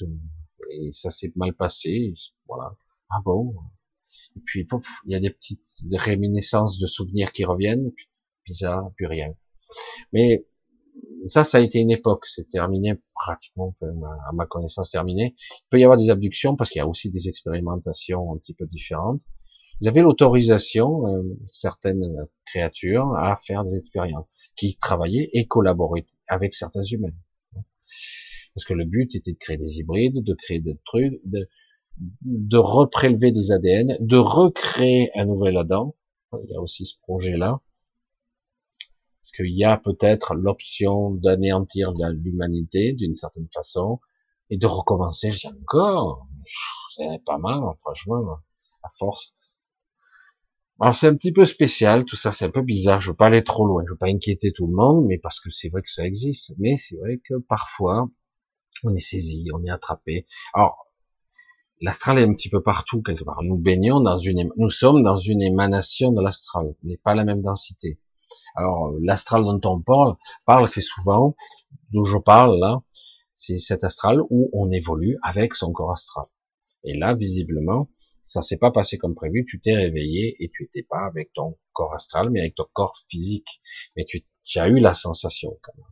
et 0.70 0.92
ça 0.92 1.10
s'est 1.10 1.32
mal 1.36 1.54
passé, 1.54 2.14
voilà. 2.46 2.74
Ah 3.10 3.20
bon? 3.24 3.54
Et 4.36 4.40
puis 4.44 4.66
il 5.06 5.12
y 5.12 5.14
a 5.14 5.20
des 5.20 5.30
petites 5.30 5.66
réminiscences 5.92 6.78
de 6.78 6.86
souvenirs 6.86 7.32
qui 7.32 7.44
reviennent, 7.44 7.90
puis 7.92 8.09
puis 8.96 9.06
rien. 9.06 9.34
Mais 10.12 10.44
ça, 11.27 11.44
ça 11.44 11.59
a 11.59 11.60
été 11.60 11.78
une 11.78 11.90
époque, 11.90 12.27
c'est 12.27 12.48
terminé 12.51 12.94
pratiquement, 13.14 13.74
à 13.82 14.32
ma 14.32 14.47
connaissance 14.47 14.90
terminé. 14.90 15.35
Il 15.39 15.69
peut 15.70 15.78
y 15.78 15.85
avoir 15.85 15.98
des 15.98 16.10
abductions 16.10 16.56
parce 16.56 16.70
qu'il 16.70 16.81
y 16.81 16.82
a 16.82 16.86
aussi 16.86 17.10
des 17.10 17.28
expérimentations 17.28 18.32
un 18.32 18.39
petit 18.39 18.55
peu 18.55 18.66
différentes. 18.66 19.23
Vous 19.81 19.89
avez 19.89 20.02
l'autorisation, 20.02 21.09
euh, 21.09 21.23
certaines 21.51 22.28
créatures, 22.47 23.14
à 23.16 23.36
faire 23.36 23.64
des 23.64 23.77
expériences, 23.77 24.27
qui 24.56 24.77
travaillaient 24.77 25.28
et 25.32 25.47
collaboraient 25.47 26.06
avec 26.28 26.55
certains 26.55 26.85
humains. 26.85 27.12
Parce 28.55 28.64
que 28.64 28.74
le 28.74 28.85
but 28.85 29.14
était 29.14 29.32
de 29.32 29.39
créer 29.39 29.56
des 29.56 29.78
hybrides, 29.78 30.23
de 30.23 30.35
créer 30.35 30.60
des 30.60 30.78
trucs, 30.85 31.20
de, 31.24 31.48
de 32.23 32.59
reprélever 32.59 33.32
des 33.32 33.51
ADN, 33.51 33.97
de 33.98 34.16
recréer 34.16 35.10
un 35.14 35.24
nouvel 35.24 35.56
Adam. 35.56 35.97
Il 36.32 36.51
y 36.51 36.56
a 36.56 36.60
aussi 36.60 36.86
ce 36.86 36.98
projet-là. 37.01 37.60
Parce 39.22 39.30
qu'il 39.30 39.56
y 39.56 39.64
a 39.64 39.78
peut-être 39.78 40.34
l'option 40.34 41.12
d'anéantir 41.12 41.92
l'humanité 41.92 42.92
d'une 42.92 43.14
certaine 43.14 43.46
façon 43.54 44.00
et 44.50 44.56
de 44.56 44.66
recommencer 44.66 45.30
encore. 45.46 46.26
C'est 46.96 47.22
pas 47.24 47.38
mal, 47.38 47.60
franchement, 47.78 48.38
à 48.82 48.90
force. 48.98 49.36
Alors 50.80 50.96
c'est 50.96 51.06
un 51.06 51.14
petit 51.14 51.30
peu 51.30 51.44
spécial, 51.44 52.04
tout 52.04 52.16
ça, 52.16 52.32
c'est 52.32 52.46
un 52.46 52.50
peu 52.50 52.62
bizarre. 52.62 53.00
Je 53.00 53.10
veux 53.10 53.16
pas 53.16 53.26
aller 53.26 53.44
trop 53.44 53.64
loin, 53.64 53.84
je 53.86 53.92
veux 53.92 53.96
pas 53.98 54.08
inquiéter 54.08 54.50
tout 54.50 54.66
le 54.66 54.74
monde, 54.74 55.06
mais 55.06 55.18
parce 55.18 55.38
que 55.38 55.50
c'est 55.50 55.68
vrai 55.68 55.82
que 55.82 55.90
ça 55.90 56.04
existe. 56.04 56.54
Mais 56.58 56.76
c'est 56.76 56.96
vrai 56.96 57.20
que 57.24 57.34
parfois, 57.38 58.08
on 58.82 58.92
est 58.92 59.00
saisi, 59.00 59.46
on 59.54 59.64
est 59.64 59.70
attrapé. 59.70 60.26
Alors, 60.52 60.88
l'astral 61.80 62.18
est 62.18 62.24
un 62.24 62.34
petit 62.34 62.48
peu 62.48 62.60
partout 62.60 63.00
quelque 63.02 63.22
part. 63.22 63.44
Nous 63.44 63.56
baignons 63.56 64.00
dans 64.00 64.18
une, 64.18 64.50
nous 64.56 64.70
sommes 64.70 65.04
dans 65.04 65.16
une 65.16 65.42
émanation 65.42 66.10
de 66.10 66.20
l'astral, 66.20 66.74
mais 66.82 66.96
pas 66.96 67.14
la 67.14 67.24
même 67.24 67.42
densité. 67.42 68.00
Alors, 68.54 68.92
l'astral 69.00 69.44
dont 69.44 69.60
on 69.64 69.80
parle, 69.80 70.16
parle, 70.46 70.66
c'est 70.66 70.82
souvent, 70.82 71.34
d'où 71.90 72.04
je 72.04 72.18
parle 72.18 72.58
là, 72.58 72.82
c'est 73.34 73.58
cet 73.58 73.84
astral 73.84 74.20
où 74.30 74.50
on 74.52 74.70
évolue 74.70 75.18
avec 75.22 75.54
son 75.54 75.72
corps 75.72 75.92
astral. 75.92 76.26
Et 76.84 76.96
là, 76.96 77.14
visiblement, 77.14 77.88
ça 78.22 78.42
s'est 78.42 78.58
pas 78.58 78.70
passé 78.70 78.98
comme 78.98 79.14
prévu, 79.14 79.46
tu 79.48 79.60
t'es 79.60 79.74
réveillé 79.74 80.36
et 80.40 80.50
tu 80.50 80.64
étais 80.64 80.82
pas 80.82 81.06
avec 81.06 81.32
ton 81.32 81.56
corps 81.72 81.94
astral, 81.94 82.30
mais 82.30 82.40
avec 82.40 82.54
ton 82.54 82.66
corps 82.72 82.96
physique. 83.08 83.60
Mais 83.96 84.04
tu, 84.04 84.24
tu 84.44 84.58
as 84.58 84.68
eu 84.68 84.78
la 84.78 84.94
sensation 84.94 85.58
quand 85.62 85.72
même 85.76 85.86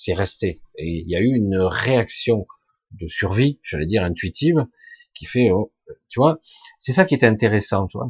c'est 0.00 0.14
resté. 0.14 0.56
Et 0.76 1.02
il 1.04 1.08
y 1.08 1.16
a 1.16 1.20
eu 1.20 1.34
une 1.34 1.58
réaction 1.58 2.46
de 2.92 3.06
survie, 3.06 3.60
j'allais 3.62 3.86
dire 3.86 4.02
intuitive, 4.02 4.66
qui 5.14 5.26
fait, 5.26 5.50
oh, 5.50 5.72
tu 6.08 6.20
vois, 6.20 6.40
c'est 6.78 6.92
ça 6.92 7.04
qui 7.04 7.14
est 7.14 7.24
intéressant, 7.24 7.86
tu 7.86 7.98
vois. 7.98 8.08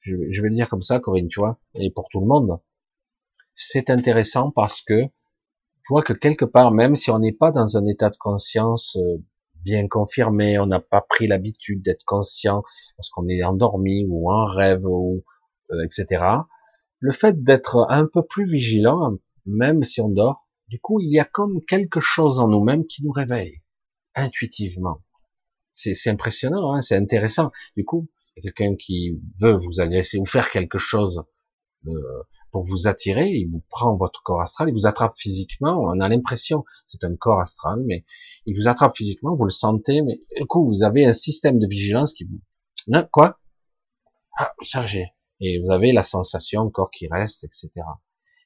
Je, 0.00 0.16
je, 0.30 0.42
vais 0.42 0.48
le 0.48 0.54
dire 0.54 0.68
comme 0.68 0.82
ça, 0.82 1.00
Corinne, 1.00 1.28
tu 1.28 1.40
vois, 1.40 1.58
et 1.76 1.90
pour 1.90 2.08
tout 2.10 2.20
le 2.20 2.26
monde. 2.26 2.60
C'est 3.56 3.90
intéressant 3.90 4.50
parce 4.50 4.82
que 4.82 5.02
tu 5.02 5.90
vois 5.90 6.02
que 6.02 6.12
quelque 6.12 6.44
part, 6.44 6.70
même 6.70 6.96
si 6.96 7.10
on 7.10 7.18
n'est 7.18 7.32
pas 7.32 7.50
dans 7.50 7.76
un 7.76 7.86
état 7.86 8.10
de 8.10 8.16
conscience 8.16 8.96
euh, 8.96 9.18
bien 9.62 9.86
confirmé, 9.86 10.58
on 10.58 10.66
n'a 10.66 10.80
pas 10.80 11.02
pris 11.02 11.26
l'habitude 11.26 11.82
d'être 11.82 12.04
conscient 12.04 12.62
parce 12.96 13.10
qu'on 13.10 13.28
est 13.28 13.42
endormi 13.44 14.06
ou 14.08 14.30
en 14.30 14.44
rêve 14.46 14.84
ou 14.84 15.24
euh, 15.70 15.84
etc. 15.84 16.24
Le 17.00 17.12
fait 17.12 17.42
d'être 17.42 17.86
un 17.90 18.06
peu 18.06 18.24
plus 18.24 18.50
vigilant, 18.50 19.18
même 19.46 19.82
si 19.82 20.00
on 20.00 20.08
dort, 20.08 20.48
du 20.68 20.80
coup, 20.80 21.00
il 21.00 21.12
y 21.12 21.20
a 21.20 21.24
comme 21.24 21.62
quelque 21.64 22.00
chose 22.00 22.38
en 22.38 22.48
nous-mêmes 22.48 22.86
qui 22.86 23.04
nous 23.04 23.12
réveille 23.12 23.62
intuitivement. 24.14 25.02
C'est 25.72 26.08
impressionnant, 26.08 26.72
hein, 26.72 26.80
c'est 26.80 26.96
intéressant. 26.96 27.50
Du 27.76 27.84
coup, 27.84 28.08
quelqu'un 28.40 28.76
qui 28.76 29.20
veut 29.40 29.56
vous 29.56 29.80
agresser 29.80 30.18
ou 30.18 30.24
faire 30.24 30.50
quelque 30.50 30.78
chose 30.78 31.24
euh, 31.86 32.22
pour 32.54 32.64
vous 32.64 32.86
attirer, 32.86 33.30
il 33.30 33.50
vous 33.50 33.64
prend 33.68 33.96
votre 33.96 34.22
corps 34.22 34.40
astral, 34.40 34.68
il 34.68 34.74
vous 34.74 34.86
attrape 34.86 35.16
physiquement, 35.16 35.76
on 35.76 35.98
a 35.98 36.08
l'impression, 36.08 36.64
c'est 36.86 37.02
un 37.02 37.16
corps 37.16 37.40
astral, 37.40 37.82
mais 37.84 38.04
il 38.46 38.54
vous 38.54 38.68
attrape 38.68 38.96
physiquement, 38.96 39.34
vous 39.34 39.42
le 39.42 39.50
sentez, 39.50 40.02
mais 40.02 40.20
du 40.38 40.46
coup, 40.46 40.64
vous 40.64 40.84
avez 40.84 41.04
un 41.04 41.12
système 41.12 41.58
de 41.58 41.66
vigilance 41.66 42.12
qui 42.12 42.22
vous... 42.22 42.40
Non, 42.86 43.08
quoi? 43.10 43.40
Ah, 44.38 44.52
chargé. 44.62 45.06
Et 45.40 45.58
vous 45.58 45.72
avez 45.72 45.90
la 45.90 46.04
sensation 46.04 46.60
encore 46.60 46.92
qui 46.92 47.08
reste, 47.08 47.42
etc. 47.42 47.70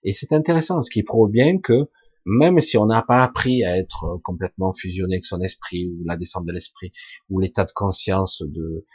Et 0.05 0.15
c'est 0.15 0.33
intéressant, 0.33 0.81
ce 0.81 0.91
qui 0.91 1.03
prouve 1.03 1.31
bien 1.31 1.59
que 1.59 1.91
même 2.25 2.61
si 2.61 2.79
on 2.79 2.87
n'a 2.87 3.03
pas 3.03 3.23
appris 3.23 3.63
à 3.63 3.77
être 3.77 4.23
complètement 4.25 4.73
fusionné 4.73 5.17
avec 5.17 5.27
son 5.27 5.43
esprit 5.43 5.87
ou 5.87 6.03
la 6.07 6.17
descente 6.17 6.47
de 6.47 6.53
l'esprit 6.53 6.95
ou 7.29 7.41
l'état 7.41 7.67
de 7.67 7.73
conscience 7.73 8.41
de 8.41 8.87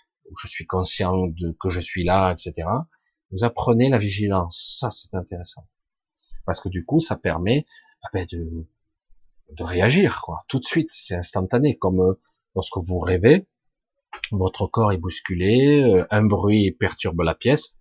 je 0.42 0.48
suis 0.48 0.66
conscient 0.66 1.28
de 1.28 1.56
que 1.60 1.70
je 1.70 1.82
suis 1.82 2.04
là, 2.04 2.32
etc. 2.34 2.68
Vous 3.34 3.44
apprenez 3.44 3.90
la 3.90 3.98
vigilance. 3.98 4.78
Ça, 4.80 4.90
c'est 4.90 5.14
intéressant 5.14 5.68
parce 6.46 6.62
que 6.62 6.70
du 6.70 6.86
coup, 6.86 7.00
ça 7.00 7.16
permet 7.18 7.66
ah 8.04 8.10
ben, 8.14 8.26
de 8.32 8.66
de 9.52 9.64
réagir 9.64 10.22
quoi, 10.22 10.46
tout 10.48 10.60
de 10.60 10.66
suite. 10.66 10.90
C'est 10.92 11.16
instantané, 11.16 11.78
comme 11.78 12.00
euh, 12.00 12.20
lorsque 12.56 12.78
vous 12.78 13.00
rêvez, 13.00 13.46
votre 14.32 14.68
corps 14.68 14.94
est 14.94 14.98
bousculé, 14.98 15.84
euh, 15.84 16.06
un 16.12 16.24
bruit 16.24 16.72
perturbe 16.72 17.22
la 17.22 17.36
pièce, 17.36 17.78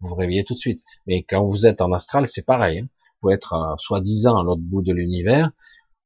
vous 0.00 0.08
vous 0.08 0.14
réveillez 0.14 0.44
tout 0.44 0.54
de 0.54 0.58
suite. 0.58 0.82
Mais 1.06 1.24
quand 1.24 1.46
vous 1.46 1.66
êtes 1.66 1.80
en 1.80 1.92
astral, 1.92 2.26
c'est 2.26 2.44
pareil. 2.44 2.80
Hein 2.80 2.88
être 3.28 3.52
euh, 3.52 3.76
soi-disant 3.76 4.38
à 4.38 4.42
l'autre 4.42 4.62
bout 4.62 4.82
de 4.82 4.92
l'univers, 4.92 5.50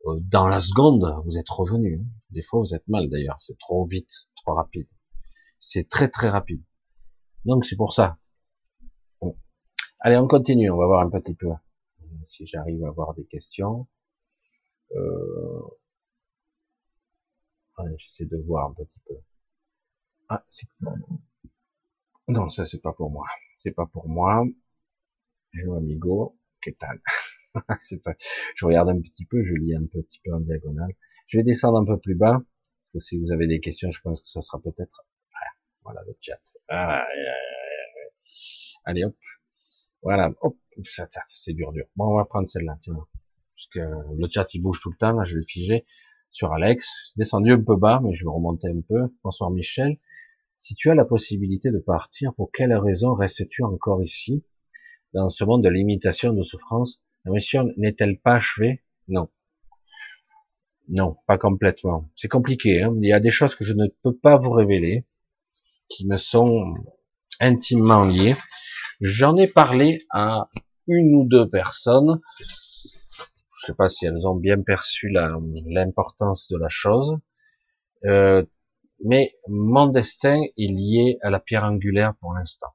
euh, 0.07 0.19
dans 0.21 0.49
la 0.49 0.61
seconde, 0.61 1.15
vous 1.25 1.39
êtes 1.39 1.49
revenu. 1.49 2.05
Des 2.31 2.43
fois, 2.43 2.61
vous 2.61 2.75
êtes 2.75 2.89
mal 2.89 3.09
d'ailleurs, 3.09 3.37
c'est 3.39 3.59
trop 3.59 3.87
vite, 3.87 4.27
trop 4.35 4.55
rapide. 4.55 4.89
C'est 5.61 5.89
très 5.89 6.09
très 6.09 6.29
rapide. 6.29 6.63
Donc 7.45 7.65
c'est 7.65 7.77
pour 7.77 7.93
ça. 7.93 8.19
Allez, 10.07 10.19
on 10.19 10.29
continue, 10.29 10.71
on 10.71 10.77
va 10.77 10.85
voir 10.85 11.01
un 11.01 11.09
petit 11.09 11.35
peu 11.35 11.49
si 12.27 12.47
j'arrive 12.47 12.85
à 12.85 12.89
avoir 12.89 13.15
des 13.15 13.25
questions. 13.25 13.89
Euh... 14.93 15.63
Allez, 17.79 17.97
j'essaie 17.97 18.27
de 18.27 18.37
voir 18.37 18.69
un 18.69 18.75
petit 18.75 19.01
peu. 19.09 19.15
Ah, 20.29 20.45
c'est 20.51 20.69
non, 22.29 22.51
ça 22.51 22.67
c'est 22.67 22.83
pas 22.83 22.93
pour 22.93 23.11
moi. 23.11 23.25
C'est 23.57 23.73
pas 23.73 23.87
pour 23.87 24.07
moi. 24.07 24.45
Hello 25.55 25.77
amigo. 25.77 26.39
¿Qué 26.61 26.73
tal? 26.73 27.01
pas... 28.05 28.15
Je 28.57 28.67
regarde 28.67 28.91
un 28.91 29.01
petit 29.01 29.25
peu, 29.25 29.43
je 29.43 29.55
lis 29.55 29.75
un 29.75 29.87
petit 29.87 30.21
peu 30.23 30.35
en 30.35 30.41
diagonale. 30.41 30.93
Je 31.29 31.39
vais 31.39 31.45
descendre 31.45 31.79
un 31.79 31.87
peu 31.87 31.99
plus 31.99 32.15
bas, 32.15 32.43
parce 32.83 32.91
que 32.93 32.99
si 32.99 33.19
vous 33.19 33.33
avez 33.33 33.47
des 33.47 33.61
questions, 33.61 33.91
je 33.91 34.03
pense 34.03 34.21
que 34.21 34.29
ça 34.29 34.43
sera 34.43 34.61
peut-être... 34.61 35.07
Voilà 35.83 36.03
le 36.07 36.15
chat. 36.21 36.43
Allez 38.85 39.05
hop. 39.05 39.17
Voilà, 40.05 40.31
hop. 40.43 40.57
C'est 40.85 41.55
dur, 41.55 41.73
dur. 41.73 41.87
Bon, 41.97 42.13
on 42.13 42.17
va 42.17 42.27
prendre 42.27 42.47
celle-là, 42.47 42.77
tiens. 42.83 42.95
Parce 42.95 43.69
que 43.73 43.81
le 44.17 44.29
chat 44.31 44.53
il 44.53 44.61
bouge 44.61 44.81
tout 44.81 44.91
le 44.91 44.97
temps, 44.97 45.13
là 45.13 45.25
je 45.25 45.39
vais 45.39 45.45
figer 45.45 45.87
sur 46.31 46.53
Alex. 46.53 47.15
Descendu 47.17 47.53
un 47.53 47.63
peu 47.63 47.77
bas, 47.77 48.01
mais 48.05 48.13
je 48.13 48.25
vais 48.25 48.31
remonter 48.31 48.69
un 48.69 48.81
peu. 48.87 49.15
Bonsoir 49.23 49.51
Michel. 49.51 49.99
Si 50.59 50.75
tu 50.75 50.91
as 50.91 50.95
la 50.95 51.07
possibilité 51.07 51.71
de 51.71 51.79
partir, 51.79 52.35
pour 52.35 52.53
quelle 52.53 52.75
raison 52.77 53.15
restes-tu 53.15 53.65
encore 53.65 54.03
ici, 54.03 54.45
dans 55.15 55.31
ce 55.31 55.43
monde 55.45 55.65
de 55.65 55.71
limitation, 55.71 56.35
de 56.35 56.43
souffrance? 56.43 57.03
La 57.25 57.33
mission 57.33 57.71
n'est-elle 57.79 58.19
pas 58.19 58.35
achevée? 58.35 58.83
Non. 59.09 59.31
Non, 60.89 61.17
pas 61.27 61.39
complètement. 61.39 62.11
C'est 62.15 62.29
compliqué. 62.29 62.83
Hein 62.83 62.95
Il 63.01 63.09
y 63.09 63.13
a 63.13 63.21
des 63.21 63.31
choses 63.31 63.55
que 63.55 63.65
je 63.65 63.73
ne 63.73 63.87
peux 64.03 64.15
pas 64.15 64.37
vous 64.37 64.51
révéler, 64.51 65.07
qui 65.89 66.07
me 66.07 66.19
sont 66.19 66.75
intimement 67.41 68.05
liées. 68.05 68.37
J'en 69.01 69.37
ai 69.37 69.47
parlé 69.47 70.05
à 70.11 70.49
une 70.87 71.15
ou 71.15 71.25
deux 71.25 71.49
personnes. 71.49 72.21
Je 73.61 73.67
sais 73.67 73.75
pas 73.75 73.89
si 73.89 74.07
elles 74.07 74.27
ont 74.27 74.37
bien 74.37 74.61
perçu 74.63 75.09
l'importance 75.11 76.49
de 76.49 76.59
la 76.59 76.69
chose. 76.69 77.19
Euh, 78.05 78.45
mais 79.05 79.35
mon 79.49 79.87
destin 79.87 80.41
est 80.57 80.67
lié 80.67 81.19
à 81.23 81.31
la 81.31 81.41
pierre 81.41 81.65
angulaire 81.65 82.15
pour 82.21 82.35
l'instant. 82.35 82.75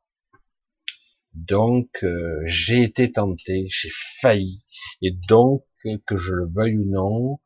Donc 1.34 2.04
euh, 2.04 2.41
j'ai 2.46 2.84
été 2.84 3.12
tenté, 3.12 3.68
j'ai 3.70 3.90
failli, 4.22 4.64
et 5.02 5.12
donc 5.28 5.64
que 6.06 6.18
je 6.18 6.34
le 6.34 6.48
veuille 6.52 6.78
ou 6.78 6.86
non, 6.86 7.40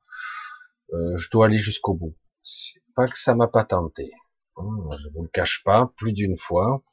euh, 0.93 1.15
je 1.17 1.29
dois 1.29 1.47
aller 1.47 1.57
jusqu'au 1.57 1.93
bout. 1.93 2.15
C'est 2.41 2.81
pas 2.95 3.05
que 3.05 3.17
ça 3.17 3.35
m'a 3.35 3.47
pas 3.47 3.65
tenté, 3.65 4.11
je 4.57 5.09
vous 5.13 5.23
le 5.23 5.29
cache 5.29 5.63
pas, 5.63 5.91
plus 5.97 6.13
d'une 6.13 6.37
fois, 6.37 6.83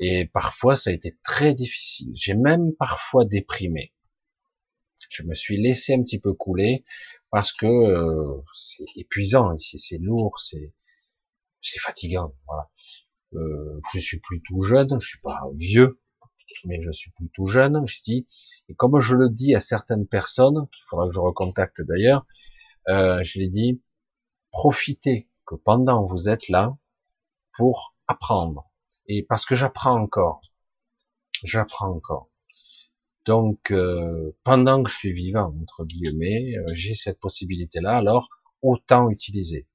et 0.00 0.26
parfois 0.26 0.76
ça 0.76 0.90
a 0.90 0.92
été 0.92 1.16
très 1.22 1.54
difficile. 1.54 2.10
J'ai 2.14 2.34
même 2.34 2.72
parfois 2.78 3.24
déprimé. 3.24 3.92
Je 5.10 5.22
me 5.22 5.34
suis 5.34 5.60
laissé 5.60 5.94
un 5.94 6.02
petit 6.02 6.18
peu 6.18 6.32
couler 6.32 6.84
parce 7.30 7.52
que 7.52 7.66
euh, 7.66 8.42
c'est 8.54 8.84
épuisant 8.96 9.54
ici, 9.54 9.78
c'est 9.78 9.98
lourd, 9.98 10.40
c'est 10.40 10.74
c'est 11.62 11.78
fatigant. 11.78 12.34
Voilà. 12.46 12.70
Euh, 13.34 13.80
je 13.92 14.00
suis 14.00 14.18
plus 14.20 14.42
tout 14.42 14.62
jeune, 14.62 15.00
je 15.00 15.06
suis 15.06 15.20
pas 15.20 15.42
vieux, 15.54 16.00
mais 16.64 16.80
je 16.82 16.90
suis 16.90 17.10
plus 17.12 17.28
tout 17.34 17.46
jeune. 17.46 17.86
Je 17.86 18.00
dis, 18.02 18.26
et 18.68 18.74
comme 18.74 18.98
je 19.00 19.14
le 19.14 19.28
dis 19.28 19.54
à 19.54 19.60
certaines 19.60 20.06
personnes, 20.06 20.66
qu'il 20.72 20.84
faudra 20.88 21.06
que 21.06 21.12
je 21.12 21.20
recontacte 21.20 21.82
d'ailleurs, 21.82 22.26
euh, 22.88 23.22
je 23.24 23.38
les 23.38 23.48
dis, 23.48 23.82
profitez 24.50 25.28
que 25.46 25.54
pendant 25.54 26.06
vous 26.06 26.28
êtes 26.28 26.48
là 26.48 26.76
pour 27.52 27.94
apprendre. 28.06 28.69
Et 29.06 29.22
parce 29.22 29.44
que 29.44 29.54
j'apprends 29.54 30.00
encore, 30.00 30.40
j'apprends 31.44 31.90
encore. 31.90 32.28
Donc, 33.26 33.70
euh, 33.70 34.36
pendant 34.44 34.82
que 34.82 34.90
je 34.90 34.96
suis 34.96 35.12
vivant, 35.12 35.54
entre 35.60 35.84
guillemets, 35.84 36.56
euh, 36.56 36.64
j'ai 36.74 36.94
cette 36.94 37.20
possibilité-là, 37.20 37.96
alors 37.96 38.28
autant 38.62 39.10
utiliser. 39.10 39.68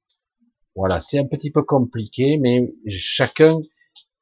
Voilà, 0.74 1.00
c'est 1.00 1.18
un 1.18 1.26
petit 1.26 1.50
peu 1.50 1.62
compliqué, 1.62 2.38
mais 2.38 2.74
chacun 2.88 3.60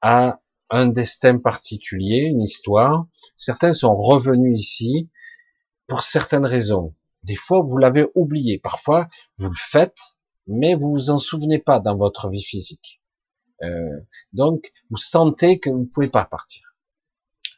a 0.02 0.40
un 0.70 0.86
destin 0.86 1.38
particulier, 1.38 2.22
une 2.22 2.42
histoire. 2.42 3.06
Certains 3.36 3.72
sont 3.72 3.94
revenus 3.94 4.60
ici 4.60 5.10
pour 5.86 6.02
certaines 6.02 6.46
raisons. 6.46 6.94
Des 7.22 7.36
fois, 7.36 7.62
vous 7.62 7.78
l'avez 7.78 8.06
oublié. 8.14 8.58
Parfois, 8.58 9.08
vous 9.38 9.48
le 9.48 9.56
faites, 9.56 9.98
mais 10.46 10.74
vous 10.74 10.92
vous 10.92 11.10
en 11.10 11.18
souvenez 11.18 11.58
pas 11.58 11.80
dans 11.80 11.96
votre 11.96 12.28
vie 12.28 12.42
physique. 12.42 13.00
Euh, 13.64 14.00
donc, 14.32 14.72
vous 14.90 14.96
sentez 14.96 15.58
que 15.58 15.70
vous 15.70 15.80
ne 15.80 15.86
pouvez 15.86 16.08
pas 16.08 16.24
partir. 16.24 16.76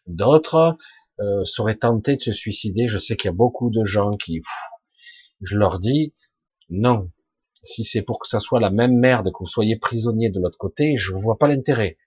D'autres 0.06 0.76
euh, 1.20 1.44
seraient 1.44 1.76
tentés 1.76 2.16
de 2.16 2.22
se 2.22 2.32
suicider. 2.32 2.88
Je 2.88 2.98
sais 2.98 3.16
qu'il 3.16 3.28
y 3.28 3.34
a 3.34 3.36
beaucoup 3.36 3.70
de 3.70 3.84
gens 3.84 4.10
qui, 4.10 4.42
je 5.40 5.56
leur 5.56 5.80
dis, 5.80 6.14
non, 6.70 7.10
si 7.62 7.84
c'est 7.84 8.02
pour 8.02 8.18
que 8.18 8.28
ça 8.28 8.40
soit 8.40 8.60
la 8.60 8.70
même 8.70 8.96
merde, 8.96 9.30
que 9.32 9.38
vous 9.40 9.46
soyez 9.46 9.76
prisonnier 9.76 10.30
de 10.30 10.40
l'autre 10.40 10.58
côté, 10.58 10.96
je 10.96 11.12
ne 11.12 11.18
vois 11.18 11.38
pas 11.38 11.48
l'intérêt. 11.48 11.98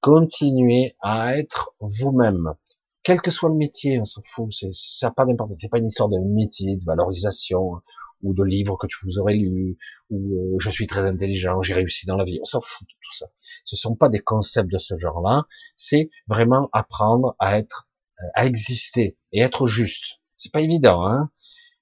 Continuez 0.00 0.96
à 1.00 1.36
être 1.36 1.74
vous-même. 1.80 2.54
Quel 3.02 3.20
que 3.20 3.30
soit 3.30 3.48
le 3.48 3.56
métier, 3.56 3.98
on 4.00 4.04
s'en 4.04 4.22
fout, 4.24 4.52
ça 4.52 5.08
n'a 5.08 5.12
pas 5.12 5.26
d'importance. 5.26 5.58
C'est 5.60 5.68
pas 5.68 5.78
une 5.78 5.88
histoire 5.88 6.08
de 6.08 6.18
métier, 6.18 6.76
de 6.76 6.84
valorisation, 6.84 7.80
ou 8.22 8.34
de 8.34 8.44
livres 8.44 8.76
que 8.76 8.86
tu 8.86 8.96
vous 9.04 9.18
aurais 9.18 9.34
lus, 9.34 9.76
ou 10.10 10.54
euh, 10.54 10.58
je 10.58 10.70
suis 10.70 10.86
très 10.86 11.06
intelligent, 11.06 11.62
j'ai 11.62 11.74
réussi 11.74 12.06
dans 12.06 12.16
la 12.16 12.24
vie. 12.24 12.38
On 12.40 12.44
s'en 12.44 12.60
fout 12.60 12.86
de 12.86 12.94
tout 13.00 13.16
ça. 13.16 13.26
Ce 13.64 13.76
sont 13.76 13.96
pas 13.96 14.08
des 14.08 14.20
concepts 14.20 14.70
de 14.70 14.78
ce 14.78 14.96
genre-là. 14.96 15.46
C'est 15.76 16.10
vraiment 16.26 16.68
apprendre 16.72 17.36
à 17.38 17.58
être, 17.58 17.88
euh, 18.20 18.26
à 18.34 18.46
exister 18.46 19.16
et 19.32 19.40
être 19.40 19.66
juste. 19.66 20.20
C'est 20.36 20.52
pas 20.52 20.60
évident, 20.60 21.06
hein, 21.06 21.30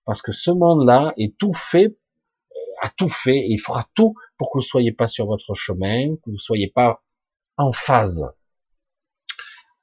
parce 0.05 0.23
que 0.23 0.33
ce 0.33 0.51
monde-là 0.51 1.15
est 1.17 1.37
tout 1.39 1.53
fait 1.53 1.97
a 2.81 2.89
tout 2.89 3.09
fait 3.09 3.37
et 3.37 3.53
il 3.53 3.61
fera 3.61 3.87
tout 3.95 4.15
pour 4.39 4.51
que 4.51 4.59
vous 4.59 4.62
soyez 4.62 4.93
pas 4.93 5.07
sur 5.07 5.27
votre 5.27 5.55
chemin, 5.55 6.17
que 6.17 6.31
vous 6.31 6.39
soyez 6.39 6.69
pas 6.69 7.03
en 7.57 7.73
phase, 7.73 8.27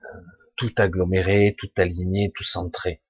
euh, 0.01 0.07
tout 0.55 0.73
aggloméré, 0.77 1.55
tout 1.57 1.69
aligné, 1.77 2.31
tout 2.35 2.43
centré. 2.43 3.01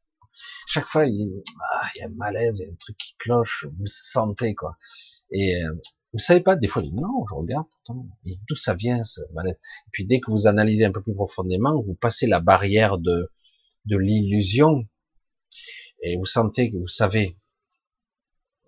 Chaque 0.68 0.86
fois, 0.86 1.06
il, 1.06 1.44
ah, 1.74 1.88
il 1.96 2.00
y 2.00 2.02
a 2.04 2.08
un 2.08 2.16
malaise, 2.16 2.60
il 2.60 2.64
y 2.64 2.70
a 2.70 2.72
un 2.72 2.76
truc 2.76 2.98
qui 2.98 3.16
cloche, 3.18 3.66
vous 3.78 3.86
sentez 3.88 4.56
quoi. 4.56 4.78
Et 5.32 5.64
euh, 5.64 5.74
vous 6.14 6.20
savez 6.20 6.42
pas, 6.42 6.56
des 6.56 6.68
fois, 6.68 6.82
il 6.84 6.92
dit, 6.92 6.96
non, 6.96 7.26
je 7.30 7.36
regarde 7.36 7.66
pourtant, 7.70 8.08
d'où 8.50 8.56
ça 8.56 8.74
vient 8.74 9.04
ce 9.04 9.22
malaise? 9.34 9.60
Et 9.88 9.90
puis 9.92 10.06
dès 10.06 10.20
que 10.20 10.32
vous 10.32 10.48
analysez 10.48 10.86
un 10.86 10.92
peu 10.92 11.02
plus 11.02 11.16
profondément, 11.16 11.82
vous 11.82 11.96
passez 11.96 12.28
la 12.28 12.40
barrière 12.40 12.98
de 12.98 13.32
de 13.86 13.98
l'illusion 13.98 14.86
et 16.04 16.18
vous 16.18 16.26
sentez 16.26 16.70
que 16.70 16.76
vous 16.78 16.90
savez 16.90 17.38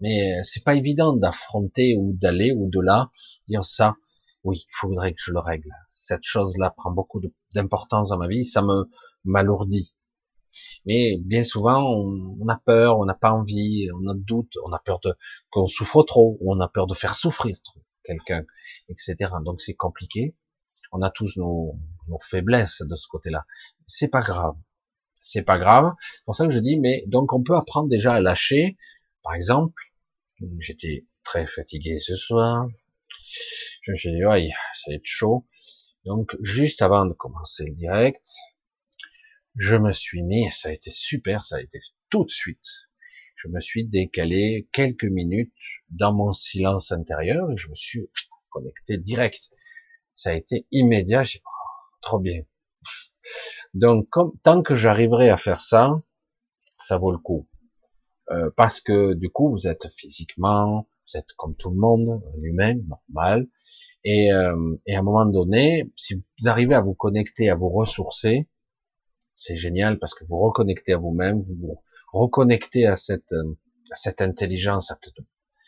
mais 0.01 0.37
euh, 0.37 0.43
c'est 0.43 0.63
pas 0.63 0.75
évident 0.75 1.15
d'affronter 1.15 1.95
ou 1.97 2.13
d'aller 2.13 2.51
au-delà, 2.51 3.09
dire 3.47 3.65
ça. 3.65 3.95
Oui, 4.43 4.65
il 4.65 4.75
faudrait 4.79 5.11
que 5.11 5.19
je 5.21 5.31
le 5.31 5.39
règle. 5.39 5.69
Cette 5.89 6.23
chose-là 6.23 6.73
prend 6.75 6.91
beaucoup 6.91 7.21
d'importance 7.53 8.09
dans 8.09 8.17
ma 8.17 8.27
vie, 8.27 8.45
ça 8.45 8.61
me 8.61 8.89
m'alourdit. 9.25 9.93
Mais 10.85 11.17
bien 11.19 11.43
souvent, 11.43 11.84
on, 11.84 12.47
a 12.47 12.57
peur, 12.57 12.99
on 12.99 13.05
n'a 13.05 13.13
pas 13.13 13.31
envie, 13.31 13.89
on 13.93 14.07
a 14.07 14.13
doute, 14.15 14.53
on 14.65 14.73
a 14.73 14.80
peur 14.80 14.99
de 14.99 15.15
qu'on 15.49 15.67
souffre 15.67 16.03
trop, 16.03 16.38
ou 16.41 16.53
on 16.53 16.59
a 16.59 16.67
peur 16.67 16.88
de 16.88 16.95
faire 16.95 17.15
souffrir 17.15 17.57
trop 17.63 17.81
quelqu'un, 18.03 18.45
etc. 18.89 19.15
Donc 19.43 19.61
c'est 19.61 19.76
compliqué. 19.76 20.35
On 20.91 21.01
a 21.01 21.11
tous 21.11 21.38
nos, 21.38 21.76
nos 22.07 22.19
faiblesses 22.19 22.81
de 22.81 22.95
ce 22.95 23.07
côté-là. 23.07 23.45
C'est 23.85 24.09
pas 24.09 24.21
grave. 24.21 24.55
C'est 25.21 25.43
pas 25.43 25.59
grave. 25.59 25.93
C'est 26.01 26.26
pour 26.26 26.35
ça 26.35 26.45
que 26.45 26.51
je 26.51 26.59
dis, 26.59 26.80
mais 26.80 27.03
donc 27.07 27.34
on 27.34 27.43
peut 27.43 27.55
apprendre 27.55 27.89
déjà 27.89 28.13
à 28.13 28.21
lâcher. 28.21 28.77
Par 29.21 29.35
exemple, 29.35 29.84
J'étais 30.59 31.05
très 31.23 31.45
fatigué 31.47 31.99
ce 31.99 32.15
soir. 32.15 32.67
Je 33.81 33.91
me 33.91 33.97
suis 33.97 34.11
dit, 34.11 34.23
ouais, 34.23 34.49
ça 34.73 34.91
va 34.91 34.95
être 34.95 35.05
chaud. 35.05 35.45
Donc, 36.05 36.35
juste 36.41 36.81
avant 36.81 37.05
de 37.05 37.13
commencer 37.13 37.65
le 37.65 37.76
direct, 37.76 38.26
je 39.60 39.76
me 39.76 39.91
suis 39.91 40.23
mis, 40.23 40.49
ça 40.52 40.69
a 40.69 40.72
été 40.72 40.90
super, 40.90 41.44
ça 41.44 41.57
a 41.57 41.61
été 41.61 41.80
tout 42.10 42.23
de 42.23 42.30
suite. 42.30 42.65
Je 43.36 43.49
me 43.49 43.60
suis 43.60 43.86
décalé 43.86 44.69
quelques 44.72 45.03
minutes 45.03 45.53
dans 45.90 46.14
mon 46.14 46.31
silence 46.31 46.94
intérieur 46.94 47.52
et 47.52 47.57
je 47.57 47.68
me 47.68 47.76
suis 47.76 48.10
connecté 48.49 48.98
direct. 48.98 49.52
Ça 50.15 50.30
a 50.30 50.34
été 50.34 50.65
immédiat, 50.72 51.23
j'ai 51.23 51.41
oh, 51.45 51.98
trop 52.02 52.19
bien. 52.19 52.44
Donc, 53.73 54.07
tant 54.44 54.61
que 54.61 54.77
j'arriverai 54.77 55.30
à 55.30 55.36
faire 55.36 55.60
ça, 55.60 55.91
ça 56.77 56.98
vaut 56.98 57.11
le 57.11 57.18
coup. 57.18 57.49
Euh, 58.31 58.49
parce 58.56 58.80
que 58.80 59.14
du 59.14 59.30
coup 59.30 59.52
vous 59.52 59.68
êtes 59.68 59.90
physiquement, 59.90 60.88
vous 61.06 61.19
êtes 61.19 61.34
comme 61.36 61.56
tout 61.57 61.69
le 61.69 61.77
monde, 61.77 62.22
humain 62.41 62.76
normal, 62.88 63.48
et, 64.06 64.31
euh, 64.31 64.77
et 64.86 64.95
à 64.95 64.99
un 64.99 65.03
moment 65.03 65.26
donné, 65.26 65.91
si 65.98 66.15
vous 66.15 66.48
arrivez 66.48 66.76
à 66.76 66.81
vous 66.81 66.94
connecter, 66.94 67.49
à 67.49 67.56
vous 67.56 67.69
ressourcer, 67.69 68.48
c'est 69.39 69.55
génial 69.55 69.99
parce 69.99 70.13
que 70.13 70.25
vous 70.25 70.37
reconnectez 70.37 70.91
à 70.93 70.97
vous-même, 70.97 71.41
vous 71.41 71.81
reconnectez 72.11 72.85
à 72.85 72.97
cette, 72.97 73.33
à 73.89 73.95
cette 73.95 74.21
intelligence, 74.21 74.91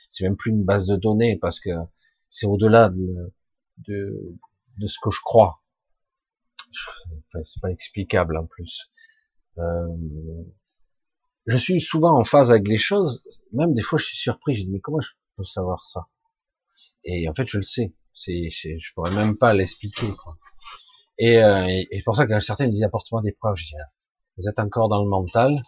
c'est 0.09 0.25
même 0.25 0.35
plus 0.35 0.51
une 0.51 0.65
base 0.65 0.87
de 0.87 0.97
données 0.97 1.37
parce 1.37 1.61
que 1.61 1.69
c'est 2.29 2.45
au-delà 2.45 2.89
de, 2.89 3.33
de, 3.87 4.35
de, 4.77 4.87
ce 4.87 4.97
que 5.01 5.09
je 5.09 5.21
crois. 5.23 5.63
C'est 7.43 7.61
pas 7.61 7.71
explicable 7.71 8.37
en 8.37 8.45
plus. 8.45 8.91
Euh, 9.57 9.87
je 11.45 11.57
suis 11.57 11.79
souvent 11.79 12.19
en 12.19 12.25
phase 12.25 12.51
avec 12.51 12.67
les 12.67 12.77
choses, 12.77 13.23
même 13.53 13.73
des 13.73 13.81
fois 13.81 13.97
je 13.97 14.05
suis 14.05 14.17
surpris, 14.17 14.55
je 14.55 14.63
dis 14.63 14.69
mais 14.69 14.81
comment 14.81 14.99
je 14.99 15.11
peux 15.37 15.45
savoir 15.45 15.85
ça? 15.85 16.07
Et 17.05 17.29
en 17.29 17.33
fait 17.33 17.47
je 17.47 17.57
le 17.57 17.63
sais, 17.63 17.93
c'est, 18.13 18.49
je 18.51 18.93
pourrais 18.93 19.15
même 19.15 19.37
pas 19.37 19.53
l'expliquer. 19.53 20.07
Et, 21.23 21.37
euh, 21.37 21.67
et, 21.67 22.01
pour 22.03 22.15
ça 22.15 22.25
que 22.25 22.39
certains 22.39 22.65
me 22.65 22.71
disent 22.71 22.81
apporte-moi 22.81 23.21
des 23.21 23.31
preuves, 23.31 23.55
je 23.55 23.67
dis 23.67 23.75
ah, 23.79 23.91
vous 24.37 24.49
êtes 24.49 24.57
encore 24.57 24.89
dans 24.89 25.03
le 25.03 25.07
mental, 25.07 25.61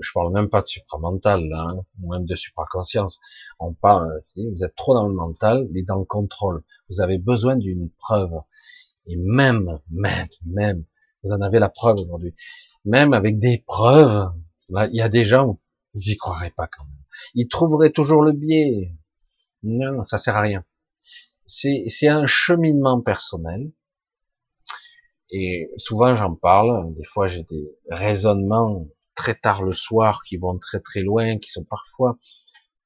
je 0.00 0.10
parle 0.14 0.32
même 0.32 0.48
pas 0.48 0.62
de 0.62 0.68
supramental, 0.68 1.48
là, 1.48 1.66
hein, 1.68 1.80
ou 2.00 2.12
même 2.12 2.26
de 2.26 2.36
supraconscience. 2.36 3.18
On 3.58 3.74
parle, 3.74 4.22
vous 4.36 4.62
êtes 4.62 4.76
trop 4.76 4.94
dans 4.94 5.08
le 5.08 5.14
mental 5.14 5.66
et 5.74 5.82
dans 5.82 5.98
le 5.98 6.04
contrôle. 6.04 6.62
Vous 6.88 7.00
avez 7.00 7.18
besoin 7.18 7.56
d'une 7.56 7.90
preuve. 7.98 8.30
Et 9.06 9.16
même, 9.16 9.80
même, 9.90 10.28
même, 10.46 10.84
vous 11.24 11.32
en 11.32 11.40
avez 11.40 11.58
la 11.58 11.70
preuve 11.70 11.96
aujourd'hui. 11.96 12.36
Même 12.84 13.14
avec 13.14 13.40
des 13.40 13.64
preuves, 13.66 14.30
il 14.68 14.88
y 14.92 15.02
a 15.02 15.08
des 15.08 15.24
gens, 15.24 15.58
ils 15.94 16.12
y 16.12 16.16
croiraient 16.16 16.54
pas 16.56 16.68
quand 16.68 16.84
même. 16.84 17.04
Ils 17.34 17.48
trouveraient 17.48 17.90
toujours 17.90 18.22
le 18.22 18.30
biais. 18.30 18.94
Non, 19.64 20.04
ça 20.04 20.18
sert 20.18 20.36
à 20.36 20.42
rien. 20.42 20.64
C'est 21.46 22.08
un 22.08 22.26
cheminement 22.26 23.00
personnel. 23.00 23.72
Et 25.30 25.70
souvent 25.76 26.14
j'en 26.14 26.34
parle. 26.34 26.94
Des 26.94 27.04
fois 27.04 27.26
j'ai 27.26 27.42
des 27.44 27.70
raisonnements 27.90 28.86
très 29.14 29.34
tard 29.34 29.62
le 29.62 29.72
soir 29.72 30.22
qui 30.24 30.36
vont 30.36 30.58
très 30.58 30.80
très 30.80 31.00
loin, 31.00 31.38
qui 31.38 31.50
sont 31.50 31.64
parfois 31.64 32.18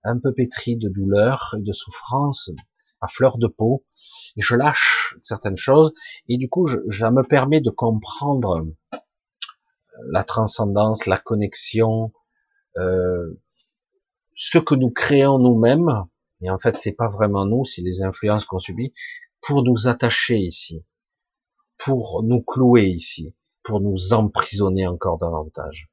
un 0.05 0.19
peu 0.19 0.33
pétris 0.33 0.77
de 0.77 0.89
douleur 0.89 1.55
et 1.59 1.63
de 1.63 1.73
souffrance 1.73 2.51
à 3.01 3.09
fleur 3.09 3.39
de 3.39 3.47
peau. 3.47 3.85
Et 4.37 4.43
je 4.43 4.55
lâche 4.55 5.17
certaines 5.23 5.57
choses. 5.57 5.93
Et 6.29 6.37
du 6.39 6.49
coup, 6.49 6.67
je, 6.67 6.79
je 6.89 7.07
me 7.07 7.23
permet 7.23 7.61
de 7.61 7.71
comprendre 7.71 8.67
la 10.11 10.25
transcendance, 10.25 11.07
la 11.07 11.19
connexion, 11.19 12.11
euh, 12.79 13.41
ce 14.35 14.59
que 14.59 14.75
nous 14.75 14.91
créons 14.91 15.39
nous-mêmes, 15.39 16.05
et 16.41 16.51
en 16.51 16.59
fait 16.59 16.77
c'est 16.77 16.95
pas 16.95 17.09
vraiment 17.09 17.45
nous, 17.45 17.65
c'est 17.65 17.83
les 17.83 18.03
influences 18.03 18.45
qu'on 18.45 18.59
subit, 18.59 18.93
pour 19.41 19.63
nous 19.63 19.89
attacher 19.89 20.37
ici, 20.37 20.85
pour 21.85 22.23
nous 22.23 22.43
clouer 22.43 22.87
ici, 22.87 23.35
pour 23.63 23.81
nous 23.81 24.13
emprisonner 24.13 24.87
encore 24.87 25.19
davantage. 25.19 25.91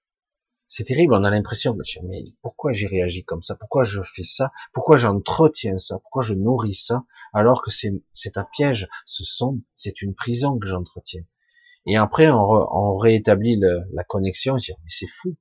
C'est 0.67 0.83
terrible, 0.83 1.15
on 1.15 1.23
a 1.23 1.31
l'impression 1.31 1.73
de 1.73 1.81
dire, 1.81 2.03
mais 2.03 2.25
pourquoi 2.43 2.73
j'ai 2.73 2.85
réagi 2.85 3.23
comme 3.23 3.41
ça? 3.41 3.55
Pourquoi 3.55 3.83
je 3.83 4.01
fais 4.03 4.23
ça? 4.23 4.51
Pourquoi 4.71 4.97
j'entretiens 4.97 5.79
ça? 5.79 5.97
Pourquoi 5.97 6.21
je 6.21 6.35
nourris 6.35 6.75
ça? 6.75 7.05
Alors 7.33 7.63
que 7.63 7.71
c'est 7.71 8.37
un 8.37 8.47
piège, 8.53 8.87
ce 9.07 9.23
sont, 9.23 9.61
c'est 9.73 10.03
une 10.03 10.13
prison 10.13 10.59
que 10.59 10.67
j'entretiens. 10.67 11.23
Et 11.87 11.97
après, 11.97 12.29
on, 12.29 12.37
on 12.37 12.95
réétablit 12.97 13.59
la 13.91 14.03
connexion, 14.03 14.55
mais 14.55 14.89
c'est 14.89 15.07
fou, 15.07 15.35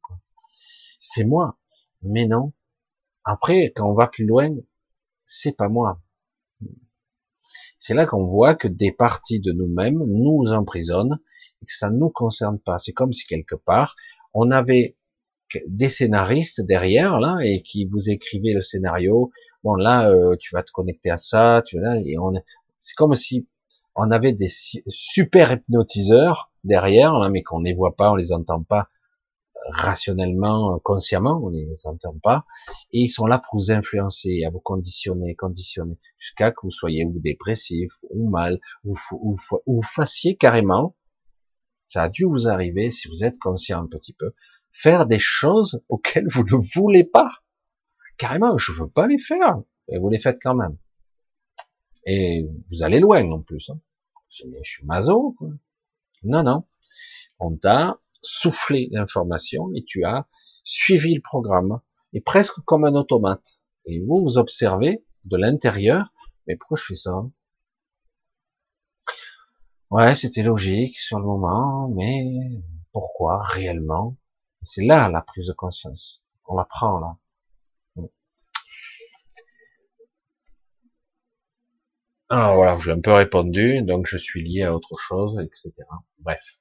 c'est 0.99 1.25
moi. 1.25 1.59
Mais 2.01 2.27
non, 2.27 2.55
après, 3.25 3.73
quand 3.77 3.87
on 3.87 3.95
va 3.95 4.07
plus 4.07 4.25
loin, 4.25 4.49
c'est 5.27 5.57
pas 5.57 5.69
moi. 5.69 6.01
C'est 7.77 7.95
là 7.95 8.07
qu'on 8.07 8.27
voit 8.27 8.55
que 8.55 8.69
des 8.69 8.93
parties 8.93 9.41
de 9.41 9.53
nous-mêmes 9.53 10.03
nous 10.07 10.53
emprisonnent 10.53 11.19
et 11.63 11.67
que 11.67 11.73
ça 11.73 11.91
ne 11.91 11.99
nous 11.99 12.11
concerne 12.11 12.59
pas. 12.59 12.79
C'est 12.79 12.93
comme 12.93 13.13
si 13.13 13.27
quelque 13.27 13.57
part, 13.57 13.97
on 14.35 14.51
avait 14.51 14.97
des 15.67 15.89
scénaristes 15.89 16.61
derrière 16.61 17.19
là 17.21 17.39
et 17.43 17.63
qui 17.63 17.87
vous 17.87 18.11
écrivaient 18.11 18.53
le 18.53 18.63
scénario. 18.63 19.31
Bon 19.65 19.75
là, 19.75 20.11
euh, 20.11 20.37
tu 20.39 20.55
vas 20.55 20.63
te 20.63 20.71
connecter 20.73 21.11
à 21.11 21.19
ça, 21.19 21.63
tu 21.67 21.81
vas 21.81 21.97
et 21.99 22.19
on. 22.19 22.33
C'est 22.81 22.95
comme 22.95 23.15
si 23.15 23.49
on 23.95 24.11
avait 24.11 24.33
des 24.33 24.49
super 24.49 25.53
hypnotiseurs 25.53 26.53
derrière 26.65 27.19
là, 27.19 27.31
mais 27.31 27.43
qu'on 27.43 27.61
ne 27.61 27.65
les 27.65 27.75
voit 27.75 27.97
pas, 27.97 28.13
on 28.13 28.15
les 28.15 28.33
entend 28.33 28.63
pas, 28.63 28.89
rationnellement, 29.69 30.79
consciemment, 30.81 31.41
on 31.43 31.51
les 31.51 31.69
entend 31.85 32.17
pas, 32.23 32.45
et 32.93 33.01
ils 33.01 33.09
sont 33.09 33.27
là 33.27 33.39
pour 33.39 33.59
vous 33.59 33.71
influencer, 33.71 34.45
à 34.45 34.51
vous 34.51 34.61
conditionner, 34.61 35.35
conditionner, 35.35 35.99
jusqu'à 36.19 36.51
que 36.51 36.61
vous 36.63 36.71
soyez 36.71 37.05
ou 37.05 37.19
dépressif, 37.21 37.93
ou 38.11 38.29
mal, 38.31 38.61
ou, 38.85 38.95
ou, 39.13 39.37
ou, 39.67 39.83
fassiez 39.83 40.37
carrément, 40.37 40.97
ça 41.87 42.05
a 42.05 42.09
dû 42.09 42.25
vous 42.25 42.49
arriver, 42.49 42.91
si 42.91 43.09
vous 43.09 43.25
êtes 43.25 43.39
conscient 43.39 43.83
un 43.83 43.87
petit 43.87 44.13
peu, 44.13 44.33
faire 44.71 45.07
des 45.07 45.19
choses 45.19 45.83
auxquelles 45.89 46.29
vous 46.29 46.45
ne 46.45 46.63
voulez 46.75 47.05
pas. 47.05 47.31
Carrément, 48.17 48.59
je 48.59 48.73
veux 48.73 48.89
pas 48.89 49.07
les 49.07 49.19
faire, 49.19 49.63
et 49.89 49.99
vous 49.99 50.09
les 50.09 50.21
faites 50.21 50.39
quand 50.43 50.55
même. 50.55 50.77
Et 52.05 52.49
vous 52.71 52.83
allez 52.83 53.01
loin 53.01 53.31
en 53.31 53.43
plus. 53.43 53.71
Hein. 53.71 53.81
Je, 54.31 54.45
suis 54.63 54.85
maso, 54.85 55.35
quoi. 55.39 55.49
Non, 56.23 56.43
non. 56.43 56.65
On 57.39 57.57
t'a 57.57 57.99
soufflé 58.23 58.89
l'information 58.93 59.71
et 59.75 59.85
tu 59.85 60.05
as 60.05 60.27
suivi 60.65 61.15
le 61.15 61.23
programme 61.23 61.81
et 62.13 62.21
presque 62.21 62.61
comme 62.65 62.85
un 62.85 62.95
automate. 62.95 63.61
Et 63.87 64.01
vous, 64.01 64.23
vous 64.23 64.39
observez 64.39 65.05
de 65.25 65.37
l'intérieur, 65.37 66.13
mais 66.47 66.57
pourquoi 66.57 66.77
je 66.79 66.85
fais 66.85 66.95
ça? 66.95 67.25
Ouais, 69.91 70.15
c'était 70.15 70.43
logique 70.43 70.99
sur 70.99 71.19
le 71.19 71.25
moment, 71.25 71.89
mais 71.89 72.27
pourquoi 72.93 73.41
réellement? 73.43 74.17
C'est 74.63 74.85
là 74.85 75.09
la 75.09 75.23
prise 75.23 75.47
de 75.47 75.55
conscience. 75.55 76.27
On 76.47 76.57
la 76.57 76.65
prend 76.65 76.99
là. 77.01 77.17
Alors 82.31 82.57
voilà, 82.57 82.79
j'ai 82.79 82.91
un 82.91 83.01
peu 83.01 83.13
répondu, 83.13 83.83
donc 83.83 84.07
je 84.07 84.19
suis 84.19 84.43
lié 84.47 84.65
à 84.65 84.75
autre 84.75 84.97
chose, 84.99 85.39
etc. 85.41 85.73
Bref. 86.19 86.59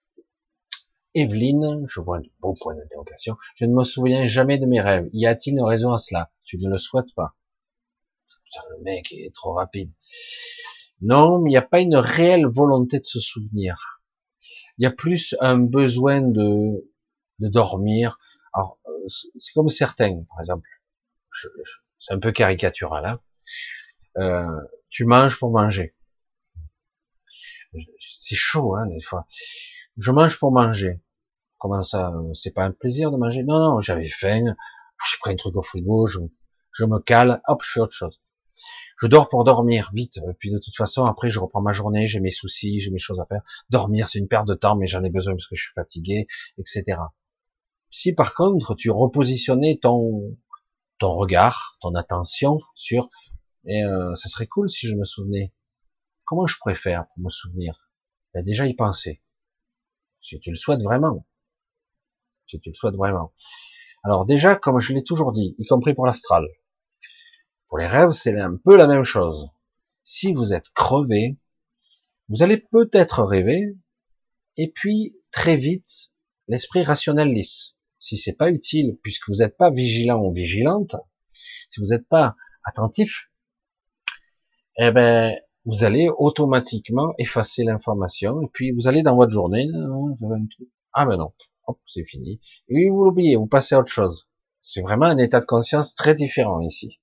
Evelyne, 1.17 1.85
je 1.89 1.99
vois 1.99 2.17
un 2.17 2.23
beau 2.39 2.53
point 2.53 2.75
d'interrogation. 2.75 3.37
Je 3.55 3.65
ne 3.65 3.73
me 3.73 3.83
souviens 3.83 4.27
jamais 4.27 4.57
de 4.57 4.65
mes 4.65 4.81
rêves. 4.81 5.09
Y 5.13 5.25
a-t-il 5.25 5.53
une 5.53 5.63
raison 5.63 5.91
à 5.91 5.97
cela? 5.97 6.31
Tu 6.43 6.57
ne 6.57 6.69
le 6.69 6.77
souhaites 6.77 7.13
pas 7.15 7.35
Putain, 8.45 8.61
le 8.77 8.83
mec 8.83 9.11
est 9.11 9.33
trop 9.33 9.53
rapide. 9.53 9.91
Non, 11.01 11.39
mais 11.39 11.49
il 11.49 11.51
n'y 11.51 11.57
a 11.57 11.61
pas 11.61 11.81
une 11.81 11.95
réelle 11.95 12.45
volonté 12.45 12.99
de 12.99 13.05
se 13.05 13.19
souvenir. 13.19 14.01
Il 14.77 14.83
y 14.83 14.85
a 14.85 14.91
plus 14.91 15.35
un 15.41 15.57
besoin 15.57 16.21
de, 16.21 16.91
de 17.39 17.47
dormir. 17.49 18.19
Alors, 18.53 18.79
euh, 18.87 19.07
c'est 19.09 19.53
comme 19.53 19.69
certains, 19.69 20.23
par 20.29 20.39
exemple. 20.39 20.69
C'est 21.99 22.13
un 22.13 22.19
peu 22.19 22.31
caricatural. 22.31 23.05
Hein 23.05 23.19
euh, 24.17 24.61
tu 24.89 25.05
manges 25.05 25.37
pour 25.37 25.51
manger. 25.51 25.95
C'est 27.99 28.35
chaud, 28.35 28.75
hein, 28.75 28.87
des 28.87 29.01
fois. 29.01 29.27
Je 29.97 30.11
mange 30.11 30.39
pour 30.39 30.51
manger. 30.51 31.01
Comment 31.57 31.83
ça 31.83 32.09
euh, 32.09 32.33
C'est 32.33 32.51
pas 32.51 32.63
un 32.63 32.71
plaisir 32.71 33.11
de 33.11 33.17
manger? 33.17 33.43
Non, 33.43 33.59
non, 33.59 33.81
j'avais 33.81 34.09
faim. 34.09 34.55
J'ai 35.09 35.17
pris 35.19 35.31
un 35.31 35.35
truc 35.35 35.55
au 35.55 35.61
frigo, 35.61 36.07
je, 36.07 36.19
je 36.71 36.85
me 36.85 36.99
cale, 36.99 37.41
hop, 37.47 37.61
je 37.63 37.71
fais 37.71 37.79
autre 37.79 37.93
chose. 37.93 38.19
Je 38.99 39.05
dors 39.05 39.29
pour 39.29 39.43
dormir, 39.43 39.91
vite. 39.93 40.17
Et 40.17 40.33
puis 40.39 40.51
de 40.51 40.57
toute 40.57 40.75
façon, 40.75 41.05
après, 41.05 41.29
je 41.29 41.39
reprends 41.39 41.61
ma 41.61 41.73
journée, 41.73 42.07
j'ai 42.07 42.19
mes 42.19 42.31
soucis, 42.31 42.79
j'ai 42.79 42.89
mes 42.89 42.99
choses 42.99 43.19
à 43.19 43.25
faire. 43.25 43.41
Dormir, 43.69 44.07
c'est 44.07 44.17
une 44.19 44.27
perte 44.27 44.47
de 44.47 44.55
temps, 44.55 44.75
mais 44.75 44.87
j'en 44.87 45.03
ai 45.03 45.09
besoin 45.09 45.33
parce 45.33 45.47
que 45.47 45.55
je 45.55 45.63
suis 45.63 45.73
fatigué, 45.73 46.27
etc. 46.57 46.99
Si 47.91 48.13
par 48.13 48.33
contre, 48.33 48.75
tu 48.75 48.89
repositionnais 48.89 49.79
ton 49.81 50.35
ton 50.99 51.13
regard, 51.13 51.77
ton 51.79 51.93
attention 51.93 52.59
sur, 52.73 53.09
et 53.65 53.83
euh, 53.83 54.15
ça 54.15 54.29
serait 54.29 54.47
cool 54.47 54.69
si 54.69 54.87
je 54.87 54.95
me 54.95 55.05
souvenais. 55.05 55.53
Comment 56.25 56.47
je 56.47 56.57
faire 56.73 57.05
pour 57.07 57.23
me 57.23 57.29
souvenir? 57.29 57.91
Ben 58.33 58.43
Déjà 58.43 58.65
y 58.65 58.73
penser. 58.73 59.21
Si 60.21 60.39
tu 60.39 60.49
le 60.49 60.55
souhaites 60.55 60.81
vraiment 60.81 61.25
si 62.47 62.59
tu 62.59 62.69
le 62.69 62.73
souhaites 62.73 62.95
vraiment. 62.95 63.33
Alors 64.03 64.25
déjà, 64.25 64.55
comme 64.55 64.79
je 64.79 64.93
l'ai 64.93 65.03
toujours 65.03 65.31
dit, 65.31 65.55
y 65.57 65.65
compris 65.65 65.93
pour 65.93 66.05
l'astral, 66.05 66.47
pour 67.67 67.77
les 67.77 67.87
rêves, 67.87 68.11
c'est 68.11 68.37
un 68.39 68.55
peu 68.55 68.75
la 68.75 68.87
même 68.87 69.03
chose. 69.03 69.49
Si 70.03 70.33
vous 70.33 70.53
êtes 70.53 70.69
crevé, 70.69 71.37
vous 72.29 72.43
allez 72.43 72.57
peut-être 72.57 73.23
rêver, 73.23 73.75
et 74.55 74.71
puis 74.71 75.15
très 75.31 75.57
vite, 75.57 76.11
l'esprit 76.47 76.83
rationnel 76.83 77.33
lisse. 77.33 77.75
Si 77.99 78.15
c'est 78.15 78.35
pas 78.35 78.49
utile, 78.49 78.97
puisque 79.03 79.27
vous 79.27 79.37
n'êtes 79.37 79.57
pas 79.57 79.71
vigilant 79.71 80.23
ou 80.23 80.33
vigilante, 80.33 80.95
si 81.67 81.81
vous 81.81 81.87
n'êtes 81.87 82.07
pas 82.07 82.35
attentif, 82.63 83.29
eh 84.77 84.91
ben, 84.91 85.35
vous 85.65 85.83
allez 85.83 86.09
automatiquement 86.17 87.13
effacer 87.17 87.63
l'information, 87.63 88.41
et 88.41 88.49
puis 88.53 88.71
vous 88.71 88.87
allez 88.87 89.03
dans 89.03 89.15
votre 89.15 89.31
journée, 89.31 89.67
ah 90.93 91.05
ben 91.05 91.17
non, 91.17 91.33
c'est 91.87 92.05
fini. 92.05 92.39
Et 92.69 92.89
vous 92.89 93.03
l'oubliez, 93.03 93.35
vous 93.35 93.47
passez 93.47 93.75
à 93.75 93.79
autre 93.79 93.91
chose. 93.91 94.29
C'est 94.61 94.81
vraiment 94.81 95.05
un 95.05 95.17
état 95.17 95.39
de 95.39 95.45
conscience 95.45 95.95
très 95.95 96.15
différent 96.15 96.59
ici. 96.61 96.99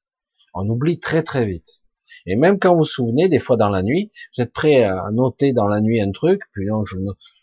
On 0.55 0.69
oublie 0.69 0.99
très 0.99 1.23
très 1.23 1.47
vite. 1.47 1.81
Et 2.27 2.37
même 2.37 2.59
quand 2.59 2.73
vous 2.73 2.79
vous 2.79 2.85
souvenez, 2.85 3.29
des 3.29 3.39
fois 3.39 3.57
dans 3.57 3.69
la 3.69 3.83
nuit, 3.83 4.11
vous 4.37 4.43
êtes 4.43 4.53
prêt 4.53 4.85
à 4.85 5.11
noter 5.13 5.53
dans 5.53 5.67
la 5.67 5.81
nuit 5.81 6.01
un 6.01 6.11
truc, 6.11 6.43
puis 6.53 6.67
non, 6.67 6.85
je, 6.85 6.97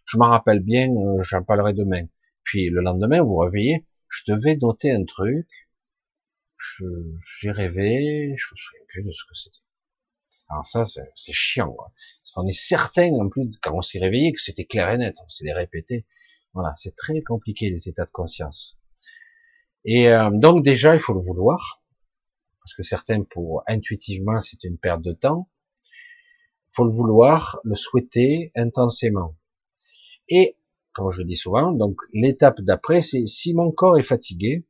je 0.06 0.18
m'en 0.18 0.30
rappelle 0.30 0.61
bien, 0.61 0.89
euh, 0.89 1.22
j'en 1.22 1.43
parlerai 1.43 1.73
demain. 1.73 2.06
Puis 2.43 2.69
le 2.69 2.81
lendemain, 2.81 3.22
vous 3.22 3.30
vous 3.30 3.38
réveillez, 3.38 3.85
je 4.07 4.23
devais 4.27 4.57
noter 4.57 4.91
un 4.91 5.03
truc, 5.06 5.48
j'ai 7.39 7.52
rêvé, 7.52 8.35
je 8.38 8.45
me 8.52 8.57
souviens 8.57 8.85
plus 8.88 9.03
de 9.03 9.11
ce 9.11 9.23
que 9.23 9.35
c'était. 9.35 9.57
Alors 10.49 10.68
ça, 10.68 10.85
c'est 11.15 11.34
chiant, 11.34 11.72
quoi. 11.72 11.93
Parce 12.22 12.31
qu'on 12.34 12.48
est 12.48 12.52
certain, 12.52 13.10
en 13.14 13.30
plus, 13.30 13.57
quand 13.61 13.73
on 13.73 13.81
s'est 13.81 13.99
réveillé, 13.99 14.34
que 14.34 14.41
c'était 14.41 14.65
clair 14.65 14.91
et 14.91 14.98
net, 14.98 15.15
on 15.23 15.30
s'est 15.30 15.52
répété. 15.53 16.06
Voilà, 16.53 16.73
c'est 16.75 16.95
très 16.95 17.21
compliqué 17.21 17.69
les 17.69 17.87
états 17.87 18.05
de 18.05 18.11
conscience. 18.11 18.79
Et 19.85 20.09
euh, 20.09 20.29
donc 20.31 20.63
déjà, 20.63 20.93
il 20.93 20.99
faut 20.99 21.13
le 21.13 21.21
vouloir, 21.21 21.81
parce 22.61 22.73
que 22.75 22.83
certains, 22.83 23.23
pour 23.23 23.63
intuitivement, 23.67 24.39
c'est 24.39 24.63
une 24.63 24.77
perte 24.77 25.01
de 25.01 25.13
temps. 25.13 25.49
Il 25.83 26.75
faut 26.75 26.85
le 26.85 26.91
vouloir, 26.91 27.59
le 27.63 27.75
souhaiter 27.75 28.51
intensément. 28.55 29.35
Et 30.27 30.57
comme 30.93 31.11
je 31.11 31.19
le 31.19 31.25
dis 31.25 31.35
souvent. 31.35 31.71
Donc 31.71 31.97
l'étape 32.13 32.61
d'après, 32.61 33.01
c'est 33.01 33.25
si 33.27 33.53
mon 33.53 33.71
corps 33.71 33.97
est 33.97 34.03
fatigué 34.03 34.65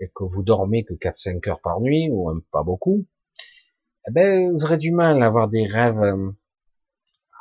et 0.00 0.08
que 0.14 0.24
vous 0.24 0.42
dormez 0.42 0.84
que 0.84 0.94
4-5 0.94 1.48
heures 1.48 1.60
par 1.60 1.80
nuit 1.80 2.08
ou 2.10 2.30
pas 2.50 2.62
beaucoup, 2.62 3.06
eh 4.08 4.12
ben 4.12 4.52
vous 4.52 4.64
aurez 4.64 4.78
du 4.78 4.92
mal 4.92 5.22
à 5.22 5.26
avoir 5.26 5.48
des 5.48 5.66
rêves 5.66 6.00
euh, 6.00 6.30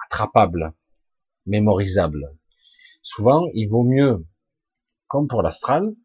attrapables, 0.05 0.73
mémorisables. 1.45 2.35
Souvent, 3.11 3.47
il 3.55 3.67
vaut 3.69 3.83
mieux, 3.83 4.23
comme 5.07 5.27
pour 5.27 5.41
l'astral, 5.41 5.95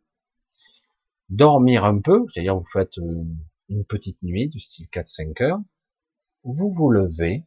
dormir 1.28 1.84
un 1.84 2.00
peu, 2.00 2.24
c'est-à-dire 2.32 2.56
vous 2.56 2.64
faites 2.72 2.96
euh, 2.96 3.24
une 3.68 3.84
petite 3.84 4.22
nuit 4.22 4.48
du 4.48 4.58
style 4.58 4.86
4-5 4.86 5.42
heures, 5.42 5.60
vous 6.44 6.70
vous 6.70 6.90
levez, 6.90 7.44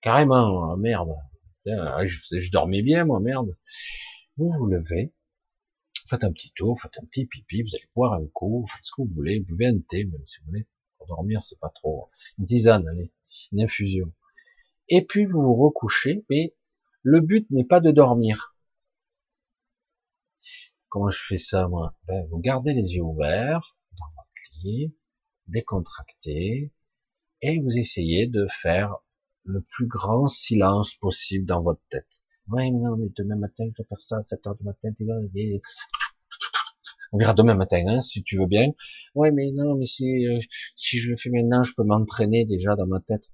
carrément, 0.00 0.70
oh, 0.70 0.76
merde, 0.76 1.12
je, 1.66 2.38
je, 2.38 2.50
dormais 2.52 2.82
bien, 2.82 3.04
moi, 3.04 3.18
merde. 3.18 3.56
Vous 4.36 4.48
vous 4.52 4.66
levez, 4.66 5.12
faites 6.08 6.22
un 6.22 6.30
petit 6.30 6.52
tour, 6.54 6.80
faites 6.80 6.96
un 7.02 7.04
petit 7.06 7.26
pipi, 7.26 7.62
vous 7.62 7.74
allez 7.74 7.88
boire 7.96 8.12
un 8.12 8.26
coup, 8.28 8.64
faites 8.68 8.84
ce 8.84 8.92
que 8.92 9.02
vous 9.02 9.12
voulez, 9.12 9.40
buvez 9.40 9.66
un 9.66 9.80
thé, 9.80 10.04
même 10.04 10.24
si 10.24 10.38
vous 10.38 10.46
voulez. 10.46 10.68
Pour 10.98 11.08
dormir, 11.08 11.42
c'est 11.42 11.58
pas 11.58 11.72
trop. 11.74 12.10
Une 12.38 12.44
tisane, 12.44 12.86
allez, 12.86 13.10
une 13.50 13.62
infusion. 13.62 14.12
Et 14.88 15.04
puis 15.04 15.24
vous 15.24 15.42
vous 15.42 15.56
recouchez, 15.56 16.24
mais 16.30 16.54
le 17.02 17.18
but 17.18 17.50
n'est 17.50 17.64
pas 17.64 17.80
de 17.80 17.90
dormir. 17.90 18.53
Comment 20.94 21.10
je 21.10 21.24
fais 21.26 21.38
ça, 21.38 21.66
moi? 21.66 21.92
Ben, 22.06 22.24
Vous 22.30 22.38
gardez 22.38 22.72
les 22.72 22.94
yeux 22.94 23.02
ouverts 23.02 23.76
dans 23.98 24.06
votre 24.14 24.62
lit, 24.62 24.94
décontracté, 25.48 26.72
et 27.42 27.58
vous 27.58 27.76
essayez 27.76 28.28
de 28.28 28.46
faire 28.62 28.94
le 29.42 29.60
plus 29.62 29.88
grand 29.88 30.28
silence 30.28 30.94
possible 30.94 31.46
dans 31.46 31.64
votre 31.64 31.82
tête. 31.90 32.22
Ouais, 32.46 32.70
mais 32.70 32.78
non, 32.78 32.96
mais 32.96 33.08
demain 33.16 33.34
matin, 33.34 33.64
je 33.72 33.82
dois 33.82 33.86
faire 33.88 34.00
ça 34.00 34.18
à 34.18 34.22
7 34.22 34.46
heures 34.46 34.54
du 34.54 34.62
matin. 34.62 34.90
On 37.10 37.18
verra 37.18 37.34
demain 37.34 37.56
matin, 37.56 37.82
hein, 37.88 38.00
si 38.00 38.22
tu 38.22 38.38
veux 38.38 38.46
bien. 38.46 38.68
Ouais, 39.16 39.32
mais 39.32 39.50
non, 39.50 39.74
mais 39.74 39.86
si, 39.86 40.28
euh, 40.28 40.38
si 40.76 41.00
je 41.00 41.10
le 41.10 41.16
fais 41.16 41.30
maintenant, 41.30 41.64
je 41.64 41.74
peux 41.74 41.82
m'entraîner 41.82 42.44
déjà 42.44 42.76
dans 42.76 42.86
ma 42.86 43.00
tête. 43.00 43.32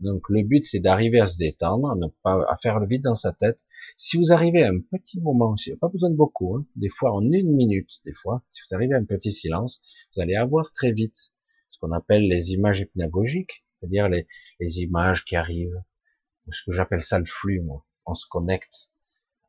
Donc, 0.00 0.22
le 0.30 0.42
but, 0.42 0.64
c'est 0.64 0.80
d'arriver 0.80 1.20
à 1.20 1.26
se 1.26 1.36
détendre, 1.36 1.94
ne 1.96 2.06
pas, 2.22 2.46
à 2.48 2.56
faire 2.62 2.80
le 2.80 2.86
vide 2.86 3.02
dans 3.02 3.14
sa 3.14 3.32
tête. 3.32 3.62
Si 3.96 4.16
vous 4.16 4.32
arrivez 4.32 4.62
à 4.62 4.70
un 4.70 4.80
petit 4.80 5.20
moment, 5.20 5.56
si, 5.56 5.74
pas 5.76 5.88
besoin 5.88 6.10
de 6.10 6.16
beaucoup, 6.16 6.56
hein, 6.56 6.66
des 6.76 6.88
fois 6.88 7.12
en 7.12 7.22
une 7.22 7.54
minute, 7.54 8.00
des 8.04 8.14
fois, 8.14 8.42
si 8.50 8.62
vous 8.62 8.74
arrivez 8.74 8.94
à 8.94 8.98
un 8.98 9.04
petit 9.04 9.32
silence, 9.32 9.80
vous 10.14 10.22
allez 10.22 10.34
avoir 10.36 10.72
très 10.72 10.92
vite 10.92 11.32
ce 11.68 11.78
qu'on 11.78 11.92
appelle 11.92 12.28
les 12.28 12.52
images 12.52 12.80
hypnagogiques, 12.80 13.64
c'est-à-dire 13.78 14.08
les, 14.08 14.26
les, 14.60 14.80
images 14.80 15.24
qui 15.24 15.36
arrivent, 15.36 15.82
ou 16.46 16.52
ce 16.52 16.62
que 16.64 16.72
j'appelle 16.72 17.02
ça 17.02 17.18
le 17.18 17.24
flux, 17.24 17.60
moi. 17.60 17.84
On 18.06 18.14
se 18.14 18.26
connecte, 18.28 18.90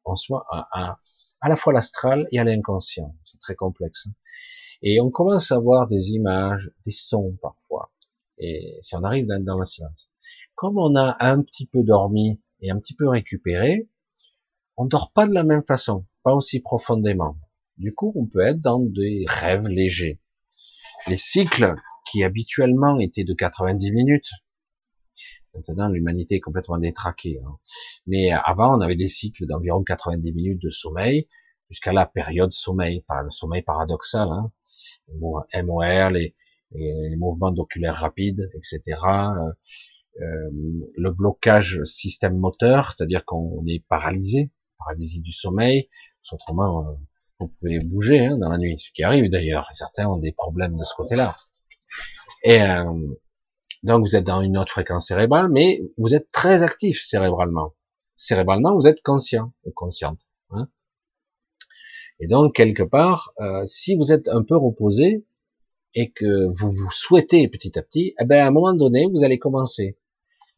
on 0.06 0.16
soit 0.16 0.45
à, 0.49 0.68
à, 0.72 0.99
à 1.41 1.49
la 1.49 1.56
fois 1.56 1.74
l'astral 1.74 2.28
et 2.32 2.40
à 2.40 2.44
l'inconscient. 2.44 3.16
C'est 3.26 3.40
très 3.40 3.56
complexe. 3.56 4.07
Et 4.82 4.99
on 5.02 5.10
commence 5.10 5.52
à 5.52 5.60
voir 5.60 5.88
des 5.88 6.12
images, 6.12 6.72
des 6.86 6.91
sons 6.91 7.38
parfois. 7.41 7.91
Et 8.38 8.78
si 8.82 8.95
on 8.95 9.03
arrive 9.03 9.28
dans 9.28 9.57
le 9.57 9.66
silence. 9.66 10.10
Comme 10.56 10.78
on 10.78 10.95
a 10.95 11.18
un 11.20 11.41
petit 11.41 11.66
peu 11.66 11.84
dormi 11.84 12.41
et 12.62 12.72
un 12.72 12.80
petit 12.80 12.95
peu 12.95 13.07
récupéré, 13.07 13.90
on 14.77 14.85
dort 14.85 15.11
pas 15.11 15.27
de 15.27 15.34
la 15.34 15.43
même 15.43 15.64
façon, 15.64 16.06
pas 16.23 16.34
aussi 16.34 16.60
profondément. 16.60 17.38
Du 17.77 17.93
coup, 17.93 18.14
on 18.15 18.26
peut 18.26 18.41
être 18.41 18.61
dans 18.61 18.80
des 18.80 19.26
rêves 19.27 19.68
légers. 19.68 20.19
Les 21.07 21.18
cycles 21.18 21.76
qui 22.10 22.23
habituellement 22.23 22.99
étaient 22.99 23.23
de 23.23 23.34
90 23.34 23.91
minutes. 23.91 24.30
Maintenant, 25.53 25.88
l'humanité 25.88 26.35
est 26.35 26.39
complètement 26.41 26.77
détraquée. 26.77 27.41
Hein. 27.45 27.57
Mais 28.07 28.31
avant, 28.31 28.77
on 28.77 28.81
avait 28.81 28.95
des 28.95 29.07
cycles 29.07 29.45
d'environ 29.45 29.84
90 29.84 30.34
minutes 30.34 30.61
de 30.61 30.69
sommeil, 30.69 31.27
jusqu'à 31.69 31.93
la 31.93 32.06
période 32.06 32.52
sommeil, 32.52 33.02
pas 33.07 33.22
le 33.22 33.31
sommeil 33.31 33.61
paradoxal, 33.61 34.27
hein. 34.30 34.52
MOR, 35.07 36.10
les, 36.10 36.35
les, 36.72 37.15
mouvements 37.15 37.52
d'oculaire 37.52 37.95
rapides, 37.95 38.49
etc. 38.56 38.99
Euh, 39.06 39.52
euh, 40.22 40.49
le 40.95 41.11
blocage 41.11 41.84
système 41.84 42.38
moteur, 42.38 42.91
c'est-à-dire 42.91 43.26
qu'on 43.26 43.65
est 43.68 43.85
paralysé, 43.88 44.49
paralysie 44.77 45.22
du 45.22 45.31
sommeil. 45.31 45.89
Autrement, 46.31 46.88
euh, 46.88 46.93
vous 47.39 47.47
pouvez 47.60 47.80
bouger 47.80 48.26
hein, 48.26 48.38
dans 48.38 48.49
la 48.49 48.57
nuit, 48.57 48.80
ce 48.80 48.91
qui 48.91 49.03
arrive 49.03 49.30
d'ailleurs. 49.30 49.69
Certains 49.73 50.07
ont 50.07 50.18
des 50.18 50.31
problèmes 50.31 50.76
de 50.77 50.84
ce 50.84 50.95
côté-là. 50.95 51.35
Et 52.43 52.61
euh, 52.61 53.15
donc 53.84 54.06
vous 54.06 54.15
êtes 54.15 54.23
dans 54.23 54.41
une 54.41 54.57
autre 54.57 54.72
fréquence 54.72 55.07
cérébrale, 55.07 55.49
mais 55.49 55.81
vous 55.97 56.15
êtes 56.15 56.31
très 56.31 56.64
actif 56.64 57.03
cérébralement. 57.06 57.73
Cérébralement, 58.15 58.76
vous 58.76 58.88
êtes 58.88 59.02
conscient 59.03 59.53
ou 59.65 59.72
consciente. 59.72 60.19
Hein 60.52 60.68
et 62.19 62.27
donc 62.27 62.56
quelque 62.56 62.84
part, 62.84 63.34
euh, 63.41 63.65
si 63.65 63.95
vous 63.95 64.11
êtes 64.11 64.30
un 64.30 64.43
peu 64.43 64.56
reposé 64.56 65.26
et 65.93 66.11
que 66.11 66.47
vous 66.47 66.72
vous 66.72 66.91
souhaitez 66.91 67.47
petit 67.47 67.77
à 67.77 67.81
petit, 67.81 68.15
eh 68.19 68.26
ben 68.26 68.43
à 68.43 68.47
un 68.47 68.52
moment 68.52 68.73
donné, 68.73 69.06
vous 69.11 69.23
allez 69.23 69.38
commencer. 69.38 69.97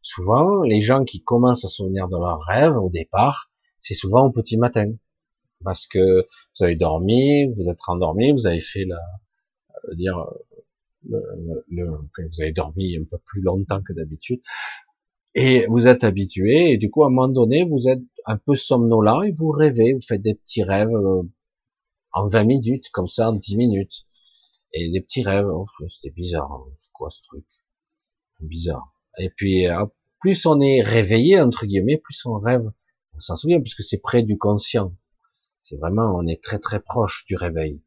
Souvent, 0.01 0.61
les 0.61 0.81
gens 0.81 1.03
qui 1.03 1.23
commencent 1.23 1.65
à 1.65 1.67
se 1.67 1.75
souvenir 1.75 2.07
de 2.07 2.17
leurs 2.17 2.41
rêves 2.41 2.77
au 2.77 2.89
départ, 2.89 3.51
c'est 3.87 3.93
souvent 3.93 4.25
au 4.25 4.31
petit 4.31 4.57
matin, 4.57 4.91
parce 5.63 5.87
que 5.87 6.27
vous 6.57 6.63
avez 6.63 6.75
dormi, 6.75 7.45
vous 7.53 7.69
êtes 7.69 7.81
rendormi, 7.81 8.31
vous 8.33 8.45
avez 8.47 8.61
fait 8.61 8.83
la, 8.85 8.99
euh, 9.85 9.95
dire 9.95 10.25
le, 11.07 11.87
vous 11.87 12.41
avez 12.41 12.51
dormi 12.51 12.97
un 12.97 13.05
peu 13.05 13.17
plus 13.25 13.41
longtemps 13.41 13.81
que 13.81 13.93
d'habitude, 13.93 14.41
et 15.35 15.65
vous 15.67 15.87
êtes 15.87 16.03
habitué, 16.03 16.71
et 16.71 16.77
du 16.77 16.89
coup, 16.89 17.03
à 17.03 17.07
un 17.07 17.09
moment 17.09 17.29
donné, 17.29 17.63
vous 17.63 17.87
êtes 17.87 18.01
un 18.25 18.37
peu 18.37 18.55
somnolent, 18.55 19.23
et 19.23 19.31
vous 19.31 19.51
rêvez, 19.51 19.93
vous 19.93 20.01
faites 20.01 20.21
des 20.21 20.35
petits 20.35 20.63
rêves 20.63 20.93
euh, 20.93 21.23
en 22.11 22.27
20 22.27 22.43
minutes, 22.43 22.89
comme 22.91 23.07
ça, 23.07 23.29
en 23.29 23.33
10 23.33 23.55
minutes, 23.55 24.05
et 24.73 24.91
des 24.91 25.01
petits 25.01 25.23
rêves, 25.23 25.47
oh, 25.47 25.65
c'était 25.89 26.13
bizarre, 26.13 26.51
hein. 26.51 26.65
quoi 26.91 27.09
ce 27.09 27.21
truc? 27.23 27.45
Bizarre. 28.41 28.93
Et 29.17 29.29
puis, 29.29 29.67
euh, 29.67 29.85
plus 30.19 30.45
on 30.45 30.59
est 30.59 30.81
réveillé, 30.81 31.39
entre 31.39 31.65
guillemets, 31.65 31.97
plus 31.97 32.25
on 32.25 32.37
rêve, 32.37 32.69
on 33.17 33.21
s'en 33.21 33.35
souvient, 33.35 33.59
puisque 33.59 33.83
c'est 33.83 34.01
près 34.01 34.23
du 34.23 34.37
conscient. 34.37 34.95
C'est 35.59 35.77
vraiment, 35.77 36.15
on 36.15 36.27
est 36.27 36.41
très 36.41 36.59
très 36.59 36.79
proche 36.79 37.25
du 37.25 37.35
réveil. 37.35 37.81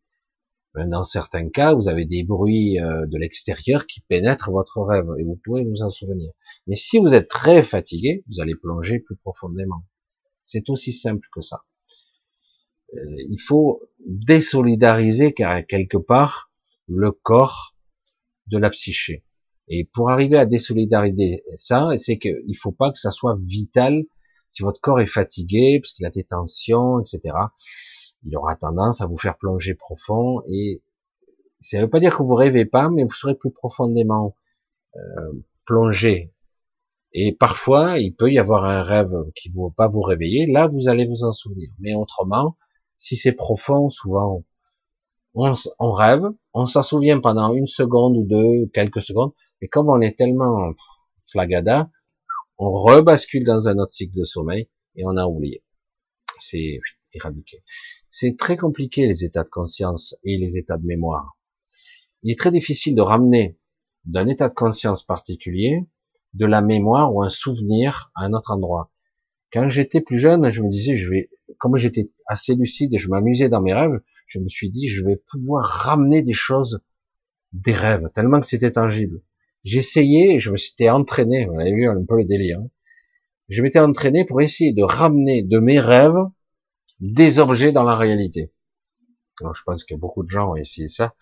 Dans 0.75 1.03
certains 1.03 1.49
cas, 1.49 1.75
vous 1.75 1.89
avez 1.89 2.05
des 2.05 2.23
bruits 2.23 2.79
euh, 2.79 3.07
de 3.07 3.19
l'extérieur 3.19 3.87
qui 3.87 4.01
pénètrent 4.03 4.53
votre 4.53 4.81
rêve 4.83 5.09
et 5.19 5.25
vous 5.25 5.41
pouvez 5.43 5.65
vous 5.65 5.83
en 5.83 5.91
souvenir. 5.91 6.31
Mais 6.69 6.77
si 6.77 6.99
vous 6.99 7.13
êtes 7.13 7.29
très 7.29 7.63
fatigué, 7.63 8.23
vous 8.29 8.41
allez 8.41 8.55
plonger 8.55 9.01
plus 9.01 9.17
profondément. 9.17 9.85
C'est 10.45 10.71
aussi 10.71 10.93
simple 10.93 11.27
que 11.35 11.41
ça. 11.41 11.65
Euh, 12.95 12.99
il 13.31 13.41
faut 13.41 13.83
désolidariser 14.07 15.33
quelque 15.33 15.97
part 15.97 16.53
le 16.87 17.11
corps 17.11 17.77
de 18.47 18.59
la 18.59 18.71
psyché. 18.71 19.25
Et 19.69 19.85
pour 19.93 20.11
arriver 20.11 20.37
à 20.37 20.47
désolidariser 20.47 21.45
ça, 21.57 21.89
c'est 21.97 22.19
qu'il 22.19 22.57
faut 22.57 22.73
pas 22.73 22.91
que 22.91 22.99
ça 22.99 23.11
soit 23.11 23.39
vital. 23.43 24.05
Si 24.51 24.63
votre 24.63 24.81
corps 24.81 25.01
est 25.01 25.07
fatigué, 25.07 25.81
parce 25.81 25.93
qu'il 25.93 26.07
a 26.07 26.11
des 26.11 26.25
tensions, 26.25 27.01
etc., 27.01 27.35
il 28.25 28.37
aura 28.37 28.57
tendance 28.57 29.01
à 29.01 29.07
vous 29.07 29.17
faire 29.17 29.39
plonger 29.39 29.75
profond 29.75 30.43
et 30.47 30.83
ça 31.61 31.79
ne 31.79 31.83
veut 31.83 31.91
pas 31.91 32.01
dire 32.01 32.17
que 32.17 32.23
vous 32.23 32.35
rêvez 32.35 32.65
pas, 32.65 32.89
mais 32.89 33.05
vous 33.05 33.13
serez 33.13 33.35
plus 33.35 33.51
profondément 33.51 34.35
euh, 34.97 35.33
plongé. 35.67 36.33
Et 37.13 37.33
parfois, 37.33 37.99
il 37.99 38.15
peut 38.15 38.31
y 38.31 38.39
avoir 38.39 38.65
un 38.65 38.83
rêve 38.83 39.13
qui 39.35 39.51
ne 39.51 39.63
va 39.63 39.71
pas 39.77 39.89
vous 39.89 40.01
réveiller. 40.01 40.47
Là, 40.47 40.69
vous 40.69 40.89
allez 40.89 41.07
vous 41.07 41.25
en 41.25 41.33
souvenir. 41.33 41.71
Mais 41.79 41.95
autrement, 41.95 42.57
si 42.97 43.17
c'est 43.17 43.33
profond, 43.33 43.91
souvent, 43.91 44.45
on, 45.35 45.53
on 45.79 45.93
rêve, 45.93 46.25
on 46.55 46.67
s'en 46.67 46.83
souvient 46.83 47.21
pendant 47.21 47.53
une 47.55 47.67
seconde 47.67 48.17
ou 48.17 48.25
deux, 48.25 48.71
quelques 48.73 49.03
secondes. 49.03 49.33
Mais 49.61 49.69
comme 49.69 49.89
on 49.89 50.01
est 50.01 50.17
tellement 50.17 50.73
flagada, 51.27 51.91
on 52.61 52.73
rebascule 52.73 53.45
dans 53.45 53.69
un 53.69 53.79
autre 53.79 53.93
cycle 53.93 54.17
de 54.19 54.25
sommeil 54.25 54.69
et 54.95 55.05
on 55.07 55.17
a 55.17 55.25
oublié. 55.25 55.65
C'est 56.39 56.79
éradiqué. 57.15 57.63
C'est 58.11 58.37
très 58.37 58.59
compliqué 58.59 59.07
les 59.07 59.25
états 59.25 59.45
de 59.45 59.49
conscience 59.49 60.15
et 60.25 60.37
les 60.37 60.59
états 60.59 60.77
de 60.77 60.85
mémoire. 60.85 61.39
Il 62.23 62.31
est 62.31 62.39
très 62.39 62.51
difficile 62.51 62.95
de 62.95 63.01
ramener 63.01 63.59
d'un 64.05 64.29
état 64.29 64.49
de 64.49 64.55
conscience 64.55 65.03
particulier 65.03 65.89
de 66.35 66.45
la 66.45 66.61
mémoire 66.61 67.15
ou 67.15 67.23
un 67.23 67.31
souvenir 67.31 68.13
à 68.15 68.25
un 68.25 68.35
autre 68.35 68.53
endroit. 68.53 68.93
Quand 69.53 69.71
j'étais 69.71 70.03
plus 70.03 70.19
jeune, 70.19 70.51
je 70.51 70.63
me 70.63 70.71
disais, 70.71 70.97
je 70.97 71.09
vais, 71.09 71.31
comme 71.59 71.79
j'étais 71.79 72.13
assez 72.27 72.55
lucide 72.55 72.93
et 72.93 72.99
je 72.99 73.09
m'amusais 73.09 73.49
dans 73.49 73.63
mes 73.63 73.73
rêves, 73.73 74.01
je 74.27 74.39
me 74.39 74.49
suis 74.49 74.71
dit, 74.71 74.89
je 74.89 75.03
vais 75.03 75.17
pouvoir 75.31 75.65
ramener 75.65 76.21
des 76.21 76.35
choses 76.35 76.81
des 77.53 77.73
rêves, 77.73 78.11
tellement 78.15 78.39
que 78.39 78.47
c'était 78.47 78.71
tangible. 78.71 79.23
J'essayais, 79.65 80.41
je 80.41 80.51
me 80.51 80.57
suis 80.57 80.89
entraîné, 80.89 81.47
vous 81.47 81.61
avez 81.61 81.73
vu 81.73 81.89
un 81.89 82.05
peu 82.05 82.17
le 82.17 82.25
délire. 82.25 82.61
Hein. 82.61 82.71
Je 83.49 83.63
m'étais 83.63 83.81
entraîné 83.81 84.25
pour 84.25 84.41
essayer 84.41 84.73
de 84.73 84.83
ramener 84.83 85.43
de 85.43 85.59
mes 85.59 85.81
rêves 85.81 86.25
des 87.01 87.41
objets 87.41 87.73
dans 87.73 87.83
la 87.83 87.97
réalité. 87.97 88.53
Alors, 89.41 89.55
je 89.55 89.63
pense 89.65 89.85
que 89.85 89.95
beaucoup 89.95 90.23
de 90.23 90.31
gens 90.31 90.53
ont 90.53 90.57
essayé 90.57 90.89
ça. 90.89 91.15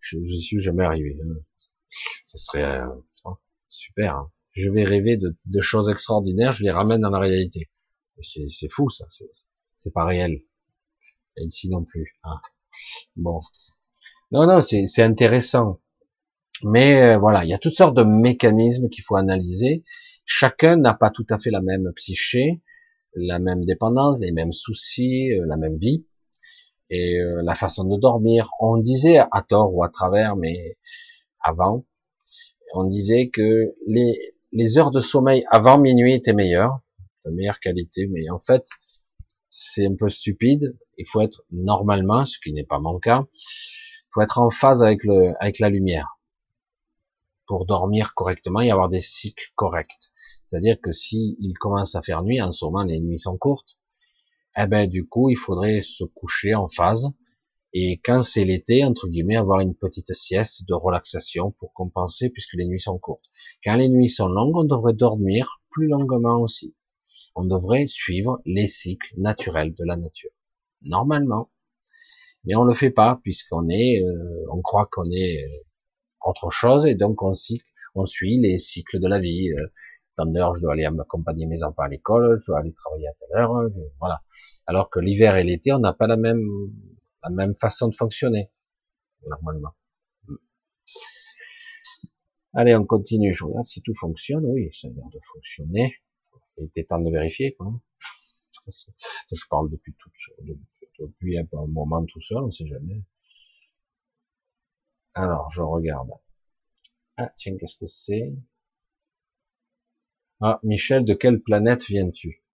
Je 0.00 0.18
n'y 0.18 0.42
suis 0.42 0.60
jamais 0.60 0.84
arrivé. 0.84 1.18
Hein. 1.22 1.40
Ce 2.26 2.38
serait 2.38 2.64
euh, 2.64 2.86
super. 3.68 4.16
Hein. 4.16 4.32
Je 4.52 4.70
vais 4.70 4.84
rêver 4.84 5.16
de, 5.16 5.60
choses 5.60 5.88
extraordinaires, 5.88 6.52
je 6.52 6.64
les 6.64 6.70
ramène 6.70 7.02
dans 7.02 7.10
la 7.10 7.20
réalité. 7.20 7.70
C'est 8.22 8.68
fou 8.68 8.90
ça, 8.90 9.06
c'est 9.76 9.92
pas 9.92 10.04
réel. 10.04 10.42
Et 11.36 11.44
ici 11.44 11.68
non 11.68 11.84
plus. 11.84 12.18
Ah. 12.24 12.40
Bon. 13.14 13.40
Non, 14.32 14.46
non, 14.46 14.60
c'est 14.60 15.02
intéressant. 15.02 15.80
Mais 16.64 17.00
euh, 17.02 17.18
voilà, 17.18 17.44
il 17.44 17.50
y 17.50 17.54
a 17.54 17.58
toutes 17.58 17.74
sortes 17.74 17.96
de 17.96 18.02
mécanismes 18.02 18.88
qu'il 18.88 19.04
faut 19.04 19.16
analyser. 19.16 19.84
Chacun 20.24 20.76
n'a 20.76 20.94
pas 20.94 21.10
tout 21.10 21.26
à 21.30 21.38
fait 21.38 21.50
la 21.50 21.60
même 21.62 21.92
psyché, 21.94 22.60
la 23.14 23.38
même 23.38 23.64
dépendance, 23.64 24.18
les 24.20 24.32
mêmes 24.32 24.52
soucis, 24.52 25.32
euh, 25.32 25.44
la 25.46 25.56
même 25.56 25.78
vie 25.78 26.04
et 26.90 27.20
euh, 27.20 27.42
la 27.44 27.54
façon 27.54 27.84
de 27.84 27.96
dormir. 27.96 28.50
On 28.60 28.76
disait 28.78 29.18
à 29.18 29.42
tort 29.42 29.74
ou 29.74 29.84
à 29.84 29.88
travers, 29.88 30.36
mais 30.36 30.76
avant, 31.40 31.86
on 32.74 32.84
disait 32.84 33.28
que 33.30 33.74
les, 33.86 34.78
heures 34.78 34.90
de 34.90 35.00
sommeil 35.00 35.44
avant 35.50 35.78
minuit 35.78 36.14
étaient 36.14 36.32
meilleures, 36.32 36.80
de 37.24 37.30
meilleure 37.30 37.60
qualité, 37.60 38.08
mais 38.08 38.28
en 38.30 38.38
fait, 38.38 38.66
c'est 39.48 39.86
un 39.86 39.94
peu 39.94 40.08
stupide. 40.08 40.76
Il 40.98 41.06
faut 41.06 41.20
être 41.20 41.44
normalement, 41.52 42.26
ce 42.26 42.38
qui 42.42 42.52
n'est 42.52 42.64
pas 42.64 42.80
mon 42.80 42.98
cas, 42.98 43.24
il 43.32 44.08
faut 44.12 44.22
être 44.22 44.38
en 44.38 44.50
phase 44.50 44.82
avec 44.82 45.04
le, 45.04 45.32
avec 45.40 45.60
la 45.60 45.70
lumière 45.70 46.17
pour 47.48 47.66
dormir 47.66 48.14
correctement 48.14 48.60
et 48.60 48.70
avoir 48.70 48.88
des 48.88 49.00
cycles 49.00 49.50
corrects. 49.56 50.12
C'est-à-dire 50.46 50.78
que 50.80 50.92
si 50.92 51.36
il 51.40 51.54
commence 51.54 51.94
à 51.94 52.02
faire 52.02 52.22
nuit, 52.22 52.40
en 52.40 52.52
ce 52.52 52.64
moment 52.64 52.84
les 52.84 53.00
nuits 53.00 53.18
sont 53.18 53.36
courtes, 53.36 53.80
eh 54.56 54.66
ben 54.66 54.88
du 54.88 55.08
coup 55.08 55.30
il 55.30 55.36
faudrait 55.36 55.82
se 55.82 56.04
coucher 56.04 56.54
en 56.54 56.68
phase 56.68 57.08
et 57.72 58.00
quand 58.04 58.22
c'est 58.22 58.44
l'été 58.44 58.84
entre 58.84 59.08
guillemets 59.08 59.36
avoir 59.36 59.60
une 59.60 59.74
petite 59.74 60.14
sieste 60.14 60.66
de 60.66 60.74
relaxation 60.74 61.52
pour 61.52 61.72
compenser 61.72 62.30
puisque 62.30 62.54
les 62.54 62.66
nuits 62.66 62.80
sont 62.80 62.98
courtes. 62.98 63.24
Quand 63.64 63.76
les 63.76 63.88
nuits 63.88 64.08
sont 64.08 64.28
longues, 64.28 64.56
on 64.56 64.64
devrait 64.64 64.94
dormir 64.94 65.60
plus 65.70 65.88
longuement 65.88 66.40
aussi. 66.40 66.74
On 67.34 67.44
devrait 67.44 67.86
suivre 67.86 68.40
les 68.44 68.68
cycles 68.68 69.14
naturels 69.18 69.74
de 69.74 69.84
la 69.84 69.96
nature. 69.96 70.30
Normalement. 70.82 71.50
Mais 72.44 72.54
on 72.56 72.64
le 72.64 72.74
fait 72.74 72.90
pas 72.90 73.20
puisqu'on 73.22 73.68
est, 73.68 74.02
euh, 74.02 74.46
on 74.50 74.62
croit 74.62 74.88
qu'on 74.90 75.10
est 75.10 75.44
euh, 75.44 75.48
autre 76.28 76.50
chose 76.50 76.86
et 76.86 76.94
donc 76.94 77.22
on, 77.22 77.34
cycle, 77.34 77.70
on 77.94 78.06
suit 78.06 78.38
les 78.40 78.58
cycles 78.58 79.00
de 79.00 79.08
la 79.08 79.18
vie. 79.18 79.50
Euh, 79.50 79.66
tant 80.16 80.26
d'heures 80.26 80.54
je 80.56 80.62
dois 80.62 80.72
aller 80.72 80.84
accompagner 80.84 81.46
mes 81.46 81.62
enfants 81.62 81.82
à 81.82 81.88
l'école, 81.88 82.38
je 82.40 82.46
dois 82.46 82.60
aller 82.60 82.72
travailler 82.72 83.08
à 83.08 83.12
telle 83.12 83.38
heure, 83.38 83.52
voilà. 84.00 84.22
Alors 84.66 84.90
que 84.90 85.00
l'hiver 85.00 85.36
et 85.36 85.44
l'été, 85.44 85.72
on 85.72 85.78
n'a 85.78 85.92
pas 85.92 86.06
la 86.06 86.16
même 86.16 86.44
la 87.22 87.30
même 87.30 87.54
façon 87.54 87.88
de 87.88 87.94
fonctionner 87.94 88.50
normalement. 89.26 89.74
Allez, 92.54 92.74
on 92.74 92.84
continue. 92.84 93.32
Je 93.32 93.44
regarde 93.44 93.66
si 93.66 93.82
tout 93.82 93.94
fonctionne. 93.94 94.44
Oui, 94.46 94.68
ça 94.72 94.88
a 94.88 94.90
l'air 94.90 95.08
de 95.12 95.18
fonctionner. 95.22 95.94
Il 96.56 96.64
était 96.64 96.84
temps 96.84 97.00
de 97.00 97.10
vérifier. 97.10 97.54
Quoi. 97.54 97.72
Je 99.32 99.44
parle 99.48 99.70
depuis 99.70 99.94
tout, 99.98 100.10
depuis 100.98 101.38
un 101.38 101.46
moment 101.68 102.04
tout 102.04 102.20
seul, 102.20 102.38
on 102.38 102.46
ne 102.46 102.50
sait 102.50 102.66
jamais. 102.66 103.02
Alors, 105.18 105.50
je 105.50 105.62
regarde. 105.62 106.12
Ah, 107.16 107.32
tiens, 107.36 107.56
qu'est-ce 107.58 107.74
que 107.76 107.86
c'est? 107.86 108.32
Ah, 110.40 110.60
Michel, 110.62 111.04
de 111.04 111.12
quelle 111.14 111.40
planète 111.40 111.86
viens-tu? 111.86 112.44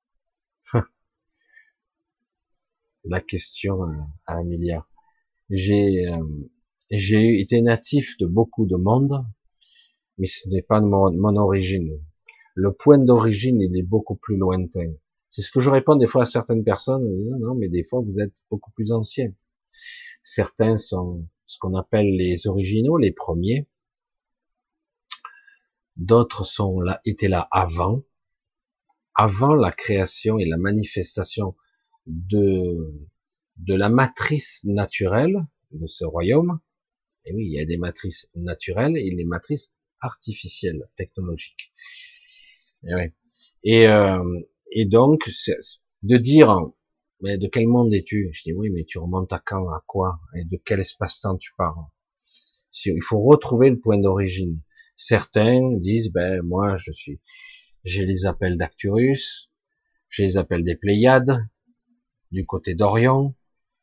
La 3.05 3.21
question 3.21 3.83
à 4.25 4.37
un 4.37 4.51
euh, 4.51 6.25
j'ai 6.91 7.39
été 7.39 7.61
natif 7.61 8.17
de 8.17 8.25
beaucoup 8.25 8.65
de 8.65 8.77
monde, 8.77 9.27
mais 10.17 10.27
ce 10.27 10.49
n'est 10.49 10.63
pas 10.63 10.81
mon, 10.81 11.13
mon 11.13 11.37
origine. 11.37 12.01
Le 12.55 12.73
point 12.73 12.97
d'origine, 12.97 13.61
il 13.61 13.77
est 13.77 13.83
beaucoup 13.83 14.17
plus 14.17 14.39
lointain. 14.39 14.91
C'est 15.29 15.43
ce 15.43 15.51
que 15.51 15.61
je 15.61 15.69
réponds 15.69 15.97
des 15.97 16.07
fois 16.07 16.23
à 16.23 16.25
certaines 16.25 16.65
personnes. 16.65 17.07
Non, 17.41 17.55
mais 17.57 17.69
des 17.69 17.85
fois, 17.85 18.01
vous 18.01 18.21
êtes 18.21 18.43
beaucoup 18.51 18.71
plus 18.71 18.91
anciens. 18.91 19.35
Certains 20.23 20.79
sont 20.79 21.29
ce 21.47 21.59
qu'on 21.59 21.75
appelle 21.75 22.17
les 22.17 22.47
originaux, 22.47 22.97
les 22.97 23.13
premiers. 23.13 23.67
D'autres 25.97 26.45
sont 26.45 26.81
là, 26.81 27.01
étaient 27.05 27.29
là 27.29 27.47
avant, 27.51 28.03
avant 29.15 29.55
la 29.55 29.71
création 29.71 30.39
et 30.39 30.45
la 30.45 30.57
manifestation 30.57 31.55
de, 32.07 33.09
de 33.59 33.75
la 33.75 33.89
matrice 33.89 34.65
naturelle 34.65 35.47
de 35.71 35.87
ce 35.87 36.05
royaume. 36.05 36.61
Et 37.25 37.33
oui, 37.33 37.47
il 37.47 37.53
y 37.53 37.61
a 37.61 37.65
des 37.65 37.77
matrices 37.77 38.31
naturelles 38.35 38.97
et 38.97 39.15
des 39.15 39.25
matrices 39.25 39.75
artificielles, 40.01 40.89
technologiques. 40.97 41.73
Et, 42.83 42.95
oui. 42.95 43.13
et, 43.63 43.89
euh, 43.89 44.41
et 44.71 44.85
donc, 44.85 45.31
de 46.03 46.17
dire 46.19 46.71
mais 47.25 47.39
de 47.39 47.49
quel 47.49 47.67
monde 47.67 47.95
es-tu? 47.95 48.31
Je 48.35 48.43
dis 48.43 48.53
oui, 48.53 48.69
mais 48.69 48.85
tu 48.85 48.99
remontes 48.99 49.33
à 49.33 49.39
quand, 49.39 49.71
à 49.71 49.83
quoi? 49.87 50.21
Et 50.37 50.45
de 50.45 50.61
quel 50.63 50.81
espace-temps 50.81 51.39
tu 51.39 51.53
parles 51.57 51.87
Il 52.85 53.03
faut 53.03 53.19
retrouver 53.19 53.71
le 53.71 53.81
point 53.81 53.97
d'origine. 53.97 54.61
Certains 54.95 55.79
disent, 55.79 56.13
ben 56.13 56.43
moi 56.43 56.77
je 56.77 56.93
suis, 56.93 57.21
j'ai 57.83 58.05
les 58.05 58.27
appels 58.27 58.59
d'Acturus, 58.59 59.51
j'ai 60.11 60.25
les 60.25 60.37
appels 60.37 60.65
des 60.65 60.77
Pléiades, 60.77 61.49
du 62.31 62.45
côté 62.45 62.75
d'Orient, 62.75 63.35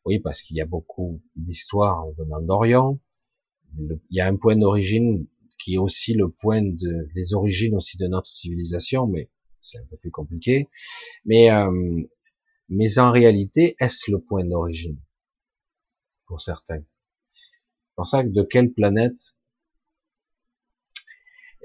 oui, 0.04 0.20
parce 0.20 0.40
qu'il 0.40 0.56
y 0.56 0.60
a 0.60 0.66
beaucoup 0.66 1.20
d'histoires 1.34 2.06
venant 2.16 2.40
d'Orient. 2.40 3.00
Il 3.76 3.98
y 4.10 4.20
a 4.20 4.28
un 4.28 4.36
point 4.36 4.54
d'origine 4.54 5.26
qui 5.58 5.74
est 5.74 5.78
aussi 5.78 6.14
le 6.14 6.28
point 6.28 6.62
de, 6.62 7.08
des 7.16 7.34
origines 7.34 7.74
aussi 7.74 7.96
de 7.96 8.06
notre 8.06 8.28
civilisation, 8.28 9.08
mais 9.08 9.30
c'est 9.62 9.78
un 9.78 9.86
peu 9.90 9.96
plus 9.96 10.12
compliqué. 10.12 10.68
Mais 11.24 11.50
euh, 11.50 12.02
mais 12.74 12.98
en 12.98 13.12
réalité, 13.12 13.76
est-ce 13.78 14.10
le 14.10 14.18
point 14.18 14.44
d'origine 14.44 14.98
Pour 16.26 16.40
certains? 16.40 16.82
C'est 17.32 17.94
pour 17.96 18.08
ça 18.08 18.24
que 18.24 18.28
de 18.28 18.42
quelle 18.42 18.72
planète? 18.72 19.36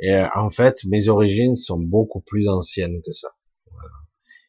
Et 0.01 0.13
euh, 0.13 0.27
en 0.35 0.49
fait, 0.49 0.84
mes 0.84 1.07
origines 1.07 1.55
sont 1.55 1.79
beaucoup 1.79 2.19
plus 2.19 2.49
anciennes 2.49 3.01
que 3.05 3.13
ça. 3.13 3.29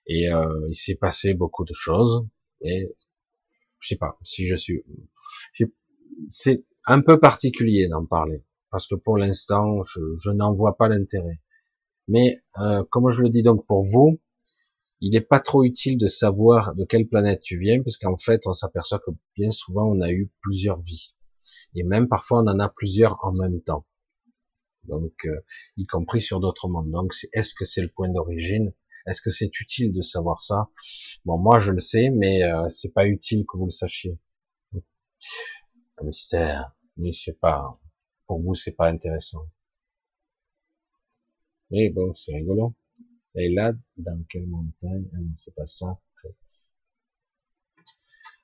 Et 0.06 0.28
euh, 0.32 0.66
il 0.68 0.74
s'est 0.74 0.97
passé 0.97 1.32
beaucoup 1.32 1.64
de 1.64 1.72
choses. 1.72 2.26
Et 2.60 2.93
je 3.78 3.89
sais 3.89 3.97
pas 3.97 4.18
si 4.24 4.47
je 4.48 4.56
suis. 4.56 4.82
C'est 6.30 6.64
un 6.86 7.01
peu 7.02 7.20
particulier 7.20 7.86
d'en 7.89 8.05
parler 8.05 8.43
parce 8.70 8.89
que 8.89 8.97
pour 8.97 9.16
l'instant, 9.16 9.85
je, 9.85 10.01
je 10.22 10.30
n'en 10.30 10.52
vois 10.55 10.76
pas 10.76 10.89
l'intérêt. 10.89 11.40
Mais 12.09 12.43
euh, 12.59 12.82
comme 12.90 13.10
je 13.10 13.22
le 13.22 13.28
dis 13.28 13.43
donc 13.43 13.64
pour 13.66 13.82
vous, 13.85 14.20
il 15.01 15.12
n'est 15.12 15.20
pas 15.20 15.41
trop 15.41 15.65
utile 15.65 15.99
de 15.99 16.09
savoir 16.09 16.75
de 16.75 16.85
quelle 16.85 17.07
planète 17.07 17.41
tu 17.41 17.59
viens, 17.59 17.83
parce 17.83 17.97
qu'en 17.97 18.16
fait, 18.16 18.47
on 18.47 18.53
s'aperçoit 18.53 18.99
que 18.99 19.11
bien 19.37 19.51
souvent, 19.51 19.87
on 19.87 20.01
a 20.01 20.11
eu 20.11 20.31
plusieurs 20.41 20.81
vies. 20.83 21.15
Et 21.75 21.85
même 21.85 22.09
parfois, 22.09 22.43
on 22.43 22.47
en 22.49 22.59
a 22.59 22.69
plusieurs 22.69 23.19
en 23.25 23.33
même 23.33 23.61
temps. 23.61 23.87
Donc, 24.85 25.12
euh, 25.27 25.41
y 25.77 25.87
compris 25.87 26.20
sur 26.20 26.41
d'autres 26.41 26.69
mondes. 26.69 26.91
Donc, 26.91 27.12
est-ce 27.33 27.55
que 27.55 27.65
c'est 27.65 27.83
le 27.83 27.89
point 27.89 28.09
d'origine? 28.09 28.73
Est-ce 29.07 29.23
que 29.23 29.31
c'est 29.31 29.61
utile 29.61 29.93
de 29.93 30.03
savoir 30.03 30.43
ça? 30.43 30.69
Bon, 31.25 31.39
moi, 31.39 31.59
je 31.59 31.73
le 31.73 31.81
sais, 31.81 32.11
mais 32.11 32.43
euh, 32.43 32.69
c'est 32.69 32.93
pas 32.93 33.07
utile 33.07 33.45
que 33.47 33.57
vous 33.57 33.66
le 33.66 33.70
sachiez. 33.70 34.19
Un 35.99 36.05
mystère. 36.05 36.73
Mais 36.97 37.12
je 37.12 37.23
sais 37.23 37.33
pas. 37.33 37.79
Pour 38.27 38.41
vous, 38.41 38.55
c'est 38.55 38.73
pas 38.73 38.89
intéressant. 38.89 39.47
Mais 41.70 41.91
bon, 41.91 42.15
c'est 42.15 42.33
rigolo. 42.35 42.75
Et 43.40 43.51
là, 43.51 43.73
dans 43.97 44.20
quelle 44.28 44.48
montagne 44.48 45.06
c'est 45.36 45.55
pas 45.55 45.66
ça. 45.66 46.01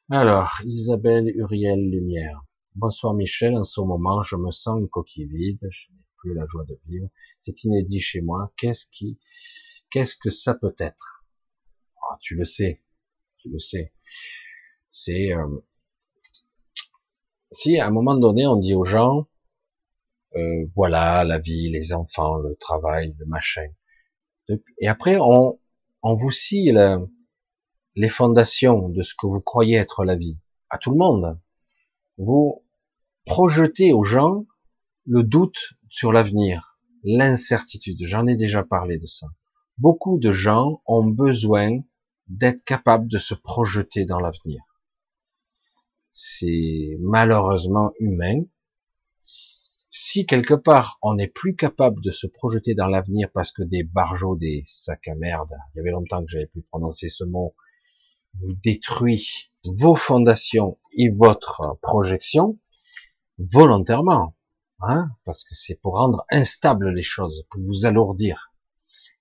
Alors, 0.08 0.60
Isabelle 0.64 1.32
Uriel 1.34 1.90
Lumière. 1.90 2.44
Bonsoir 2.76 3.12
Michel, 3.12 3.56
en 3.56 3.64
ce 3.64 3.80
moment, 3.80 4.22
je 4.22 4.36
me 4.36 4.52
sens 4.52 4.78
une 4.78 4.88
coquille 4.88 5.26
vide, 5.26 5.58
je 5.68 5.92
n'ai 5.92 6.04
plus 6.18 6.34
la 6.34 6.46
joie 6.46 6.64
de 6.66 6.78
vivre. 6.86 7.08
C'est 7.40 7.64
inédit 7.64 7.98
chez 7.98 8.20
moi. 8.20 8.52
Qu'est-ce 8.56 8.86
qui, 8.88 9.18
qu'est-ce 9.90 10.14
que 10.14 10.30
ça 10.30 10.54
peut 10.54 10.76
être? 10.78 11.24
Ah, 11.96 12.16
Tu 12.20 12.36
le 12.36 12.44
sais, 12.44 12.80
tu 13.38 13.48
le 13.48 13.58
sais. 13.58 13.92
C'est 14.92 15.32
euh, 15.32 15.58
si 17.50 17.80
à 17.80 17.88
un 17.88 17.90
moment 17.90 18.16
donné 18.16 18.46
on 18.46 18.54
dit 18.54 18.74
aux 18.74 18.84
gens, 18.84 19.26
euh, 20.36 20.66
voilà 20.76 21.24
la 21.24 21.40
vie, 21.40 21.68
les 21.68 21.92
enfants, 21.92 22.36
le 22.36 22.54
travail, 22.54 23.16
le 23.18 23.26
machin. 23.26 23.66
Et 24.78 24.88
après, 24.88 25.16
on, 25.18 25.58
on 26.02 26.14
vous 26.14 26.30
scie 26.30 26.72
les 27.96 28.08
fondations 28.08 28.88
de 28.88 29.02
ce 29.02 29.14
que 29.14 29.26
vous 29.26 29.40
croyez 29.40 29.76
être 29.76 30.04
la 30.04 30.16
vie, 30.16 30.38
à 30.70 30.78
tout 30.78 30.90
le 30.90 30.98
monde. 30.98 31.38
Vous 32.18 32.64
projetez 33.24 33.92
aux 33.92 34.04
gens 34.04 34.46
le 35.06 35.22
doute 35.22 35.74
sur 35.88 36.12
l'avenir, 36.12 36.78
l'incertitude. 37.02 37.98
J'en 38.02 38.26
ai 38.26 38.36
déjà 38.36 38.64
parlé 38.64 38.98
de 38.98 39.06
ça. 39.06 39.26
Beaucoup 39.78 40.18
de 40.18 40.32
gens 40.32 40.82
ont 40.86 41.04
besoin 41.04 41.80
d'être 42.28 42.64
capables 42.64 43.08
de 43.08 43.18
se 43.18 43.34
projeter 43.34 44.04
dans 44.04 44.20
l'avenir. 44.20 44.62
C'est 46.10 46.96
malheureusement 47.00 47.92
humain. 47.98 48.44
Si 49.96 50.26
quelque 50.26 50.54
part 50.54 50.98
on 51.02 51.14
n'est 51.14 51.28
plus 51.28 51.54
capable 51.54 52.02
de 52.02 52.10
se 52.10 52.26
projeter 52.26 52.74
dans 52.74 52.88
l'avenir 52.88 53.30
parce 53.32 53.52
que 53.52 53.62
des 53.62 53.84
barjots, 53.84 54.34
des 54.34 54.64
sacs 54.66 55.06
à 55.06 55.14
merde, 55.14 55.52
il 55.52 55.76
y 55.76 55.80
avait 55.82 55.92
longtemps 55.92 56.24
que 56.24 56.32
j'avais 56.32 56.48
pu 56.48 56.62
prononcer 56.62 57.08
ce 57.08 57.22
mot, 57.22 57.54
vous 58.40 58.54
détruit 58.54 59.52
vos 59.64 59.94
fondations 59.94 60.80
et 60.98 61.10
votre 61.10 61.78
projection 61.80 62.58
volontairement, 63.38 64.34
hein, 64.80 65.10
parce 65.24 65.44
que 65.44 65.54
c'est 65.54 65.80
pour 65.80 65.96
rendre 65.96 66.24
instables 66.28 66.92
les 66.92 67.04
choses, 67.04 67.46
pour 67.48 67.62
vous 67.62 67.86
alourdir, 67.86 68.52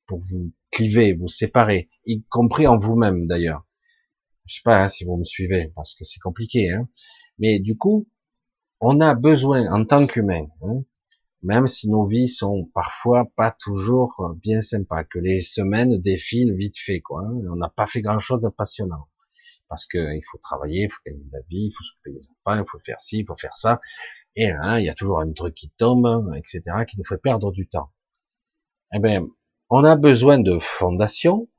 pour 0.07 0.21
vous 0.21 0.53
cliver, 0.71 1.13
vous 1.13 1.27
séparer, 1.27 1.91
y 2.07 2.23
compris 2.31 2.65
en 2.65 2.79
vous-même 2.79 3.27
d'ailleurs. 3.27 3.67
Je 4.47 4.55
sais 4.55 4.61
pas 4.63 4.85
hein, 4.85 4.87
si 4.87 5.05
vous 5.05 5.17
me 5.17 5.23
suivez, 5.23 5.71
parce 5.75 5.93
que 5.93 6.03
c'est 6.03 6.19
compliqué, 6.19 6.71
hein. 6.71 6.89
mais 7.37 7.59
du 7.59 7.77
coup, 7.77 8.07
on 8.85 8.99
a 8.99 9.15
besoin 9.15 9.71
en 9.71 9.85
tant 9.85 10.05
qu'humain, 10.05 10.45
hein, 10.61 10.83
même 11.41 11.67
si 11.67 11.89
nos 11.89 12.05
vies 12.05 12.27
sont 12.27 12.69
parfois 12.73 13.25
pas 13.37 13.55
toujours 13.57 14.35
bien 14.41 14.61
sympas, 14.61 15.05
que 15.05 15.19
les 15.19 15.41
semaines 15.41 15.97
défilent 16.01 16.53
vite 16.53 16.77
fait, 16.77 16.99
quoi. 16.99 17.21
Hein. 17.21 17.41
on 17.49 17.55
n'a 17.55 17.69
pas 17.69 17.87
fait 17.87 18.01
grand 18.01 18.19
chose 18.19 18.41
de 18.41 18.49
passionnant. 18.49 19.07
Parce 19.69 19.87
qu'il 19.87 20.21
faut 20.29 20.37
travailler, 20.37 20.83
il 20.83 20.91
faut 20.91 20.99
gagner 21.05 21.23
de 21.23 21.31
la 21.31 21.39
vie, 21.49 21.67
il 21.67 21.71
faut 21.71 21.83
s'occuper 21.83 22.11
des 22.11 22.27
enfants, 22.29 22.61
il 22.61 22.69
faut 22.69 22.79
faire 22.79 22.99
ci, 22.99 23.19
il 23.19 23.25
faut 23.25 23.35
faire 23.35 23.55
ça. 23.55 23.79
Et 24.35 24.51
hein, 24.51 24.77
il 24.79 24.85
y 24.85 24.89
a 24.89 24.93
toujours 24.93 25.21
un 25.21 25.31
truc 25.31 25.55
qui 25.55 25.69
tombe, 25.77 26.31
etc., 26.35 26.61
qui 26.85 26.97
nous 26.97 27.05
fait 27.05 27.17
perdre 27.17 27.51
du 27.53 27.67
temps. 27.69 27.89
Eh 28.93 28.99
bien, 28.99 29.25
on 29.69 29.85
a 29.85 29.95
besoin 29.95 30.39
de 30.39 30.59
fondation, 30.59 31.49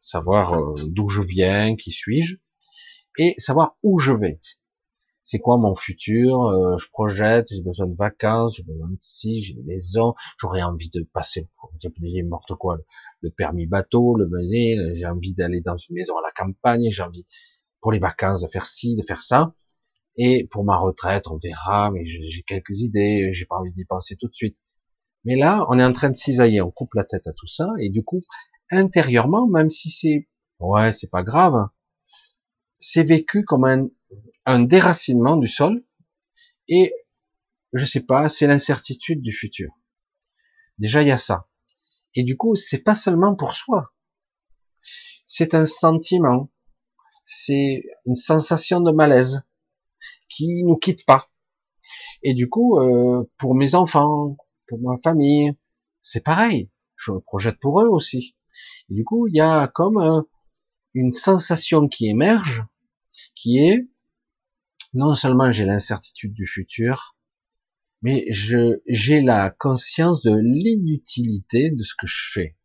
savoir 0.00 0.54
euh, 0.54 0.74
d'où 0.86 1.08
je 1.08 1.20
viens, 1.20 1.76
qui 1.76 1.92
suis-je, 1.92 2.36
et 3.18 3.34
savoir 3.36 3.76
où 3.82 3.98
je 3.98 4.12
vais 4.12 4.40
c'est 5.30 5.40
quoi 5.40 5.58
mon 5.58 5.74
futur, 5.74 6.46
euh, 6.46 6.78
je 6.78 6.88
projette, 6.90 7.48
j'ai 7.50 7.60
besoin 7.60 7.86
de 7.86 7.94
vacances, 7.94 8.56
j'ai 8.56 8.62
besoin 8.62 8.88
de 8.88 8.96
ci, 8.98 9.42
j'ai 9.42 9.52
une 9.52 9.66
maison, 9.66 10.14
j'aurais 10.40 10.62
envie 10.62 10.88
de 10.88 11.02
passer, 11.12 11.50
j'ai 11.82 12.22
n'importe 12.22 12.54
quoi, 12.54 12.78
le 13.20 13.28
permis 13.28 13.66
bateau, 13.66 14.16
le 14.16 14.26
mener, 14.26 14.78
j'ai 14.96 15.04
envie 15.04 15.34
d'aller 15.34 15.60
dans 15.60 15.76
une 15.76 15.96
maison 15.96 16.16
à 16.16 16.22
la 16.22 16.30
campagne, 16.34 16.88
j'ai 16.90 17.02
envie 17.02 17.26
pour 17.82 17.92
les 17.92 17.98
vacances 17.98 18.40
de 18.40 18.48
faire 18.48 18.64
ci, 18.64 18.96
de 18.96 19.02
faire 19.02 19.20
ça, 19.20 19.52
et 20.16 20.48
pour 20.50 20.64
ma 20.64 20.78
retraite, 20.78 21.28
on 21.28 21.36
verra, 21.36 21.90
mais 21.90 22.06
j'ai 22.06 22.42
quelques 22.46 22.80
idées, 22.80 23.28
j'ai 23.34 23.44
pas 23.44 23.56
envie 23.56 23.74
d'y 23.74 23.84
penser 23.84 24.16
tout 24.16 24.28
de 24.28 24.34
suite. 24.34 24.56
Mais 25.24 25.36
là, 25.36 25.66
on 25.68 25.78
est 25.78 25.84
en 25.84 25.92
train 25.92 26.08
de 26.08 26.16
cisailler, 26.16 26.62
on 26.62 26.70
coupe 26.70 26.94
la 26.94 27.04
tête 27.04 27.26
à 27.26 27.34
tout 27.34 27.46
ça, 27.46 27.68
et 27.78 27.90
du 27.90 28.02
coup, 28.02 28.22
intérieurement, 28.70 29.46
même 29.46 29.68
si 29.68 29.90
c'est, 29.90 30.26
ouais, 30.58 30.92
c'est 30.92 31.10
pas 31.10 31.22
grave, 31.22 31.68
c'est 32.78 33.02
vécu 33.02 33.44
comme 33.44 33.66
un, 33.66 33.88
un 34.48 34.60
déracinement 34.60 35.36
du 35.36 35.46
sol 35.46 35.84
et 36.68 36.94
je 37.74 37.84
sais 37.84 38.00
pas, 38.00 38.30
c'est 38.30 38.46
l'incertitude 38.46 39.20
du 39.20 39.30
futur. 39.30 39.70
Déjà 40.78 41.02
il 41.02 41.08
y 41.08 41.10
a 41.10 41.18
ça. 41.18 41.48
Et 42.14 42.22
du 42.22 42.38
coup, 42.38 42.56
c'est 42.56 42.82
pas 42.82 42.94
seulement 42.94 43.34
pour 43.34 43.54
soi. 43.54 43.92
C'est 45.26 45.52
un 45.52 45.66
sentiment, 45.66 46.50
c'est 47.26 47.82
une 48.06 48.14
sensation 48.14 48.80
de 48.80 48.90
malaise 48.90 49.42
qui 50.30 50.64
nous 50.64 50.76
quitte 50.76 51.04
pas. 51.04 51.28
Et 52.22 52.32
du 52.32 52.48
coup, 52.48 52.78
euh, 52.80 53.30
pour 53.36 53.54
mes 53.54 53.74
enfants, 53.74 54.38
pour 54.66 54.78
ma 54.80 54.96
famille, 55.04 55.52
c'est 56.00 56.24
pareil. 56.24 56.70
Je 56.96 57.12
me 57.12 57.20
projette 57.20 57.60
pour 57.60 57.82
eux 57.82 57.88
aussi. 57.88 58.34
Et 58.88 58.94
du 58.94 59.04
coup, 59.04 59.26
il 59.26 59.36
y 59.36 59.42
a 59.42 59.68
comme 59.68 60.24
une 60.94 61.12
sensation 61.12 61.86
qui 61.86 62.08
émerge, 62.08 62.64
qui 63.34 63.58
est 63.58 63.86
non 64.94 65.14
seulement 65.14 65.50
j'ai 65.50 65.64
l'incertitude 65.64 66.32
du 66.32 66.46
futur, 66.46 67.16
mais 68.02 68.26
je, 68.30 68.80
j'ai 68.86 69.20
la 69.20 69.50
conscience 69.50 70.22
de 70.22 70.34
l'inutilité 70.34 71.70
de 71.70 71.82
ce 71.82 71.94
que 71.94 72.06
je 72.06 72.30
fais. 72.32 72.56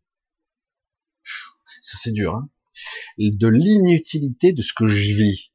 Ça 1.81 1.97
c'est 2.01 2.11
dur, 2.11 2.35
hein 2.35 2.49
de 3.17 3.47
l'inutilité 3.47 4.53
de 4.53 4.61
ce 4.61 4.73
que 4.73 4.87
je 4.87 5.13
vis. 5.13 5.51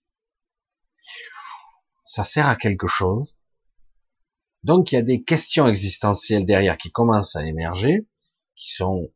Ça 2.05 2.25
sert 2.25 2.47
à 2.47 2.57
quelque 2.57 2.87
chose. 2.87 3.37
Donc 4.65 4.93
il 4.93 4.97
y 4.97 4.99
a 4.99 5.03
des 5.03 5.23
questions 5.23 5.69
existentielles 5.69 6.45
derrière 6.45 6.77
qui 6.77 6.91
commencent 6.91 7.37
à 7.37 7.47
émerger, 7.47 8.07
qui 8.57 8.73
sont 8.73 9.13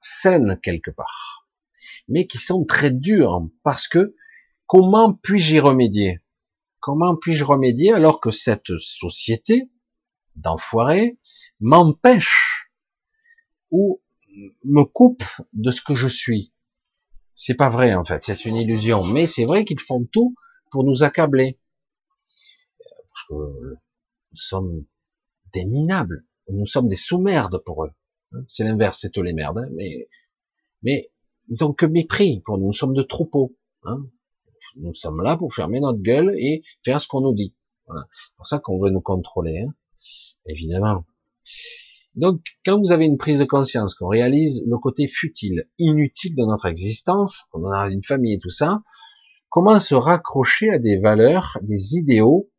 saines 0.00 0.58
quelque 0.62 0.90
part, 0.90 1.48
mais 2.08 2.26
qui 2.26 2.38
sont 2.38 2.64
très 2.64 2.90
dures 2.90 3.46
parce 3.62 3.88
que 3.88 4.14
comment 4.66 5.12
puis-je 5.12 5.56
y 5.56 5.60
remédier? 5.60 6.20
Comment 6.84 7.16
puis-je 7.16 7.46
remédier 7.46 7.94
alors 7.94 8.20
que 8.20 8.30
cette 8.30 8.76
société 8.76 9.70
d'enfoirés 10.36 11.18
m'empêche 11.58 12.68
ou 13.70 14.02
me 14.64 14.84
coupe 14.84 15.24
de 15.54 15.70
ce 15.70 15.80
que 15.80 15.94
je 15.94 16.08
suis? 16.08 16.52
C'est 17.34 17.54
pas 17.54 17.70
vrai 17.70 17.94
en 17.94 18.04
fait, 18.04 18.22
c'est 18.22 18.44
une 18.44 18.56
illusion. 18.56 19.02
Mais 19.02 19.26
c'est 19.26 19.46
vrai 19.46 19.64
qu'ils 19.64 19.80
font 19.80 20.04
tout 20.12 20.34
pour 20.70 20.84
nous 20.84 21.02
accabler. 21.02 21.58
Parce 22.78 23.28
que 23.30 23.34
nous 24.34 24.36
sommes 24.36 24.84
des 25.54 25.64
minables. 25.64 26.26
Nous 26.50 26.66
sommes 26.66 26.88
des 26.88 26.96
sous-merdes 26.96 27.64
pour 27.64 27.86
eux. 27.86 27.92
C'est 28.46 28.64
l'inverse, 28.64 28.98
c'est 29.00 29.16
eux 29.16 29.22
les 29.22 29.32
merdes. 29.32 29.56
Hein. 29.56 29.70
Mais, 29.72 30.06
mais 30.82 31.10
ils 31.48 31.64
ont 31.64 31.72
que 31.72 31.86
mépris 31.86 32.42
pour 32.44 32.58
nous. 32.58 32.66
Nous 32.66 32.72
sommes 32.74 32.92
de 32.92 33.02
troupeaux. 33.02 33.56
Hein 33.84 34.04
nous 34.76 34.94
sommes 34.94 35.22
là 35.22 35.36
pour 35.36 35.54
fermer 35.54 35.80
notre 35.80 36.00
gueule 36.00 36.34
et 36.38 36.62
faire 36.84 37.00
ce 37.00 37.08
qu'on 37.08 37.20
nous 37.20 37.34
dit. 37.34 37.54
C'est 37.86 38.36
pour 38.36 38.46
ça 38.46 38.58
qu'on 38.58 38.78
veut 38.78 38.90
nous 38.90 39.00
contrôler, 39.00 39.60
hein. 39.60 39.74
évidemment. 40.46 41.04
Donc, 42.14 42.40
quand 42.64 42.78
vous 42.78 42.92
avez 42.92 43.06
une 43.06 43.18
prise 43.18 43.40
de 43.40 43.44
conscience, 43.44 43.94
qu'on 43.94 44.08
réalise 44.08 44.62
le 44.66 44.78
côté 44.78 45.08
futile, 45.08 45.68
inutile 45.78 46.36
de 46.36 46.44
notre 46.44 46.66
existence, 46.66 47.42
qu'on 47.50 47.70
a 47.70 47.88
une 47.90 48.04
famille 48.04 48.34
et 48.34 48.38
tout 48.38 48.50
ça, 48.50 48.82
comment 49.48 49.80
se 49.80 49.94
raccrocher 49.94 50.70
à 50.70 50.78
des 50.78 50.98
valeurs, 50.98 51.58
des 51.62 51.96
idéaux 51.96 52.50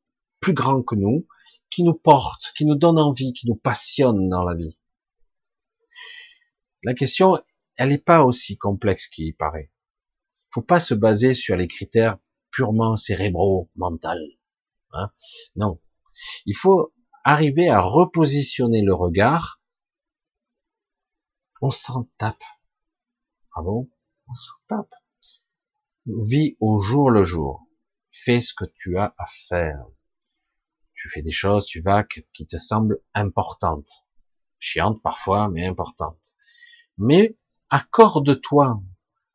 plus 0.41 0.53
grands 0.53 0.84
que 0.84 0.95
nous, 0.95 1.26
qui 1.69 1.84
nous 1.84 1.94
portent, 1.94 2.52
qui 2.57 2.65
nous 2.65 2.76
donnent 2.76 2.99
envie, 2.99 3.34
qui 3.34 3.48
nous 3.48 3.56
passionnent 3.56 4.27
dans 4.30 4.44
la 4.44 4.56
vie? 4.56 4.77
La 6.84 6.94
question, 6.94 7.40
elle 7.77 7.90
n'est 7.90 7.98
pas 7.98 8.23
aussi 8.23 8.57
complexe 8.57 9.07
qu'il 9.07 9.36
paraît 9.36 9.72
faut 10.56 10.61
pas 10.61 10.80
se 10.80 10.94
baser 10.94 11.34
sur 11.34 11.57
les 11.57 11.68
critères 11.68 12.18
purement 12.49 12.95
cérébraux, 12.95 13.69
mental. 13.76 14.22
Hein 14.94 15.11
non. 15.57 15.82
Il 16.45 16.56
faut 16.56 16.94
arriver 17.26 17.68
à 17.68 17.82
repositionner 17.82 18.82
le 18.82 18.94
regard. 18.94 19.61
On 21.61 21.72
s'en 21.72 22.10
tape. 22.18 22.41
Ah 23.53 23.64
bon? 23.64 23.90
On 24.30 24.34
s'en 24.34 24.64
tape. 24.69 24.95
Vis 26.06 26.56
au 26.61 26.80
jour 26.80 27.10
le 27.11 27.26
jour. 27.26 27.68
Fais 28.10 28.40
ce 28.40 28.53
que 28.53 28.64
tu 28.64 28.98
as 28.98 29.14
à 29.18 29.26
faire. 29.49 29.86
Tu 30.94 31.10
fais 31.10 31.22
des 31.22 31.34
choses, 31.34 31.65
tu 31.65 31.82
vas, 31.82 32.06
qui 32.06 32.48
te 32.48 32.57
semblent 32.57 33.02
importantes. 33.14 34.07
Chiantes 34.60 35.02
parfois, 35.02 35.49
mais 35.49 35.65
importantes. 35.65 36.38
Mais 36.98 37.38
accorde-toi 37.69 38.82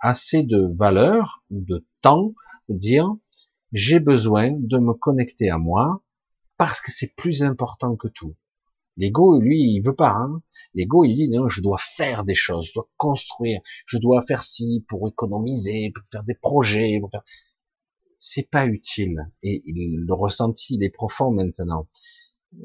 assez 0.01 0.43
de 0.43 0.75
valeur 0.77 1.45
ou 1.51 1.61
de 1.61 1.87
temps 2.03 2.35
pour 2.67 2.77
dire 2.77 3.15
j'ai 3.73 4.01
besoin 4.01 4.53
de 4.53 4.79
me 4.79 4.95
connecter 4.95 5.51
à 5.51 5.59
moi 5.59 6.03
parce 6.57 6.81
que 6.81 6.91
c'est 6.91 7.15
plus 7.15 7.43
important 7.43 7.97
que 7.97 8.09
tout. 8.09 8.35
L'ego, 8.97 9.41
lui, 9.41 9.63
il 9.63 9.81
veut 9.81 9.95
pas. 9.95 10.11
Hein. 10.11 10.43
L'ego, 10.75 11.05
il 11.05 11.15
dit 11.15 11.29
non, 11.29 11.49
je 11.49 11.63
dois 11.63 11.79
faire 11.79 12.25
des 12.25 12.35
choses, 12.35 12.67
je 12.67 12.75
dois 12.75 12.89
construire, 12.97 13.61
je 13.87 13.99
dois 13.99 14.21
faire 14.23 14.43
ci 14.43 14.85
pour 14.89 15.09
économiser, 15.09 15.91
pour 15.91 16.05
faire 16.11 16.25
des 16.25 16.35
projets. 16.35 17.01
Faire... 17.11 17.23
C'est 18.19 18.51
pas 18.51 18.67
utile. 18.67 19.31
Et 19.43 19.63
le 19.67 20.13
ressenti, 20.13 20.75
il 20.75 20.85
est 20.85 20.95
profond 20.95 21.31
maintenant. 21.31 21.89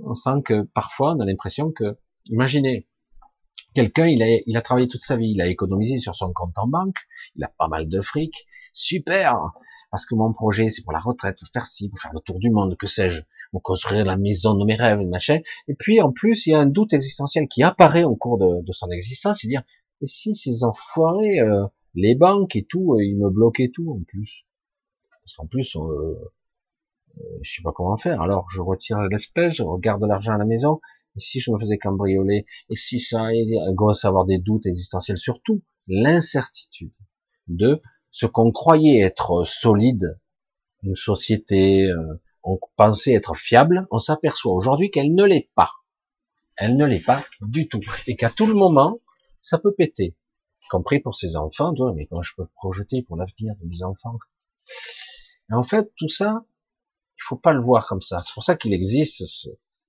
On 0.03 0.13
sent 0.13 0.41
que 0.43 0.63
parfois, 0.63 1.13
on 1.13 1.19
a 1.21 1.25
l'impression 1.25 1.71
que, 1.71 1.97
imaginez, 2.25 2.87
Quelqu'un, 3.73 4.07
il 4.07 4.23
a, 4.23 4.27
il 4.45 4.55
a 4.57 4.61
travaillé 4.61 4.87
toute 4.87 5.03
sa 5.03 5.17
vie, 5.17 5.31
il 5.31 5.41
a 5.41 5.47
économisé 5.47 5.97
sur 5.97 6.15
son 6.15 6.31
compte 6.33 6.57
en 6.57 6.67
banque, 6.67 6.95
il 7.35 7.43
a 7.43 7.51
pas 7.57 7.67
mal 7.67 7.89
de 7.89 8.01
fric, 8.01 8.47
super, 8.73 9.51
parce 9.91 10.05
que 10.05 10.15
mon 10.15 10.33
projet, 10.33 10.69
c'est 10.69 10.83
pour 10.83 10.93
la 10.93 10.99
retraite, 10.99 11.37
pour 11.39 11.47
faire 11.53 11.65
ci, 11.65 11.89
pour 11.89 11.99
faire 11.99 12.11
le 12.13 12.19
tour 12.19 12.39
du 12.39 12.49
monde, 12.49 12.75
que 12.77 12.87
sais-je, 12.87 13.21
pour 13.51 13.61
construire 13.61 14.05
la 14.05 14.17
maison 14.17 14.53
de 14.53 14.65
mes 14.65 14.75
rêves, 14.75 14.99
machin. 15.01 15.39
Et 15.67 15.75
puis, 15.75 16.01
en 16.01 16.11
plus, 16.11 16.47
il 16.47 16.51
y 16.51 16.53
a 16.53 16.59
un 16.59 16.65
doute 16.65 16.93
existentiel 16.93 17.47
qui 17.47 17.63
apparaît 17.63 18.03
au 18.03 18.15
cours 18.15 18.37
de, 18.37 18.71
son 18.71 18.89
existence, 18.91 19.39
c'est 19.41 19.47
dire, 19.47 19.63
et 20.01 20.07
si 20.07 20.35
ces 20.35 20.63
enfoirés, 20.63 21.39
euh, 21.39 21.65
les 21.93 22.15
banques 22.15 22.55
et 22.55 22.65
tout, 22.65 22.93
euh, 22.93 23.03
ils 23.03 23.17
me 23.17 23.29
bloquaient 23.29 23.71
tout, 23.73 23.91
en 23.91 24.03
plus. 24.03 24.45
Parce 25.23 25.35
qu'en 25.35 25.47
plus, 25.47 25.75
euh, 25.77 26.15
je 27.41 27.55
sais 27.55 27.61
pas 27.61 27.71
comment 27.73 27.95
faire. 27.95 28.21
Alors, 28.21 28.49
je 28.51 28.61
retire 28.61 28.99
l'espèce, 29.09 29.55
je 29.55 29.63
regarde 29.63 30.03
l'argent 30.03 30.33
à 30.33 30.37
la 30.37 30.45
maison, 30.45 30.81
et 31.15 31.19
si 31.19 31.39
je 31.39 31.51
me 31.51 31.59
faisais 31.59 31.77
cambrioler, 31.77 32.45
et 32.69 32.75
si 32.75 32.99
ça, 32.99 33.27
à 33.27 34.07
avoir 34.07 34.25
des 34.25 34.37
doutes 34.37 34.65
existentiels, 34.65 35.17
surtout 35.17 35.63
l'incertitude 35.87 36.93
de 37.47 37.81
ce 38.11 38.25
qu'on 38.25 38.51
croyait 38.51 39.01
être 39.01 39.45
solide, 39.45 40.19
une 40.83 40.95
société, 40.95 41.87
euh, 41.89 42.21
on 42.43 42.59
pensait 42.75 43.13
être 43.13 43.35
fiable, 43.35 43.87
on 43.91 43.99
s'aperçoit 43.99 44.53
aujourd'hui 44.53 44.91
qu'elle 44.91 45.13
ne 45.13 45.23
l'est 45.23 45.49
pas. 45.55 45.71
Elle 46.57 46.77
ne 46.77 46.85
l'est 46.85 47.03
pas 47.03 47.25
du 47.41 47.67
tout. 47.67 47.81
Et 48.07 48.15
qu'à 48.15 48.29
tout 48.29 48.45
le 48.45 48.53
moment, 48.53 48.99
ça 49.39 49.57
peut 49.57 49.73
péter. 49.73 50.15
Y 50.63 50.67
compris 50.69 50.99
pour 50.99 51.15
ses 51.15 51.35
enfants, 51.35 51.73
toi, 51.73 51.93
mais 51.95 52.07
comment 52.07 52.21
je 52.21 52.33
peux 52.37 52.47
projeter 52.55 53.03
pour 53.03 53.17
l'avenir 53.17 53.55
de 53.61 53.67
mes 53.67 53.83
enfants? 53.83 54.17
Et 55.49 55.53
en 55.53 55.63
fait, 55.63 55.91
tout 55.97 56.09
ça, 56.09 56.45
il 57.17 57.23
faut 57.23 57.35
pas 57.35 57.53
le 57.53 57.61
voir 57.61 57.87
comme 57.87 58.01
ça. 58.01 58.19
C'est 58.19 58.33
pour 58.33 58.43
ça 58.43 58.55
qu'il 58.55 58.73
existe 58.73 59.23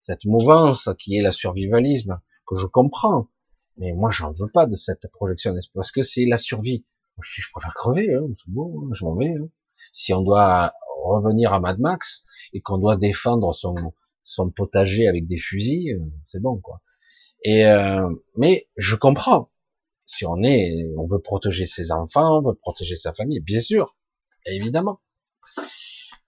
cette 0.07 0.25
mouvance 0.25 0.89
qui 1.01 1.17
est 1.17 1.23
la 1.23 1.33
survivalisme, 1.33 2.21
que 2.47 2.55
je 2.55 2.67
comprends. 2.67 3.29
Mais 3.77 3.93
moi, 3.93 4.11
j'en 4.13 4.31
veux 4.31 4.49
pas 4.49 4.67
de 4.67 4.77
cette 4.77 5.09
projection, 5.11 5.53
parce 5.75 5.91
que 5.91 6.03
c'est 6.03 6.27
la 6.27 6.39
survie. 6.39 6.87
Je 7.21 7.43
préfère 7.53 7.75
crever, 7.75 8.15
hein, 8.15 8.23
c'est 8.39 8.53
bon, 8.53 8.83
hein, 8.83 8.91
je 8.93 9.05
m'en 9.05 9.17
vais. 9.17 9.35
Hein. 9.35 9.49
Si 9.91 10.15
on 10.15 10.23
doit 10.23 10.75
revenir 11.03 11.53
à 11.53 11.59
Mad 11.59 11.81
Max 11.81 12.25
et 12.53 12.61
qu'on 12.61 12.79
doit 12.79 12.97
défendre 12.97 13.53
son, 13.53 13.75
son 14.23 14.49
potager 14.51 15.09
avec 15.09 15.27
des 15.27 15.39
fusils, 15.39 15.95
euh, 15.95 16.05
c'est 16.25 16.41
bon, 16.41 16.59
quoi. 16.59 16.83
Et 17.43 17.67
euh, 17.67 18.09
mais 18.37 18.69
je 18.77 18.95
comprends. 18.95 19.51
Si 20.07 20.25
on 20.25 20.41
est, 20.45 20.89
on 20.97 21.09
veut 21.09 21.21
protéger 21.21 21.67
ses 21.67 21.91
enfants, 21.91 22.39
on 22.39 22.49
veut 22.49 22.55
protéger 22.55 22.95
sa 22.95 23.13
famille, 23.13 23.41
bien 23.41 23.61
sûr, 23.61 23.97
évidemment. 24.47 25.01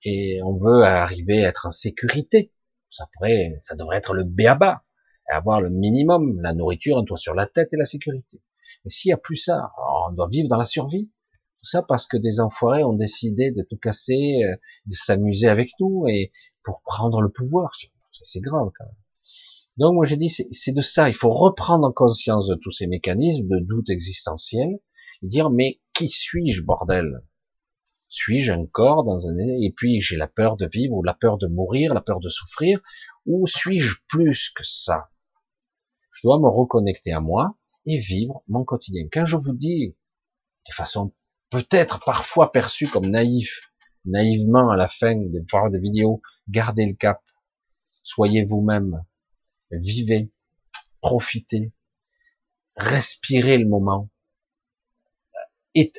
Et 0.03 0.41
on 0.43 0.57
veut 0.57 0.83
arriver 0.83 1.45
à 1.45 1.51
être 1.51 1.67
en 1.67 1.71
sécurité. 1.71 2.53
Ça 2.91 3.07
pourrait, 3.15 3.57
ça 3.61 3.77
devrait 3.77 3.99
être 3.99 4.15
le 4.15 4.25
béaba 4.25 4.85
avoir 5.29 5.61
le 5.61 5.71
minimum, 5.71 6.41
la 6.41 6.55
nourriture, 6.55 6.99
un 6.99 7.05
toit 7.05 7.19
sur 7.19 7.35
la 7.35 7.47
tête 7.47 7.73
et 7.73 7.77
la 7.77 7.85
sécurité. 7.85 8.43
Mais 8.85 8.91
s'il 8.91 9.11
n'y 9.11 9.15
a 9.15 9.19
plus 9.19 9.37
ça, 9.37 9.73
on 10.09 10.13
doit 10.13 10.29
vivre 10.29 10.49
dans 10.49 10.57
la 10.57 10.65
survie. 10.65 11.11
Tout 11.59 11.65
ça 11.65 11.83
parce 11.83 12.07
que 12.07 12.17
des 12.17 12.41
enfoirés 12.41 12.85
ont 12.85 12.95
décidé 12.95 13.51
de 13.51 13.63
tout 13.69 13.77
casser, 13.77 14.43
euh, 14.45 14.57
de 14.87 14.95
s'amuser 14.95 15.49
avec 15.49 15.71
nous 15.81 16.07
et 16.09 16.33
pour 16.63 16.83
prendre 16.83 17.21
le 17.21 17.31
pouvoir. 17.31 17.73
C'est 18.23 18.41
grave 18.41 18.71
quand 18.77 18.85
même. 18.85 18.95
Donc 19.77 19.95
moi 19.95 20.07
j'ai 20.07 20.17
dit 20.17 20.29
c'est 20.29 20.73
de 20.73 20.83
ça, 20.83 21.09
il 21.09 21.15
faut 21.15 21.31
reprendre 21.31 21.93
conscience 21.95 22.49
de 22.49 22.57
tous 22.57 22.73
ces 22.73 22.87
mécanismes 22.87 23.47
de 23.49 23.61
doute 23.61 23.91
existentiel 23.91 24.69
et 25.23 25.29
dire 25.29 25.51
mais 25.51 25.81
qui 25.95 26.09
suis-je 26.09 26.63
bordel? 26.63 27.23
Suis-je 28.21 28.51
un 28.51 28.67
corps 28.67 29.05
dans 29.05 29.29
un 29.29 29.39
et 29.39 29.73
puis 29.77 30.03
j'ai 30.03 30.17
la 30.17 30.27
peur 30.27 30.57
de 30.57 30.67
vivre 30.67 30.93
ou 30.97 31.05
la 31.05 31.15
peur 31.15 31.39
de 31.39 31.47
mourir, 31.47 31.95
la 31.95 32.01
peur 32.01 32.19
de 32.19 32.29
souffrir 32.29 32.81
ou 33.27 33.47
suis-je 33.47 33.95
plus 34.09 34.51
que 34.51 34.65
ça? 34.65 35.09
Je 36.11 36.23
dois 36.25 36.41
me 36.41 36.49
reconnecter 36.49 37.13
à 37.13 37.21
moi 37.21 37.57
et 37.87 38.01
vivre 38.01 38.43
mon 38.49 38.65
quotidien. 38.65 39.07
Quand 39.13 39.25
je 39.25 39.37
vous 39.37 39.53
dis, 39.53 39.97
de 40.67 40.73
façon 40.73 41.15
peut-être 41.51 42.01
parfois 42.05 42.51
perçue 42.51 42.89
comme 42.89 43.07
naïf, 43.07 43.73
naïvement 44.05 44.69
à 44.69 44.77
la 44.77 44.89
fin 44.89 45.15
de 45.15 45.45
voir 45.49 45.71
des 45.71 45.79
vidéos, 45.79 46.21
gardez 46.49 46.87
le 46.87 46.95
cap, 46.95 47.23
soyez 48.03 48.45
vous-même, 48.45 49.01
vivez, 49.71 50.33
profitez, 51.01 51.73
respirez 52.75 53.59
le 53.59 53.69
moment, 53.69 54.11
et, 55.75 55.93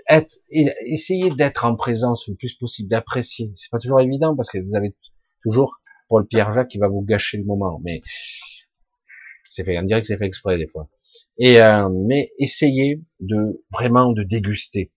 essayez 0.85 1.29
d'être 1.31 1.65
en 1.65 1.75
présence 1.75 2.27
le 2.27 2.35
plus 2.35 2.55
possible, 2.55 2.89
d'apprécier. 2.89 3.51
C'est 3.55 3.69
pas 3.69 3.79
toujours 3.79 4.01
évident 4.01 4.35
parce 4.35 4.49
que 4.49 4.57
vous 4.57 4.75
avez 4.75 4.95
toujours 5.43 5.79
Paul 6.07 6.27
Pierre 6.27 6.53
Jacques 6.53 6.69
qui 6.69 6.79
va 6.79 6.87
vous 6.87 7.01
gâcher 7.01 7.37
le 7.37 7.45
moment, 7.45 7.79
mais 7.83 8.01
c'est 9.49 9.63
fait, 9.63 9.77
on 9.79 9.83
dirait 9.83 10.01
que 10.01 10.07
c'est 10.07 10.17
fait 10.17 10.25
exprès 10.25 10.57
des 10.57 10.67
fois. 10.67 10.89
Euh, 11.41 11.89
mais 12.07 12.31
essayez 12.37 13.01
de 13.19 13.63
vraiment 13.71 14.11
de 14.11 14.23
déguster. 14.23 14.91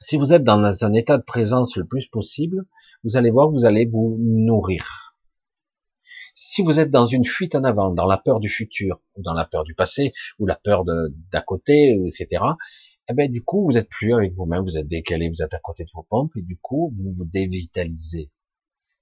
Si 0.00 0.16
vous 0.16 0.32
êtes 0.32 0.44
dans 0.44 0.84
un 0.84 0.92
état 0.92 1.18
de 1.18 1.22
présence 1.22 1.76
le 1.76 1.86
plus 1.86 2.06
possible, 2.06 2.66
vous 3.04 3.16
allez 3.16 3.30
voir, 3.30 3.50
vous 3.50 3.64
allez 3.64 3.86
vous 3.86 4.16
nourrir. 4.20 5.16
Si 6.34 6.62
vous 6.62 6.80
êtes 6.80 6.90
dans 6.90 7.06
une 7.06 7.24
fuite 7.24 7.54
en 7.54 7.64
avant, 7.64 7.90
dans 7.90 8.06
la 8.06 8.18
peur 8.18 8.40
du 8.40 8.48
futur, 8.48 9.00
ou 9.14 9.22
dans 9.22 9.34
la 9.34 9.44
peur 9.44 9.64
du 9.64 9.74
passé, 9.74 10.12
ou 10.38 10.46
la 10.46 10.56
peur 10.56 10.84
d'à 10.84 11.40
côté, 11.40 11.96
etc., 12.06 12.42
eh 13.08 13.14
ben 13.14 13.30
du 13.30 13.42
coup, 13.44 13.66
vous 13.66 13.76
êtes 13.76 13.88
plus 13.88 14.14
avec 14.14 14.32
vous-même, 14.34 14.64
vous 14.64 14.78
êtes 14.78 14.86
décalé, 14.86 15.28
vous 15.28 15.42
êtes 15.42 15.54
à 15.54 15.58
côté 15.58 15.84
de 15.84 15.90
vos 15.94 16.02
pompes, 16.02 16.32
et 16.36 16.42
du 16.42 16.58
coup, 16.58 16.92
vous 16.96 17.12
vous 17.12 17.24
dévitalisez, 17.24 18.30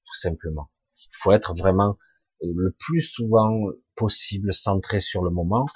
tout 0.04 0.14
simplement. 0.14 0.70
Il 0.98 1.16
faut 1.18 1.32
être 1.32 1.54
vraiment 1.54 1.96
le 2.40 2.74
plus 2.78 3.02
souvent 3.02 3.68
possible, 3.94 4.52
centré 4.52 5.00
sur 5.00 5.22
le 5.22 5.30
moment 5.30 5.66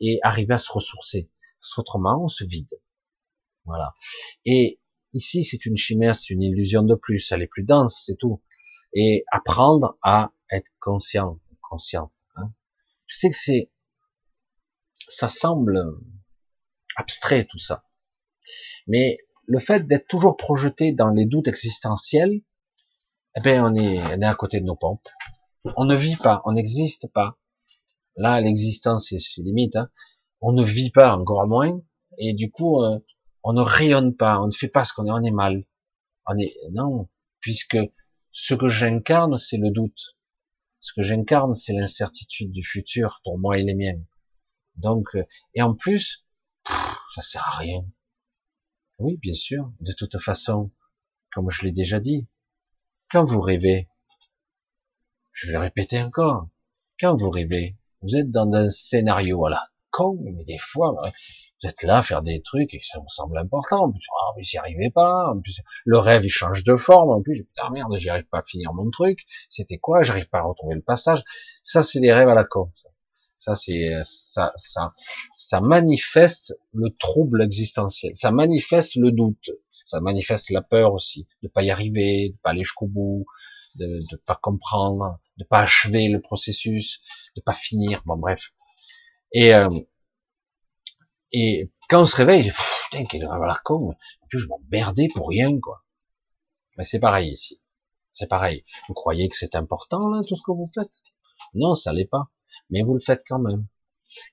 et 0.00 0.20
arriver 0.22 0.54
à 0.54 0.58
se 0.58 0.70
ressourcer. 0.70 1.30
Parce 1.60 1.74
qu'autrement, 1.74 2.24
on 2.24 2.28
se 2.28 2.44
vide. 2.44 2.80
Voilà. 3.64 3.94
Et 4.44 4.80
ici, 5.12 5.42
c'est 5.42 5.66
une 5.66 5.76
chimère, 5.76 6.14
c'est 6.14 6.32
une 6.32 6.42
illusion 6.42 6.82
de 6.82 6.94
plus. 6.94 7.32
Elle 7.32 7.42
est 7.42 7.48
plus 7.48 7.64
dense, 7.64 8.04
c'est 8.06 8.16
tout. 8.16 8.42
Et 8.92 9.24
apprendre 9.32 9.98
à 10.02 10.32
être 10.50 10.70
conscient, 10.80 11.40
consciente. 11.60 12.12
Hein. 12.36 12.52
Je 13.06 13.18
sais 13.18 13.30
que 13.30 13.36
c'est, 13.36 13.70
ça 15.08 15.28
semble 15.28 15.82
abstrait 16.96 17.44
tout 17.44 17.58
ça. 17.58 17.84
Mais 18.86 19.18
le 19.46 19.58
fait 19.58 19.86
d'être 19.86 20.08
toujours 20.08 20.36
projeté 20.36 20.92
dans 20.92 21.10
les 21.10 21.26
doutes 21.26 21.48
existentiels, 21.48 22.42
eh 23.36 23.40
ben 23.40 23.62
on 23.62 23.74
est, 23.74 24.00
on 24.00 24.20
est 24.20 24.26
à 24.26 24.34
côté 24.34 24.60
de 24.60 24.66
nos 24.66 24.76
pompes. 24.76 25.08
On 25.76 25.84
ne 25.84 25.94
vit 25.94 26.16
pas, 26.16 26.42
on 26.44 26.52
n'existe 26.52 27.12
pas. 27.12 27.38
Là, 28.16 28.40
l'existence 28.40 29.12
est 29.12 29.36
limite. 29.38 29.76
Hein. 29.76 29.90
On 30.40 30.52
ne 30.52 30.64
vit 30.64 30.90
pas, 30.90 31.16
encore 31.16 31.46
moins. 31.46 31.80
Et 32.18 32.32
du 32.32 32.50
coup, 32.50 32.82
euh, 32.82 32.98
on 33.42 33.52
ne 33.52 33.62
rayonne 33.62 34.16
pas, 34.16 34.40
on 34.40 34.46
ne 34.46 34.52
fait 34.52 34.68
pas 34.68 34.84
ce 34.84 34.92
qu'on 34.92 35.06
est, 35.06 35.10
on 35.10 35.22
est 35.22 35.30
mal. 35.30 35.64
On 36.26 36.38
est 36.38 36.56
non, 36.72 37.08
puisque 37.40 37.78
ce 38.32 38.54
que 38.54 38.68
j'incarne, 38.68 39.38
c'est 39.38 39.58
le 39.58 39.70
doute. 39.70 40.16
Ce 40.80 40.92
que 40.94 41.02
j'incarne, 41.02 41.54
c'est 41.54 41.72
l'incertitude 41.72 42.52
du 42.52 42.64
futur 42.64 43.20
pour 43.24 43.38
moi 43.38 43.58
et 43.58 43.62
les 43.62 43.74
miens. 43.74 44.00
Donc, 44.76 45.14
euh, 45.14 45.24
et 45.54 45.62
en 45.62 45.74
plus, 45.74 46.25
ça 47.16 47.22
sert 47.22 47.46
à 47.46 47.58
rien. 47.58 47.82
Oui, 48.98 49.16
bien 49.16 49.34
sûr. 49.34 49.72
De 49.80 49.92
toute 49.92 50.18
façon, 50.18 50.70
comme 51.32 51.50
je 51.50 51.62
l'ai 51.64 51.72
déjà 51.72 51.98
dit, 51.98 52.28
quand 53.10 53.24
vous 53.24 53.40
rêvez, 53.40 53.88
je 55.32 55.46
vais 55.46 55.54
le 55.54 55.60
répéter 55.60 56.02
encore. 56.02 56.48
Quand 57.00 57.16
vous 57.16 57.30
rêvez, 57.30 57.78
vous 58.02 58.16
êtes 58.16 58.30
dans 58.30 58.52
un 58.52 58.70
scénario, 58.70 59.38
voilà, 59.38 59.66
con, 59.90 60.18
mais 60.24 60.44
des 60.44 60.58
fois, 60.58 60.94
vous 61.62 61.68
êtes 61.68 61.82
là 61.84 61.98
à 61.98 62.02
faire 62.02 62.20
des 62.20 62.42
trucs 62.42 62.74
et 62.74 62.80
ça 62.82 62.98
vous 62.98 63.08
semble 63.08 63.38
important. 63.38 63.84
En 63.84 63.92
plus, 63.92 64.06
ah, 64.12 64.32
mais 64.36 64.42
j'y 64.42 64.58
arrivais 64.58 64.90
pas. 64.90 65.32
Le 65.86 65.98
rêve, 65.98 66.26
il 66.26 66.30
change 66.30 66.64
de 66.64 66.76
forme. 66.76 67.10
En 67.10 67.22
plus, 67.22 67.44
putain, 67.44 67.70
merde, 67.70 67.96
j'y 67.96 68.10
arrive 68.10 68.26
pas 68.26 68.40
à 68.40 68.42
finir 68.42 68.74
mon 68.74 68.90
truc. 68.90 69.24
C'était 69.48 69.78
quoi? 69.78 70.02
J'arrive 70.02 70.28
pas 70.28 70.40
à 70.40 70.42
retrouver 70.42 70.74
le 70.74 70.82
passage. 70.82 71.22
Ça, 71.62 71.82
c'est 71.82 72.00
des 72.00 72.12
rêves 72.12 72.28
à 72.28 72.34
la 72.34 72.44
con. 72.44 72.70
C'est, 73.36 73.92
ça, 74.02 74.52
ça, 74.56 74.92
ça 75.34 75.60
manifeste 75.60 76.54
le 76.72 76.90
trouble 76.98 77.42
existentiel. 77.42 78.12
Ça 78.14 78.30
manifeste 78.30 78.96
le 78.96 79.12
doute. 79.12 79.50
Ça 79.84 80.00
manifeste 80.00 80.50
la 80.50 80.62
peur 80.62 80.94
aussi. 80.94 81.26
De 81.42 81.48
pas 81.48 81.62
y 81.62 81.70
arriver, 81.70 82.30
de 82.30 82.36
pas 82.42 82.50
aller 82.50 82.64
jusqu'au 82.64 82.88
bout, 82.88 83.26
de 83.78 84.00
ne 84.10 84.16
pas 84.16 84.36
comprendre, 84.36 85.20
de 85.36 85.44
pas 85.44 85.60
achever 85.60 86.08
le 86.08 86.20
processus, 86.20 87.02
de 87.36 87.40
pas 87.40 87.52
finir, 87.52 88.02
bon 88.06 88.16
bref. 88.16 88.52
Et 89.32 89.54
euh, 89.54 89.68
et 91.32 91.70
quand 91.88 92.02
on 92.02 92.06
se 92.06 92.16
réveille, 92.16 92.52
putain 92.90 93.04
quel 93.04 93.26
rêve 93.26 93.42
la 93.42 93.60
con, 93.64 93.90
en 93.90 94.26
plus 94.28 94.38
je 94.38 94.48
m'emmerdais 94.48 95.08
pour 95.14 95.28
rien 95.28 95.58
quoi. 95.60 95.84
Mais 96.76 96.84
c'est 96.84 97.00
pareil 97.00 97.32
ici, 97.32 97.60
c'est 98.12 98.28
pareil. 98.28 98.64
Vous 98.88 98.94
croyez 98.94 99.28
que 99.28 99.36
c'est 99.36 99.54
important 99.54 100.08
là 100.10 100.22
tout 100.26 100.36
ce 100.36 100.42
que 100.42 100.52
vous 100.52 100.70
faites? 100.74 101.02
Non, 101.54 101.74
ça 101.74 101.92
l'est 101.92 102.06
pas, 102.06 102.30
mais 102.70 102.82
vous 102.82 102.94
le 102.94 103.00
faites 103.00 103.22
quand 103.26 103.38
même. 103.38 103.66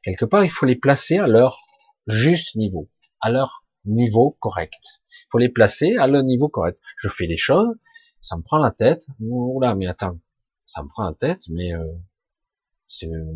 Quelque 0.04 0.26
part, 0.26 0.44
il 0.44 0.50
faut 0.50 0.66
les 0.66 0.76
placer 0.76 1.18
à 1.18 1.28
leur 1.28 1.62
juste 2.08 2.56
niveau, 2.56 2.90
à 3.20 3.32
leur 3.32 3.66
niveau 3.86 4.38
correct. 4.40 4.82
Il 5.10 5.28
faut 5.32 5.38
les 5.38 5.50
placer 5.50 5.98
à 5.98 6.08
leur 6.08 6.24
niveau 6.24 6.50
correct. 6.50 6.80
Je 6.98 7.10
fais 7.10 7.26
les 7.26 7.38
choses, 7.38 7.76
ça 8.22 8.38
me 8.38 8.42
prend 8.42 8.58
la 8.58 8.72
tête. 8.72 9.06
Oula, 9.20 9.76
mais 9.76 9.88
attends, 9.88 10.20
ça 10.66 10.82
me 10.84 10.88
prend 10.88 11.04
la 11.04 11.14
tête, 11.14 11.44
mais 11.50 11.74
euh, 11.74 11.86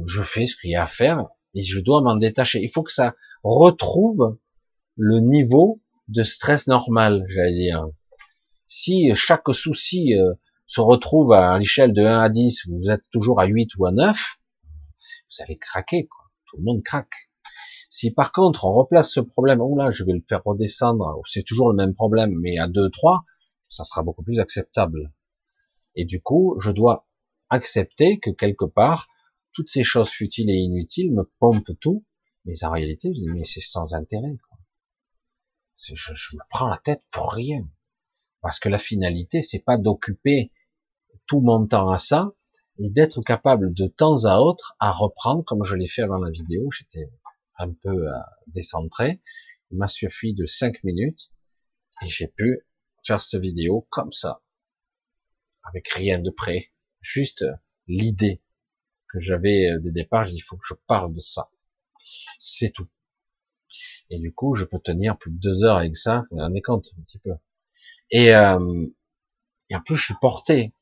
je 0.05 0.23
fais 0.23 0.47
ce 0.47 0.55
qu'il 0.55 0.71
y 0.71 0.75
a 0.75 0.83
à 0.83 0.87
faire 0.87 1.25
et 1.53 1.63
je 1.63 1.79
dois 1.79 2.01
m'en 2.01 2.15
détacher. 2.15 2.59
Il 2.61 2.69
faut 2.69 2.83
que 2.83 2.91
ça 2.91 3.15
retrouve 3.43 4.37
le 4.95 5.19
niveau 5.19 5.81
de 6.07 6.23
stress 6.23 6.67
normal, 6.67 7.25
j'allais 7.29 7.53
dire. 7.53 7.87
Si 8.67 9.13
chaque 9.15 9.49
souci 9.53 10.15
euh, 10.15 10.33
se 10.65 10.81
retrouve 10.81 11.33
à 11.33 11.57
l'échelle 11.57 11.93
de 11.93 12.03
1 12.03 12.19
à 12.19 12.29
10, 12.29 12.67
vous 12.69 12.89
êtes 12.89 13.09
toujours 13.11 13.39
à 13.39 13.45
8 13.45 13.75
ou 13.77 13.85
à 13.85 13.91
9, 13.91 14.37
vous 15.29 15.43
allez 15.43 15.57
craquer, 15.57 16.07
quoi. 16.07 16.25
Tout 16.45 16.57
le 16.57 16.63
monde 16.63 16.83
craque. 16.83 17.29
Si 17.89 18.11
par 18.11 18.31
contre 18.31 18.65
on 18.65 18.73
replace 18.73 19.11
ce 19.11 19.19
problème, 19.19 19.61
oh 19.61 19.75
là, 19.77 19.91
je 19.91 20.03
vais 20.03 20.13
le 20.13 20.23
faire 20.27 20.41
redescendre, 20.43 21.21
c'est 21.25 21.43
toujours 21.43 21.69
le 21.69 21.75
même 21.75 21.93
problème, 21.93 22.33
mais 22.39 22.57
à 22.57 22.67
2, 22.67 22.89
3, 22.89 23.23
ça 23.69 23.83
sera 23.83 24.03
beaucoup 24.03 24.23
plus 24.23 24.39
acceptable. 24.39 25.13
Et 25.95 26.05
du 26.05 26.21
coup, 26.21 26.57
je 26.59 26.71
dois 26.71 27.07
accepter 27.49 28.19
que 28.19 28.29
quelque 28.29 28.65
part, 28.65 29.07
toutes 29.53 29.69
ces 29.69 29.83
choses 29.83 30.09
futiles 30.09 30.49
et 30.49 30.55
inutiles 30.55 31.13
me 31.13 31.23
pompent 31.39 31.79
tout, 31.79 32.05
mais 32.45 32.63
en 32.63 32.71
réalité, 32.71 33.09
je 33.13 33.19
dis, 33.19 33.29
mais 33.29 33.43
c'est 33.43 33.61
sans 33.61 33.93
intérêt. 33.93 34.37
Quoi. 34.47 34.57
Je, 35.75 36.35
me 36.35 36.41
prends 36.49 36.67
la 36.67 36.77
tête 36.77 37.03
pour 37.11 37.31
rien. 37.31 37.67
Parce 38.41 38.59
que 38.59 38.69
la 38.69 38.77
finalité, 38.77 39.41
c'est 39.41 39.59
pas 39.59 39.77
d'occuper 39.77 40.51
tout 41.25 41.41
mon 41.41 41.65
temps 41.67 41.89
à 41.89 41.97
ça 41.97 42.31
et 42.79 42.89
d'être 42.89 43.21
capable 43.21 43.73
de 43.73 43.87
temps 43.87 44.25
à 44.25 44.37
autre 44.37 44.75
à 44.79 44.91
reprendre 44.91 45.43
comme 45.43 45.63
je 45.63 45.75
l'ai 45.75 45.87
fait 45.87 46.03
avant 46.03 46.17
la 46.17 46.31
vidéo. 46.31 46.69
J'étais 46.71 47.09
un 47.57 47.71
peu 47.71 48.07
euh, 48.07 48.19
décentré. 48.47 49.21
Il 49.71 49.77
m'a 49.77 49.87
suffi 49.87 50.33
de 50.33 50.45
cinq 50.45 50.83
minutes 50.83 51.31
et 52.03 52.07
j'ai 52.07 52.27
pu 52.27 52.61
faire 53.05 53.21
cette 53.21 53.41
vidéo 53.41 53.87
comme 53.89 54.11
ça, 54.11 54.41
avec 55.63 55.87
rien 55.89 56.19
de 56.19 56.29
près, 56.29 56.71
juste 57.01 57.45
l'idée 57.87 58.41
que 59.09 59.19
j'avais 59.19 59.71
euh, 59.71 59.79
des 59.79 59.91
départ. 59.91 60.27
Il 60.29 60.39
faut 60.39 60.57
que 60.57 60.65
je 60.67 60.75
parle 60.87 61.13
de 61.13 61.19
ça. 61.19 61.49
C'est 62.39 62.71
tout. 62.71 62.87
Et 64.09 64.19
du 64.19 64.33
coup, 64.33 64.55
je 64.55 64.63
peux 64.63 64.79
tenir 64.79 65.17
plus 65.17 65.31
de 65.31 65.39
deux 65.39 65.63
heures 65.63 65.77
avec 65.77 65.95
ça. 65.97 66.25
Vous 66.29 66.37
vous 66.37 66.43
rendez 66.43 66.61
compte 66.61 66.87
un 66.97 67.01
petit 67.03 67.19
peu. 67.19 67.31
Et, 68.11 68.33
euh, 68.33 68.85
et 69.69 69.75
en 69.75 69.81
plus, 69.81 69.97
je 69.97 70.05
suis 70.05 70.15
porté 70.21 70.73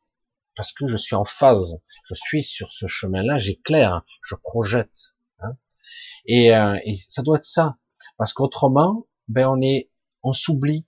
parce 0.55 0.71
que 0.71 0.87
je 0.87 0.97
suis 0.97 1.15
en 1.15 1.25
phase. 1.25 1.79
Je 2.03 2.13
suis 2.15 2.43
sur 2.43 2.71
ce 2.71 2.87
chemin-là. 2.87 3.37
J'éclaire, 3.37 4.03
je 4.23 4.35
projette. 4.35 5.15
Hein. 5.39 5.57
Et, 6.25 6.55
euh, 6.55 6.77
et 6.85 6.95
ça 6.97 7.21
doit 7.21 7.37
être 7.37 7.45
ça, 7.45 7.77
parce 8.17 8.33
qu'autrement, 8.33 9.07
ben 9.27 9.47
on 9.47 9.61
est, 9.61 9.91
on 10.23 10.33
s'oublie 10.33 10.87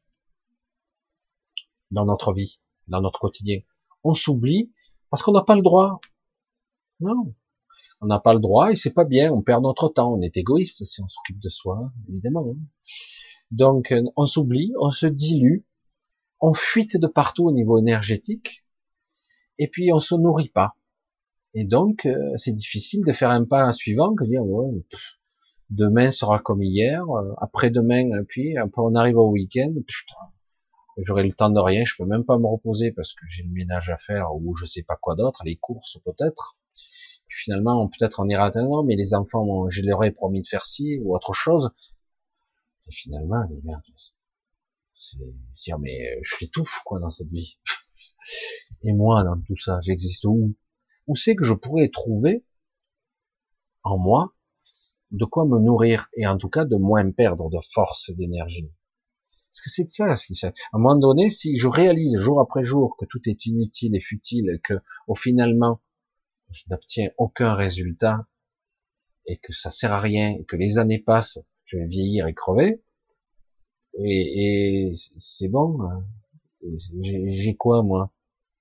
dans 1.92 2.06
notre 2.06 2.34
vie, 2.34 2.62
dans 2.88 3.02
notre 3.02 3.20
quotidien. 3.20 3.60
On 4.04 4.14
s'oublie 4.14 4.72
parce 5.10 5.24
qu'on 5.24 5.32
n'a 5.32 5.44
pas 5.44 5.56
le 5.56 5.62
droit. 5.62 6.00
Non, 7.00 7.34
on 8.02 8.08
n'a 8.08 8.20
pas 8.20 8.34
le 8.34 8.40
droit 8.40 8.72
et 8.72 8.76
c'est 8.76 8.94
pas 8.94 9.06
bien. 9.06 9.32
On 9.32 9.42
perd 9.42 9.64
notre 9.64 9.90
temps. 9.90 10.14
On 10.14 10.22
est 10.22 10.38
égoïste 10.38 10.86
si 10.86 11.02
on 11.02 11.08
s'occupe 11.08 11.40
de 11.40 11.50
soi, 11.50 11.92
évidemment. 12.10 12.46
Hein. 12.50 12.58
Donc 13.52 13.92
euh, 13.92 14.04
on 14.16 14.26
s'oublie, 14.26 14.74
on 14.80 14.92
se 14.92 15.08
dilue, 15.08 15.66
on 16.40 16.54
fuite 16.54 16.98
de 16.98 17.08
partout 17.08 17.46
au 17.46 17.52
niveau 17.52 17.80
énergétique 17.80 18.66
et 19.60 19.68
puis 19.68 19.92
on 19.94 20.00
se 20.00 20.16
nourrit 20.16 20.50
pas. 20.50 20.76
Et 21.54 21.66
donc 21.66 22.06
euh, 22.06 22.34
c'est 22.38 22.54
difficile 22.54 23.04
de 23.06 23.12
faire 23.12 23.32
un 23.32 23.46
pas 23.46 23.72
suivant 23.72 24.16
que 24.16 24.26
dire 24.26 24.46
ouais, 24.46 24.86
demain 25.70 26.12
sera 26.12 26.40
comme 26.40 26.62
hier, 26.62 27.04
euh, 27.10 27.34
après-demain 27.42 28.24
puis 28.28 28.58
après 28.58 28.82
on 28.82 28.96
arrive 28.96 29.18
au 29.18 29.30
week-end, 29.30 29.74
j'aurai 30.98 31.24
le 31.24 31.34
temps 31.34 31.50
de 31.50 31.60
rien, 31.60 31.84
je 31.86 31.96
peux 31.98 32.06
même 32.06 32.26
pas 32.26 32.38
me 32.38 32.48
reposer 32.48 32.92
parce 32.92 33.14
que 33.14 33.26
j'ai 33.30 33.44
le 33.44 33.50
ménage 33.50 33.90
à 33.90 33.98
faire 33.98 34.36
ou 34.36 34.56
je 34.56 34.66
sais 34.66 34.84
pas 34.84 34.96
quoi 34.96 35.16
d'autre, 35.16 35.42
les 35.46 35.56
courses 35.56 36.00
peut-être 36.04 36.54
finalement, 37.38 37.88
peut-être 37.88 38.20
on 38.20 38.28
ira 38.28 38.46
atteindre, 38.46 38.84
mais 38.84 38.96
les 38.96 39.14
enfants, 39.14 39.70
je 39.70 39.82
leur 39.82 40.04
ai 40.04 40.12
promis 40.12 40.42
de 40.42 40.48
faire 40.48 40.66
ci 40.66 40.98
ou 41.02 41.16
autre 41.16 41.34
chose. 41.34 41.72
Et 42.88 42.92
finalement, 42.92 43.44
c'est 44.96 45.18
dire, 45.64 45.80
mais 45.80 46.20
je 46.24 46.36
l'étouffe, 46.42 46.82
quoi, 46.86 47.00
dans 47.00 47.12
cette 47.12 47.30
vie. 47.30 47.60
Et 48.84 48.94
moi, 48.94 49.24
dans 49.24 49.40
tout 49.42 49.58
ça, 49.58 49.80
j'existe 49.82 50.26
où? 50.26 50.56
Où 51.08 51.16
c'est 51.16 51.36
que 51.36 51.44
je 51.44 51.54
pourrais 51.54 51.90
trouver, 51.90 52.46
en 53.84 53.98
moi, 53.98 54.34
de 55.12 55.26
quoi 55.26 55.46
me 55.46 55.60
nourrir, 55.60 56.10
et 56.16 56.28
en 56.28 56.38
tout 56.38 56.50
cas, 56.50 56.66
de 56.66 56.76
moins 56.76 57.10
perdre 57.12 57.50
de 57.50 57.60
force 57.74 58.10
et 58.10 58.14
d'énergie? 58.14 58.72
Parce 59.50 59.62
que 59.62 59.70
c'est 59.70 59.86
de 59.86 59.90
ça, 59.90 60.16
ce 60.16 60.26
qui 60.28 60.46
À 60.46 60.52
un 60.74 60.80
moment 60.80 60.96
donné, 60.96 61.30
si 61.30 61.58
je 61.58 61.68
réalise 61.68 62.18
jour 62.18 62.42
après 62.42 62.64
jour 62.64 62.96
que 63.00 63.06
tout 63.06 63.22
est 63.26 63.46
inutile 63.46 63.96
et 63.96 64.00
futile, 64.00 64.50
et 64.54 64.60
que, 64.60 64.76
au 65.08 65.16
finalement, 65.16 65.82
je 66.52 66.64
n'obtiens 66.70 67.10
aucun 67.18 67.54
résultat 67.56 68.28
et 69.26 69.38
que 69.38 69.54
ça 69.54 69.70
sert 69.70 69.94
à 69.94 70.00
rien 70.00 70.36
et 70.40 70.46
que 70.46 70.56
les 70.56 70.78
années 70.78 71.00
passent, 71.00 71.40
je 71.66 71.78
vais 71.78 71.88
vieillir 71.88 72.28
et 72.28 72.34
crever, 72.34 72.82
et, 74.00 74.90
et 74.90 74.96
c'est 75.18 75.48
bon. 75.48 75.82
Hein. 75.82 76.06
J'ai 77.02 77.56
quoi 77.56 77.84
moi? 77.84 78.12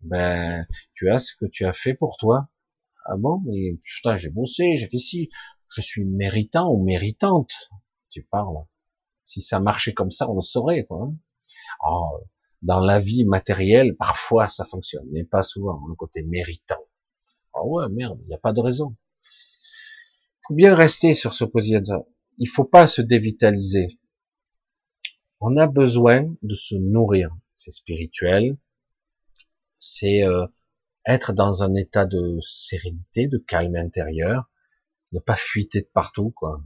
Ben, 0.06 0.66
tu 0.94 1.10
as 1.10 1.18
ce 1.18 1.34
que 1.34 1.46
tu 1.46 1.64
as 1.64 1.72
fait 1.72 1.94
pour 1.94 2.16
toi. 2.16 2.48
Ah 3.06 3.16
bon 3.16 3.42
Mais 3.44 3.76
putain, 3.82 4.16
j'ai 4.16 4.30
bossé, 4.30 4.76
j'ai 4.76 4.86
fait 4.86 4.98
ci. 4.98 5.30
Je 5.68 5.80
suis 5.80 6.04
méritant 6.04 6.70
ou 6.72 6.82
méritante. 6.84 7.52
Tu 8.10 8.22
parles. 8.22 8.64
Si 9.24 9.42
ça 9.42 9.58
marchait 9.58 9.94
comme 9.94 10.12
ça, 10.12 10.30
on 10.30 10.36
le 10.36 10.42
saurait. 10.42 10.84
Quoi. 10.84 11.02
Hein. 11.02 11.16
Oh, 11.84 12.20
dans 12.62 12.78
la 12.78 13.00
vie 13.00 13.24
matérielle, 13.24 13.96
parfois 13.96 14.48
ça 14.48 14.64
fonctionne, 14.64 15.06
mais 15.10 15.24
pas 15.24 15.42
souvent. 15.42 15.80
Le 15.88 15.96
côté 15.96 16.22
méritant. 16.22 16.84
Ah 17.52 17.64
ouais, 17.64 17.88
merde, 17.90 18.20
il 18.22 18.28
n'y 18.28 18.34
a 18.34 18.38
pas 18.38 18.52
de 18.52 18.60
raison. 18.60 18.94
Faut 20.46 20.54
bien 20.54 20.74
rester 20.76 21.14
sur 21.14 21.34
ce 21.34 21.44
position. 21.44 22.06
Il 22.38 22.48
faut 22.48 22.64
pas 22.64 22.86
se 22.86 23.02
dévitaliser. 23.02 23.98
On 25.40 25.56
a 25.56 25.66
besoin 25.66 26.32
de 26.42 26.54
se 26.54 26.76
nourrir. 26.76 27.30
C'est 27.56 27.72
spirituel. 27.72 28.56
C'est 29.78 30.24
euh, 30.24 30.46
être 31.06 31.32
dans 31.32 31.62
un 31.62 31.74
état 31.74 32.06
de 32.06 32.38
sérénité, 32.40 33.28
de 33.28 33.38
calme 33.38 33.76
intérieur, 33.76 34.50
ne 35.12 35.20
pas 35.20 35.36
fuiter 35.36 35.82
de 35.82 35.88
partout, 35.92 36.30
quoi. 36.30 36.62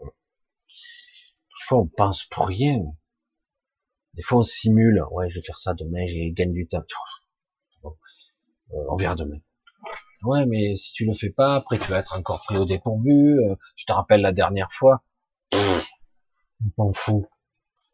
Des 0.00 1.66
fois, 1.66 1.78
on 1.78 1.86
pense 1.86 2.24
pour 2.24 2.48
rien. 2.48 2.80
Des 4.14 4.22
fois, 4.22 4.40
on 4.40 4.42
simule. 4.42 5.02
Ouais, 5.12 5.30
je 5.30 5.36
vais 5.36 5.42
faire 5.42 5.58
ça 5.58 5.74
demain, 5.74 6.06
j'ai 6.06 6.32
gagné 6.32 6.54
du 6.54 6.66
temps. 6.66 6.82
Euh, 7.84 7.88
on 8.90 8.96
verra 8.96 9.14
demain. 9.14 9.38
Ouais, 10.22 10.44
mais 10.46 10.76
si 10.76 10.92
tu 10.92 11.06
le 11.06 11.14
fais 11.14 11.30
pas, 11.30 11.54
après 11.54 11.78
tu 11.78 11.90
vas 11.90 11.98
être 11.98 12.18
encore 12.18 12.42
pris 12.42 12.56
au 12.56 12.64
dépourvu. 12.64 13.38
Euh, 13.40 13.56
tu 13.74 13.86
te 13.86 13.92
rappelles 13.92 14.20
la 14.20 14.32
dernière 14.32 14.72
fois. 14.72 15.02
On 15.52 16.70
m'en 16.76 16.92
fout. 16.92 17.24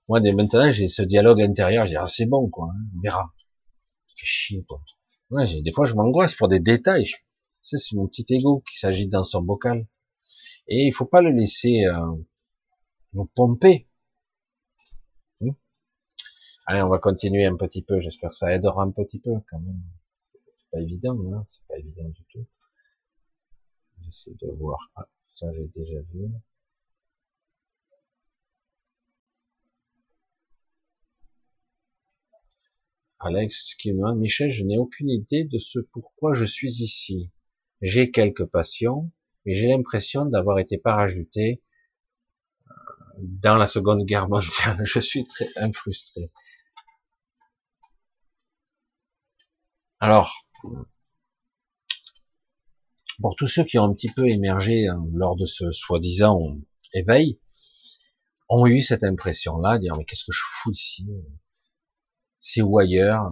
Moi, 0.08 0.20
dès 0.20 0.32
maintenant, 0.32 0.70
j'ai 0.72 0.88
ce 0.88 1.02
dialogue 1.02 1.40
intérieur. 1.40 1.86
J'ai 1.86 1.96
ah, 1.96 2.06
c'est 2.06 2.26
bon, 2.26 2.48
quoi. 2.48 2.68
Hein, 2.72 2.80
on 2.96 3.00
verra. 3.00 3.32
Ça 4.16 4.20
fait 4.20 4.26
chier, 4.26 4.64
des 5.62 5.72
fois, 5.72 5.86
je 5.86 5.94
m'angoisse 5.94 6.34
pour 6.34 6.48
des 6.48 6.60
détails. 6.60 7.10
C'est 7.60 7.78
mon 7.94 8.06
petit 8.06 8.24
ego 8.30 8.62
qui 8.70 8.78
s'agite 8.78 9.10
dans 9.10 9.24
son 9.24 9.42
bocal. 9.42 9.86
Et 10.68 10.86
il 10.86 10.92
faut 10.92 11.04
pas 11.04 11.20
le 11.20 11.30
laisser 11.30 11.84
euh, 11.84 12.16
nous 13.12 13.26
pomper. 13.34 13.88
Hmm. 15.40 15.50
Allez, 16.66 16.82
on 16.82 16.88
va 16.88 16.98
continuer 16.98 17.44
un 17.44 17.56
petit 17.56 17.82
peu. 17.82 18.00
J'espère 18.00 18.30
que 18.30 18.36
ça 18.36 18.52
aidera 18.52 18.82
un 18.82 18.90
petit 18.90 19.18
peu 19.20 19.32
quand 19.50 19.60
même 19.60 19.82
c'est 20.56 20.70
pas 20.70 20.80
évident, 20.80 21.18
hein 21.32 21.44
c'est 21.48 21.66
pas 21.66 21.76
évident 21.76 22.08
du 22.08 22.24
tout. 22.30 22.46
J'essaie 24.00 24.34
de 24.40 24.50
voir. 24.58 24.90
Ah, 24.96 25.06
ça 25.34 25.52
j'ai 25.52 25.68
déjà 25.74 26.00
vu. 26.12 26.30
Alex 33.18 33.74
qui 33.74 33.92
me 33.92 33.98
demande, 33.98 34.18
Michel, 34.18 34.50
je 34.50 34.62
n'ai 34.62 34.78
aucune 34.78 35.08
idée 35.08 35.44
de 35.44 35.58
ce 35.58 35.78
pourquoi 35.78 36.34
je 36.34 36.44
suis 36.44 36.82
ici. 36.82 37.30
J'ai 37.80 38.10
quelques 38.10 38.44
passions, 38.44 39.10
mais 39.44 39.54
j'ai 39.54 39.68
l'impression 39.68 40.26
d'avoir 40.26 40.58
été 40.58 40.78
parachuté 40.78 41.62
euh, 42.66 42.72
dans 43.18 43.56
la 43.56 43.66
Seconde 43.66 44.04
Guerre 44.04 44.28
mondiale. 44.28 44.80
Je 44.84 45.00
suis 45.00 45.26
très 45.26 45.46
frustré. 45.72 46.30
Alors, 50.00 50.46
pour 53.20 53.34
tous 53.36 53.46
ceux 53.46 53.64
qui 53.64 53.78
ont 53.78 53.84
un 53.84 53.94
petit 53.94 54.10
peu 54.10 54.28
émergé 54.28 54.88
hein, 54.88 55.02
lors 55.12 55.36
de 55.36 55.46
ce 55.46 55.70
soi-disant 55.70 56.58
éveil, 56.92 57.40
ont 58.48 58.66
eu 58.66 58.82
cette 58.82 59.04
impression-là, 59.04 59.78
dire 59.78 59.96
mais 59.96 60.04
qu'est-ce 60.04 60.24
que 60.24 60.32
je 60.32 60.42
fous 60.44 60.72
ici? 60.72 61.06
C'est 62.38 62.62
où 62.62 62.78
ailleurs 62.78 63.30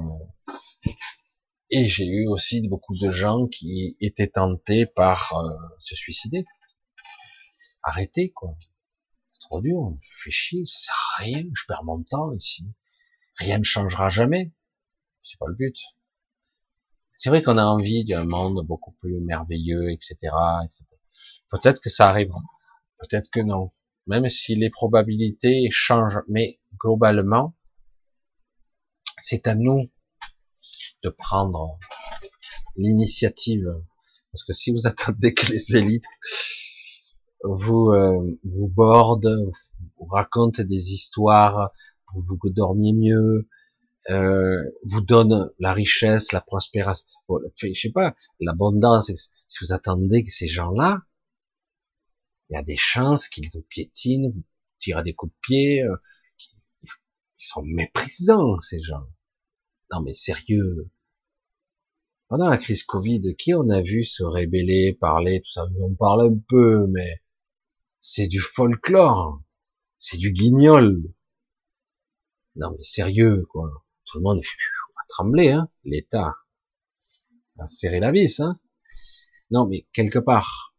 Et 1.70 1.88
j'ai 1.88 2.06
eu 2.06 2.26
aussi 2.28 2.66
beaucoup 2.68 2.96
de 2.98 3.10
gens 3.10 3.46
qui 3.46 3.96
étaient 4.00 4.28
tentés 4.28 4.86
par 4.86 5.32
euh, 5.34 5.54
se 5.80 5.94
suicider. 5.94 6.44
Arrêtez 7.82 8.32
quoi. 8.32 8.56
C'est 9.30 9.40
trop 9.40 9.60
dur, 9.60 9.96
je 10.00 10.22
fais 10.24 10.30
chier, 10.30 10.64
ça 10.66 10.78
sert 10.78 10.94
à 10.94 11.22
rien, 11.22 11.42
je 11.54 11.64
perds 11.66 11.84
mon 11.84 12.02
temps 12.02 12.32
ici. 12.32 12.64
Rien 13.36 13.58
ne 13.58 13.64
changera 13.64 14.08
jamais. 14.08 14.52
C'est 15.22 15.38
pas 15.38 15.46
le 15.48 15.54
but. 15.54 15.76
C'est 17.14 17.30
vrai 17.30 17.42
qu'on 17.42 17.58
a 17.58 17.64
envie 17.64 18.04
d'un 18.04 18.24
monde 18.24 18.66
beaucoup 18.66 18.92
plus 18.92 19.20
merveilleux, 19.20 19.90
etc. 19.90 20.16
etc. 20.64 20.84
Peut-être 21.48 21.80
que 21.80 21.88
ça 21.88 22.08
arrivera, 22.08 22.40
peut-être 22.98 23.30
que 23.30 23.40
non. 23.40 23.72
Même 24.06 24.28
si 24.28 24.54
les 24.56 24.70
probabilités 24.70 25.68
changent, 25.70 26.22
mais 26.28 26.60
globalement, 26.78 27.54
c'est 29.20 29.46
à 29.46 29.54
nous 29.54 29.90
de 31.02 31.08
prendre 31.10 31.78
l'initiative. 32.76 33.74
Parce 34.32 34.44
que 34.44 34.52
si 34.52 34.72
vous 34.72 34.86
attendez 34.86 35.34
que 35.34 35.46
les 35.46 35.76
élites 35.76 36.06
vous 37.44 37.90
euh, 37.90 38.38
vous 38.42 38.68
bordent, 38.68 39.52
vous 39.98 40.06
racontent 40.06 40.62
des 40.62 40.92
histoires, 40.92 41.72
pour 42.06 42.22
vous 42.22 42.50
dormiez 42.50 42.92
mieux, 42.92 43.48
euh, 44.10 44.62
vous 44.84 45.00
donne 45.00 45.50
la 45.58 45.72
richesse, 45.72 46.32
la 46.32 46.40
prospérité, 46.40 47.02
je 47.74 47.80
sais 47.80 47.90
pas, 47.90 48.14
l'abondance. 48.40 49.10
Si 49.48 49.64
vous 49.64 49.72
attendez 49.72 50.24
que 50.24 50.30
ces 50.30 50.48
gens-là, 50.48 51.02
il 52.48 52.54
y 52.54 52.56
a 52.56 52.62
des 52.62 52.76
chances 52.76 53.28
qu'ils 53.28 53.50
vous 53.52 53.62
piétinent, 53.62 54.30
vous 54.30 54.42
tirent 54.78 55.02
des 55.02 55.14
coups 55.14 55.32
de 55.32 55.38
pied. 55.42 55.84
Euh, 57.44 57.46
ils 57.46 57.48
sont 57.48 57.62
méprisants 57.62 58.60
ces 58.60 58.80
gens. 58.80 59.06
Non 59.92 60.00
mais 60.00 60.14
sérieux. 60.14 60.90
Pendant 62.28 62.48
la 62.48 62.58
crise 62.58 62.84
Covid, 62.84 63.36
qui 63.36 63.54
on 63.54 63.68
a 63.68 63.82
vu 63.82 64.04
se 64.04 64.24
rébeller, 64.24 64.96
parler, 64.98 65.42
tout 65.42 65.50
ça, 65.50 65.66
on 65.78 65.94
parle 65.94 66.22
un 66.22 66.38
peu, 66.48 66.86
mais 66.88 67.22
c'est 68.00 68.26
du 68.26 68.40
folklore, 68.40 69.42
c'est 69.98 70.16
du 70.16 70.32
guignol. 70.32 71.02
Non 72.56 72.74
mais 72.76 72.82
sérieux, 72.82 73.44
quoi. 73.50 73.84
Tout 74.06 74.18
le 74.18 74.24
monde 74.24 74.40
a 74.40 75.06
tremblé, 75.08 75.50
hein, 75.50 75.68
l'État 75.84 76.34
a 77.58 77.66
serré 77.66 78.00
la 78.00 78.10
vis, 78.10 78.40
hein. 78.40 78.58
Non 79.50 79.66
mais 79.66 79.86
quelque 79.92 80.18
part, 80.18 80.74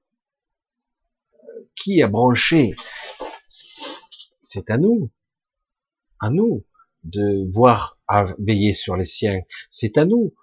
qui 1.75 2.01
a 2.01 2.07
branché? 2.07 2.73
C'est 4.41 4.69
à 4.69 4.77
nous, 4.77 5.11
à 6.25 6.29
nous 6.29 6.65
de 7.03 7.49
voir 7.53 7.99
à 8.07 8.25
veiller 8.39 8.73
sur 8.73 8.95
les 8.95 9.05
siens. 9.05 9.39
C'est 9.69 9.97
à 9.97 10.05
nous 10.05 10.33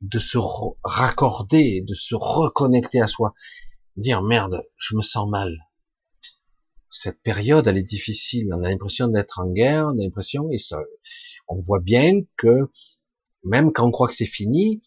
de 0.00 0.18
se 0.18 0.38
raccorder, 0.82 1.82
de 1.82 1.94
se 1.94 2.14
reconnecter 2.14 3.00
à 3.00 3.06
soi. 3.06 3.34
Dire 3.96 4.22
merde, 4.22 4.62
je 4.76 4.96
me 4.96 5.02
sens 5.02 5.28
mal. 5.28 5.68
Cette 6.90 7.20
période, 7.22 7.66
elle 7.66 7.78
est 7.78 7.82
difficile. 7.82 8.48
On 8.54 8.62
a 8.62 8.68
l'impression 8.68 9.08
d'être 9.08 9.40
en 9.40 9.50
guerre, 9.50 9.86
on 9.86 9.98
a 9.98 10.02
l'impression, 10.02 10.50
et 10.50 10.58
ça, 10.58 10.80
on 11.48 11.60
voit 11.60 11.80
bien 11.80 12.12
que 12.36 12.70
même 13.44 13.72
quand 13.72 13.86
on 13.86 13.90
croit 13.90 14.08
que 14.08 14.14
c'est 14.14 14.24
fini, 14.24 14.82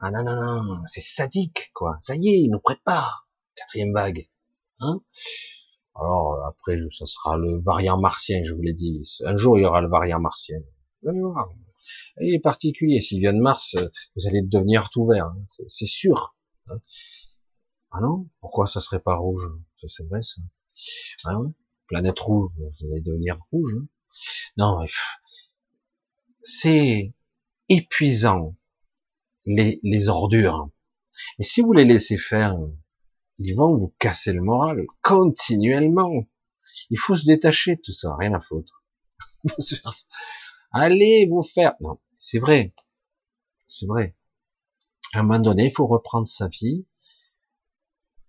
ah 0.00 0.10
non, 0.10 0.22
non, 0.22 0.36
non, 0.36 0.82
c'est 0.86 1.00
sadique, 1.00 1.70
quoi. 1.74 1.96
Ça 2.00 2.14
y 2.14 2.28
est, 2.28 2.40
il 2.40 2.50
nous 2.50 2.60
prépare. 2.60 3.28
Quatrième 3.56 3.92
vague. 3.92 4.28
Hein 4.80 5.00
Alors, 5.98 6.46
après, 6.46 6.78
ça 6.96 7.06
sera 7.06 7.36
le 7.36 7.60
variant 7.60 7.98
martien, 7.98 8.42
je 8.44 8.54
vous 8.54 8.62
l'ai 8.62 8.72
dit. 8.72 9.02
Un 9.24 9.36
jour, 9.36 9.58
il 9.58 9.62
y 9.62 9.64
aura 9.64 9.80
le 9.80 9.88
variant 9.88 10.20
martien. 10.20 10.58
Il 11.02 12.34
est 12.34 12.40
particulier. 12.40 13.00
S'il 13.00 13.20
vient 13.20 13.32
de 13.32 13.40
Mars, 13.40 13.76
vous 14.14 14.26
allez 14.26 14.42
devenir 14.42 14.90
tout 14.90 15.06
vert. 15.06 15.26
Hein. 15.26 15.44
C'est 15.66 15.86
sûr. 15.86 16.36
Hein. 16.68 16.78
ah 17.90 18.00
non? 18.00 18.28
Pourquoi 18.40 18.66
ça 18.66 18.80
serait 18.80 19.00
pas 19.00 19.16
rouge? 19.16 19.48
C'est 19.88 20.06
vrai, 20.06 20.22
ça. 20.22 20.40
Ah 21.24 21.36
Planète 21.86 22.18
rouge, 22.20 22.52
vous 22.58 22.92
allez 22.92 23.00
devenir 23.00 23.38
rouge. 23.50 23.74
Hein. 23.74 23.86
non, 24.56 24.86
c'est 26.42 27.12
épuisant, 27.68 28.54
les, 29.46 29.80
les 29.82 30.08
ordures. 30.08 30.68
Mais 31.38 31.44
si 31.44 31.62
vous 31.62 31.72
les 31.72 31.84
laissez 31.84 32.18
faire, 32.18 32.56
ils 33.38 33.54
vont 33.54 33.76
vous 33.76 33.94
casser 33.98 34.32
le 34.32 34.42
moral 34.42 34.84
continuellement. 35.02 36.26
Il 36.90 36.98
faut 36.98 37.16
se 37.16 37.24
détacher 37.24 37.76
de 37.76 37.80
tout 37.80 37.92
ça, 37.92 38.14
rien 38.16 38.34
à 38.34 38.40
foutre. 38.40 38.84
Allez 40.72 41.26
vous 41.30 41.42
faire. 41.42 41.74
Non, 41.80 42.00
c'est 42.14 42.38
vrai. 42.38 42.74
C'est 43.66 43.86
vrai. 43.86 44.16
À 45.14 45.20
un 45.20 45.22
moment 45.22 45.38
donné, 45.38 45.66
il 45.66 45.72
faut 45.72 45.86
reprendre 45.86 46.26
sa 46.26 46.48
vie. 46.48 46.86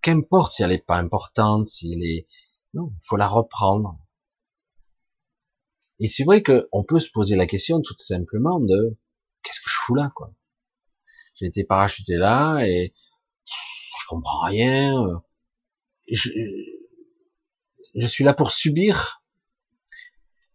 Qu'importe 0.02 0.52
si 0.52 0.62
elle 0.62 0.70
n'est 0.70 0.78
pas 0.78 0.96
importante, 0.96 1.68
s'il 1.68 2.02
est, 2.04 2.26
non, 2.72 2.92
il 2.94 3.06
faut 3.06 3.16
la 3.16 3.28
reprendre. 3.28 3.98
Et 5.98 6.08
c'est 6.08 6.24
vrai 6.24 6.42
qu'on 6.42 6.84
peut 6.84 7.00
se 7.00 7.10
poser 7.10 7.36
la 7.36 7.46
question 7.46 7.82
tout 7.82 7.94
simplement 7.98 8.58
de 8.60 8.96
qu'est-ce 9.42 9.60
que 9.60 9.68
je 9.68 9.76
fous 9.84 9.94
là, 9.94 10.10
quoi? 10.14 10.32
J'ai 11.34 11.46
été 11.46 11.64
parachuté 11.64 12.16
là 12.16 12.64
et 12.66 12.94
comprends 14.10 14.44
rien. 14.46 15.22
Je, 16.10 16.30
je 17.94 18.06
suis 18.06 18.24
là 18.24 18.34
pour 18.34 18.50
subir. 18.50 19.22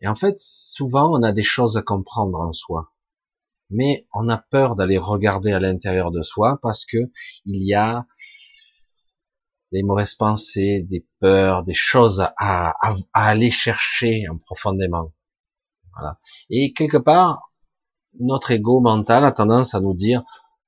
Et 0.02 0.08
en 0.08 0.16
fait, 0.16 0.36
souvent, 0.38 1.18
on 1.18 1.24
a 1.24 1.32
des 1.32 1.44
choses 1.44 1.78
à 1.78 1.82
comprendre 1.82 2.40
en 2.40 2.52
soi. 2.52 2.92
Mais 3.70 4.08
on 4.14 4.30
a 4.30 4.38
peur 4.38 4.76
d'aller 4.76 4.98
regarder 4.98 5.52
à 5.54 5.60
l'intérieur 5.60 6.12
de 6.12 6.22
soi 6.22 6.60
parce 6.62 6.86
que 6.86 6.98
il 7.46 7.66
y 7.66 7.74
a 7.74 8.06
des 9.72 9.84
mauvaises 9.84 10.16
pensées, 10.16 10.86
des 10.88 11.08
peurs, 11.20 11.64
des 11.64 11.74
choses 11.74 12.22
à 12.38 12.74
aller 13.14 13.52
chercher 13.52 14.28
en 14.30 14.38
profondément. 14.38 15.14
Voilà. 15.96 16.20
Et 16.50 16.74
quelque 16.74 16.98
part, 16.98 17.52
notre 18.20 18.52
ego 18.52 18.82
mental 18.82 19.26
a 19.26 19.32
tendance 19.32 19.74
à 19.74 19.80
nous 19.80 19.96
dire, 19.96 20.24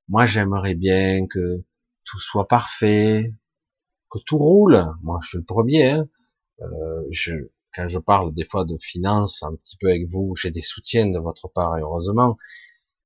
moi 0.08 0.26
j'aimerais 0.26 0.74
bien 0.74 1.28
que 1.28 1.64
tout 2.08 2.20
soit 2.20 2.48
parfait, 2.48 3.34
que 4.10 4.20
tout 4.26 4.38
roule. 4.38 4.86
Moi 5.04 5.20
je 5.24 5.30
suis 5.30 5.38
le 5.38 5.44
premier. 5.44 5.92
Hein. 5.92 6.10
Euh, 6.62 7.04
je, 7.12 7.34
quand 7.76 7.88
je 7.88 8.00
parle 8.00 8.34
des 8.34 8.46
fois 8.46 8.66
de 8.66 8.78
finances 8.82 9.44
un 9.44 9.56
petit 9.56 9.78
peu 9.78 9.90
avec 9.90 10.08
vous, 10.10 10.36
j'ai 10.36 10.52
des 10.52 10.62
soutiens 10.62 11.08
de 11.08 11.20
votre 11.20 11.48
part, 11.50 11.76
heureusement. 11.78 12.38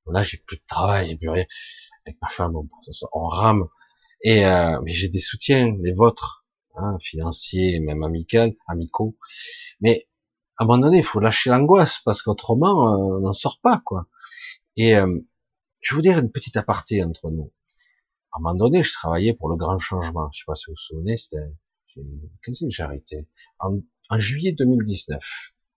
Là 0.08 0.24
j'ai 0.24 0.38
plus 0.38 0.58
de 0.58 0.64
travail, 0.68 1.10
j'ai 1.10 1.18
plus 1.18 1.30
rien. 1.30 1.46
Avec 2.06 2.18
ma 2.22 2.30
femme, 2.30 2.56
on, 2.56 2.68
on 3.14 3.28
rame. 3.28 3.68
Et 4.24 4.46
euh, 4.46 4.80
mais 4.84 4.92
j'ai 4.92 5.10
des 5.10 5.20
soutiens, 5.20 5.76
les 5.82 5.94
vôtres, 5.94 6.46
hein, 6.76 6.98
financiers, 7.00 7.80
même 7.80 8.04
amicaux, 8.04 8.56
amicaux. 8.68 9.18
Mais 9.82 10.08
à 10.58 10.64
un 10.64 10.68
moment 10.68 10.80
donné, 10.80 11.00
il 11.00 11.04
faut 11.04 11.20
lâcher 11.20 11.50
l'angoisse 11.50 12.00
parce 12.06 12.22
qu'autrement, 12.22 12.94
euh, 12.94 13.18
on 13.18 13.20
n'en 13.22 13.34
sort 13.34 13.60
pas, 13.62 13.82
quoi. 13.84 14.08
Et 14.78 14.96
euh, 14.96 15.20
je 15.82 15.94
vais 15.94 15.98
vous 15.98 16.02
dire 16.02 16.20
une 16.20 16.32
petite 16.32 16.58
aparté 16.58 17.04
entre 17.04 17.32
nous. 17.32 17.52
À 18.34 18.38
un 18.38 18.42
moment 18.42 18.56
donné, 18.56 18.84
je 18.84 18.94
travaillais 18.94 19.34
pour 19.34 19.50
le 19.50 19.56
grand 19.56 19.80
changement. 19.80 20.30
Je 20.32 20.40
sais 20.40 20.44
pas 20.46 20.56
si 20.56 20.66
vous 20.68 20.74
vous 20.74 20.78
souvenez, 20.78 21.18
c'était 21.18 21.38
c'est 21.94 22.02
que 22.66 22.70
j'ai 22.70 22.84
arrêté 22.84 23.28
en, 23.60 23.80
en, 24.10 24.20
juillet 24.20 24.54
2019. 24.54 25.22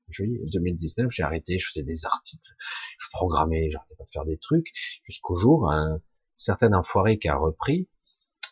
Juillet 0.08 0.44
2019, 0.52 1.10
j'ai 1.10 1.22
arrêté. 1.22 1.58
Je 1.58 1.66
faisais 1.68 1.82
des 1.82 2.06
articles, 2.06 2.52
je 2.98 3.06
programmais, 3.10 3.70
j'arrêtais 3.70 3.96
pas 3.96 4.04
de 4.04 4.10
faire 4.12 4.24
des 4.24 4.38
trucs 4.38 4.70
jusqu'au 5.02 5.34
jour 5.34 5.70
un 5.70 6.00
certain 6.36 6.72
enfoiré 6.72 7.18
qui 7.18 7.28
a 7.28 7.36
repris. 7.36 7.88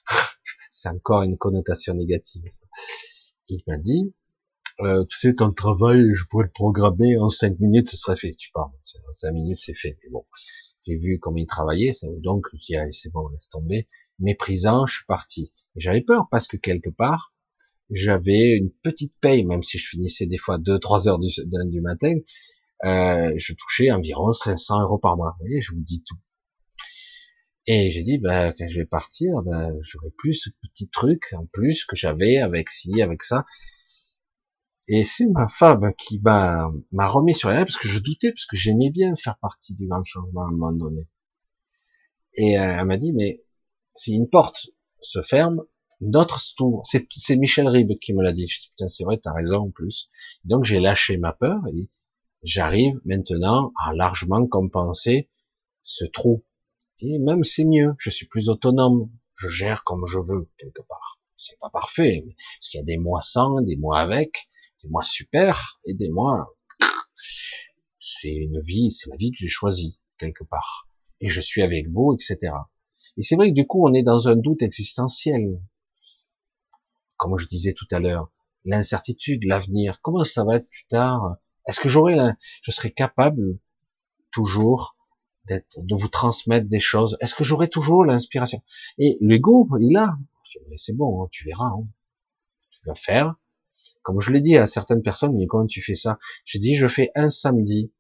c'est 0.71 0.89
encore 0.89 1.23
une 1.23 1.37
connotation 1.39 1.95
négative. 1.95 2.43
Ça. 2.49 2.67
Il 3.49 3.63
m'a 3.67 3.77
dit, 3.77 4.13
euh, 4.81 5.05
tu 5.09 5.19
sais, 5.19 5.35
ton 5.35 5.53
travail, 5.53 6.13
je 6.15 6.25
pourrais 6.25 6.45
le 6.45 6.51
programmer 6.51 7.17
en 7.19 7.29
cinq 7.29 7.59
minutes, 7.61 7.91
ce 7.91 7.97
serait 7.97 8.17
fait. 8.17 8.35
Tu 8.35 8.51
parles, 8.53 8.71
en 8.71 9.13
cinq 9.13 9.33
minutes, 9.33 9.61
c'est 9.61 9.75
fait. 9.75 9.99
Mais 10.03 10.11
bon, 10.11 10.25
j'ai 10.85 10.97
vu 10.97 11.19
comment 11.21 11.37
il 11.37 11.47
travaillait, 11.47 11.93
donc 12.23 12.47
je 12.53 12.59
dit, 12.59 12.75
c'est 12.93 13.13
bon, 13.13 13.29
laisse 13.29 13.49
tomber. 13.49 13.89
Méprisant, 14.19 14.87
je 14.87 14.97
suis 14.97 15.07
parti. 15.07 15.53
J'avais 15.77 16.03
peur 16.03 16.29
parce 16.31 16.47
que 16.49 16.57
quelque 16.57 16.91
part, 16.91 17.33
j'avais 17.91 18.57
une 18.57 18.71
petite 18.83 19.15
paye, 19.21 19.45
même 19.45 19.63
si 19.63 19.79
je 19.79 19.89
finissais 19.89 20.27
des 20.27 20.39
fois 20.39 20.59
deux, 20.59 20.79
trois 20.79 21.09
heures 21.09 21.19
du, 21.19 21.29
du 21.67 21.81
matin, 21.81 22.15
euh, 22.85 23.33
je 23.37 23.55
touchais 23.55 23.91
environ 23.91 24.33
500 24.33 24.83
euros 24.83 24.99
par 24.99 25.17
mois. 25.17 25.37
Vous 25.39 25.47
voyez, 25.47 25.61
je 25.61 25.73
vous 25.73 25.81
dis 25.81 26.03
tout. 26.07 26.17
Et 27.67 27.93
j'ai 27.93 28.03
dit, 28.03 28.19
ben, 28.19 28.53
quand 28.59 28.69
je 28.69 28.81
vais 28.81 28.87
partir, 28.87 29.41
ben, 29.45 29.73
j'aurai 29.83 30.11
plus 30.19 30.35
ce 30.35 30.51
petit 30.63 30.89
truc 30.89 31.33
en 31.33 31.47
plus 31.47 31.85
que 31.85 31.95
j'avais 31.95 32.39
avec 32.39 32.71
ci, 32.71 33.03
avec 33.03 33.23
ça. 33.23 33.45
Et 34.95 35.07
c'est 35.07 35.25
ma 35.25 35.49
femme 35.49 35.95
qui 35.97 36.21
m'a, 36.21 36.71
m'a 36.91 37.09
remis 37.09 37.35
sur 37.35 37.49
les 37.49 37.57
rails 37.57 37.65
parce 37.65 37.79
que 37.79 37.89
je 37.89 37.99
doutais, 37.99 38.31
parce 38.31 38.45
que 38.45 38.59
j'aimais 38.59 38.91
bien 38.91 39.17
faire 39.17 39.39
partie 39.39 39.73
du 39.73 39.87
grand 39.87 40.05
changement 40.05 40.43
à 40.43 40.49
un 40.49 40.51
moment 40.51 40.71
donné. 40.71 41.09
Et 42.35 42.59
euh, 42.59 42.77
elle 42.79 42.85
m'a 42.85 42.99
dit, 42.99 43.15
mais 43.15 43.43
si 43.95 44.15
une 44.15 44.29
porte 44.29 44.67
se 45.01 45.23
ferme, 45.23 45.63
d'autres 46.03 46.41
s'ouvrent. 46.41 46.83
C'est, 46.85 47.09
c'est 47.11 47.37
Michel 47.37 47.69
Ribes 47.69 47.99
qui 48.03 48.13
me 48.13 48.23
l'a 48.23 48.35
dit. 48.35 48.47
Je 48.47 48.61
dis, 48.61 48.69
putain, 48.69 48.91
c'est 48.91 49.05
vrai, 49.05 49.17
t'as 49.17 49.33
raison 49.33 49.63
en 49.63 49.71
plus. 49.71 50.11
Donc 50.45 50.65
j'ai 50.65 50.79
lâché 50.79 51.17
ma 51.17 51.33
peur 51.33 51.63
et 51.73 51.89
j'arrive 52.43 53.01
maintenant 53.07 53.73
à 53.83 53.95
largement 53.95 54.47
compenser 54.47 55.31
ce 55.81 56.05
trou. 56.05 56.45
Et 56.99 57.19
même 57.19 57.45
c'est 57.45 57.65
mieux, 57.65 57.95
je 57.97 58.11
suis 58.11 58.27
plus 58.27 58.51
autonome, 58.51 59.11
je 59.37 59.49
gère 59.49 59.85
comme 59.85 60.05
je 60.05 60.19
veux 60.19 60.51
quelque 60.59 60.83
part. 60.83 61.19
C'est 61.39 61.59
pas 61.59 61.71
parfait, 61.71 62.27
parce 62.59 62.69
qu'il 62.69 62.79
y 62.79 62.83
a 62.83 62.85
des 62.85 62.99
mois 62.99 63.23
sans, 63.23 63.63
des 63.63 63.77
mois 63.77 63.99
avec, 63.99 64.51
mois 64.89 65.03
super 65.03 65.81
mois. 66.11 66.57
C'est 67.99 68.35
une 68.35 68.61
vie, 68.61 68.91
c'est 68.91 69.11
la 69.11 69.17
vie 69.17 69.31
que 69.31 69.39
j'ai 69.39 69.49
choisie 69.49 69.99
quelque 70.19 70.45
part. 70.45 70.89
Et 71.21 71.29
je 71.29 71.41
suis 71.41 71.63
avec 71.63 71.89
vous, 71.89 72.15
etc. 72.15 72.53
Et 73.17 73.23
c'est 73.23 73.37
vrai 73.37 73.51
que 73.51 73.55
du 73.55 73.67
coup, 73.67 73.87
on 73.87 73.95
est 73.95 74.03
dans 74.03 74.29
un 74.29 74.37
doute 74.37 74.63
existentiel. 74.63 75.61
Comme 77.17 77.39
je 77.39 77.47
disais 77.47 77.75
tout 77.75 77.87
à 77.93 78.01
l'heure, 78.01 78.33
l'incertitude, 78.65 79.45
l'avenir, 79.45 80.01
comment 80.03 80.25
ça 80.25 80.45
va 80.45 80.57
être 80.57 80.69
plus 80.69 80.87
tard? 80.89 81.37
Est-ce 81.67 81.79
que 81.79 81.89
j'aurai, 81.89 82.17
je 82.63 82.71
serai 82.71 82.91
capable 82.91 83.59
toujours 84.33 84.97
d'être, 85.47 85.79
de 85.79 85.95
vous 85.95 86.09
transmettre 86.09 86.69
des 86.69 86.81
choses? 86.81 87.17
Est-ce 87.21 87.35
que 87.35 87.45
j'aurai 87.45 87.69
toujours 87.69 88.05
l'inspiration? 88.05 88.63
Et 88.99 89.19
l'ego, 89.21 89.69
il 89.81 89.97
a. 89.97 90.17
C'est 90.77 90.97
bon, 90.97 91.23
hein, 91.23 91.29
tu 91.31 91.45
verras. 91.45 91.67
Hein. 91.67 91.87
Tu 92.71 92.81
vas 92.87 92.95
faire, 92.95 93.37
comme 94.03 94.21
je 94.21 94.31
l'ai 94.31 94.41
dit 94.41 94.57
à 94.57 94.67
certaines 94.67 95.03
personnes, 95.03 95.35
mais 95.37 95.47
comment 95.47 95.67
tu 95.67 95.83
fais 95.83 95.95
ça? 95.95 96.19
J'ai 96.45 96.59
dit, 96.59 96.77
je 96.77 96.87
fais 96.87 97.11
un 97.15 97.31
samedi 97.31 97.93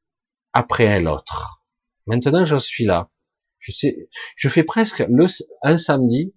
après 0.52 1.00
l'autre. 1.00 1.64
Maintenant, 2.06 2.44
j'en 2.44 2.58
suis 2.58 2.84
là. 2.84 3.10
Je 3.58 3.72
sais, 3.72 4.08
je 4.36 4.48
fais 4.48 4.64
presque 4.64 5.00
le, 5.08 5.26
un 5.62 5.78
samedi, 5.78 6.34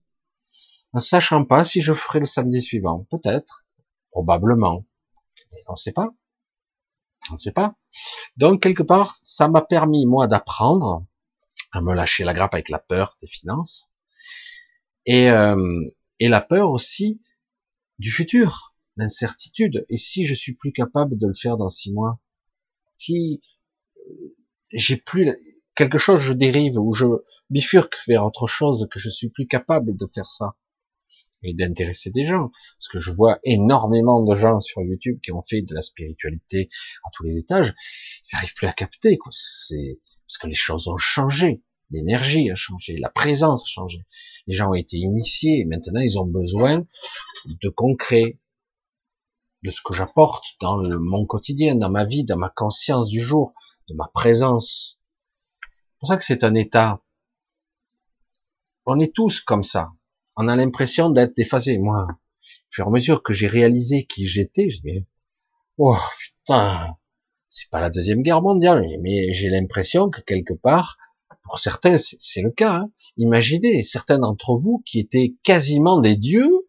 en 0.94 1.00
sachant 1.00 1.44
pas 1.44 1.66
si 1.66 1.82
je 1.82 1.94
ferai 1.94 2.20
le 2.20 2.26
samedi 2.26 2.62
suivant. 2.62 3.08
Peut-être, 3.10 3.66
probablement. 4.12 4.86
Mais 5.52 5.64
on 5.68 5.74
ne 5.74 5.78
sait 5.78 5.92
pas. 5.92 6.14
On 7.32 7.34
ne 7.34 7.40
sait 7.40 7.52
pas. 7.52 7.76
Donc, 8.38 8.62
quelque 8.62 8.84
part, 8.84 9.18
ça 9.24 9.48
m'a 9.48 9.62
permis, 9.62 10.06
moi, 10.06 10.28
d'apprendre 10.28 11.06
à 11.72 11.82
me 11.82 11.94
lâcher 11.94 12.24
la 12.24 12.34
grappe 12.34 12.54
avec 12.54 12.70
la 12.70 12.80
peur 12.80 13.18
des 13.22 13.28
finances, 13.28 13.90
et, 15.06 15.30
euh, 15.30 15.84
et 16.20 16.30
la 16.30 16.42
peur 16.42 16.70
aussi 16.70 17.22
du 17.98 18.12
futur, 18.12 18.75
l'incertitude. 18.98 19.86
Et 19.90 19.98
si 19.98 20.26
je 20.26 20.34
suis 20.34 20.54
plus 20.54 20.72
capable 20.72 21.18
de 21.18 21.28
le 21.28 21.34
faire 21.34 21.58
dans 21.58 21.70
six 21.70 21.92
mois, 21.92 22.20
si 22.98 23.42
j'ai 24.72 24.98
plus 24.98 25.32
quelque 25.76 25.98
chose, 25.98 26.20
je 26.20 26.34
dérive 26.34 26.78
ou 26.78 26.94
je 26.94 27.06
bifurque 27.50 27.96
vers 28.08 28.26
autre 28.26 28.48
chose, 28.48 28.88
que 28.90 29.00
je 29.00 29.10
suis 29.10 29.30
plus 29.30 29.48
capable 29.48 29.96
de 29.96 30.08
faire 30.14 30.30
ça 30.30 30.56
et 31.44 31.54
d'intéresser 31.54 32.10
des 32.10 32.26
gens. 32.26 32.52
Parce 32.78 32.88
que 32.88 32.98
je 32.98 33.12
vois 33.12 33.40
énormément 33.44 34.24
de 34.24 34.36
gens 34.36 34.60
sur 34.62 34.82
YouTube 34.82 35.20
qui 35.22 35.32
ont 35.32 35.44
fait 35.44 35.62
de 35.62 35.74
la 35.74 35.82
spiritualité 35.82 36.70
à 37.06 37.10
tous 37.14 37.24
les 37.24 37.38
étages, 37.38 37.74
ils 38.24 38.36
n'arrivent 38.36 38.54
plus 38.56 38.68
à 38.68 38.74
capter. 38.74 39.18
Quoi. 39.18 39.32
C'est 39.34 40.00
parce 40.28 40.38
que 40.38 40.48
les 40.48 40.56
choses 40.56 40.88
ont 40.88 40.98
changé, 40.98 41.62
l'énergie 41.92 42.50
a 42.50 42.56
changé, 42.56 42.98
la 42.98 43.10
présence 43.10 43.64
a 43.64 43.68
changé. 43.68 44.06
Les 44.48 44.56
gens 44.56 44.70
ont 44.70 44.76
été 44.76 44.98
initiés, 44.98 45.66
maintenant 45.66 46.02
ils 46.02 46.18
ont 46.18 46.26
besoin 46.26 46.86
de 47.46 47.70
concret, 47.70 48.40
de 49.66 49.72
ce 49.72 49.82
que 49.84 49.94
j'apporte 49.94 50.46
dans 50.62 50.78
le, 50.78 51.00
mon 51.00 51.26
quotidien, 51.26 51.76
dans 51.76 51.90
ma 51.90 52.06
vie, 52.06 52.24
dans 52.24 52.38
ma 52.38 52.50
conscience 52.50 53.08
du 53.10 53.20
jour, 53.20 53.54
de 53.90 53.96
ma 53.96 54.10
présence. 54.14 55.00
C'est 55.62 56.00
pour 56.00 56.08
ça 56.08 56.18
que 56.18 56.24
c'est 56.24 56.44
un 56.44 56.56
état. 56.56 57.02
On 58.86 59.00
est 59.00 59.14
tous 59.14 59.42
comme 59.42 59.64
ça 59.64 59.92
on 60.36 60.48
a 60.48 60.56
l'impression 60.56 61.10
d'être 61.10 61.36
déphasé. 61.36 61.78
Moi, 61.78 62.08
au 62.10 62.70
fur 62.70 62.88
et 62.88 62.92
mesure 62.92 63.24
que 63.24 63.34
j'ai 63.34 63.48
réalisé 63.48 64.06
qui 64.06 64.28
j'étais, 64.28 64.70
je 64.70 64.82
dis, 64.82 65.06
oh 65.78 65.96
putain, 66.20 66.96
c'est 67.48 67.70
pas 67.70 67.80
la 67.80 67.90
deuxième 67.90 68.22
guerre 68.22 68.42
mondiale, 68.42 68.86
mais 69.02 69.34
j'ai 69.34 69.50
l'impression 69.50 70.10
que 70.10 70.22
quelque 70.22 70.54
part, 70.54 70.98
pour 71.44 71.60
certains, 71.60 71.98
c'est 71.98 72.42
le 72.42 72.52
cas. 72.52 72.78
Hein. 72.78 72.92
Imaginez 73.18 73.84
certains 73.84 74.20
d'entre 74.20 74.56
vous 74.56 74.82
qui 74.86 75.00
étaient 75.00 75.36
quasiment 75.44 76.00
des 76.00 76.16
dieux. 76.16 76.65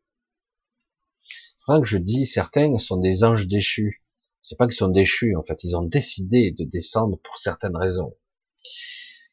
Que 1.68 1.84
je 1.84 1.98
dis 1.98 2.26
certains 2.26 2.78
sont 2.78 2.96
des 2.96 3.24
anges 3.24 3.48
déchus. 3.48 4.04
C'est 4.42 4.56
pas 4.56 4.66
qu'ils 4.66 4.76
sont 4.76 4.88
déchus, 4.88 5.34
en 5.36 5.42
fait, 5.42 5.64
ils 5.64 5.76
ont 5.76 5.82
décidé 5.82 6.52
de 6.52 6.64
descendre 6.64 7.18
pour 7.18 7.38
certaines 7.38 7.76
raisons. 7.76 8.14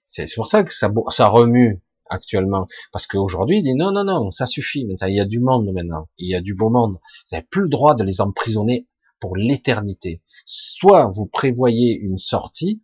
C'est 0.06 0.26
pour 0.36 0.48
ça 0.48 0.64
que 0.64 0.74
ça, 0.74 0.92
ça 1.12 1.28
remue 1.28 1.82
actuellement. 2.10 2.68
Parce 2.92 3.06
qu'aujourd'hui, 3.06 3.60
il 3.60 3.64
dit 3.64 3.76
non, 3.76 3.92
non, 3.92 4.04
non, 4.04 4.32
ça 4.32 4.48
suffit. 4.48 4.86
Maintenant, 4.86 5.08
il 5.08 5.16
y 5.16 5.20
a 5.20 5.26
du 5.26 5.40
monde 5.40 5.72
maintenant. 5.72 6.10
Il 6.18 6.30
y 6.30 6.36
a 6.36 6.42
du 6.42 6.56
beau 6.56 6.70
monde. 6.70 6.94
Vous 6.94 7.36
n'avez 7.36 7.46
plus 7.46 7.62
le 7.62 7.70
droit 7.70 7.96
de 7.96 8.04
les 8.04 8.22
emprisonner 8.22 8.88
pour 9.20 9.36
l'éternité. 9.38 10.22
Soit 10.46 11.12
vous 11.14 11.28
prévoyez 11.28 11.96
une 11.96 12.18
sortie, 12.18 12.84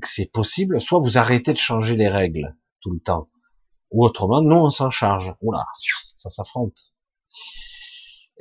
que 0.00 0.08
c'est 0.08 0.30
possible, 0.30 0.80
soit 0.80 1.00
vous 1.00 1.18
arrêtez 1.18 1.52
de 1.52 1.58
changer 1.58 1.96
les 1.96 2.08
règles 2.08 2.56
tout 2.80 2.92
le 2.92 3.00
temps. 3.00 3.28
Ou 3.90 4.04
autrement, 4.04 4.40
nous, 4.40 4.56
on 4.56 4.70
s'en 4.70 4.90
charge. 4.90 5.34
Oula, 5.42 5.66
ça 6.14 6.30
s'affronte. 6.30 6.94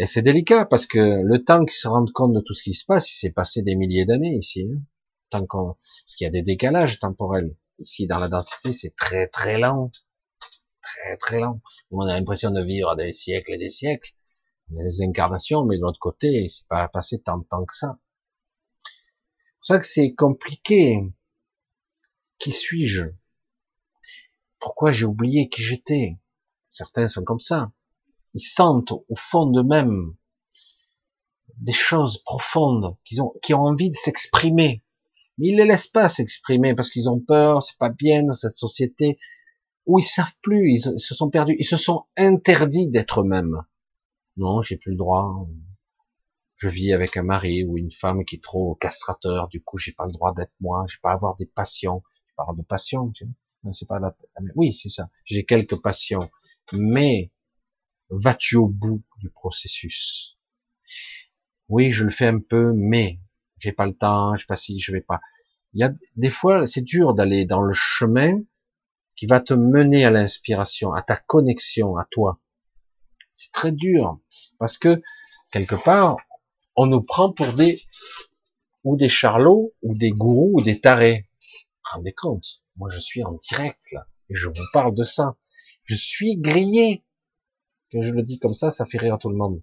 Et 0.01 0.05
c'est 0.05 0.21
délicat 0.21 0.65
parce 0.65 0.87
que 0.87 1.21
le 1.21 1.43
temps 1.43 1.65
qu'ils 1.65 1.77
se 1.77 1.87
rendent 1.89 2.13
compte 2.13 2.33
de 2.33 2.39
tout 2.39 2.53
ce 2.53 2.63
qui 2.63 2.73
se 2.73 2.85
passe, 2.85 3.11
il 3.11 3.17
s'est 3.17 3.33
passé 3.33 3.61
des 3.61 3.75
milliers 3.75 4.05
d'années 4.05 4.33
ici. 4.33 4.71
Hein. 4.73 4.81
Tant 5.29 5.45
qu'on, 5.45 5.73
parce 5.73 6.15
qu'il 6.15 6.23
y 6.25 6.27
a 6.27 6.31
des 6.31 6.41
décalages 6.41 6.99
temporels. 6.99 7.55
Ici, 7.79 8.07
dans 8.07 8.17
la 8.17 8.29
densité, 8.29 8.71
c'est 8.71 8.95
très 8.95 9.27
très 9.27 9.59
lent. 9.59 9.91
Très 10.81 11.17
très 11.17 11.39
lent. 11.41 11.61
On 11.91 12.01
a 12.01 12.17
l'impression 12.17 12.49
de 12.51 12.63
vivre 12.63 12.95
des 12.95 13.11
siècles 13.11 13.53
et 13.53 13.57
des 13.57 13.69
siècles. 13.69 14.13
des 14.69 15.01
incarnations, 15.01 15.65
mais 15.65 15.77
de 15.77 15.81
l'autre 15.81 15.99
côté, 15.99 16.47
c'est 16.49 16.67
pas 16.67 16.87
passé 16.87 17.21
tant 17.21 17.37
de 17.37 17.43
temps 17.45 17.65
que 17.65 17.75
ça. 17.75 17.99
C'est 18.85 19.55
pour 19.57 19.65
ça 19.65 19.79
que 19.79 19.85
c'est 19.85 20.13
compliqué. 20.15 20.97
Qui 22.37 22.51
suis-je? 22.51 23.03
Pourquoi 24.59 24.93
j'ai 24.93 25.05
oublié 25.05 25.49
qui 25.49 25.61
j'étais? 25.61 26.17
Certains 26.71 27.09
sont 27.09 27.23
comme 27.23 27.41
ça. 27.41 27.73
Ils 28.39 28.45
sentent 28.45 28.91
au 28.91 29.15
fond 29.15 29.47
d'eux-mêmes 29.47 30.15
des 31.57 31.73
choses 31.73 32.23
profondes, 32.23 32.95
qu'ils 33.03 33.21
ont, 33.21 33.33
qui 33.41 33.53
ont 33.53 33.63
envie 33.63 33.89
de 33.89 33.95
s'exprimer 33.95 34.81
mais 35.39 35.47
ils 35.47 35.55
les 35.55 35.65
laissent 35.65 35.87
pas 35.87 36.09
s'exprimer 36.09 36.75
parce 36.75 36.91
qu'ils 36.91 37.09
ont 37.09 37.19
peur, 37.19 37.63
c'est 37.63 37.77
pas 37.77 37.89
bien 37.89 38.23
dans 38.23 38.33
cette 38.33 38.51
société 38.51 39.17
où 39.85 39.97
ils 39.97 40.05
savent 40.05 40.35
plus, 40.41 40.73
ils 40.73 40.99
se 40.99 41.15
sont 41.15 41.29
perdus, 41.29 41.55
ils 41.57 41.65
se 41.65 41.77
sont 41.77 42.05
interdits 42.17 42.89
d'être 42.89 43.21
eux-mêmes. 43.21 43.63
Non, 44.35 44.61
j'ai 44.61 44.75
plus 44.75 44.91
le 44.91 44.97
droit. 44.97 45.47
Je 46.57 46.67
vis 46.67 46.91
avec 46.91 47.15
un 47.15 47.23
mari 47.23 47.63
ou 47.63 47.77
une 47.77 47.91
femme 47.91 48.25
qui 48.25 48.35
est 48.35 48.43
trop 48.43 48.75
castrateur, 48.75 49.47
du 49.47 49.63
coup 49.63 49.77
j'ai 49.77 49.93
pas 49.93 50.05
le 50.05 50.11
droit 50.11 50.33
d'être 50.33 50.51
moi, 50.59 50.85
j'ai 50.89 50.99
pas 51.01 51.13
avoir 51.13 51.37
des 51.37 51.45
passions. 51.45 52.03
Je 52.27 52.33
parle 52.35 52.57
de 52.57 52.63
passion, 52.63 53.09
tu 53.11 53.25
c'est 53.71 53.87
pas 53.87 53.99
la... 53.99 54.15
Oui, 54.55 54.73
c'est 54.73 54.89
ça. 54.89 55.09
J'ai 55.25 55.45
quelques 55.45 55.81
passions, 55.81 56.29
mais 56.73 57.31
vas-tu 58.09 58.55
au 58.55 58.67
bout 58.67 59.03
du 59.17 59.29
processus? 59.29 60.37
Oui, 61.67 61.91
je 61.91 62.03
le 62.03 62.09
fais 62.09 62.27
un 62.27 62.39
peu, 62.39 62.73
mais 62.75 63.19
j'ai 63.59 63.71
pas 63.71 63.85
le 63.85 63.95
temps, 63.95 64.35
je 64.35 64.41
sais 64.41 64.47
pas 64.47 64.55
si 64.55 64.79
je 64.79 64.91
vais 64.91 65.01
pas. 65.01 65.19
Il 65.73 65.81
y 65.81 65.83
a 65.83 65.93
des 66.15 66.29
fois, 66.29 66.65
c'est 66.65 66.81
dur 66.81 67.13
d'aller 67.13 67.45
dans 67.45 67.61
le 67.61 67.73
chemin 67.73 68.33
qui 69.15 69.27
va 69.27 69.39
te 69.39 69.53
mener 69.53 70.05
à 70.05 70.09
l'inspiration, 70.09 70.93
à 70.93 71.01
ta 71.03 71.17
connexion, 71.17 71.97
à 71.97 72.07
toi. 72.09 72.41
C'est 73.33 73.51
très 73.51 73.71
dur 73.71 74.19
parce 74.57 74.77
que 74.77 75.01
quelque 75.51 75.75
part, 75.75 76.17
on 76.75 76.87
nous 76.87 77.01
prend 77.01 77.31
pour 77.31 77.53
des 77.53 77.81
ou 78.83 78.95
des 78.95 79.09
charlots 79.09 79.73
ou 79.81 79.95
des 79.95 80.11
gourous 80.11 80.51
ou 80.55 80.61
des 80.61 80.79
tarés. 80.79 81.29
Rendez 81.83 82.13
compte, 82.13 82.63
moi 82.77 82.89
je 82.89 82.99
suis 82.99 83.23
en 83.23 83.33
direct 83.49 83.91
là 83.91 84.07
et 84.29 84.35
je 84.35 84.47
vous 84.47 84.65
parle 84.73 84.95
de 84.95 85.03
ça. 85.03 85.37
Je 85.83 85.95
suis 85.95 86.37
grillé. 86.37 87.03
Que 87.91 88.01
je 88.01 88.11
le 88.11 88.23
dis 88.23 88.39
comme 88.39 88.53
ça, 88.53 88.69
ça 88.69 88.85
fait 88.85 88.97
rire 88.97 89.17
tout 89.19 89.29
le 89.29 89.35
monde. 89.35 89.61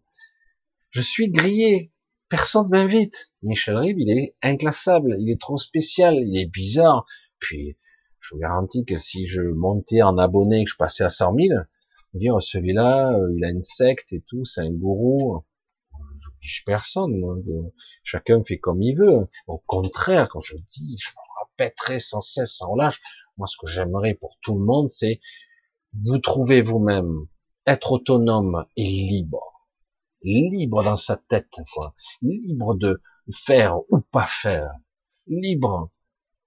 Je 0.91 1.01
suis 1.01 1.31
grillé 1.31 1.93
personne 2.29 2.69
m'invite. 2.69 3.33
Michel 3.43 3.77
Rib, 3.77 3.99
il 3.99 4.11
est 4.11 4.35
inclassable, 4.43 5.17
il 5.21 5.31
est 5.31 5.41
trop 5.41 5.59
spécial, 5.59 6.17
il 6.17 6.39
est 6.39 6.47
bizarre. 6.47 7.07
Puis, 7.39 7.77
je 8.21 8.35
vous 8.35 8.41
garantis 8.41 8.85
que 8.85 8.99
si 8.99 9.27
je 9.27 9.43
montais 9.43 10.03
en 10.03 10.19
abonné, 10.19 10.65
que 10.65 10.71
je 10.71 10.77
passais 10.77 11.05
à 11.05 11.11
100 11.11 11.35
000, 11.35 11.61
dire 12.15 12.41
celui-là, 12.41 13.13
euh, 13.13 13.35
il 13.37 13.45
a 13.45 13.51
une 13.51 13.63
secte 13.63 14.13
et 14.13 14.23
tout, 14.27 14.45
c'est 14.45 14.63
un 14.63 14.71
gourou. 14.71 15.45
Je 16.41 16.49
dis 16.49 16.63
personne, 16.65 17.15
chacun 18.03 18.43
fait 18.43 18.59
comme 18.59 18.83
il 18.83 18.97
veut. 18.97 19.29
Au 19.47 19.63
contraire, 19.67 20.29
quand 20.29 20.41
je 20.41 20.57
dis, 20.57 20.97
je 20.99 21.11
me 21.11 21.45
répéterai 21.45 21.99
sans 21.99 22.21
cesse, 22.21 22.53
sans 22.53 22.75
lâche. 22.75 23.01
Moi, 23.37 23.47
ce 23.47 23.57
que 23.61 23.71
j'aimerais 23.71 24.15
pour 24.15 24.39
tout 24.41 24.59
le 24.59 24.65
monde, 24.65 24.89
c'est 24.89 25.21
vous 25.93 26.19
trouver 26.19 26.63
vous-même, 26.63 27.27
être 27.67 27.93
autonome 27.93 28.65
et 28.77 28.85
libre 28.85 29.57
libre 30.27 30.83
dans 30.83 30.97
sa 30.97 31.17
tête, 31.17 31.61
quoi. 31.73 31.95
Libre 32.23 32.75
de 32.75 33.01
faire 33.33 33.79
ou 33.91 34.01
pas 34.01 34.27
faire. 34.27 34.71
Libre. 35.27 35.91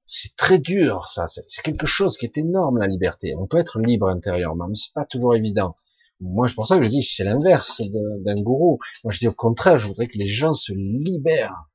C'est 0.05 0.35
très 0.35 0.57
dur, 0.57 1.07
ça. 1.07 1.27
C'est 1.27 1.61
quelque 1.61 1.85
chose 1.85 2.17
qui 2.17 2.25
est 2.25 2.37
énorme, 2.37 2.79
la 2.79 2.87
liberté. 2.87 3.35
On 3.37 3.47
peut 3.47 3.59
être 3.59 3.79
libre 3.79 4.07
intérieurement, 4.07 4.67
mais 4.67 4.75
c'est 4.75 4.93
pas 4.93 5.05
toujours 5.05 5.35
évident. 5.35 5.75
Moi, 6.19 6.49
c'est 6.49 6.55
pour 6.55 6.67
ça 6.67 6.77
que 6.77 6.83
je 6.83 6.89
dis, 6.89 7.03
c'est 7.03 7.23
l'inverse 7.23 7.81
d'un 7.81 8.41
gourou. 8.41 8.79
Moi, 9.03 9.13
je 9.13 9.19
dis 9.19 9.27
au 9.27 9.33
contraire, 9.33 9.77
je 9.77 9.87
voudrais 9.87 10.07
que 10.07 10.17
les 10.17 10.27
gens 10.27 10.53
se 10.53 10.73
libèrent 10.73 11.69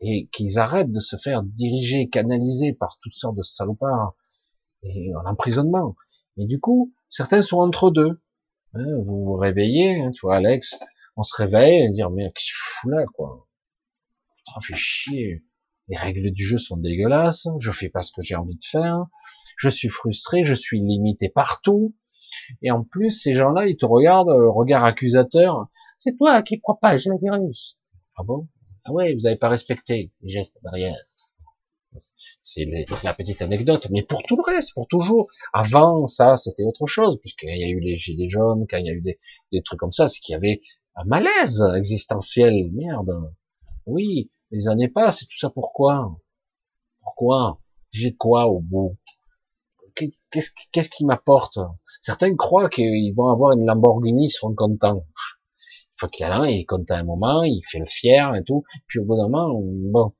et 0.00 0.28
qu'ils 0.32 0.58
arrêtent 0.58 0.90
de 0.90 1.00
se 1.00 1.16
faire 1.16 1.42
diriger, 1.42 2.08
canaliser 2.08 2.72
par 2.72 2.96
toutes 3.02 3.14
sortes 3.14 3.36
de 3.36 3.42
salopards 3.42 4.14
et 4.82 5.14
en 5.14 5.30
emprisonnement. 5.30 5.94
Et 6.38 6.46
du 6.46 6.58
coup, 6.58 6.94
certains 7.10 7.42
sont 7.42 7.58
entre 7.58 7.90
deux. 7.90 8.20
Vous 8.74 9.04
vous 9.04 9.34
réveillez, 9.34 10.00
hein, 10.00 10.10
tu 10.12 10.20
vois, 10.22 10.36
Alex, 10.36 10.78
on 11.16 11.22
se 11.22 11.34
réveille 11.36 11.82
et 11.82 11.90
dire 11.90 12.10
mais 12.10 12.30
qu'est-ce 12.32 12.52
que 12.52 12.58
fous 12.58 12.90
là 12.90 13.04
quoi? 13.14 13.48
Ça 14.46 14.60
fait 14.62 14.76
chier. 14.76 15.44
Les 15.88 15.96
règles 15.96 16.30
du 16.30 16.44
jeu 16.44 16.58
sont 16.58 16.76
dégueulasses. 16.76 17.48
Je 17.58 17.72
fais 17.72 17.88
pas 17.88 18.02
ce 18.02 18.12
que 18.12 18.22
j'ai 18.22 18.36
envie 18.36 18.56
de 18.56 18.64
faire. 18.64 19.06
Je 19.56 19.68
suis 19.68 19.88
frustré. 19.88 20.44
Je 20.44 20.54
suis 20.54 20.80
limité 20.80 21.28
partout. 21.28 21.96
Et 22.62 22.70
en 22.70 22.84
plus, 22.84 23.10
ces 23.10 23.34
gens-là, 23.34 23.66
ils 23.66 23.76
te 23.76 23.86
regardent, 23.86 24.28
euh, 24.28 24.48
regard 24.50 24.84
accusateur. 24.84 25.68
C'est 25.98 26.16
toi 26.16 26.42
qui 26.42 26.58
propage 26.58 27.06
la 27.06 27.16
virus. 27.20 27.76
Ah 28.16 28.22
bon? 28.22 28.48
Ah 28.84 28.92
ouais, 28.92 29.14
vous 29.14 29.22
n'avez 29.22 29.36
pas 29.36 29.48
respecté 29.48 30.12
les 30.22 30.30
gestes 30.30 30.58
barrières. 30.62 30.96
C'est 32.42 32.66
la 33.02 33.14
petite 33.14 33.42
anecdote, 33.42 33.88
mais 33.90 34.02
pour 34.02 34.22
tout 34.22 34.36
le 34.36 34.42
reste, 34.42 34.74
pour 34.74 34.86
toujours. 34.86 35.28
Avant 35.52 36.06
ça, 36.06 36.36
c'était 36.36 36.62
autre 36.62 36.86
chose, 36.86 37.18
puisqu'il 37.20 37.56
y 37.56 37.64
a 37.64 37.68
eu 37.68 37.80
les 37.80 37.96
gilets 37.96 38.28
jaunes, 38.28 38.66
quand 38.68 38.78
il 38.78 38.86
y 38.86 38.90
a 38.90 38.92
eu 38.92 39.02
des, 39.02 39.62
trucs 39.62 39.80
comme 39.80 39.92
ça, 39.92 40.08
c'est 40.08 40.20
qu'il 40.20 40.32
y 40.32 40.36
avait 40.36 40.60
un 40.94 41.04
malaise 41.04 41.62
existentiel. 41.76 42.70
Merde. 42.72 43.32
Oui, 43.86 44.30
les 44.50 44.68
années 44.68 44.88
passent, 44.88 45.22
et 45.22 45.26
tout 45.26 45.38
ça 45.38 45.50
pourquoi? 45.50 46.16
Pourquoi? 47.02 47.60
J'ai 47.92 48.14
quoi 48.14 48.46
au 48.46 48.60
bout? 48.60 48.96
Qu'est-ce 50.30 50.90
qui 50.90 51.04
m'apporte? 51.04 51.58
Certains 52.00 52.34
croient 52.36 52.70
qu'ils 52.70 53.14
vont 53.14 53.28
avoir 53.28 53.52
une 53.52 53.66
Lamborghini, 53.66 54.26
ils 54.26 54.30
seront 54.30 54.54
contents. 54.54 55.04
Il 55.58 56.00
faut 56.00 56.08
qu'il 56.08 56.24
en 56.26 56.44
ait 56.44 56.54
il 56.54 56.60
est 56.60 56.64
content 56.64 56.94
un 56.94 57.04
moment, 57.04 57.42
il 57.42 57.62
fait 57.68 57.80
le 57.80 57.86
fier 57.86 58.34
et 58.34 58.44
tout, 58.44 58.62
puis 58.86 59.00
au 59.00 59.04
bout 59.04 59.16
d'un 59.16 59.28
moment, 59.28 59.60
bon. 59.60 60.14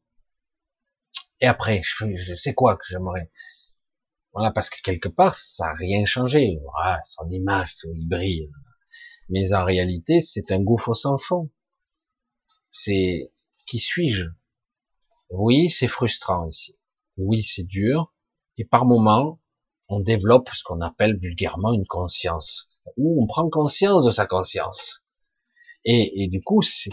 Et 1.40 1.46
après, 1.46 1.82
je, 1.84 2.16
je 2.16 2.34
sais 2.34 2.54
quoi 2.54 2.76
que 2.76 2.84
j'aimerais 2.88 3.30
Voilà, 4.32 4.50
parce 4.50 4.70
que 4.70 4.80
quelque 4.82 5.08
part, 5.08 5.34
ça 5.34 5.66
n'a 5.66 5.72
rien 5.72 6.04
changé. 6.04 6.58
Voilà, 6.62 7.00
son 7.02 7.28
image, 7.30 7.76
il 7.84 8.06
brille. 8.08 8.50
Mais 9.28 9.52
en 9.52 9.64
réalité, 9.64 10.20
c'est 10.20 10.50
un 10.50 10.60
gouffre 10.60 10.94
sans 10.94 11.18
fond. 11.18 11.50
C'est 12.70 13.32
qui 13.66 13.78
suis-je? 13.78 14.26
Oui, 15.30 15.70
c'est 15.70 15.86
frustrant 15.86 16.48
ici. 16.48 16.74
Oui, 17.16 17.42
c'est 17.42 17.66
dur. 17.66 18.12
Et 18.56 18.64
par 18.64 18.84
moments, 18.84 19.40
on 19.88 20.00
développe 20.00 20.50
ce 20.52 20.62
qu'on 20.64 20.80
appelle 20.80 21.16
vulgairement 21.16 21.72
une 21.72 21.86
conscience. 21.86 22.68
Ou 22.96 23.22
on 23.22 23.26
prend 23.26 23.48
conscience 23.48 24.04
de 24.04 24.10
sa 24.10 24.26
conscience. 24.26 25.04
Et, 25.84 26.22
et 26.22 26.28
du 26.28 26.40
coup, 26.42 26.62
c'est 26.62 26.90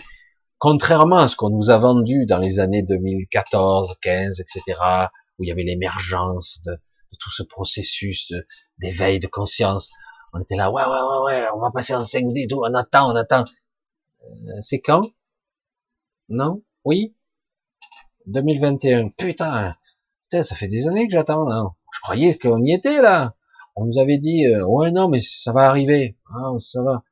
contrairement 0.60 1.18
à 1.18 1.28
ce 1.28 1.36
qu'on 1.36 1.50
nous 1.50 1.70
a 1.70 1.78
vendu 1.78 2.26
dans 2.26 2.40
les 2.40 2.60
années 2.60 2.84
2014, 2.84 3.98
15, 4.02 4.40
etc., 4.40 4.80
où 5.38 5.44
il 5.44 5.50
y 5.50 5.52
avait 5.52 5.64
l'émergence 5.64 6.62
de, 6.66 6.78
tout 7.20 7.32
ce 7.32 7.44
processus 7.44 8.32
d'éveil 8.80 9.20
de, 9.20 9.28
conscience, 9.28 9.90
on 10.34 10.40
était 10.42 10.56
là, 10.56 10.72
ouais, 10.72 10.84
ouais, 10.84 10.90
ouais, 10.90 11.26
ouais, 11.26 11.48
on 11.56 11.60
va 11.60 11.72
passer 11.72 11.96
en 11.96 12.02
5D, 12.02 12.50
tout, 12.50 12.62
on 12.64 12.74
attend, 12.74 13.12
on 13.12 13.16
attend. 13.16 13.46
Euh, 14.24 14.62
c'est 14.62 14.80
quand? 14.80 15.10
Non? 16.30 16.62
Oui? 16.84 17.16
2021. 18.28 19.10
Putain, 19.18 19.76
putain, 20.24 20.44
ça 20.44 20.56
fait 20.56 20.68
des 20.68 20.88
années 20.88 21.08
que 21.08 21.14
j'attends 21.14 21.46
là. 21.46 21.64
Je 21.94 22.00
croyais 22.02 22.38
qu'on 22.38 22.64
y 22.64 22.74
était 22.74 23.02
là. 23.02 23.34
On 23.76 23.86
nous 23.86 24.00
avait 24.00 24.18
dit, 24.18 24.46
euh, 24.46 24.66
ouais, 24.66 24.92
non, 24.92 25.08
mais 25.08 25.22
ça 25.22 25.54
va 25.54 25.70
arriver. 25.70 26.18
Ah, 26.30 26.52
ça 26.60 26.82
va. 26.82 27.04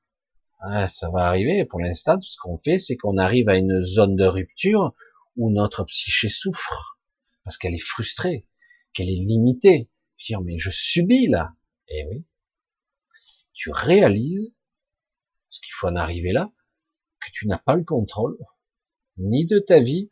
Ah, 0.67 0.87
ça 0.87 1.09
va 1.11 1.27
arriver. 1.27 1.63
Pour 1.65 1.79
l'instant, 1.79 2.17
tout 2.17 2.27
ce 2.27 2.37
qu'on 2.41 2.57
fait, 2.57 2.79
c'est 2.79 2.97
qu'on 2.97 3.17
arrive 3.17 3.49
à 3.49 3.57
une 3.57 3.83
zone 3.83 4.15
de 4.15 4.25
rupture 4.25 4.93
où 5.35 5.51
notre 5.51 5.83
psyché 5.83 6.27
souffre 6.27 6.97
parce 7.43 7.57
qu'elle 7.57 7.75
est 7.75 7.85
frustrée, 7.85 8.47
qu'elle 8.93 9.09
est 9.09 9.23
limitée. 9.27 9.91
Dire, 10.25 10.41
mais 10.41 10.57
je 10.57 10.71
subis 10.71 11.27
là. 11.27 11.53
Eh 11.87 12.05
oui. 12.09 12.25
Tu 13.53 13.69
réalises, 13.69 14.55
ce 15.49 15.59
qu'il 15.59 15.73
faut 15.73 15.87
en 15.87 15.95
arriver 15.95 16.31
là, 16.31 16.51
que 17.19 17.29
tu 17.31 17.47
n'as 17.47 17.59
pas 17.59 17.75
le 17.75 17.83
contrôle, 17.83 18.37
ni 19.17 19.45
de 19.45 19.59
ta 19.59 19.79
vie, 19.79 20.11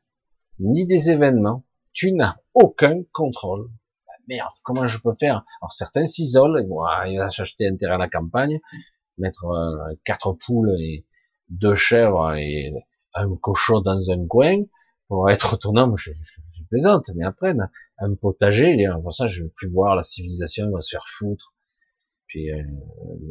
ni 0.60 0.86
des 0.86 1.10
événements. 1.10 1.66
Tu 1.94 2.12
n'as 2.12 2.36
aucun 2.54 3.02
contrôle. 3.12 3.72
Bah, 4.06 4.14
merde, 4.28 4.52
comment 4.64 4.86
je 4.86 5.00
peux 5.00 5.16
faire? 5.20 5.46
Alors 5.62 5.72
certains 5.72 6.06
s'isolent, 6.06 6.62
ils 6.62 6.70
vont 6.70 6.84
acheter 6.84 7.68
un 7.68 7.76
terrain 7.76 7.96
à 7.96 7.98
la 7.98 8.10
campagne, 8.10 8.60
mettre 9.18 9.46
euh, 9.46 9.94
quatre 10.04 10.34
poules 10.34 10.76
et 10.80 11.06
deux 11.50 11.76
chèvres 11.76 12.34
et 12.36 12.74
un 13.14 13.36
cochon 13.36 13.82
dans 13.82 14.12
un 14.12 14.26
coin 14.28 14.64
pour 15.08 15.30
être 15.30 15.54
autonome. 15.54 15.98
Je, 15.98 16.12
je, 16.12 16.64
plaisante, 16.70 17.12
mais 17.16 17.24
après 17.24 17.54
un 18.00 18.16
potager, 18.16 18.88
pour 19.04 19.14
ça 19.14 19.28
je 19.28 19.44
vais 19.44 19.50
plus 19.56 19.70
voir 19.72 19.96
la 19.96 20.02
civilisation, 20.02 20.72
va 20.72 20.82
se 20.82 20.90
faire 20.90 21.06
foutre. 21.08 21.54
Puis, 22.34 22.52
euh, 22.52 22.64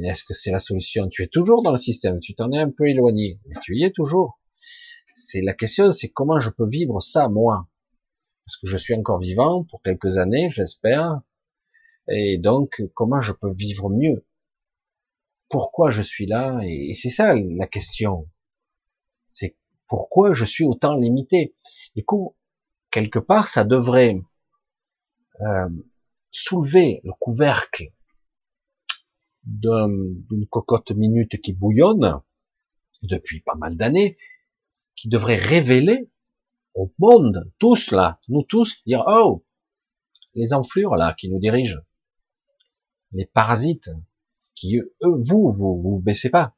est-ce 0.04 0.22
que 0.22 0.32
c'est 0.32 0.52
la 0.52 0.60
solution? 0.60 1.08
Tu 1.08 1.24
es 1.24 1.26
toujours 1.26 1.64
dans 1.64 1.72
le 1.72 1.78
système, 1.78 2.20
tu 2.20 2.36
t'en 2.36 2.52
es 2.52 2.58
un 2.58 2.70
peu 2.70 2.88
éloigné, 2.88 3.40
mais 3.46 3.56
tu 3.60 3.76
y 3.76 3.82
es 3.82 3.90
toujours. 3.90 4.38
C'est 5.06 5.40
la 5.42 5.54
question, 5.54 5.90
c'est 5.90 6.10
comment 6.10 6.38
je 6.38 6.50
peux 6.50 6.68
vivre 6.68 7.00
ça 7.02 7.28
moi, 7.28 7.68
parce 8.46 8.56
que 8.58 8.68
je 8.68 8.76
suis 8.76 8.94
encore 8.94 9.18
vivant 9.18 9.64
pour 9.64 9.82
quelques 9.82 10.18
années, 10.18 10.50
j'espère, 10.50 11.20
et 12.08 12.38
donc 12.38 12.80
comment 12.94 13.20
je 13.20 13.32
peux 13.32 13.52
vivre 13.52 13.90
mieux? 13.90 14.24
Pourquoi 15.52 15.90
je 15.90 16.00
suis 16.00 16.26
là 16.26 16.60
et, 16.64 16.94
c'est 16.94 17.10
ça 17.10 17.34
la 17.34 17.66
question. 17.66 18.28
C'est 19.26 19.56
pourquoi 19.86 20.32
je 20.32 20.46
suis 20.46 20.64
autant 20.64 20.96
limité. 20.96 21.54
Du 21.94 22.04
coup, 22.04 22.34
quelque 22.90 23.18
part, 23.18 23.48
ça 23.48 23.62
devrait 23.64 24.18
euh, 25.42 25.68
soulever 26.30 27.02
le 27.04 27.12
couvercle 27.20 27.92
d'une 29.44 30.46
cocotte 30.50 30.92
minute 30.92 31.38
qui 31.42 31.52
bouillonne 31.52 32.22
depuis 33.02 33.40
pas 33.40 33.54
mal 33.54 33.76
d'années, 33.76 34.16
qui 34.96 35.08
devrait 35.08 35.36
révéler 35.36 36.10
au 36.74 36.90
monde, 36.98 37.52
tous 37.58 37.90
là, 37.90 38.20
nous 38.28 38.42
tous, 38.42 38.82
dire 38.86 39.04
oh, 39.06 39.44
les 40.34 40.54
enflures 40.54 40.96
là 40.96 41.12
qui 41.12 41.28
nous 41.28 41.40
dirigent, 41.40 41.80
les 43.12 43.26
parasites, 43.26 43.90
qui 44.54 44.76
eux, 44.76 44.92
vous, 45.02 45.50
vous, 45.50 45.80
vous 45.80 46.00
baissez 46.00 46.30
pas. 46.30 46.54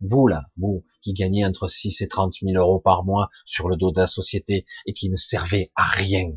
Vous 0.00 0.26
là, 0.26 0.44
vous 0.56 0.84
qui 1.02 1.12
gagnez 1.12 1.44
entre 1.44 1.68
6 1.68 2.00
et 2.00 2.08
30 2.08 2.34
000 2.42 2.54
euros 2.56 2.80
par 2.80 3.04
mois 3.04 3.28
sur 3.44 3.68
le 3.68 3.76
dos 3.76 3.92
de 3.92 4.00
la 4.00 4.06
société 4.06 4.64
et 4.86 4.92
qui 4.92 5.10
ne 5.10 5.16
servez 5.16 5.70
à 5.74 5.84
rien. 5.84 6.32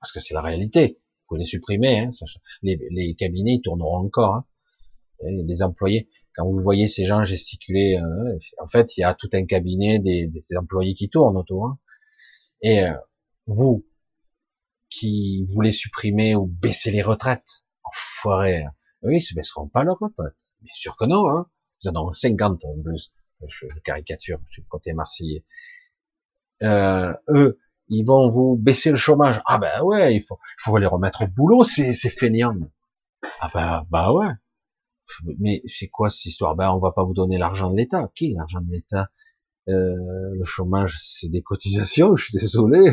Parce 0.00 0.12
que 0.12 0.20
c'est 0.20 0.34
la 0.34 0.42
réalité. 0.42 1.00
Vous 1.28 1.36
les 1.36 1.44
supprimer. 1.44 2.00
Hein, 2.00 2.10
les, 2.62 2.78
les, 2.90 3.14
cabinets 3.14 3.60
tourneront 3.62 3.98
encore. 3.98 4.34
Hein. 4.34 4.46
les 5.22 5.62
employés, 5.62 6.08
quand 6.34 6.44
vous 6.44 6.60
voyez 6.60 6.88
ces 6.88 7.06
gens 7.06 7.24
gesticuler, 7.24 7.98
euh, 7.98 8.38
en 8.60 8.66
fait, 8.66 8.96
il 8.96 9.00
y 9.00 9.04
a 9.04 9.14
tout 9.14 9.30
un 9.32 9.46
cabinet 9.46 9.98
des, 10.00 10.28
des 10.28 10.42
employés 10.56 10.94
qui 10.94 11.08
tournent 11.08 11.36
autour. 11.36 11.66
Hein. 11.66 11.78
Et 12.62 12.82
euh, 12.82 12.94
vous 13.46 13.86
qui 14.90 15.44
voulez 15.44 15.72
supprimer 15.72 16.34
ou 16.34 16.46
baisser 16.46 16.90
les 16.90 17.02
retraites, 17.02 17.64
enfoiré, 17.84 18.64
oui, 19.04 19.16
ils 19.18 19.22
se 19.22 19.34
baisseront 19.34 19.68
pas 19.68 19.84
leur 19.84 19.98
retraite. 19.98 20.34
Bien 20.62 20.74
sûr 20.74 20.96
que 20.96 21.04
non, 21.04 21.28
hein. 21.28 21.46
Ils 21.82 21.90
en 21.90 22.06
ont 22.06 22.12
50 22.12 22.64
en 22.64 22.82
plus. 22.82 23.12
Je, 23.46 23.66
caricature, 23.84 24.40
je 24.48 24.54
suis 24.54 24.62
le 24.62 24.68
côté 24.68 24.92
marseillais. 24.94 25.44
Euh, 26.62 27.12
eux, 27.28 27.58
ils 27.88 28.04
vont 28.04 28.30
vous 28.30 28.56
baisser 28.56 28.90
le 28.90 28.96
chômage. 28.96 29.42
Ah 29.46 29.58
ben 29.58 29.82
ouais, 29.82 30.14
il 30.16 30.22
faut, 30.22 30.38
faut 30.58 30.78
les 30.78 30.86
remettre 30.86 31.22
au 31.24 31.28
boulot, 31.28 31.64
c'est, 31.64 31.92
c'est 31.92 32.10
fainéant. 32.10 32.56
Ah 33.40 33.50
ben, 33.52 33.86
bah 33.90 34.12
ouais. 34.12 34.28
Mais 35.38 35.62
c'est 35.68 35.88
quoi 35.88 36.10
cette 36.10 36.26
histoire? 36.26 36.56
Ben 36.56 36.70
on 36.70 36.78
va 36.78 36.92
pas 36.92 37.04
vous 37.04 37.12
donner 37.12 37.38
l'argent 37.38 37.70
de 37.70 37.76
l'État. 37.76 38.10
Qui 38.14 38.32
l'argent 38.32 38.60
de 38.60 38.70
l'État? 38.70 39.08
Euh, 39.68 39.94
Le 40.32 40.44
chômage, 40.44 40.98
c'est 41.02 41.28
des 41.28 41.42
cotisations. 41.42 42.16
Je 42.16 42.24
suis 42.24 42.38
désolé. 42.38 42.92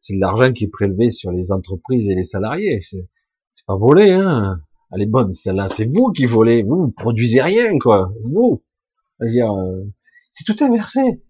C'est 0.00 0.14
de 0.14 0.20
l'argent 0.20 0.52
qui 0.52 0.64
est 0.64 0.68
prélevé 0.68 1.10
sur 1.10 1.32
les 1.32 1.52
entreprises 1.52 2.08
et 2.08 2.14
les 2.14 2.24
salariés. 2.24 2.80
C'est 2.82 3.66
pas 3.66 3.76
volé, 3.76 4.12
hein 4.12 4.60
elle 4.92 5.02
est 5.02 5.06
bonne 5.06 5.32
celle-là, 5.32 5.68
c'est 5.68 5.90
vous 5.92 6.12
qui 6.12 6.26
volez, 6.26 6.62
vous, 6.62 6.86
vous 6.86 6.90
produisez 6.90 7.42
rien, 7.42 7.78
quoi, 7.78 8.12
vous. 8.24 8.62
euh, 9.20 9.84
c'est 10.30 10.44
tout 10.44 10.62
inversé. 10.62 11.22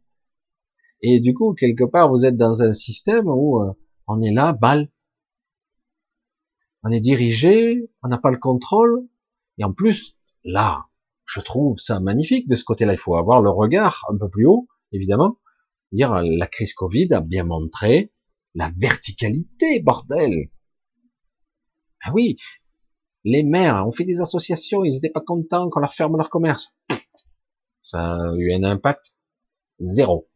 Et 1.03 1.21
du 1.21 1.35
coup, 1.35 1.55
quelque 1.55 1.85
part, 1.85 2.11
vous 2.11 2.25
êtes 2.25 2.37
dans 2.37 2.63
un 2.63 2.73
système 2.73 3.29
où 3.29 3.63
euh, 3.63 3.73
on 4.07 4.23
est 4.23 4.33
là, 4.33 4.53
balle. 4.53 4.91
On 6.83 6.91
est 6.91 7.01
dirigé, 7.01 7.91
on 8.03 8.09
n'a 8.09 8.19
pas 8.19 8.31
le 8.31 8.39
contrôle, 8.39 9.07
et 9.59 9.65
en 9.65 9.73
plus, 9.73 10.17
là, 10.45 10.87
je 11.25 11.41
trouve 11.41 11.79
ça 11.79 12.01
magnifique 12.01 12.49
de 12.49 12.57
ce 12.57 12.65
côté-là. 12.65 12.93
Il 12.93 12.99
faut 12.99 13.17
avoir 13.17 13.43
le 13.43 13.51
regard 13.51 14.05
un 14.13 14.17
peu 14.17 14.29
plus 14.29 14.47
haut, 14.47 14.69
évidemment. 14.93 15.39
La 15.93 16.47
crise 16.47 16.75
Covid 16.75 17.13
a 17.13 17.21
bien 17.21 17.45
montré 17.45 18.13
la 18.55 18.71
verticalité, 18.77 19.81
bordel. 19.81 20.51
Ah 22.03 22.13
oui, 22.15 22.37
les 23.27 23.43
maires 23.43 23.85
ont 23.85 23.91
fait 23.91 24.05
des 24.05 24.21
associations, 24.21 24.85
ils 24.85 24.95
n'étaient 24.95 25.11
pas 25.11 25.21
contents 25.21 25.69
qu'on 25.69 25.81
leur 25.81 25.93
ferme 25.93 26.17
leur 26.17 26.31
commerce. 26.31 26.73
Ça 27.83 28.15
a 28.15 28.35
eu 28.37 28.53
un 28.53 28.63
impact 28.63 29.17
zéro. 29.81 30.29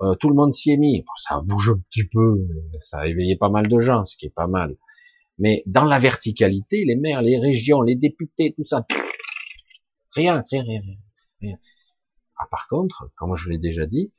Euh, 0.00 0.14
tout 0.16 0.28
le 0.28 0.34
monde 0.34 0.52
s'y 0.52 0.70
est 0.70 0.76
mis. 0.76 1.02
ça 1.16 1.40
bouge 1.40 1.70
un 1.70 1.78
petit 1.90 2.04
peu, 2.04 2.46
ça 2.78 3.00
a 3.00 3.06
éveillé 3.06 3.36
pas 3.36 3.48
mal 3.48 3.68
de 3.68 3.78
gens, 3.78 4.04
ce 4.04 4.18
qui 4.18 4.26
est 4.26 4.34
pas 4.34 4.46
mal. 4.46 4.76
Mais 5.38 5.62
dans 5.64 5.86
la 5.86 5.98
verticalité, 5.98 6.84
les 6.84 6.94
maires, 6.94 7.22
les 7.22 7.38
régions, 7.38 7.80
les 7.80 7.96
députés, 7.96 8.52
tout 8.52 8.64
ça, 8.64 8.86
rien, 10.10 10.44
rien, 10.50 10.62
rien, 10.62 10.82
rien. 11.40 11.56
Ah, 12.36 12.46
par 12.50 12.68
contre, 12.68 13.10
comme 13.16 13.34
je 13.34 13.48
l'ai 13.48 13.58
déjà 13.58 13.86
dit, 13.86 14.12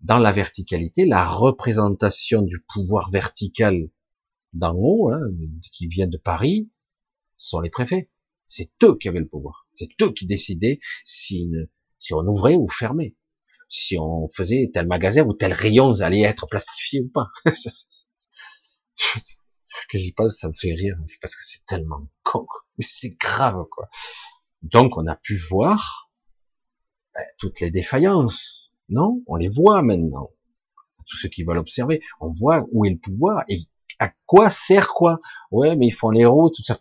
dans 0.00 0.18
la 0.18 0.32
verticalité, 0.32 1.06
la 1.06 1.26
représentation 1.26 2.42
du 2.42 2.60
pouvoir 2.68 3.10
vertical 3.10 3.88
d'en 4.52 4.74
haut, 4.74 5.10
hein, 5.10 5.22
qui 5.72 5.86
vient 5.86 6.06
de 6.06 6.18
Paris, 6.18 6.68
sont 7.40 7.60
les 7.60 7.70
préfets. 7.70 8.10
C'est 8.46 8.70
eux 8.82 8.96
qui 8.96 9.08
avaient 9.08 9.20
le 9.20 9.28
pouvoir. 9.28 9.66
C'est 9.72 9.88
eux 10.02 10.12
qui 10.12 10.26
décidaient 10.26 10.80
si, 11.04 11.50
on 12.12 12.26
ouvrait 12.26 12.56
ou 12.56 12.68
fermait. 12.68 13.16
Si 13.68 13.96
on 13.98 14.28
faisait 14.28 14.70
tel 14.74 14.86
magasin 14.86 15.24
ou 15.24 15.32
tel 15.32 15.52
rayon 15.52 16.00
allait 16.00 16.22
être 16.22 16.46
plastifié 16.48 17.00
ou 17.02 17.08
pas. 17.14 17.28
que 19.88 19.98
j'y 19.98 20.12
pense, 20.12 20.36
ça 20.36 20.48
me 20.48 20.52
fait 20.52 20.74
rire. 20.74 20.96
C'est 21.06 21.20
parce 21.20 21.34
que 21.36 21.42
c'est 21.44 21.64
tellement 21.66 22.08
con. 22.22 22.46
Mais 22.78 22.84
c'est 22.86 23.16
grave, 23.16 23.64
quoi. 23.70 23.88
Donc, 24.62 24.98
on 24.98 25.06
a 25.06 25.16
pu 25.16 25.36
voir 25.36 26.10
ben, 27.14 27.24
toutes 27.38 27.60
les 27.60 27.70
défaillances. 27.70 28.72
Non? 28.88 29.22
On 29.26 29.36
les 29.36 29.48
voit 29.48 29.82
maintenant. 29.82 30.30
Tous 31.06 31.16
ceux 31.16 31.28
qui 31.28 31.44
veulent 31.44 31.58
observer, 31.58 32.02
on 32.20 32.32
voit 32.32 32.66
où 32.72 32.84
est 32.84 32.90
le 32.90 32.98
pouvoir 32.98 33.44
et 33.48 33.58
à 34.00 34.10
quoi 34.26 34.50
sert 34.50 34.88
quoi? 34.88 35.20
Ouais, 35.50 35.76
mais 35.76 35.86
ils 35.86 35.92
font 35.92 36.10
les 36.10 36.24
roues, 36.24 36.50
tout 36.50 36.62
ça 36.62 36.76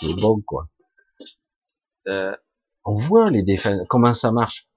c'est 0.00 0.14
bon 0.20 0.40
quoi. 0.40 0.68
Euh, 2.08 2.34
on 2.84 2.94
voit 2.94 3.30
les 3.30 3.42
défenses, 3.42 3.80
comment 3.88 4.14
ça 4.14 4.32
marche. 4.32 4.68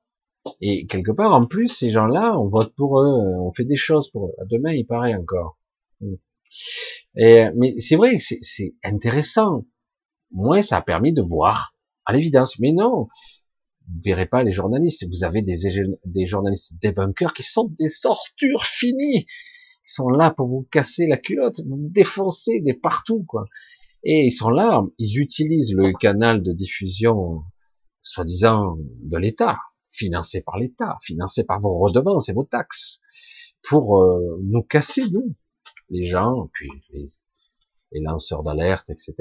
Et 0.59 0.85
quelque 0.87 1.11
part, 1.11 1.33
en 1.33 1.45
plus, 1.45 1.69
ces 1.69 1.89
gens-là, 1.89 2.37
on 2.37 2.49
vote 2.49 2.75
pour 2.75 2.99
eux, 2.99 3.37
on 3.39 3.53
fait 3.53 3.63
des 3.63 3.77
choses 3.77 4.09
pour 4.11 4.27
eux. 4.27 4.33
Demain, 4.49 4.73
il 4.73 4.85
paraît 4.85 5.15
encore. 5.15 5.57
Hmm. 6.01 6.15
Et, 7.15 7.47
mais 7.55 7.79
c'est 7.79 7.95
vrai, 7.95 8.17
c'est 8.19 8.75
intéressant. 8.83 9.65
Moi, 10.31 10.63
ça 10.63 10.77
a 10.77 10.81
permis 10.81 11.13
de 11.13 11.21
voir 11.21 11.73
à 12.05 12.13
l'évidence. 12.13 12.59
Mais 12.59 12.73
non, 12.73 13.07
vous 13.87 14.01
verrez 14.03 14.25
pas 14.25 14.43
les 14.43 14.51
journalistes. 14.51 15.05
Vous 15.09 15.23
avez 15.23 15.41
des, 15.41 15.69
des 16.05 16.25
journalistes 16.25 16.75
bunkers 16.93 17.33
qui 17.33 17.43
sont 17.43 17.73
des 17.79 17.89
sortures 17.89 18.65
finies. 18.65 19.25
Ils 19.85 19.91
sont 19.91 20.09
là 20.09 20.31
pour 20.31 20.47
vous 20.47 20.67
casser 20.71 21.07
la 21.07 21.17
culotte, 21.17 21.61
vous 21.65 21.89
défoncer 21.89 22.59
des 22.61 22.73
partout, 22.73 23.23
quoi. 23.27 23.45
Et 24.03 24.25
ils 24.25 24.31
sont 24.31 24.49
là, 24.49 24.83
ils 24.97 25.19
utilisent 25.19 25.73
le 25.73 25.93
canal 25.93 26.43
de 26.43 26.51
diffusion, 26.51 27.43
soi-disant, 28.01 28.77
de 28.77 29.17
l'État, 29.17 29.59
financé 29.91 30.41
par 30.41 30.57
l'État, 30.57 30.97
financé 31.01 31.45
par 31.45 31.61
vos 31.61 31.77
redevances 31.79 32.27
et 32.29 32.33
vos 32.33 32.43
taxes, 32.43 32.99
pour 33.63 34.01
euh, 34.01 34.39
nous 34.43 34.63
casser, 34.63 35.09
nous, 35.09 35.35
les 35.89 36.05
gens, 36.05 36.49
puis 36.51 36.69
les, 36.91 37.05
les 37.93 38.01
lanceurs 38.01 38.43
d'alerte, 38.43 38.89
etc. 38.89 39.15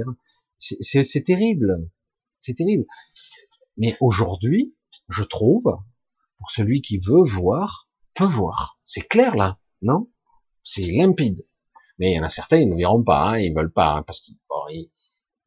C'est 0.59 1.25
terrible, 1.25 1.89
c'est 2.41 2.55
terrible. 2.55 2.87
Mais 3.77 3.97
aujourd'hui, 4.01 4.75
je 5.09 5.23
trouve, 5.23 5.79
pour 6.39 6.51
celui 6.51 6.81
qui 6.83 6.99
veut 6.99 7.23
voir, 7.25 7.89
peut 8.15 8.25
voir. 8.25 8.81
C'est 8.85 9.07
clair 9.07 9.37
là, 9.37 9.59
non? 9.81 10.11
C'est 10.65 10.83
limpide. 10.83 11.47
Mais 11.99 12.13
il 12.13 12.17
y 12.17 12.21
en 12.21 12.25
a 12.25 12.29
certains, 12.29 12.59
ils 12.59 12.69
ne 12.69 12.77
verront 12.77 13.03
pas, 13.03 13.31
hein, 13.31 13.39
ils 13.39 13.55
veulent 13.55 13.73
pas, 13.73 13.95
hein, 13.97 14.03
parce 14.03 14.21
qu'ils 14.21 14.37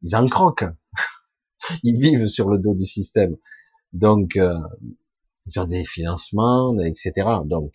ils, 0.02 0.16
en 0.16 0.26
croquent. 0.26 0.74
ils 1.82 1.98
vivent 1.98 2.28
sur 2.28 2.48
le 2.48 2.58
dos 2.58 2.74
du 2.74 2.86
système. 2.86 3.36
Donc, 3.92 4.36
euh, 4.36 4.58
ils 5.46 5.60
ont 5.60 5.64
des 5.64 5.84
financements, 5.84 6.76
etc. 6.78 7.12
Donc, 7.44 7.72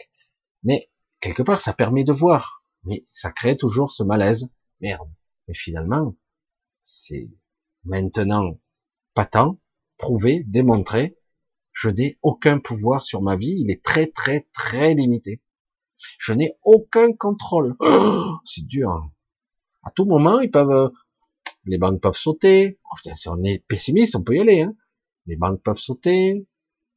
mais 0.63 0.89
quelque 1.19 1.43
part, 1.43 1.61
ça 1.61 1.73
permet 1.73 2.03
de 2.03 2.13
voir. 2.13 2.63
Mais 2.83 3.05
ça 3.11 3.31
crée 3.31 3.57
toujours 3.57 3.91
ce 3.91 4.03
malaise. 4.03 4.49
Merde. 4.79 5.09
Mais 5.47 5.53
finalement, 5.53 6.15
c'est 6.83 7.29
maintenant 7.83 8.59
patent, 9.13 9.59
prouvé, 9.97 10.43
démontré. 10.47 11.17
Je 11.71 11.89
n'ai 11.89 12.17
aucun 12.21 12.59
pouvoir 12.59 13.03
sur 13.03 13.21
ma 13.21 13.35
vie. 13.35 13.55
Il 13.59 13.71
est 13.71 13.83
très, 13.83 14.07
très, 14.07 14.47
très 14.53 14.93
limité. 14.93 15.41
Je 16.19 16.33
n'ai 16.33 16.55
aucun 16.63 17.13
contrôle. 17.13 17.75
Oh, 17.79 18.35
c'est 18.45 18.65
dur. 18.65 19.09
À 19.83 19.91
tout 19.91 20.05
moment, 20.05 20.39
ils 20.39 20.51
peuvent, 20.51 20.91
les 21.65 21.77
banques 21.77 22.01
peuvent 22.01 22.17
sauter. 22.17 22.79
Oh, 22.85 23.09
si 23.15 23.29
on 23.29 23.43
est 23.43 23.65
pessimiste, 23.67 24.15
on 24.15 24.23
peut 24.23 24.35
y 24.35 24.39
aller. 24.39 24.61
Hein. 24.61 24.75
Les 25.25 25.35
banques 25.35 25.61
peuvent 25.61 25.77
sauter. 25.77 26.47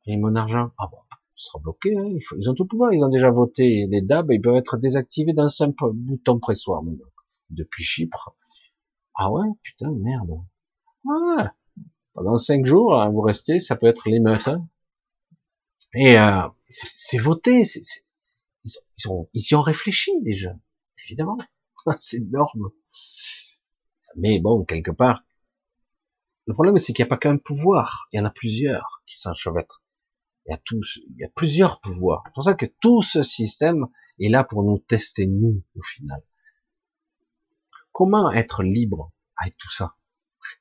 Et 0.06 0.16
mon 0.16 0.34
argent, 0.34 0.70
ah 0.78 0.88
bon, 0.90 0.98
ce 1.36 1.48
sera 1.48 1.58
bloqué. 1.60 1.96
Hein. 1.96 2.16
Ils 2.38 2.50
ont 2.50 2.54
tout 2.54 2.66
pouvoir. 2.66 2.92
Ils 2.92 3.04
ont 3.04 3.08
déjà 3.08 3.30
voté 3.30 3.86
les 3.88 4.02
DAB. 4.02 4.32
Ils 4.32 4.40
peuvent 4.40 4.56
être 4.56 4.76
désactivés 4.76 5.32
d'un 5.32 5.48
simple 5.48 5.90
bouton 5.92 6.38
pressoir 6.38 6.82
maintenant. 6.82 7.06
Depuis 7.50 7.84
Chypre. 7.84 8.34
Ah 9.14 9.30
ouais, 9.30 9.46
putain, 9.62 9.92
merde. 9.92 10.30
Ah, 11.08 11.54
pendant 12.14 12.38
cinq 12.38 12.64
jours, 12.66 12.98
hein, 13.00 13.10
vous 13.10 13.20
restez, 13.20 13.60
ça 13.60 13.76
peut 13.76 13.86
être 13.86 14.08
l'émeute. 14.08 14.48
Hein. 14.48 14.66
Et 15.94 16.18
euh, 16.18 16.48
c'est 16.68 17.18
voté. 17.18 17.64
c'est 17.64 17.82
ils, 18.64 19.08
ont, 19.08 19.28
ils 19.32 19.46
y 19.50 19.54
ont 19.54 19.62
réfléchi 19.62 20.10
déjà, 20.22 20.54
évidemment. 21.04 21.38
c'est 22.00 22.18
énorme. 22.18 22.70
Mais 24.16 24.38
bon, 24.38 24.64
quelque 24.64 24.90
part, 24.90 25.24
le 26.46 26.54
problème 26.54 26.78
c'est 26.78 26.92
qu'il 26.92 27.02
n'y 27.02 27.08
a 27.08 27.10
pas 27.10 27.18
qu'un 27.18 27.38
pouvoir, 27.38 28.08
il 28.12 28.18
y 28.18 28.20
en 28.20 28.24
a 28.24 28.30
plusieurs 28.30 29.02
qui 29.06 29.18
s'enchevêtrent. 29.18 29.82
Il 30.46 30.50
y 30.50 30.54
a 30.54 30.60
tous, 30.64 31.00
il 31.08 31.16
y 31.18 31.24
a 31.24 31.30
plusieurs 31.30 31.80
pouvoirs. 31.80 32.22
C'est 32.26 32.34
pour 32.34 32.44
ça 32.44 32.54
que 32.54 32.66
tout 32.80 33.02
ce 33.02 33.22
système 33.22 33.86
est 34.20 34.28
là 34.28 34.44
pour 34.44 34.62
nous 34.62 34.78
tester 34.78 35.26
nous, 35.26 35.62
au 35.74 35.82
final. 35.82 36.22
Comment 37.92 38.30
être 38.30 38.62
libre 38.62 39.12
avec 39.36 39.56
tout 39.56 39.72
ça? 39.72 39.96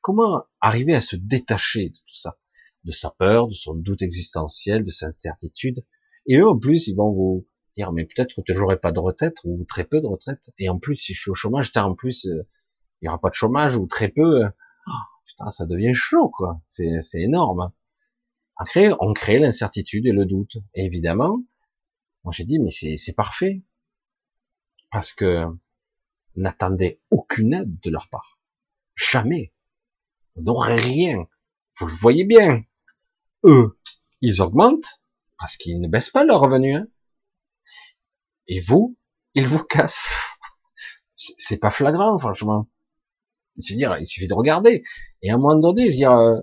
Comment 0.02 0.44
arriver 0.62 0.96
à 0.96 1.02
se 1.02 1.16
détacher 1.16 1.90
de 1.90 1.96
tout 1.96 2.16
ça? 2.16 2.38
De 2.86 2.92
sa 2.92 3.12
peur, 3.12 3.48
de 3.48 3.54
son 3.54 3.74
doute 3.74 4.02
existentiel, 4.02 4.84
de 4.84 4.92
sa 4.92 5.12
certitude 5.12 5.86
Et 6.26 6.38
eux, 6.38 6.48
en 6.48 6.58
plus, 6.58 6.88
ils 6.88 6.96
vont 6.96 7.12
vous, 7.12 7.48
dire 7.76 7.92
mais 7.92 8.06
peut-être 8.06 8.42
que 8.42 8.54
j'aurai 8.54 8.78
pas 8.78 8.92
de 8.92 9.00
retraite 9.00 9.38
ou 9.44 9.66
très 9.66 9.84
peu 9.84 10.02
de 10.02 10.08
retraite. 10.08 10.52
Et 10.60 10.70
en 10.70 10.80
plus 10.80 10.96
si 10.96 11.14
je 11.14 11.22
suis 11.22 11.32
au 11.32 11.36
chômage 11.36 11.72
en 11.76 11.96
plus 11.96 12.26
euh, 12.26 12.48
il 13.02 13.06
y 13.06 13.10
aura 13.10 13.20
pas 13.20 13.30
de 13.30 13.36
chômage 13.36 13.76
ou 13.76 13.88
très 13.88 14.10
peu 14.10 14.46
oh, 14.46 14.92
putain 15.26 15.50
ça 15.50 15.66
devient 15.66 15.94
chaud 15.94 16.30
quoi. 16.30 16.62
C'est 16.68 17.02
c'est 17.02 17.22
énorme. 17.22 17.72
On 18.60 18.64
crée 18.66 18.92
on 19.00 19.14
crée 19.14 19.40
l'incertitude 19.40 20.06
et 20.06 20.12
le 20.12 20.26
doute. 20.26 20.58
Et 20.74 20.86
évidemment 20.86 21.40
moi 22.24 22.34
j'ai 22.36 22.46
dit 22.46 22.60
mais 22.60 22.72
c'est 22.72 22.98
c'est 22.98 23.14
parfait. 23.14 23.64
Parce 24.92 25.14
que 25.14 25.46
n'attendez 26.36 27.02
aucune 27.10 27.54
aide 27.54 27.80
de 27.80 27.90
leur 27.90 28.10
part. 28.10 28.40
Jamais. 28.96 29.54
Vous 30.36 30.44
n'aurez 30.44 30.76
rien. 30.76 31.28
Vous 31.78 31.88
le 31.88 31.94
voyez 31.94 32.26
bien. 32.26 32.64
Eux 33.44 33.78
ils 34.22 34.42
augmentent 34.42 35.02
parce 35.38 35.58
qu'ils 35.58 35.82
ne 35.82 35.90
baissent 35.90 36.10
pas 36.10 36.24
leurs 36.24 36.40
revenus 36.40 36.78
hein. 36.78 36.88
Et 38.48 38.60
vous, 38.60 38.98
il 39.34 39.48
vous 39.48 39.64
casse. 39.64 40.16
C'est 41.16 41.58
pas 41.58 41.72
flagrant, 41.72 42.18
franchement. 42.18 42.68
C'est 43.58 43.76
dire, 43.76 43.98
il 44.00 44.06
suffit 44.06 44.28
de 44.28 44.34
regarder. 44.34 44.84
Et 45.22 45.32
à 45.32 45.36
un 45.36 45.38
moment 45.38 45.56
donné, 45.56 45.84
je 45.84 45.88
veux 45.88 45.94
dire, 45.94 46.12
euh, 46.12 46.40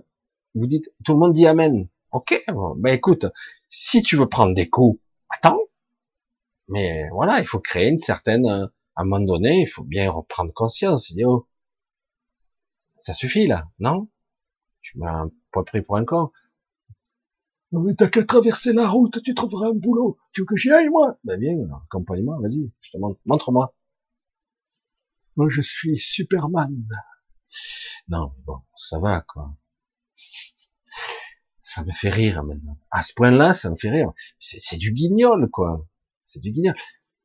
vous 0.55 0.65
dites, 0.67 0.91
tout 1.05 1.13
le 1.13 1.19
monde 1.19 1.33
dit 1.33 1.47
Amen. 1.47 1.87
Ok, 2.11 2.43
ben 2.77 2.93
écoute, 2.93 3.25
si 3.69 4.03
tu 4.03 4.17
veux 4.17 4.27
prendre 4.27 4.53
des 4.53 4.69
coups, 4.69 4.99
attends. 5.29 5.59
Mais 6.67 7.07
voilà, 7.09 7.39
il 7.39 7.45
faut 7.45 7.59
créer 7.59 7.89
une 7.89 7.99
certaine, 7.99 8.45
euh, 8.45 8.65
à 8.95 9.01
un 9.01 9.05
moment 9.05 9.25
donné, 9.25 9.61
il 9.61 9.67
faut 9.67 9.83
bien 9.83 10.11
reprendre 10.11 10.53
conscience. 10.53 11.13
Dire, 11.13 11.29
oh, 11.29 11.47
ça 12.97 13.13
suffit 13.13 13.47
là, 13.47 13.67
non? 13.79 14.09
Tu 14.81 14.97
m'as 14.97 15.25
pas 15.51 15.63
pris 15.63 15.81
pour 15.81 15.97
un 15.97 16.05
con. 16.05 16.31
Non 17.71 17.83
mais 17.83 17.93
t'as 17.93 18.09
qu'à 18.09 18.23
traverser 18.23 18.73
la 18.73 18.89
route, 18.89 19.21
tu 19.23 19.33
trouveras 19.33 19.69
un 19.69 19.73
boulot. 19.73 20.17
Tu 20.33 20.41
veux 20.41 20.45
que 20.45 20.55
j'y 20.55 20.71
aille, 20.71 20.89
moi? 20.89 21.17
Ben 21.23 21.39
viens, 21.39 21.55
accompagne-moi, 21.85 22.37
vas-y, 22.41 22.71
je 22.81 22.91
te 22.91 22.97
montre, 22.97 23.19
montre-moi. 23.25 23.73
Moi, 25.37 25.47
je 25.49 25.61
suis 25.61 25.97
Superman. 25.97 26.85
Non, 28.09 28.33
bon, 28.45 28.59
ça 28.75 28.99
va, 28.99 29.21
quoi. 29.21 29.55
Ça 31.61 31.83
me 31.85 31.93
fait 31.93 32.09
rire, 32.09 32.43
maintenant. 32.43 32.77
À 32.91 33.01
ce 33.01 33.13
point-là, 33.13 33.53
ça 33.53 33.69
me 33.69 33.75
fait 33.75 33.89
rire. 33.89 34.11
C'est 34.39 34.77
du 34.77 34.91
guignol, 34.91 35.49
quoi. 35.49 35.87
C'est 36.23 36.41
du 36.41 36.51
guignol. 36.51 36.75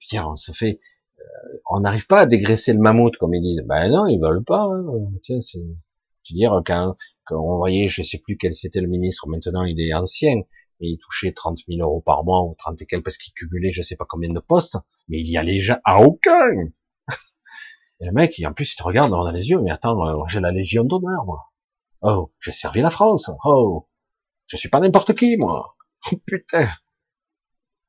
Tiens, 0.00 0.26
on 0.28 0.36
se 0.36 0.52
fait... 0.52 0.80
Euh, 1.18 1.58
on 1.68 1.80
n'arrive 1.80 2.06
pas 2.06 2.20
à 2.20 2.26
dégraisser 2.26 2.72
le 2.72 2.78
mammouth, 2.78 3.16
comme 3.16 3.34
ils 3.34 3.42
disent. 3.42 3.64
Ben 3.66 3.90
non, 3.90 4.06
ils 4.06 4.20
veulent 4.20 4.44
pas. 4.44 4.64
Hein. 4.64 4.84
Tiens, 5.22 5.40
c'est... 5.40 5.58
Tu 6.22 6.34
dire, 6.34 6.60
quand, 6.64 6.96
on 7.30 7.56
voyait, 7.56 7.88
je 7.88 8.02
sais 8.02 8.18
plus 8.18 8.36
quel 8.36 8.54
c'était 8.54 8.80
le 8.80 8.88
ministre, 8.88 9.28
maintenant 9.28 9.64
il 9.64 9.80
est 9.80 9.94
ancien, 9.94 10.36
et 10.80 10.88
il 10.88 10.98
touchait 10.98 11.32
30 11.32 11.60
000 11.68 11.80
euros 11.80 12.00
par 12.00 12.24
mois, 12.24 12.42
ou 12.42 12.54
30 12.58 12.82
et 12.82 12.86
quelques, 12.86 13.04
parce 13.04 13.18
qu'il 13.18 13.32
cumulait 13.34 13.72
je 13.72 13.82
sais 13.82 13.96
pas 13.96 14.06
combien 14.08 14.28
de 14.28 14.40
postes, 14.40 14.76
mais 15.08 15.20
il 15.20 15.28
y 15.28 15.36
allait 15.36 15.60
à 15.84 16.02
aucun. 16.02 16.50
Et 18.00 18.04
le 18.04 18.12
mec, 18.12 18.40
en 18.44 18.52
plus, 18.52 18.74
il 18.74 18.76
te 18.76 18.82
regarde 18.82 19.10
dans 19.10 19.30
les 19.30 19.48
yeux, 19.48 19.60
mais 19.62 19.70
attends, 19.70 20.06
euh, 20.06 20.22
j'ai 20.28 20.40
la 20.40 20.52
Légion 20.52 20.84
d'honneur, 20.84 21.24
moi. 21.24 21.50
Oh, 22.02 22.30
j'ai 22.40 22.52
servi 22.52 22.82
la 22.82 22.90
France. 22.90 23.30
Oh, 23.44 23.88
je 24.48 24.56
suis 24.56 24.68
pas 24.68 24.80
n'importe 24.80 25.14
qui, 25.14 25.36
moi. 25.36 25.76
Oh, 26.12 26.16
putain. 26.24 26.68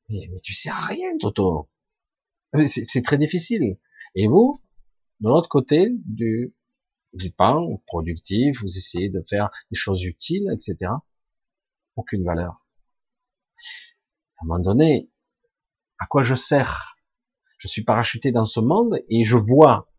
Mais, 0.09 0.29
mais 0.31 0.39
tu 0.39 0.53
sais 0.53 0.69
à 0.69 0.79
rien, 0.79 1.17
Toto. 1.19 1.69
C'est 2.67 3.03
très 3.03 3.17
difficile. 3.17 3.77
Et 4.15 4.27
vous, 4.27 4.53
de 5.19 5.29
l'autre 5.29 5.49
côté 5.49 5.91
du, 6.05 6.55
du 7.13 7.31
pain 7.31 7.61
productif, 7.85 8.61
vous 8.61 8.77
essayez 8.77 9.09
de 9.09 9.21
faire 9.27 9.49
des 9.71 9.77
choses 9.77 10.03
utiles, 10.03 10.47
etc. 10.53 10.91
Aucune 11.95 12.23
valeur. 12.23 12.65
À 14.37 14.43
un 14.43 14.47
moment 14.47 14.59
donné, 14.59 15.09
à 15.99 16.05
quoi 16.05 16.23
je 16.23 16.35
sers? 16.35 16.95
Je 17.57 17.67
suis 17.67 17.83
parachuté 17.83 18.31
dans 18.31 18.45
ce 18.45 18.59
monde 18.59 18.99
et 19.09 19.23
je 19.25 19.35
vois, 19.35 19.89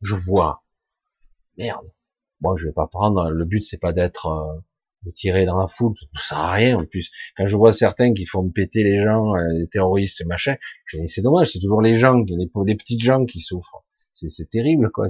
je 0.00 0.14
vois. 0.14 0.64
Merde. 1.58 1.92
Bon, 2.40 2.56
je 2.56 2.66
vais 2.66 2.72
pas 2.72 2.86
prendre. 2.86 3.30
Le 3.30 3.44
but 3.44 3.62
c'est 3.62 3.78
pas 3.78 3.92
d'être 3.92 4.26
euh, 4.28 4.60
de 5.04 5.10
tirer 5.10 5.46
dans 5.46 5.58
la 5.58 5.66
foule, 5.66 5.94
ça 6.16 6.28
sert 6.28 6.38
à 6.38 6.52
rien. 6.52 6.78
En 6.78 6.86
plus, 6.86 7.10
quand 7.36 7.46
je 7.46 7.56
vois 7.56 7.72
certains 7.72 8.12
qui 8.12 8.26
font 8.26 8.48
péter 8.50 8.82
les 8.82 9.02
gens, 9.02 9.34
euh, 9.34 9.46
les 9.58 9.68
terroristes, 9.68 10.24
machin, 10.26 10.56
je 10.86 10.98
dis 10.98 11.08
c'est 11.08 11.22
dommage, 11.22 11.52
c'est 11.52 11.60
toujours 11.60 11.82
les 11.82 11.96
gens, 11.96 12.22
les, 12.26 12.50
les 12.66 12.74
petites 12.74 13.02
gens 13.02 13.24
qui 13.24 13.40
souffrent. 13.40 13.84
C'est 14.12 14.50
terrible, 14.50 14.90
quoi. 14.90 15.08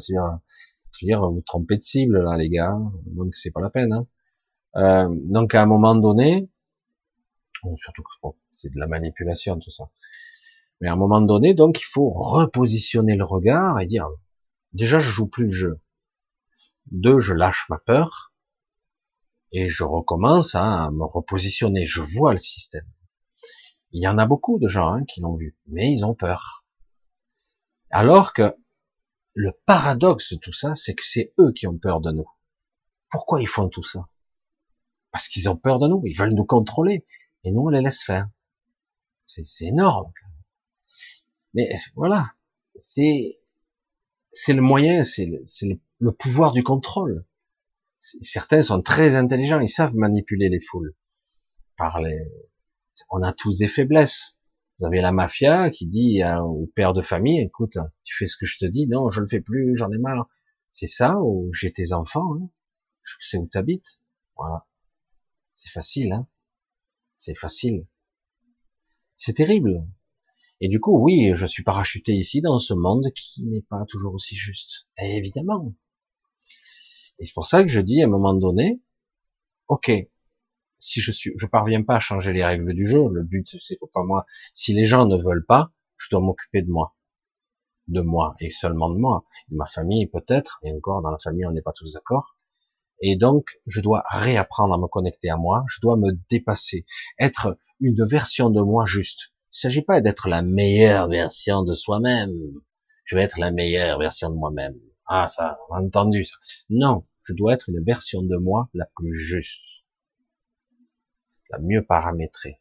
Dire, 1.02 1.28
vous 1.30 1.40
trompez 1.40 1.78
de 1.78 1.82
cible 1.82 2.20
là, 2.20 2.36
les 2.36 2.50
gars, 2.50 2.78
donc 3.06 3.34
c'est 3.34 3.50
pas 3.50 3.60
la 3.60 3.70
peine. 3.70 3.92
Hein. 3.92 4.06
Euh, 4.76 5.08
donc 5.10 5.54
à 5.54 5.62
un 5.62 5.66
moment 5.66 5.94
donné, 5.94 6.48
surtout 7.76 8.02
que 8.02 8.28
c'est 8.52 8.72
de 8.72 8.78
la 8.78 8.86
manipulation 8.86 9.58
tout 9.58 9.70
ça. 9.70 9.90
Mais 10.80 10.88
à 10.88 10.92
un 10.92 10.96
moment 10.96 11.20
donné, 11.20 11.54
donc 11.54 11.80
il 11.80 11.84
faut 11.84 12.10
repositionner 12.10 13.16
le 13.16 13.24
regard 13.24 13.80
et 13.80 13.86
dire 13.86 14.08
déjà 14.72 15.00
je 15.00 15.10
joue 15.10 15.26
plus 15.26 15.46
le 15.46 15.52
jeu. 15.52 15.80
Deux, 16.90 17.18
je 17.18 17.34
lâche 17.34 17.66
ma 17.68 17.78
peur 17.78 18.32
et 19.52 19.68
je 19.68 19.84
recommence 19.84 20.54
à 20.54 20.90
me 20.90 21.04
repositionner. 21.04 21.86
Je 21.86 22.00
vois 22.00 22.32
le 22.32 22.40
système. 22.40 22.86
Il 23.92 24.02
y 24.02 24.08
en 24.08 24.18
a 24.18 24.26
beaucoup 24.26 24.58
de 24.58 24.68
gens 24.68 24.92
hein, 24.92 25.04
qui 25.04 25.20
l'ont 25.20 25.36
vu, 25.36 25.56
mais 25.66 25.92
ils 25.92 26.04
ont 26.04 26.14
peur. 26.14 26.64
Alors 27.90 28.32
que 28.32 28.54
le 29.40 29.52
paradoxe 29.64 30.34
de 30.34 30.38
tout 30.38 30.52
ça, 30.52 30.74
c'est 30.74 30.94
que 30.94 31.04
c'est 31.04 31.32
eux 31.38 31.52
qui 31.52 31.66
ont 31.66 31.78
peur 31.78 32.00
de 32.00 32.12
nous. 32.12 32.28
Pourquoi 33.10 33.40
ils 33.40 33.48
font 33.48 33.68
tout 33.68 33.82
ça? 33.82 34.06
Parce 35.12 35.28
qu'ils 35.28 35.48
ont 35.48 35.56
peur 35.56 35.78
de 35.78 35.88
nous, 35.88 36.02
ils 36.04 36.16
veulent 36.16 36.34
nous 36.34 36.44
contrôler, 36.44 37.06
et 37.42 37.50
nous 37.50 37.62
on 37.62 37.68
les 37.68 37.80
laisse 37.80 38.02
faire. 38.02 38.28
C'est 39.22 39.46
énorme. 39.62 40.12
Mais 41.54 41.70
voilà, 41.96 42.32
c'est 42.76 43.38
le 44.48 44.60
moyen, 44.60 45.04
c'est 45.04 45.26
le, 45.26 46.12
pouvoir 46.12 46.52
du 46.52 46.62
contrôle. 46.62 47.24
Certains 47.98 48.62
sont 48.62 48.82
très 48.82 49.14
intelligents, 49.14 49.60
ils 49.60 49.68
savent 49.68 49.94
manipuler 49.94 50.50
les 50.50 50.60
foules. 50.60 50.94
Par 51.76 52.00
les... 52.00 52.18
On 53.08 53.22
a 53.22 53.32
tous 53.32 53.58
des 53.58 53.68
faiblesses. 53.68 54.36
Vous 54.80 54.86
avez 54.86 55.02
la 55.02 55.12
mafia 55.12 55.68
qui 55.68 55.86
dit 55.86 56.22
au 56.24 56.66
père 56.74 56.94
de 56.94 57.02
famille, 57.02 57.38
écoute, 57.40 57.76
tu 58.02 58.16
fais 58.16 58.26
ce 58.26 58.38
que 58.38 58.46
je 58.46 58.56
te 58.56 58.64
dis, 58.64 58.86
non, 58.86 59.10
je 59.10 59.20
le 59.20 59.26
fais 59.26 59.42
plus, 59.42 59.76
j'en 59.76 59.90
ai 59.92 59.98
marre. 59.98 60.26
C'est 60.72 60.86
ça, 60.86 61.18
ou 61.20 61.52
j'ai 61.52 61.70
tes 61.70 61.92
enfants, 61.92 62.34
hein? 62.36 62.48
je 63.02 63.14
sais 63.20 63.36
où 63.36 63.46
t'habites. 63.46 64.00
Voilà. 64.36 64.66
C'est 65.54 65.70
facile, 65.70 66.12
hein. 66.14 66.26
C'est 67.14 67.34
facile. 67.34 67.86
C'est 69.16 69.34
terrible. 69.34 69.86
Et 70.62 70.68
du 70.68 70.80
coup, 70.80 70.98
oui, 70.98 71.32
je 71.34 71.44
suis 71.44 71.62
parachuté 71.62 72.12
ici 72.12 72.40
dans 72.40 72.58
ce 72.58 72.72
monde 72.72 73.12
qui 73.14 73.44
n'est 73.44 73.60
pas 73.60 73.84
toujours 73.86 74.14
aussi 74.14 74.34
juste. 74.34 74.88
évidemment. 74.96 75.74
Et 77.18 77.26
c'est 77.26 77.34
pour 77.34 77.46
ça 77.46 77.62
que 77.62 77.68
je 77.68 77.80
dis 77.80 78.00
à 78.00 78.06
un 78.06 78.08
moment 78.08 78.32
donné, 78.32 78.80
ok, 79.68 79.92
si 80.80 81.00
je 81.00 81.12
suis, 81.12 81.32
je 81.36 81.46
parviens 81.46 81.82
pas 81.82 81.96
à 81.96 82.00
changer 82.00 82.32
les 82.32 82.44
règles 82.44 82.74
du 82.74 82.88
jeu, 82.88 83.08
le 83.12 83.22
but 83.22 83.46
c'est 83.60 83.78
pas 83.92 84.02
moi. 84.02 84.26
Si 84.54 84.72
les 84.72 84.86
gens 84.86 85.06
ne 85.06 85.16
veulent 85.16 85.46
pas, 85.46 85.70
je 85.96 86.08
dois 86.10 86.20
m'occuper 86.20 86.62
de 86.62 86.70
moi, 86.70 86.96
de 87.86 88.00
moi 88.00 88.34
et 88.40 88.50
seulement 88.50 88.90
de 88.90 88.98
moi, 88.98 89.24
de 89.48 89.56
ma 89.56 89.66
famille 89.66 90.06
peut-être. 90.08 90.58
Et 90.64 90.72
encore 90.72 91.02
dans 91.02 91.10
la 91.10 91.18
famille, 91.18 91.46
on 91.46 91.52
n'est 91.52 91.62
pas 91.62 91.74
tous 91.74 91.92
d'accord. 91.92 92.36
Et 93.02 93.16
donc, 93.16 93.46
je 93.66 93.80
dois 93.80 94.02
réapprendre 94.08 94.74
à 94.74 94.78
me 94.78 94.86
connecter 94.86 95.30
à 95.30 95.36
moi. 95.36 95.64
Je 95.68 95.80
dois 95.80 95.96
me 95.96 96.12
dépasser, 96.30 96.84
être 97.18 97.58
une 97.80 98.04
version 98.04 98.50
de 98.50 98.60
moi 98.60 98.84
juste. 98.86 99.32
Il 99.52 99.56
ne 99.56 99.60
s'agit 99.60 99.82
pas 99.82 100.00
d'être 100.00 100.28
la 100.28 100.42
meilleure 100.42 101.08
version 101.08 101.62
de 101.62 101.74
soi-même. 101.74 102.32
Je 103.04 103.16
vais 103.16 103.22
être 103.22 103.38
la 103.38 103.50
meilleure 103.50 103.98
version 103.98 104.30
de 104.30 104.34
moi-même. 104.34 104.78
Ah, 105.06 105.26
ça, 105.28 105.58
on 105.70 105.86
entendu 105.86 106.24
ça. 106.24 106.36
Non, 106.68 107.06
je 107.22 107.32
dois 107.32 107.54
être 107.54 107.68
une 107.68 107.82
version 107.84 108.22
de 108.22 108.36
moi 108.36 108.68
la 108.74 108.86
plus 108.94 109.14
juste, 109.14 109.79
la 111.50 111.58
mieux 111.58 111.84
paramétrée, 111.84 112.60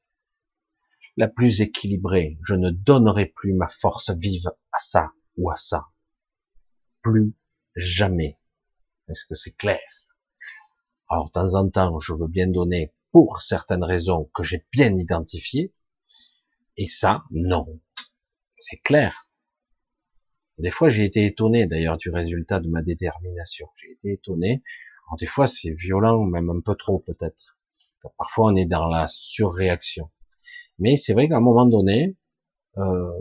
la 1.17 1.27
plus 1.27 1.61
équilibrée. 1.61 2.37
Je 2.43 2.55
ne 2.55 2.69
donnerai 2.69 3.25
plus 3.25 3.53
ma 3.53 3.67
force 3.67 4.11
vive 4.11 4.47
à 4.71 4.79
ça 4.79 5.11
ou 5.37 5.51
à 5.51 5.55
ça. 5.55 5.87
Plus 7.01 7.33
jamais. 7.75 8.39
Est-ce 9.07 9.25
que 9.25 9.35
c'est 9.35 9.55
clair? 9.55 9.79
Alors, 11.09 11.27
de 11.27 11.31
temps 11.31 11.55
en 11.55 11.69
temps, 11.69 11.99
je 11.99 12.13
veux 12.13 12.27
bien 12.27 12.47
donner 12.47 12.93
pour 13.11 13.41
certaines 13.41 13.83
raisons 13.83 14.29
que 14.33 14.43
j'ai 14.43 14.65
bien 14.71 14.95
identifiées, 14.95 15.73
et 16.77 16.87
ça, 16.87 17.23
non. 17.31 17.81
C'est 18.59 18.77
clair. 18.77 19.29
Des 20.59 20.71
fois, 20.71 20.89
j'ai 20.89 21.05
été 21.05 21.25
étonné 21.25 21.65
d'ailleurs 21.65 21.97
du 21.97 22.09
résultat 22.09 22.59
de 22.59 22.69
ma 22.69 22.81
détermination. 22.81 23.67
J'ai 23.75 23.91
été 23.91 24.13
étonné. 24.13 24.61
Alors 25.07 25.17
des 25.17 25.25
fois, 25.25 25.47
c'est 25.47 25.71
violent, 25.71 26.23
même 26.23 26.49
un 26.49 26.59
peu 26.59 26.75
trop 26.75 26.99
peut-être. 26.99 27.58
Parfois, 28.17 28.51
on 28.51 28.55
est 28.55 28.65
dans 28.65 28.87
la 28.87 29.07
surréaction. 29.07 30.09
Mais 30.77 30.97
c'est 30.97 31.13
vrai 31.13 31.27
qu'à 31.27 31.37
un 31.37 31.41
moment 31.41 31.65
donné, 31.65 32.17
euh, 32.77 33.11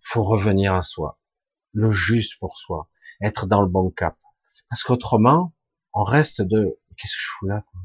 faut 0.00 0.24
revenir 0.24 0.74
à 0.74 0.82
soi, 0.82 1.18
le 1.72 1.92
juste 1.92 2.38
pour 2.38 2.58
soi, 2.58 2.88
être 3.22 3.46
dans 3.46 3.62
le 3.62 3.68
bon 3.68 3.90
cap. 3.90 4.16
Parce 4.68 4.82
qu'autrement, 4.82 5.54
on 5.92 6.02
reste 6.02 6.42
de 6.42 6.78
qu'est-ce 6.96 7.14
que 7.14 7.20
je 7.20 7.28
fous 7.38 7.46
là 7.46 7.64
quoi? 7.70 7.80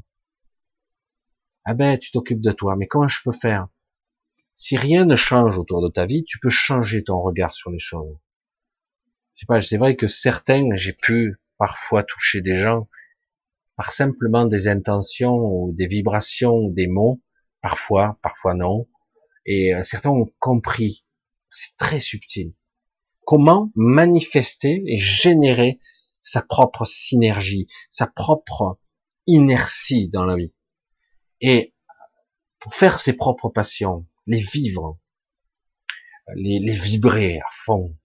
Ah 1.66 1.74
ben, 1.76 2.00
tu 2.00 2.12
t'occupes 2.12 2.42
de 2.42 2.52
toi, 2.52 2.76
mais 2.76 2.88
comment 2.88 3.08
je 3.08 3.22
peux 3.24 3.32
faire? 3.32 3.68
Si 4.56 4.76
rien 4.76 5.06
ne 5.06 5.16
change 5.16 5.58
autour 5.58 5.82
de 5.82 5.90
ta 5.90 6.06
vie, 6.06 6.24
tu 6.24 6.40
peux 6.40 6.50
changer 6.50 7.04
ton 7.04 7.22
regard 7.22 7.54
sur 7.54 7.70
les 7.70 7.80
choses. 7.80 8.18
Je 9.36 9.42
sais 9.42 9.46
pas, 9.46 9.62
c'est 9.62 9.78
vrai 9.78 9.96
que 9.96 10.08
certains, 10.08 10.68
j'ai 10.76 10.94
pu 10.94 11.40
parfois 11.58 12.04
toucher 12.04 12.42
des 12.42 12.58
gens 12.58 12.90
par 13.80 13.94
simplement 13.94 14.44
des 14.44 14.68
intentions 14.68 15.38
ou 15.38 15.72
des 15.72 15.88
vibrations 15.88 16.68
des 16.68 16.88
mots, 16.88 17.22
parfois, 17.62 18.20
parfois 18.22 18.54
non. 18.54 18.90
Et 19.46 19.74
euh, 19.74 19.84
certains 19.84 20.10
ont 20.10 20.30
compris. 20.38 21.06
C'est 21.48 21.78
très 21.78 22.02
subtil. 22.02 22.54
Comment 23.26 23.72
manifester 23.76 24.84
et 24.86 24.98
générer 24.98 25.80
sa 26.22 26.42
propre 26.42 26.84
synergie, 26.84 27.68
sa 27.90 28.06
propre 28.06 28.78
inertie 29.28 30.10
dans 30.10 30.26
la 30.26 30.36
vie? 30.36 30.54
Et 31.40 31.74
pour 32.60 32.76
faire 32.76 33.00
ses 33.00 33.14
propres 33.14 33.48
passions, 33.48 34.06
les 34.28 34.42
vivre, 34.42 35.00
les, 36.36 36.60
les 36.60 36.76
vibrer 36.76 37.38
à 37.40 37.48
fond. 37.64 37.96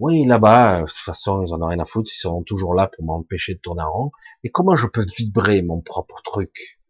Oui, 0.00 0.24
là-bas, 0.24 0.82
de 0.82 0.86
toute 0.86 0.96
façon, 0.96 1.44
ils 1.44 1.52
en 1.52 1.60
ont 1.60 1.66
rien 1.66 1.80
à 1.80 1.84
foutre, 1.84 2.10
ils 2.14 2.20
sont 2.20 2.44
toujours 2.44 2.72
là 2.74 2.86
pour 2.86 3.04
m'empêcher 3.04 3.54
de 3.54 3.58
tourner 3.58 3.82
en 3.82 3.92
rond. 3.92 4.10
Mais 4.44 4.50
comment 4.50 4.76
je 4.76 4.86
peux 4.86 5.04
vibrer 5.16 5.62
mon 5.62 5.80
propre 5.80 6.22
truc? 6.22 6.80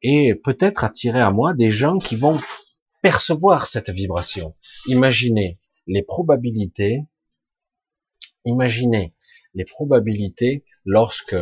Et 0.00 0.34
peut-être 0.34 0.82
attirer 0.82 1.20
à 1.20 1.30
moi 1.30 1.52
des 1.52 1.70
gens 1.70 1.98
qui 1.98 2.16
vont 2.16 2.38
percevoir 3.02 3.66
cette 3.66 3.90
vibration. 3.90 4.56
Imaginez 4.86 5.58
les 5.86 6.02
probabilités, 6.02 7.02
imaginez 8.46 9.14
les 9.52 9.64
probabilités 9.64 10.64
lorsque 10.86 11.36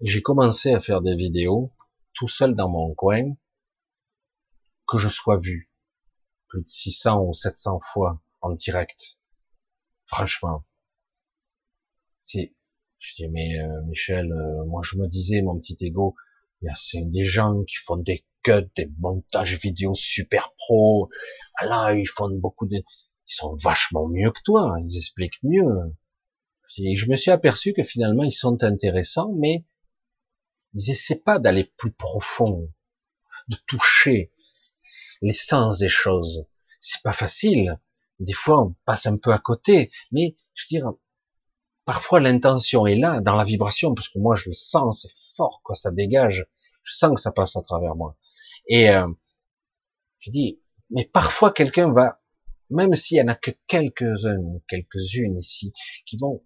j'ai 0.00 0.22
commencé 0.22 0.72
à 0.72 0.80
faire 0.80 1.02
des 1.02 1.14
vidéos 1.14 1.72
tout 2.14 2.28
seul 2.28 2.56
dans 2.56 2.68
mon 2.68 2.94
coin, 2.94 3.34
que 4.88 4.98
je 4.98 5.08
sois 5.08 5.38
vu 5.38 5.70
plus 6.48 6.62
de 6.62 6.68
600 6.68 7.22
ou 7.22 7.32
700 7.32 7.78
fois 7.92 8.20
en 8.40 8.50
direct. 8.50 9.19
Franchement. 10.10 10.64
Si, 12.24 12.52
je 12.98 13.14
dis, 13.14 13.28
mais 13.28 13.60
euh, 13.60 13.82
Michel, 13.82 14.32
euh, 14.32 14.64
moi 14.66 14.82
je 14.82 14.96
me 14.96 15.06
disais, 15.06 15.40
mon 15.40 15.56
petit 15.60 15.76
ego, 15.80 16.16
il 16.60 16.66
y 16.66 16.68
a 16.68 17.04
des 17.04 17.22
gens 17.22 17.62
qui 17.62 17.76
font 17.76 17.96
des 17.96 18.24
cuts, 18.42 18.68
des 18.76 18.90
montages 18.98 19.56
vidéo 19.60 19.94
super 19.94 20.52
pro. 20.58 21.08
Ah 21.54 21.66
là, 21.66 21.94
ils 21.94 22.08
font 22.08 22.28
beaucoup 22.28 22.66
de... 22.66 22.78
Ils 22.78 23.34
sont 23.34 23.54
vachement 23.54 24.08
mieux 24.08 24.32
que 24.32 24.42
toi, 24.44 24.76
ils 24.84 24.96
expliquent 24.96 25.40
mieux. 25.44 25.94
Et 26.78 26.96
je 26.96 27.08
me 27.08 27.14
suis 27.14 27.30
aperçu 27.30 27.72
que 27.72 27.84
finalement, 27.84 28.24
ils 28.24 28.32
sont 28.32 28.64
intéressants, 28.64 29.32
mais 29.38 29.64
ils 30.74 30.90
essaient 30.90 31.22
pas 31.22 31.38
d'aller 31.38 31.72
plus 31.76 31.92
profond, 31.92 32.68
de 33.46 33.56
toucher, 33.68 34.32
l'essence 35.22 35.78
des 35.78 35.88
choses. 35.88 36.46
C'est 36.80 37.02
pas 37.02 37.12
facile. 37.12 37.78
Des 38.20 38.32
fois, 38.32 38.62
on 38.62 38.76
passe 38.84 39.06
un 39.06 39.16
peu 39.16 39.32
à 39.32 39.38
côté, 39.38 39.90
mais 40.12 40.36
je 40.54 40.64
veux 40.64 40.80
dire, 40.80 40.92
parfois 41.84 42.20
l'intention 42.20 42.86
est 42.86 42.96
là, 42.96 43.20
dans 43.20 43.34
la 43.34 43.44
vibration, 43.44 43.94
parce 43.94 44.08
que 44.08 44.18
moi 44.18 44.34
je 44.34 44.50
le 44.50 44.54
sens, 44.54 45.02
c'est 45.02 45.36
fort, 45.36 45.60
quoi, 45.64 45.74
ça 45.74 45.90
dégage. 45.90 46.46
Je 46.82 46.94
sens 46.94 47.14
que 47.14 47.20
ça 47.20 47.32
passe 47.32 47.56
à 47.56 47.62
travers 47.62 47.96
moi. 47.96 48.16
Et 48.66 48.90
euh, 48.90 49.08
je 50.20 50.30
dis, 50.30 50.60
mais 50.90 51.04
parfois 51.04 51.52
quelqu'un 51.52 51.92
va, 51.92 52.20
même 52.68 52.94
s'il 52.94 53.16
y 53.16 53.22
en 53.22 53.28
a 53.28 53.34
que 53.34 53.50
quelques-uns, 53.66 54.60
quelques-unes 54.68 55.38
ici, 55.38 55.72
qui 56.06 56.16
vont 56.18 56.42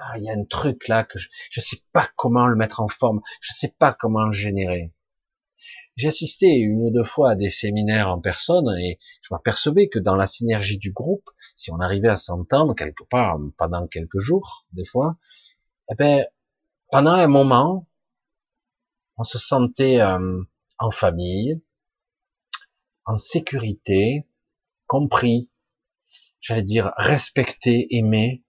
ah, 0.00 0.18
il 0.18 0.24
y 0.24 0.30
a 0.30 0.32
un 0.32 0.44
truc 0.44 0.88
là 0.88 1.04
que 1.04 1.18
je, 1.18 1.28
je 1.50 1.60
sais 1.60 1.82
pas 1.92 2.08
comment 2.16 2.46
le 2.46 2.56
mettre 2.56 2.80
en 2.80 2.88
forme, 2.88 3.20
je 3.40 3.52
sais 3.52 3.74
pas 3.78 3.92
comment 3.92 4.24
le 4.24 4.32
générer. 4.32 4.92
J'ai 5.96 6.08
assisté 6.08 6.46
une 6.56 6.82
ou 6.82 6.90
deux 6.90 7.04
fois 7.04 7.32
à 7.32 7.34
des 7.34 7.50
séminaires 7.50 8.08
en 8.08 8.20
personne 8.20 8.68
et 8.78 8.98
je 9.22 9.28
m'apercevais 9.30 9.88
que 9.88 9.98
dans 9.98 10.16
la 10.16 10.26
synergie 10.26 10.78
du 10.78 10.90
groupe, 10.90 11.28
si 11.54 11.70
on 11.70 11.80
arrivait 11.80 12.08
à 12.08 12.16
s'entendre 12.16 12.74
quelque 12.74 13.04
part 13.04 13.38
pendant 13.58 13.86
quelques 13.86 14.18
jours, 14.18 14.66
des 14.72 14.86
fois, 14.86 15.16
eh 15.90 15.94
ben, 15.94 16.26
pendant 16.90 17.12
un 17.12 17.26
moment, 17.26 17.86
on 19.18 19.24
se 19.24 19.38
sentait 19.38 20.00
euh, 20.00 20.42
en 20.78 20.90
famille, 20.90 21.60
en 23.04 23.18
sécurité, 23.18 24.26
compris, 24.86 25.50
j'allais 26.40 26.62
dire 26.62 26.92
respecté, 26.96 27.86
aimé. 27.96 28.42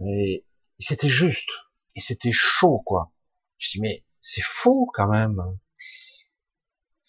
Et 0.00 0.44
c'était 0.78 1.08
juste, 1.08 1.50
et 1.94 2.00
c'était 2.00 2.32
chaud, 2.32 2.80
quoi. 2.84 3.12
Je 3.58 3.70
dis, 3.70 3.80
mais 3.80 4.04
c'est 4.22 4.42
fou 4.42 4.88
quand 4.94 5.08
même. 5.08 5.42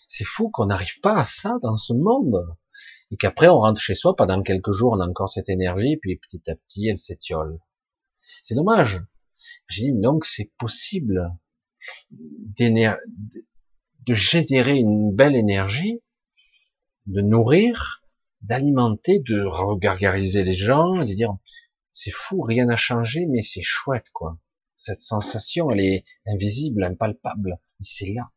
C'est 0.07 0.26
fou 0.26 0.49
qu'on 0.49 0.65
n'arrive 0.65 0.99
pas 0.99 1.18
à 1.18 1.23
ça 1.23 1.57
dans 1.61 1.77
ce 1.77 1.94
monde. 1.94 2.56
Et 3.11 3.18
qu'après 3.18 3.48
on 3.48 3.60
rentre 3.60 3.80
chez 3.80 3.95
soi, 3.95 4.15
pendant 4.15 4.41
quelques 4.41 4.72
jours 4.72 4.94
on 4.94 4.99
a 4.99 5.07
encore 5.07 5.30
cette 5.30 5.49
énergie, 5.49 5.98
puis 5.98 6.18
petit 6.18 6.41
à 6.49 6.56
petit 6.56 6.88
elle 6.88 6.98
s'étiole. 6.98 7.60
C'est 8.41 8.56
dommage. 8.56 9.02
J'ai 9.69 9.84
dit 9.84 9.94
donc 9.94 10.26
c'est 10.26 10.52
possible 10.57 11.31
de 12.60 14.14
générer 14.14 14.77
une 14.77 15.14
belle 15.14 15.35
énergie, 15.35 16.02
de 17.06 17.22
nourrir, 17.22 18.03
d'alimenter, 18.41 19.19
de 19.19 19.44
regargariser 19.44 20.44
les 20.44 20.56
gens, 20.56 20.98
de 20.98 21.14
dire 21.14 21.38
c'est 21.91 22.11
fou, 22.11 22.41
rien 22.41 22.65
n'a 22.65 22.77
changé, 22.77 23.27
mais 23.27 23.44
c'est 23.44 23.61
chouette 23.61 24.10
quoi. 24.11 24.40
Cette 24.77 25.01
sensation, 25.01 25.71
elle 25.71 25.81
est 25.81 26.03
invisible, 26.27 26.83
impalpable, 26.83 27.59
mais 27.79 27.85
c'est 27.85 28.13
là, 28.13 28.31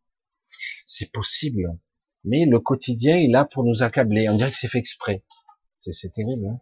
c'est 0.85 1.11
possible. 1.13 1.79
Mais 2.25 2.45
le 2.45 2.61
quotidien 2.61 3.17
est 3.17 3.29
là 3.29 3.45
pour 3.45 3.65
nous 3.65 3.83
accabler. 3.83 4.29
On 4.29 4.37
dirait 4.37 4.51
que 4.51 4.57
c'est 4.57 4.69
fait 4.69 4.79
exprès. 4.79 5.25
C'est 5.79 6.13
terrible. 6.13 6.47
Hein 6.47 6.61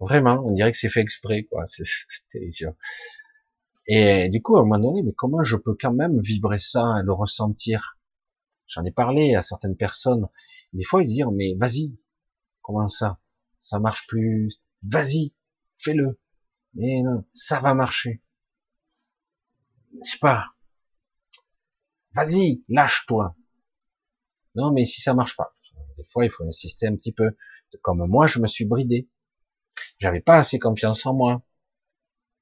Vraiment, 0.00 0.42
on 0.44 0.52
dirait 0.52 0.72
que 0.72 0.78
c'est 0.78 0.90
fait 0.90 1.00
exprès, 1.00 1.44
quoi. 1.44 1.64
C'est 1.66 1.84
terrible. 2.30 2.76
Et 3.86 4.28
du 4.28 4.42
coup, 4.42 4.56
à 4.56 4.60
un 4.60 4.64
moment 4.64 4.78
donné, 4.78 5.02
mais 5.02 5.14
comment 5.14 5.42
je 5.42 5.56
peux 5.56 5.74
quand 5.80 5.94
même 5.94 6.20
vibrer 6.20 6.58
ça, 6.58 6.96
le 7.02 7.12
ressentir? 7.12 7.98
J'en 8.66 8.84
ai 8.84 8.92
parlé 8.92 9.34
à 9.34 9.42
certaines 9.42 9.76
personnes. 9.76 10.28
Des 10.74 10.84
fois, 10.84 11.02
ils 11.02 11.08
disent, 11.08 11.24
mais 11.32 11.54
vas-y, 11.56 11.96
comment 12.60 12.88
ça? 12.88 13.18
Ça 13.58 13.78
marche 13.78 14.06
plus. 14.06 14.60
Vas-y, 14.82 15.32
fais-le. 15.78 16.20
Mais 16.74 17.02
non, 17.02 17.24
ça 17.32 17.60
va 17.60 17.72
marcher. 17.72 18.22
Je 19.92 20.10
sais 20.10 20.18
pas. 20.18 20.46
Vas-y, 22.14 22.62
lâche-toi. 22.68 23.36
Non, 24.54 24.72
mais 24.72 24.84
si 24.84 25.00
ça 25.00 25.14
marche 25.14 25.36
pas. 25.36 25.54
Des 25.96 26.04
fois, 26.04 26.24
il 26.24 26.30
faut 26.30 26.44
insister 26.44 26.86
un 26.86 26.96
petit 26.96 27.12
peu. 27.12 27.36
Comme 27.82 28.06
moi, 28.06 28.26
je 28.26 28.38
me 28.38 28.46
suis 28.46 28.64
bridé. 28.64 29.08
J'avais 29.98 30.20
pas 30.20 30.36
assez 30.36 30.58
confiance 30.58 31.04
en 31.06 31.14
moi. 31.14 31.42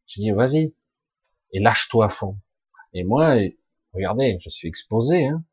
Je 0.07 0.21
dis, 0.21 0.31
vas-y. 0.31 0.75
Et 1.53 1.61
lâche-toi 1.61 2.07
à 2.07 2.09
fond. 2.09 2.39
Et 2.93 3.05
moi, 3.05 3.35
regardez, 3.93 4.39
je 4.43 4.51
suis 4.51 4.69
exposé, 4.69 5.27
hein. 5.27 5.45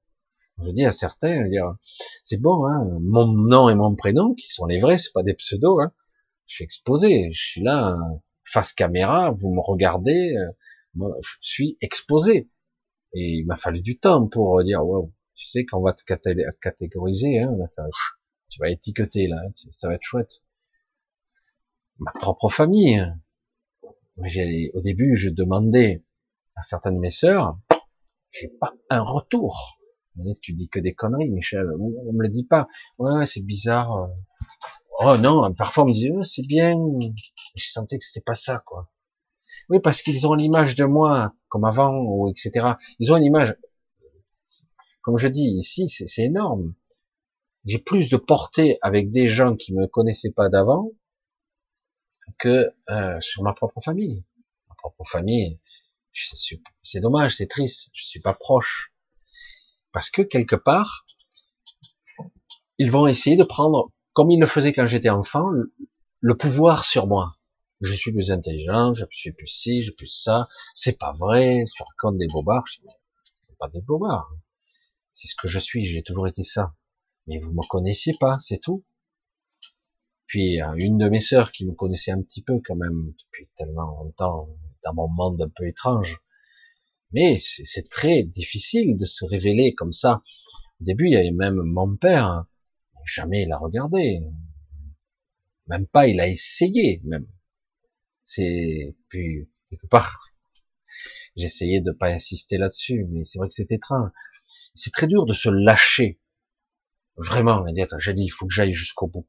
Je 0.64 0.70
dis 0.70 0.86
à 0.86 0.92
certains, 0.92 1.50
c'est 2.22 2.40
bon, 2.40 2.66
hein, 2.68 2.88
mon 3.02 3.26
nom 3.28 3.70
et 3.70 3.76
mon 3.76 3.96
prénom, 3.96 4.36
qui 4.36 4.48
sont 4.48 4.68
les 4.68 4.80
vrais, 4.80 5.00
c'est 5.00 5.12
pas 5.12 5.24
des 5.24 5.34
pseudos, 5.34 5.82
hein. 5.82 5.92
Je 6.46 6.56
suis 6.56 6.64
exposé, 6.64 7.32
je 7.32 7.42
suis 7.42 7.62
là, 7.62 7.98
face 8.44 8.72
caméra, 8.72 9.32
vous 9.32 9.52
me 9.52 9.62
regardez, 9.62 10.36
euh, 10.96 11.00
moi, 11.00 11.16
je 11.22 11.32
suis 11.42 11.78
exposé. 11.82 12.50
Et 13.14 13.38
il 13.38 13.46
m'a 13.46 13.56
fallu 13.56 13.82
du 13.82 14.00
temps 14.00 14.28
pour 14.28 14.64
dire, 14.64 14.86
wow, 14.86 15.14
tu 15.36 15.48
sais 15.48 15.66
qu'on 15.66 15.82
va 15.82 15.94
te 15.94 16.04
catégoriser, 16.04 17.40
hein, 17.40 17.56
là, 17.58 17.68
ça, 17.68 17.84
tu 18.50 18.60
vas 18.60 18.70
étiqueter, 18.70 19.28
là, 19.28 19.42
ça 19.72 19.88
va 19.88 19.96
être 19.96 20.04
chouette. 20.04 20.44
Ma 22.00 22.12
propre 22.12 22.50
famille. 22.50 22.96
Hein. 22.96 23.20
Au 24.18 24.82
début, 24.82 25.16
je 25.16 25.30
demandais 25.30 26.04
à 26.56 26.62
certaines 26.62 26.96
de 26.96 27.00
mes 27.00 27.12
sœurs, 27.12 27.58
j'ai 28.32 28.48
pas 28.48 28.74
un 28.90 29.02
retour. 29.02 29.80
Tu 30.42 30.54
dis 30.54 30.70
que 30.70 30.80
des 30.80 30.94
conneries, 30.94 31.30
Michel. 31.30 31.68
On 31.80 32.14
me 32.14 32.22
le 32.22 32.30
dit 32.30 32.46
pas. 32.46 32.68
Ouais, 33.00 33.26
c'est 33.26 33.44
bizarre. 33.44 33.96
Euh. 33.96 34.08
Oh 35.00 35.18
non, 35.18 35.52
parfois 35.56 35.86
on 35.86 35.88
me 35.88 35.94
dit, 35.94 36.12
oh, 36.12 36.24
c'est 36.24 36.46
bien. 36.46 36.76
Je 37.56 37.68
sentais 37.68 37.98
que 37.98 38.06
c'était 38.06 38.24
pas 38.24 38.36
ça, 38.36 38.62
quoi. 38.66 38.92
Oui, 39.70 39.80
parce 39.80 40.02
qu'ils 40.02 40.28
ont 40.28 40.34
l'image 40.34 40.76
de 40.76 40.86
moi, 40.86 41.34
comme 41.50 41.66
avant, 41.66 41.98
ou 41.98 42.30
etc. 42.30 42.74
Ils 43.00 43.12
ont 43.12 43.18
une 43.18 43.26
image. 43.26 43.56
Comme 45.02 45.18
je 45.18 45.28
dis 45.28 45.50
ici, 45.58 45.90
c'est 45.90 46.24
énorme. 46.24 46.74
J'ai 47.66 47.80
plus 47.80 48.10
de 48.10 48.18
portée 48.18 48.78
avec 48.82 49.12
des 49.12 49.28
gens 49.28 49.56
qui 49.56 49.74
me 49.74 49.88
connaissaient 49.88 50.32
pas 50.32 50.50
d'avant 50.50 50.92
que 52.40 52.74
euh, 52.90 53.22
sur 53.22 53.44
ma 53.44 53.54
propre 53.54 53.82
famille. 53.82 54.24
Ma 54.70 54.76
propre 54.76 55.06
famille, 55.06 55.60
c'est 56.84 57.00
dommage, 57.00 57.36
c'est 57.36 57.48
triste. 57.48 57.90
Je 57.94 58.06
suis 58.06 58.22
pas 58.22 58.34
proche 58.34 58.94
parce 59.92 60.10
que 60.10 60.22
quelque 60.22 60.56
part, 60.56 61.06
ils 62.78 62.92
vont 62.92 63.08
essayer 63.08 63.38
de 63.38 63.44
prendre, 63.44 63.92
comme 64.14 64.32
ils 64.32 64.40
le 64.40 64.48
faisaient 64.48 64.74
quand 64.74 64.88
j'étais 64.88 65.10
enfant, 65.10 65.50
le 66.20 66.38
pouvoir 66.38 66.84
sur 66.84 67.08
moi. 67.08 67.38
Je 67.84 67.92
suis 67.92 68.14
plus 68.14 68.32
intelligent, 68.32 68.94
je 68.94 69.04
suis 69.12 69.34
plus 69.34 69.48
ci, 69.48 69.82
je 69.82 69.88
suis 69.88 69.96
plus 69.96 70.08
ça. 70.08 70.48
C'est 70.74 70.98
pas 70.98 71.12
vrai, 71.12 71.66
je 71.68 71.84
raconte 71.84 72.18
des 72.18 72.28
bobards. 72.28 72.66
Je 72.66 72.80
dis, 72.80 72.88
pas 73.60 73.68
des 73.68 73.82
bobards. 73.82 74.34
C'est 75.12 75.28
ce 75.28 75.36
que 75.36 75.50
je 75.50 75.60
suis, 75.60 75.84
j'ai 75.84 76.02
toujours 76.02 76.30
été 76.30 76.44
ça. 76.44 76.74
Mais 77.28 77.40
vous 77.40 77.52
me 77.52 77.68
connaissiez 77.68 78.14
pas, 78.18 78.38
c'est 78.40 78.60
tout. 78.60 78.86
Puis 80.28 80.60
une 80.78 80.98
de 80.98 81.10
mes 81.10 81.20
sœurs 81.20 81.52
qui 81.52 81.66
me 81.66 81.74
connaissait 81.74 82.12
un 82.12 82.22
petit 82.22 82.42
peu 82.42 82.62
quand 82.66 82.78
même 82.78 83.14
depuis 83.20 83.50
tellement 83.58 84.02
longtemps 84.02 84.48
dans 84.86 84.94
mon 84.94 85.10
monde 85.10 85.42
un 85.42 85.50
peu 85.50 85.68
étrange, 85.68 86.22
mais 87.12 87.38
c'est 87.38 87.90
très 87.90 88.24
difficile 88.24 88.96
de 88.96 89.06
se 89.06 89.26
révéler 89.26 89.76
comme 89.76 89.92
ça. 89.92 90.24
Au 90.80 90.86
début, 90.86 91.08
il 91.08 91.14
y 91.14 91.18
avait 91.18 91.32
même 91.32 91.62
mon 91.62 91.98
père, 91.98 92.28
hein. 92.28 92.48
jamais 93.06 93.44
il 93.44 93.52
a 93.52 93.58
regardé, 93.58 94.22
même 95.68 95.86
pas 95.86 96.08
il 96.08 96.22
a 96.22 96.30
essayé 96.30 97.02
même. 97.04 97.28
C'est 98.24 98.96
puis 99.10 99.50
quelque 99.70 99.88
part, 99.88 100.22
j'essayais 101.36 101.82
de 101.82 101.92
pas 101.92 102.08
insister 102.08 102.58
là-dessus, 102.58 103.06
mais 103.10 103.24
c'est 103.26 103.40
vrai 103.40 103.48
que 103.48 103.54
c'est 103.54 103.72
étrange. 103.72 104.10
C'est 104.76 104.92
très 104.92 105.08
dur 105.08 105.26
de 105.26 105.34
se 105.34 105.50
lâcher, 105.50 106.20
vraiment, 107.18 107.66
j'ai 108.00 108.14
dit, 108.14 108.24
il 108.24 108.30
faut 108.30 108.48
que 108.48 108.54
j'aille 108.54 108.74
jusqu'au 108.74 109.08
bout. 109.08 109.28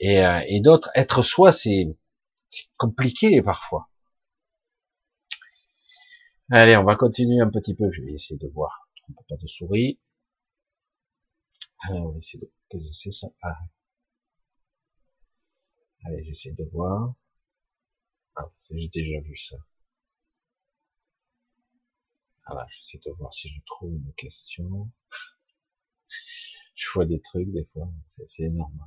Et, 0.00 0.24
euh, 0.24 0.40
et 0.48 0.60
d'autres, 0.60 0.90
être 0.94 1.22
soi, 1.22 1.52
c'est 1.52 1.96
compliqué 2.76 3.42
parfois. 3.42 3.88
Allez, 6.50 6.76
on 6.76 6.84
va 6.84 6.96
continuer 6.96 7.40
un 7.40 7.50
petit 7.50 7.74
peu. 7.74 7.90
Je 7.92 8.02
vais 8.02 8.12
essayer 8.12 8.38
de 8.38 8.48
voir. 8.48 8.88
On 9.08 9.12
peut 9.12 9.24
pas 9.28 9.36
de 9.36 9.46
souris. 9.46 9.98
Alors, 11.88 12.06
on 12.08 12.12
va 12.12 12.18
essayer 12.18 12.40
de. 12.40 12.50
Qu'est-ce 12.68 12.84
que 12.84 12.92
c'est 12.92 13.12
ça? 13.12 13.28
Ah. 13.42 13.58
Allez, 16.04 16.22
j'essaie 16.24 16.52
de 16.52 16.64
voir. 16.64 17.14
Ah, 18.36 18.50
j'ai 18.70 18.88
déjà 18.88 19.20
vu 19.20 19.36
ça. 19.38 19.56
Voilà, 22.46 22.66
j'essaie 22.70 23.00
de 23.04 23.10
voir 23.12 23.32
si 23.32 23.48
je 23.48 23.58
trouve 23.64 23.94
une 23.94 24.12
question. 24.14 24.90
Je 26.74 26.90
vois 26.92 27.06
des 27.06 27.20
trucs 27.20 27.50
des 27.52 27.64
fois, 27.72 27.88
c'est 28.04 28.42
énorme. 28.42 28.86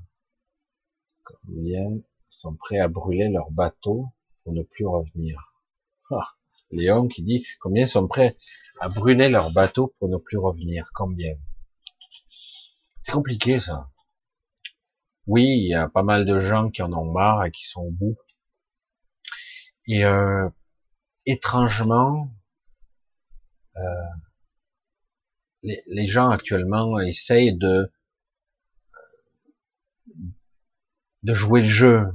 Combien 1.24 2.02
sont 2.28 2.54
prêts 2.54 2.80
à 2.80 2.90
brûler 2.90 3.30
leur 3.30 3.50
bateau 3.50 4.12
pour 4.44 4.54
ne 4.54 4.62
plus 4.62 4.86
revenir 4.86 5.56
ah. 6.12 6.36
Léon 6.70 7.08
qui 7.08 7.24
dit 7.24 7.48
combien 7.62 7.86
sont 7.86 8.08
prêts 8.08 8.36
à 8.82 8.90
brûler 8.90 9.30
leur 9.30 9.52
bateau 9.52 9.96
pour 9.98 10.10
ne 10.10 10.18
plus 10.18 10.38
revenir? 10.38 10.92
Combien? 10.94 11.36
C'est 13.00 13.14
compliqué 13.14 13.60
ça. 13.62 13.90
Oui, 15.28 15.44
il 15.44 15.68
y 15.70 15.74
a 15.76 15.90
pas 15.90 16.04
mal 16.04 16.26
de 16.26 16.40
gens 16.40 16.70
qui 16.70 16.82
en 16.82 16.94
ont 16.94 17.12
marre 17.12 17.46
et 17.46 17.52
qui 17.52 17.66
sont 17.66 17.82
au 17.82 17.92
bout. 17.92 18.18
Et 19.86 20.04
euh, 20.06 20.50
étrangement, 21.26 22.32
euh, 23.78 23.82
les, 25.64 26.08
gens 26.08 26.30
actuellement 26.30 27.00
essayent 27.00 27.58
de 27.58 27.92
de 31.24 31.34
jouer 31.34 31.62
le 31.62 31.68
jeu 31.68 32.08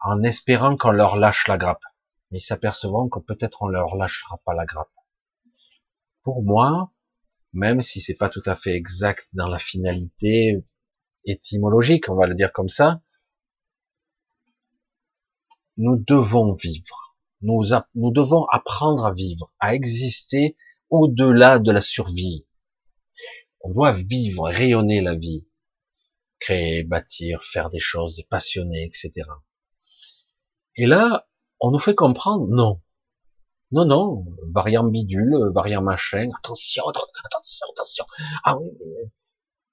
en 0.00 0.22
espérant 0.22 0.76
qu'on 0.76 0.90
leur 0.90 1.16
lâche 1.16 1.48
la 1.48 1.58
grappe 1.58 1.82
mais 2.34 2.40
ils 2.40 2.42
s'apercevront 2.42 3.08
que 3.08 3.20
peut-être 3.20 3.62
on 3.62 3.68
leur 3.68 3.94
lâchera 3.94 4.38
pas 4.44 4.54
la 4.54 4.66
grappe. 4.66 4.90
Pour 6.24 6.42
moi, 6.42 6.92
même 7.52 7.80
si 7.80 8.00
c'est 8.00 8.16
pas 8.16 8.28
tout 8.28 8.42
à 8.44 8.56
fait 8.56 8.74
exact 8.74 9.28
dans 9.34 9.46
la 9.46 9.60
finalité 9.60 10.64
étymologique, 11.24 12.08
on 12.08 12.14
va 12.14 12.26
le 12.26 12.34
dire 12.34 12.52
comme 12.52 12.68
ça, 12.68 13.00
nous 15.76 15.96
devons 15.96 16.54
vivre. 16.54 17.16
Nous, 17.42 17.62
devons 18.10 18.46
apprendre 18.46 19.04
à 19.04 19.12
vivre, 19.12 19.52
à 19.60 19.74
exister 19.74 20.56
au-delà 20.88 21.58
de 21.58 21.72
la 21.72 21.82
survie. 21.82 22.46
On 23.60 23.70
doit 23.70 23.92
vivre, 23.92 24.48
rayonner 24.48 25.02
la 25.02 25.14
vie, 25.14 25.46
créer, 26.40 26.84
bâtir, 26.84 27.42
faire 27.42 27.68
des 27.68 27.80
choses, 27.80 28.16
des 28.16 28.24
passionnés, 28.24 28.84
etc. 28.84 29.28
Et 30.76 30.86
là, 30.86 31.28
on 31.60 31.70
nous 31.70 31.78
fait 31.78 31.94
comprendre, 31.94 32.46
non. 32.48 32.80
Non, 33.72 33.84
non, 33.84 34.24
variant 34.52 34.84
bidule, 34.84 35.50
variant 35.52 35.82
machin, 35.82 36.28
attention, 36.38 36.84
attention, 36.88 37.66
attention. 37.72 38.06
Ah 38.44 38.56
oui, 38.58 38.70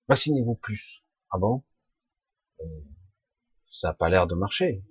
vaccinez-vous 0.08 0.56
plus. 0.56 1.01
Ah 1.32 1.38
bon? 1.40 1.64
Euh, 2.62 2.66
Ça 3.72 3.90
n'a 3.90 3.94
pas 3.94 4.10
l'air 4.10 4.28
de 4.28 4.36
marcher. 4.36 4.84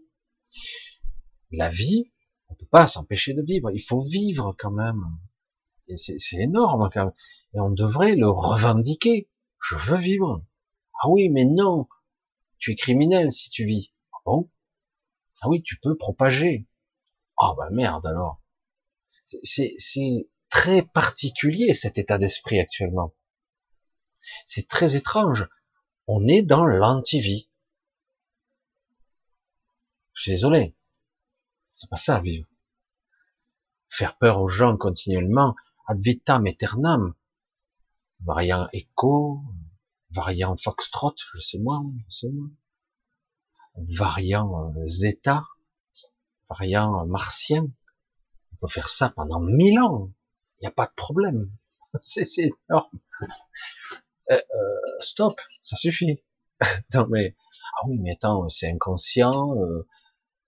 La 1.52 1.68
vie, 1.70 2.10
on 2.48 2.54
peut 2.54 2.66
pas 2.66 2.86
s'empêcher 2.88 3.34
de 3.34 3.42
vivre. 3.42 3.70
Il 3.70 3.80
faut 3.82 4.00
vivre 4.00 4.54
quand 4.58 4.70
même. 4.72 5.04
Et 5.88 5.96
c'est 5.96 6.36
énorme 6.36 6.88
quand 6.92 7.04
même. 7.06 7.14
Et 7.54 7.60
on 7.60 7.70
devrait 7.70 8.16
le 8.16 8.28
revendiquer. 8.30 9.30
Je 9.60 9.76
veux 9.76 9.96
vivre. 9.98 10.44
Ah 11.02 11.08
oui, 11.08 11.28
mais 11.28 11.44
non. 11.44 11.88
Tu 12.58 12.72
es 12.72 12.76
criminel 12.76 13.32
si 13.32 13.50
tu 13.50 13.64
vis. 13.64 13.92
Ah 14.12 14.18
bon? 14.24 14.50
Ah 15.42 15.48
oui, 15.48 15.62
tu 15.62 15.78
peux 15.80 15.96
propager. 15.96 16.68
Oh 17.38 17.54
bah 17.56 17.70
merde 17.70 18.06
alors. 18.06 18.42
C'est 19.42 19.76
très 20.48 20.82
particulier 20.82 21.74
cet 21.74 21.98
état 21.98 22.18
d'esprit 22.18 22.60
actuellement. 22.60 23.14
C'est 24.44 24.68
très 24.68 24.96
étrange. 24.96 25.48
On 26.06 26.26
est 26.28 26.42
dans 26.42 26.66
l'antivie. 26.66 27.48
Je 30.14 30.22
suis 30.22 30.30
désolé. 30.32 30.76
C'est 31.74 31.88
pas 31.88 31.96
ça, 31.96 32.20
vivre. 32.20 32.46
Faire 33.88 34.18
peur 34.18 34.40
aux 34.40 34.48
gens 34.48 34.76
continuellement, 34.76 35.56
ad 35.86 36.00
vitam 36.00 36.46
aeternam, 36.46 37.14
variant 38.20 38.68
écho, 38.72 39.42
variant 40.10 40.56
foxtrot, 40.56 41.14
je 41.34 41.40
sais 41.40 41.58
moi, 41.58 41.82
je 42.08 42.14
sais 42.14 42.28
moi, 42.28 42.48
variant 43.76 44.74
euh, 44.76 44.84
zeta, 44.84 45.46
variant 46.48 47.06
martien. 47.06 47.66
On 48.52 48.56
peut 48.56 48.68
faire 48.68 48.88
ça 48.88 49.10
pendant 49.10 49.40
mille 49.40 49.80
ans. 49.80 50.12
Il 50.58 50.64
n'y 50.64 50.68
a 50.68 50.72
pas 50.72 50.86
de 50.86 50.94
problème. 50.94 51.50
C'est 52.00 52.26
énorme. 52.68 52.98
Euh, 54.30 54.34
euh, 54.36 55.00
stop, 55.00 55.40
ça 55.62 55.76
suffit. 55.76 56.22
non 56.94 57.06
mais 57.08 57.34
ah 57.74 57.86
oui 57.88 57.98
mais 57.98 58.12
attends 58.12 58.48
c'est 58.48 58.70
inconscient. 58.70 59.56
Euh, 59.56 59.88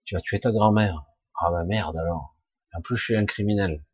tu 0.04 0.14
vas 0.14 0.20
tuer 0.20 0.40
ta 0.40 0.52
grand-mère. 0.52 1.04
Ah 1.40 1.50
bah 1.50 1.64
merde 1.64 1.96
alors. 1.96 2.36
En 2.74 2.80
plus 2.80 2.96
je 2.96 3.04
suis 3.04 3.16
un 3.16 3.26
criminel. 3.26 3.84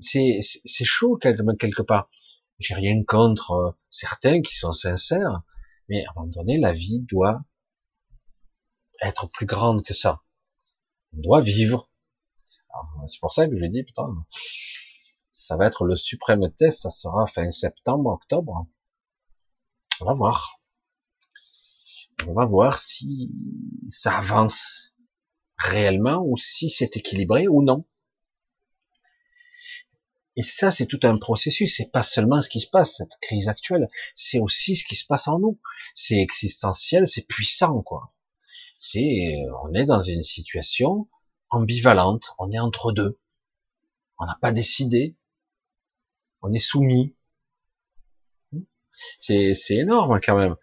C'est 0.00 0.40
chaud 0.84 1.16
quelque 1.16 1.82
part. 1.82 2.10
J'ai 2.58 2.74
rien 2.74 3.02
contre 3.04 3.76
certains 3.90 4.42
qui 4.42 4.54
sont 4.54 4.72
sincères, 4.72 5.42
mais 5.88 6.04
à 6.04 6.10
un 6.10 6.14
moment 6.16 6.28
donné 6.28 6.58
la 6.58 6.72
vie 6.72 7.00
doit 7.00 7.40
être 9.00 9.28
plus 9.30 9.46
grande 9.46 9.82
que 9.82 9.94
ça. 9.94 10.22
On 11.16 11.20
doit 11.20 11.40
vivre. 11.40 11.90
C'est 13.08 13.20
pour 13.20 13.32
ça 13.32 13.48
que 13.48 13.58
je 13.58 13.64
dis 13.66 13.82
putain 13.82 14.14
ça 15.38 15.56
va 15.56 15.66
être 15.66 15.84
le 15.84 15.94
suprême 15.94 16.52
test, 16.58 16.82
ça 16.82 16.90
sera 16.90 17.26
fin 17.28 17.50
septembre, 17.52 18.10
octobre. 18.10 18.66
On 20.00 20.04
va 20.06 20.14
voir. 20.14 20.60
On 22.26 22.32
va 22.32 22.44
voir 22.44 22.78
si 22.78 23.30
ça 23.88 24.18
avance 24.18 24.96
réellement 25.56 26.24
ou 26.24 26.36
si 26.36 26.68
c'est 26.68 26.96
équilibré 26.96 27.46
ou 27.46 27.62
non. 27.62 27.86
Et 30.34 30.42
ça, 30.42 30.72
c'est 30.72 30.86
tout 30.86 31.00
un 31.04 31.16
processus. 31.18 31.76
C'est 31.76 31.92
pas 31.92 32.02
seulement 32.02 32.40
ce 32.42 32.48
qui 32.48 32.60
se 32.60 32.68
passe, 32.68 32.96
cette 32.96 33.16
crise 33.22 33.48
actuelle. 33.48 33.88
C'est 34.16 34.40
aussi 34.40 34.74
ce 34.74 34.84
qui 34.84 34.96
se 34.96 35.06
passe 35.06 35.28
en 35.28 35.38
nous. 35.38 35.60
C'est 35.94 36.18
existentiel, 36.18 37.06
c'est 37.06 37.26
puissant, 37.26 37.80
quoi. 37.82 38.12
C'est, 38.80 39.36
on 39.62 39.72
est 39.72 39.84
dans 39.84 40.00
une 40.00 40.24
situation 40.24 41.08
ambivalente. 41.50 42.34
On 42.38 42.50
est 42.50 42.58
entre 42.58 42.90
deux. 42.90 43.20
On 44.18 44.26
n'a 44.26 44.36
pas 44.42 44.50
décidé 44.50 45.16
on 46.42 46.52
est 46.52 46.58
soumis. 46.58 47.14
C'est, 49.18 49.54
c'est 49.54 49.76
énorme 49.76 50.20
quand 50.22 50.36
même. 50.36 50.56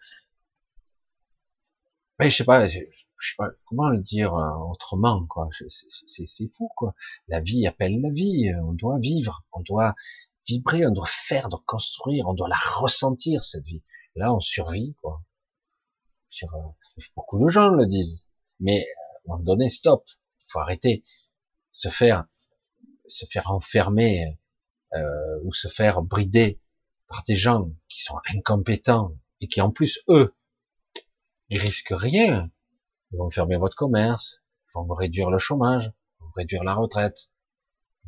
Mais 2.18 2.30
je 2.30 2.36
sais 2.36 2.44
pas, 2.44 2.66
je, 2.66 2.78
sais 2.78 3.34
pas 3.36 3.48
comment 3.66 3.88
le 3.88 4.00
dire 4.00 4.34
euh, 4.34 4.70
autrement 4.70 5.26
quoi. 5.26 5.48
C'est, 5.68 6.26
c'est 6.26 6.50
fou 6.56 6.70
quoi. 6.76 6.94
La 7.28 7.40
vie 7.40 7.66
appelle 7.66 8.00
la 8.00 8.10
vie. 8.10 8.50
On 8.62 8.72
doit 8.72 8.98
vivre, 8.98 9.44
on 9.52 9.60
doit 9.60 9.94
vibrer, 10.46 10.86
on 10.86 10.92
doit 10.92 11.06
faire, 11.08 11.46
on 11.46 11.48
doit 11.48 11.64
construire, 11.66 12.26
on 12.28 12.34
doit 12.34 12.48
la 12.48 12.56
ressentir 12.56 13.42
cette 13.44 13.64
vie. 13.64 13.82
Là, 14.14 14.34
on 14.34 14.40
survit 14.40 14.94
quoi. 15.02 15.22
Euh, 16.42 16.46
beaucoup 17.14 17.42
de 17.42 17.48
gens 17.48 17.68
le 17.68 17.86
disent, 17.86 18.24
mais 18.60 18.82
à 18.82 18.84
un 18.84 19.36
moment 19.36 19.42
donné, 19.44 19.68
stop. 19.68 20.04
Faut 20.48 20.60
arrêter. 20.60 21.04
Se 21.72 21.88
faire, 21.88 22.26
se 23.08 23.26
faire 23.26 23.50
enfermer 23.50 24.38
euh, 24.96 25.40
ou 25.44 25.52
se 25.52 25.68
faire 25.68 26.02
brider 26.02 26.60
par 27.08 27.22
des 27.24 27.36
gens 27.36 27.70
qui 27.88 28.02
sont 28.02 28.18
incompétents 28.34 29.12
et 29.40 29.48
qui 29.48 29.60
en 29.60 29.70
plus 29.70 30.00
eux 30.08 30.34
ils 31.48 31.58
risquent 31.58 31.94
rien 31.96 32.50
ils 33.12 33.18
vont 33.18 33.30
fermer 33.30 33.56
votre 33.56 33.76
commerce 33.76 34.42
ils 34.68 34.78
vont 34.78 34.94
réduire 34.94 35.30
le 35.30 35.38
chômage 35.38 35.92
ils 36.18 36.24
vont 36.24 36.32
réduire 36.34 36.64
la 36.64 36.74
retraite 36.74 37.30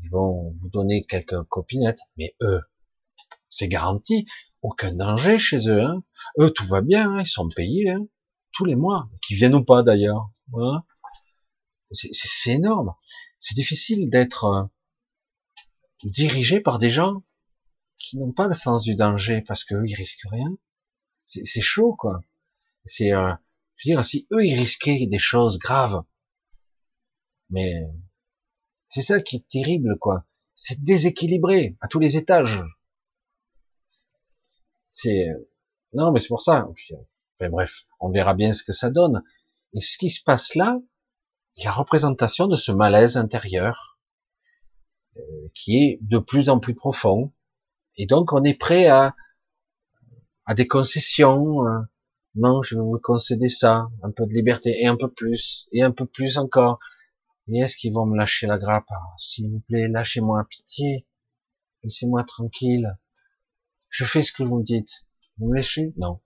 ils 0.03 0.11
vont 0.11 0.55
vous 0.61 0.69
donner 0.69 1.05
quelques 1.05 1.43
copinettes 1.45 2.01
mais 2.17 2.35
eux 2.41 2.61
c'est 3.49 3.69
garanti 3.69 4.27
aucun 4.63 4.93
danger 4.93 5.39
chez 5.39 5.69
eux 5.69 5.83
hein. 5.83 6.03
eux 6.41 6.51
tout 6.51 6.67
va 6.67 6.81
bien 6.81 7.13
hein. 7.13 7.21
ils 7.21 7.29
sont 7.29 7.49
payés 7.49 7.91
hein. 7.91 8.07
tous 8.53 8.65
les 8.65 8.77
mois 8.77 9.09
qui 9.27 9.35
viennent 9.35 9.55
ou 9.55 9.65
pas 9.65 9.83
d'ailleurs 9.83 10.31
c'est 11.93 12.53
énorme 12.53 12.95
c'est 13.39 13.55
difficile 13.55 14.11
d'être 14.11 14.71
euh, 16.05 16.11
dirigé 16.11 16.61
par 16.61 16.79
des 16.79 16.91
gens 16.91 17.23
qui 17.97 18.19
n'ont 18.19 18.33
pas 18.33 18.47
le 18.47 18.55
sens 18.55 18.83
du 18.83 18.95
danger 18.95 19.43
parce 19.43 19.65
qu'eux 19.65 19.87
ils 19.87 19.95
risquent 19.95 20.29
rien. 20.31 20.57
C'est 21.25 21.61
chaud 21.61 21.95
quoi. 21.95 22.23
C'est, 22.85 23.13
euh, 23.13 23.35
je 23.77 23.91
veux 23.91 23.95
dire, 23.95 24.05
si 24.05 24.27
eux 24.33 24.45
ils 24.45 24.59
risquaient 24.59 25.07
des 25.07 25.19
choses 25.19 25.59
graves, 25.59 26.03
mais 27.51 27.83
c'est 28.87 29.03
ça 29.03 29.21
qui 29.21 29.37
est 29.37 29.49
terrible 29.49 29.99
quoi. 29.99 30.25
C'est 30.55 30.83
déséquilibré 30.83 31.77
à 31.81 31.89
tous 31.89 31.99
les 31.99 32.17
étages. 32.17 32.63
C'est 34.91 35.27
non 35.93 36.13
mais 36.13 36.21
c'est 36.21 36.29
pour 36.29 36.43
ça. 36.43 36.67
Enfin, 37.41 37.51
bref, 37.51 37.85
on 38.01 38.11
verra 38.11 38.35
bien 38.35 38.53
ce 38.53 38.65
que 38.65 38.73
ça 38.73 38.91
donne. 38.91 39.23
Et 39.75 39.81
ce 39.81 39.99
qui 39.99 40.11
se 40.11 40.23
passe 40.25 40.55
là, 40.55 40.79
la 41.65 41.73
représentation 41.73 42.47
de 42.47 42.57
ce 42.57 42.73
malaise 42.73 43.17
intérieur, 43.17 43.98
qui 45.55 45.77
est 45.79 45.99
de 46.03 46.19
plus 46.19 46.49
en 46.49 46.59
plus 46.59 46.75
profond. 46.75 47.33
Et 47.97 48.07
donc, 48.07 48.33
on 48.33 48.45
est 48.45 48.59
prêt 48.59 48.87
à, 48.87 49.15
à 50.47 50.55
des 50.55 50.67
concessions. 50.67 51.67
Euh, 51.67 51.81
non, 52.35 52.63
je 52.63 52.77
vais 52.77 52.81
vous 52.81 52.99
concéder 53.03 53.49
ça, 53.49 53.89
un 54.03 54.11
peu 54.11 54.27
de 54.27 54.33
liberté, 54.33 54.81
et 54.81 54.87
un 54.87 54.97
peu 54.97 55.11
plus, 55.11 55.69
et 55.73 55.83
un 55.83 55.91
peu 55.91 56.07
plus 56.07 56.39
encore. 56.39 56.79
Et 57.49 57.59
est-ce 57.59 57.77
qu'ils 57.77 57.93
vont 57.95 58.07
me 58.07 58.17
lâcher 58.17 58.47
la 58.47 58.59
grappe? 58.59 58.87
Ah, 58.91 59.15
S'il 59.19 59.51
vous 59.51 59.61
plaît, 59.61 59.89
lâchez-moi, 59.89 60.47
pitié. 60.49 61.07
Laissez-moi 61.83 62.25
tranquille. 62.25 62.97
Je 63.89 64.05
fais 64.05 64.23
ce 64.23 64.33
que 64.33 64.43
vous 64.43 64.59
me 64.59 64.65
dites. 64.65 65.07
Vous 65.39 65.49
me 65.49 65.57
lâchez 65.57 65.95
Non. 65.97 66.21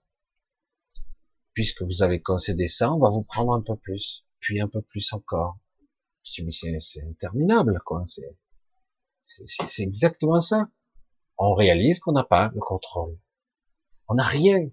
Puisque 1.53 1.83
vous 1.83 2.03
avez 2.03 2.21
concédé 2.21 2.67
ça, 2.67 2.91
on 2.93 2.99
va 2.99 3.09
vous 3.09 3.23
prendre 3.23 3.53
un 3.53 3.61
peu 3.61 3.75
plus, 3.77 4.25
puis 4.39 4.59
un 4.59 4.67
peu 4.67 4.81
plus 4.81 5.13
encore. 5.13 5.57
C'est 6.23 7.03
interminable, 7.07 7.81
quoi. 7.85 8.03
C'est 8.07 8.37
c'est 9.23 9.83
exactement 9.83 10.41
ça. 10.41 10.67
On 11.37 11.53
réalise 11.55 11.99
qu'on 11.99 12.11
n'a 12.11 12.23
pas 12.23 12.51
le 12.53 12.59
contrôle. 12.59 13.17
On 14.07 14.15
n'a 14.15 14.23
rien. 14.23 14.69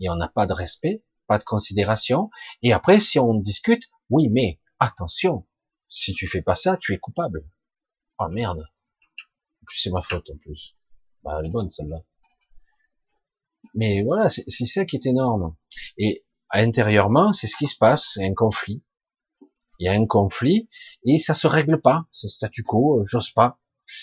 Et 0.00 0.08
on 0.08 0.16
n'a 0.16 0.28
pas 0.28 0.46
de 0.46 0.52
respect, 0.52 1.04
pas 1.28 1.38
de 1.38 1.44
considération. 1.44 2.30
Et 2.62 2.72
après, 2.72 2.98
si 2.98 3.18
on 3.18 3.34
discute, 3.34 3.84
oui, 4.10 4.28
mais 4.28 4.60
attention, 4.80 5.46
si 5.88 6.14
tu 6.14 6.26
fais 6.26 6.42
pas 6.42 6.56
ça, 6.56 6.76
tu 6.76 6.94
es 6.94 6.98
coupable. 6.98 7.48
Oh 8.18 8.28
merde. 8.28 8.58
En 8.58 9.64
plus, 9.66 9.78
c'est 9.78 9.90
ma 9.90 10.02
faute 10.02 10.28
en 10.30 10.36
plus. 10.38 10.76
Bah, 11.22 11.38
elle 11.38 11.46
est 11.46 11.52
bonne 11.52 11.70
celle-là. 11.70 12.02
Mais 13.74 14.02
voilà, 14.02 14.28
c'est 14.30 14.66
ça 14.66 14.84
qui 14.84 14.96
est 14.96 15.06
énorme. 15.06 15.56
Et 15.98 16.24
intérieurement, 16.50 17.32
c'est 17.32 17.46
ce 17.46 17.56
qui 17.56 17.66
se 17.66 17.76
passe, 17.76 18.18
un 18.18 18.34
conflit. 18.34 18.82
Il 19.78 19.86
y 19.86 19.88
a 19.88 19.92
un 19.92 20.06
conflit 20.06 20.68
et 21.04 21.18
ça 21.18 21.34
se 21.34 21.46
règle 21.46 21.80
pas. 21.80 22.06
C'est 22.10 22.28
statu 22.28 22.62
quo, 22.62 23.00
euh, 23.00 23.04
j'ose 23.06 23.30
pas. 23.30 23.58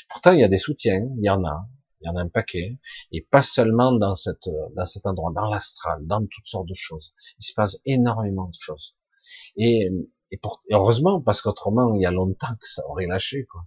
Pourtant, 0.10 0.32
il 0.32 0.40
y 0.40 0.44
a 0.44 0.48
des 0.48 0.58
soutiens, 0.58 1.08
il 1.18 1.26
y 1.26 1.30
en 1.30 1.44
a, 1.44 1.68
il 2.02 2.08
y 2.08 2.10
en 2.10 2.16
a 2.16 2.22
un 2.22 2.30
paquet, 2.30 2.80
et 3.12 3.22
pas 3.22 3.44
seulement 3.44 3.92
dans 3.92 4.16
cet 4.16 4.48
endroit, 5.06 5.32
dans 5.34 5.50
l'astral, 5.50 6.06
dans 6.06 6.22
toutes 6.22 6.48
sortes 6.48 6.68
de 6.68 6.74
choses. 6.74 7.14
Il 7.40 7.46
se 7.46 7.54
passe 7.54 7.80
énormément 7.86 8.48
de 8.48 8.58
choses. 8.60 8.96
Et, 9.56 9.90
et, 10.32 10.40
heureusement, 10.72 11.22
parce 11.22 11.42
qu'autrement, 11.42 11.94
il 11.96 12.02
y 12.02 12.06
a 12.06 12.12
longtemps 12.12 12.56
que 12.60 12.68
ça 12.68 12.86
aurait 12.88 13.08
lâché, 13.08 13.46
quoi. 13.46 13.66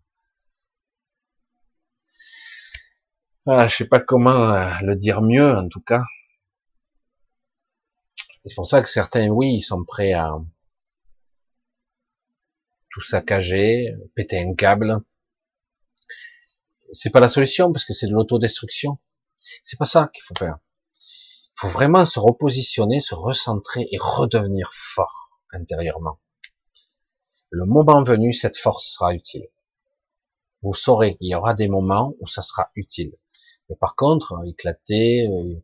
Voilà, 3.47 3.69
je 3.69 3.77
sais 3.77 3.85
pas 3.87 4.01
comment 4.01 4.55
euh, 4.55 4.73
le 4.83 4.97
dire 4.97 5.21
mieux, 5.21 5.55
en 5.55 5.69
tout 5.69 5.83
cas. 5.83 6.03
C'est 8.47 8.55
pour 8.55 8.67
ça 8.67 8.83
que 8.83 8.89
certains, 8.89 9.29
oui, 9.29 9.55
ils 9.57 9.63
sont 9.63 9.85
prêts 9.85 10.13
à 10.13 10.31
tout 12.91 13.01
saccager, 13.03 13.95
péter 14.15 14.39
un 14.41 14.55
câble, 14.55 14.99
c'est 16.95 17.11
pas 17.11 17.21
la 17.21 17.29
solution 17.29 17.73
parce 17.73 17.85
que 17.85 17.93
c'est 17.93 18.07
de 18.07 18.13
l'autodestruction. 18.13 18.99
C'est 19.63 19.79
pas 19.79 19.85
ça 19.85 20.11
qu'il 20.15 20.23
faut 20.23 20.35
faire. 20.39 20.59
Il 20.95 21.61
faut 21.61 21.69
vraiment 21.69 22.07
se 22.07 22.19
repositionner, 22.19 23.01
se 23.01 23.15
recentrer 23.15 23.87
et 23.91 23.99
redevenir 24.01 24.71
fort 24.75 25.39
intérieurement. 25.53 26.19
Le 27.51 27.67
moment 27.67 28.03
venu, 28.03 28.33
cette 28.33 28.57
force 28.57 28.87
sera 28.87 29.15
utile. 29.15 29.49
Vous 30.63 30.75
saurez 30.75 31.17
qu'il 31.17 31.29
y 31.29 31.35
aura 31.35 31.55
des 31.55 31.69
moments 31.69 32.15
où 32.21 32.27
ça 32.27 32.43
sera 32.43 32.71
utile. 32.75 33.13
Mais 33.69 33.77
par 33.77 33.95
contre, 33.97 34.43
éclater, 34.47 35.29
euh, 35.29 35.63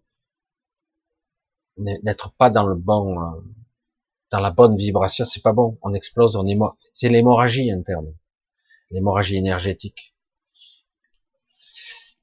n'être 1.79 2.33
pas 2.35 2.51
dans 2.51 2.67
le 2.67 2.75
bon, 2.75 3.21
euh, 3.21 3.41
dans 4.31 4.41
la 4.41 4.51
bonne 4.51 4.77
vibration, 4.77 5.25
c'est 5.25 5.43
pas 5.43 5.53
bon. 5.53 5.79
On 5.83 5.93
explose, 5.93 6.37
on 6.37 6.47
est 6.47 6.55
mort. 6.55 6.77
C'est 6.93 7.09
l'hémorragie 7.09 7.73
interne, 7.73 8.15
l'hémorragie 8.91 9.37
énergétique. 9.37 10.15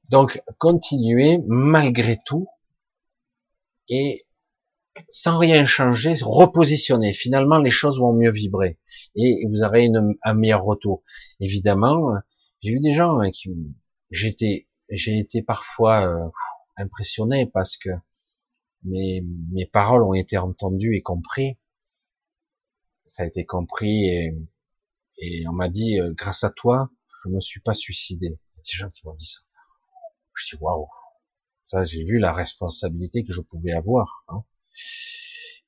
Donc, 0.08 0.42
continuez 0.58 1.38
malgré 1.46 2.18
tout 2.24 2.48
et 3.88 4.26
sans 5.10 5.38
rien 5.38 5.66
changer, 5.66 6.14
repositionner. 6.20 7.12
Finalement, 7.12 7.58
les 7.58 7.70
choses 7.70 7.98
vont 7.98 8.12
mieux 8.12 8.30
vibrer 8.30 8.78
et 9.14 9.44
vous 9.48 9.62
aurez 9.62 9.88
un 10.22 10.34
meilleur 10.34 10.64
retour. 10.64 11.02
Évidemment, 11.40 12.12
j'ai 12.62 12.72
vu 12.72 12.80
des 12.80 12.94
gens 12.94 13.20
hein, 13.20 13.30
qui, 13.30 13.50
j'étais, 14.10 14.66
j'ai 14.90 15.18
été 15.18 15.42
parfois 15.42 16.06
euh, 16.06 16.28
impressionné 16.76 17.46
parce 17.46 17.76
que 17.76 17.90
mes, 18.84 19.22
mes 19.52 19.66
paroles 19.66 20.02
ont 20.02 20.14
été 20.14 20.38
entendues 20.38 20.96
et 20.96 21.02
comprises. 21.02 21.54
Ça 23.06 23.22
a 23.22 23.26
été 23.26 23.44
compris 23.46 24.06
et, 24.06 24.34
on 25.48 25.52
m'a 25.52 25.68
dit, 25.68 26.00
euh, 26.00 26.12
grâce 26.14 26.44
à 26.44 26.50
toi, 26.50 26.90
je 27.24 27.30
me 27.30 27.40
suis 27.40 27.60
pas 27.60 27.74
suicidé. 27.74 28.26
Il 28.26 28.30
y 28.30 28.60
a 28.60 28.62
des 28.62 28.78
gens 28.78 28.90
qui 28.90 29.06
m'ont 29.06 29.14
dit 29.14 29.26
ça. 29.26 29.40
Je 30.38 30.56
dis 30.56 30.62
waouh. 30.62 30.88
Ça, 31.68 31.84
j'ai 31.84 32.04
vu 32.04 32.18
la 32.18 32.32
responsabilité 32.32 33.24
que 33.24 33.32
je 33.32 33.42
pouvais 33.42 33.72
avoir. 33.72 34.24
Hein. 34.28 34.44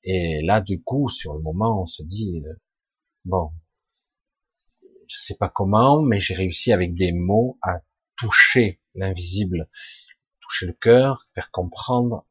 Et 0.02 0.40
là, 0.42 0.60
du 0.60 0.82
coup, 0.82 1.08
sur 1.08 1.34
le 1.34 1.40
moment, 1.40 1.82
on 1.82 1.86
se 1.86 2.02
dit, 2.02 2.42
euh, 2.46 2.54
bon, 3.24 3.52
je 5.08 5.18
sais 5.18 5.36
pas 5.36 5.48
comment, 5.48 6.02
mais 6.02 6.20
j'ai 6.20 6.34
réussi 6.34 6.72
avec 6.72 6.94
des 6.94 7.12
mots 7.12 7.58
à 7.62 7.80
toucher 8.16 8.80
l'invisible, 8.94 9.68
toucher 10.40 10.66
le 10.66 10.72
cœur, 10.72 11.24
faire 11.34 11.50
comprendre. 11.50 12.26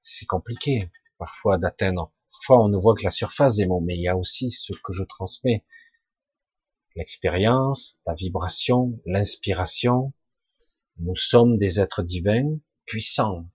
C'est 0.00 0.26
compliqué, 0.26 0.90
parfois, 1.18 1.56
d'atteindre. 1.56 2.12
Parfois, 2.32 2.64
on 2.64 2.68
ne 2.68 2.76
voit 2.76 2.94
que 2.94 3.04
la 3.04 3.10
surface 3.10 3.56
des 3.56 3.66
mots, 3.66 3.80
mais 3.80 3.96
il 3.96 4.02
y 4.02 4.08
a 4.08 4.16
aussi 4.16 4.50
ce 4.50 4.72
que 4.72 4.92
je 4.92 5.04
transmets. 5.04 5.64
L'expérience, 6.96 7.98
la 8.06 8.14
vibration, 8.14 9.00
l'inspiration. 9.06 10.12
Nous 10.98 11.16
sommes 11.16 11.56
des 11.58 11.80
êtres 11.80 12.02
divins, 12.02 12.58
puissants, 12.86 13.48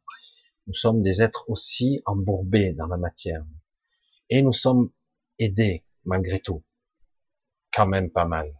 nous 0.70 0.76
sommes 0.76 1.02
des 1.02 1.24
êtres 1.24 1.50
aussi 1.50 2.00
embourbés 2.06 2.74
dans 2.74 2.86
la 2.86 2.98
matière. 2.98 3.44
Et 4.30 4.44
nous 4.44 4.54
sommes 4.54 4.92
aidés, 5.40 5.84
malgré 6.06 6.40
tout. 6.40 6.64
Quand 7.74 7.88
même 7.88 8.12
pas 8.12 8.26
mal. 8.26 8.56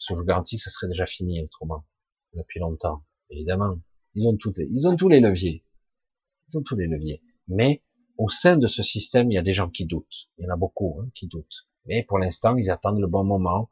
Je 0.00 0.12
vous 0.12 0.24
garantis 0.24 0.56
que 0.56 0.62
ça 0.62 0.70
serait 0.70 0.88
déjà 0.88 1.06
fini 1.06 1.40
autrement. 1.40 1.86
Depuis 2.34 2.58
longtemps. 2.58 3.04
Évidemment. 3.30 3.78
Ils 4.16 4.26
ont 4.26 4.36
tous 4.36 4.52
les, 4.56 4.66
ils 4.70 4.88
ont 4.88 4.96
tous 4.96 5.08
les 5.08 5.20
leviers. 5.20 5.64
Ils 6.48 6.58
ont 6.58 6.62
tous 6.62 6.74
les 6.74 6.88
leviers. 6.88 7.22
Mais, 7.46 7.84
au 8.18 8.28
sein 8.28 8.56
de 8.56 8.66
ce 8.66 8.82
système, 8.82 9.30
il 9.30 9.34
y 9.34 9.38
a 9.38 9.42
des 9.42 9.54
gens 9.54 9.70
qui 9.70 9.86
doutent. 9.86 10.30
Il 10.38 10.44
y 10.44 10.48
en 10.48 10.54
a 10.54 10.56
beaucoup, 10.56 11.00
hein, 11.00 11.10
qui 11.14 11.28
doutent. 11.28 11.68
Mais 11.86 12.02
pour 12.02 12.18
l'instant, 12.18 12.56
ils 12.56 12.70
attendent 12.70 13.00
le 13.00 13.06
bon 13.06 13.22
moment 13.22 13.70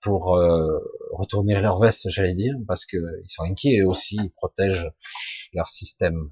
pour 0.00 0.36
euh, 0.36 0.78
retourner 1.12 1.60
leur 1.60 1.80
veste, 1.80 2.08
j'allais 2.10 2.34
dire, 2.34 2.54
parce 2.66 2.86
que 2.86 2.96
ils 3.24 3.30
sont 3.30 3.42
inquiets 3.44 3.80
eux 3.80 3.88
aussi, 3.88 4.16
ils 4.22 4.30
protègent 4.30 4.90
leur 5.52 5.68
système. 5.68 6.30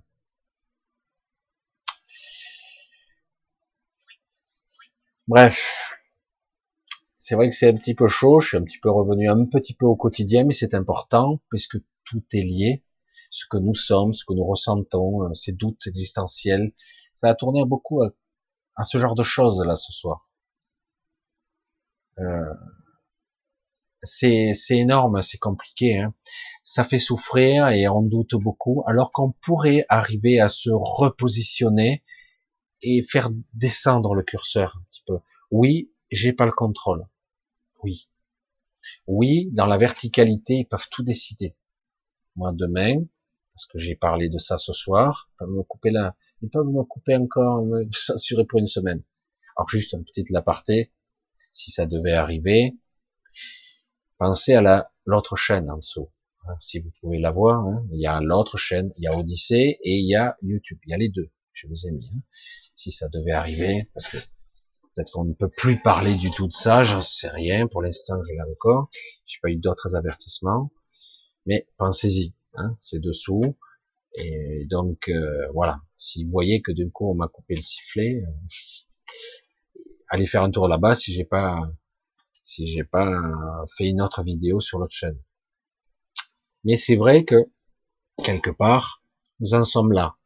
Bref, 5.26 5.59
c'est 7.17 7.34
vrai 7.36 7.49
que 7.49 7.55
c'est 7.57 7.68
un 7.68 7.76
petit 7.76 7.94
peu 7.94 8.07
chaud, 8.09 8.41
je 8.41 8.49
suis 8.49 8.57
un 8.59 8.62
petit 8.62 8.78
peu 8.78 8.91
revenu 8.91 9.31
un 9.31 9.47
petit 9.47 9.75
peu 9.75 9.86
au 9.86 9.97
quotidien, 9.97 10.44
mais 10.44 10.52
c'est 10.52 10.75
important 10.75 11.41
puisque 11.49 11.78
tout 12.05 12.23
est 12.33 12.43
lié. 12.43 12.84
Ce 13.31 13.47
que 13.51 13.57
nous 13.57 13.75
sommes, 13.75 14.12
ce 14.12 14.25
que 14.26 14.34
nous 14.34 14.44
ressentons, 14.44 15.23
euh, 15.23 15.34
ces 15.34 15.52
doutes 15.52 15.86
existentiels, 15.86 16.73
ça 17.15 17.31
a 17.31 17.34
tourné 17.34 17.65
beaucoup 17.65 18.02
à, 18.02 18.84
ce 18.84 18.99
genre 18.99 19.15
de 19.15 19.23
choses 19.23 19.65
là 19.65 19.76
ce 19.76 19.93
soir. 19.93 20.28
Euh, 22.18 22.55
c'est 24.05 24.55
énorme, 24.70 25.23
c'est 25.23 25.39
compliqué. 25.39 25.99
Hein. 25.99 26.15
Ça 26.62 26.84
fait 26.84 26.99
souffrir 26.99 27.68
et 27.68 27.89
on 27.89 28.02
doute 28.02 28.34
beaucoup, 28.34 28.84
alors 28.86 29.12
qu'on 29.12 29.33
pourrait 29.33 29.86
arriver 29.89 30.41
à 30.41 30.49
se 30.49 30.70
repositionner 30.73 32.02
et 32.83 33.02
faire 33.02 33.31
descendre 33.55 34.15
le 34.15 34.23
curseur 34.23 34.76
un 34.78 34.84
petit 34.89 35.02
peu. 35.07 35.18
Oui, 35.50 35.91
j'ai 36.10 36.33
pas 36.33 36.47
le 36.47 36.52
contrôle. 36.52 37.07
Oui. 37.83 38.08
Oui, 39.07 39.49
dans 39.52 39.66
la 39.66 39.78
verticalité, 39.78 40.55
ils 40.55 40.68
peuvent 40.68 40.89
tout 40.91 41.02
décider. 41.02 41.57
Moi, 42.36 42.52
demain, 42.52 43.05
parce 43.55 43.66
que 43.66 43.78
j'ai 43.78 43.94
parlé 43.94 44.28
de 44.28 44.39
ça 44.39 44.58
ce 44.58 44.73
soir, 44.73 45.31
ils 45.31 45.36
peuvent 45.39 45.50
me 45.50 45.62
couper 45.62 45.91
là, 45.91 46.16
ils 46.42 46.50
peuvent 46.50 46.66
me 46.66 46.83
couper 46.84 47.16
encore, 47.16 47.65
me 47.65 47.89
censurer 47.92 48.44
pour 48.44 48.58
une 48.58 48.66
semaine. 48.66 49.02
Alors 49.57 49.68
juste 49.68 49.94
un 49.94 50.02
petit 50.02 50.24
aparté, 50.34 50.92
si 51.52 51.70
ça 51.70 51.86
devait 51.86 52.12
arriver, 52.12 52.76
pensez 54.25 54.55
à 54.55 54.62
la 54.62 54.91
l'autre 55.05 55.36
chaîne 55.36 55.70
en 55.70 55.77
dessous. 55.77 56.11
Hein, 56.47 56.57
si 56.61 56.78
vous 56.81 56.91
pouvez 57.01 57.19
la 57.19 57.31
voir, 57.31 57.61
hein, 57.61 57.86
il 57.93 58.01
y 58.01 58.07
a 58.07 58.20
l'autre 58.20 58.57
chaîne, 58.57 58.91
il 58.97 59.05
y 59.05 59.07
a 59.07 59.15
Odyssée 59.17 59.78
et 59.83 59.97
il 59.99 60.09
y 60.09 60.17
a 60.17 60.36
YouTube. 60.41 60.78
Il 60.86 60.91
y 60.93 60.94
a 60.94 60.97
les 60.97 61.11
deux. 61.11 61.31
Je 61.53 61.67
vous 61.69 61.86
ai 61.86 61.91
mis. 61.91 62.11
Hein 62.15 62.20
si 62.75 62.91
ça 62.91 63.09
devait 63.09 63.33
arriver, 63.33 63.89
parce 63.94 64.11
que 64.11 64.17
peut-être 64.17 65.12
qu'on 65.12 65.25
ne 65.25 65.35
peut 65.35 65.49
plus 65.49 65.81
parler 65.81 66.15
du 66.15 66.31
tout 66.31 66.49
de 66.49 66.53
ça, 66.53 66.85
j'en 66.85 67.01
sais 67.01 67.28
rien, 67.28 67.67
pour 67.67 67.83
l'instant 67.83 68.17
je 68.23 68.33
l'ai 68.33 68.51
encore, 68.51 68.89
j'ai 69.27 69.39
pas 69.43 69.51
eu 69.51 69.57
d'autres 69.57 69.94
avertissements, 69.94 70.73
mais 71.47 71.67
pensez-y, 71.77 72.35
hein, 72.55 72.77
c'est 72.81 73.01
dessous, 73.01 73.57
et 74.17 74.67
donc 74.70 75.09
euh, 75.09 75.49
voilà, 75.53 75.81
si 75.97 76.25
vous 76.25 76.31
voyez 76.31 76.62
que 76.62 76.73
d'un 76.73 76.91
coup 76.91 77.11
on 77.11 77.15
m'a 77.15 77.28
coupé 77.28 77.55
le 77.55 77.62
sifflet, 77.62 78.25
euh, 78.27 79.81
allez 80.09 80.27
faire 80.27 80.43
un 80.43 80.51
tour 80.51 80.69
là-bas 80.69 80.94
si 80.94 81.12
j'ai 81.12 81.25
pas 81.25 81.61
si 82.44 82.70
j'ai 82.70 82.84
pas 82.84 83.10
fait 83.76 83.86
une 83.86 84.02
autre 84.02 84.23
vidéo 84.23 84.60
sur 84.60 84.78
l'autre 84.78 84.94
chaîne. 84.94 85.18
Mais 86.62 86.76
c'est 86.76 86.94
vrai 86.94 87.24
que 87.24 87.50
quelque 88.23 88.50
part 88.50 89.02
nous 89.40 89.55
en 89.55 89.64
sommes 89.64 89.92
là. 89.92 90.16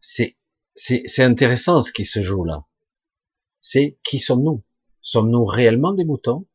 C'est 0.00 0.38
c'est 0.76 1.22
intéressant 1.22 1.82
ce 1.82 1.92
qui 1.92 2.04
se 2.04 2.22
joue 2.22 2.44
là. 2.44 2.64
C'est 3.60 3.98
qui 4.02 4.18
sommes-nous? 4.18 4.64
Sommes-nous 5.02 5.44
réellement 5.44 5.92
des 5.92 6.04
moutons? 6.04 6.46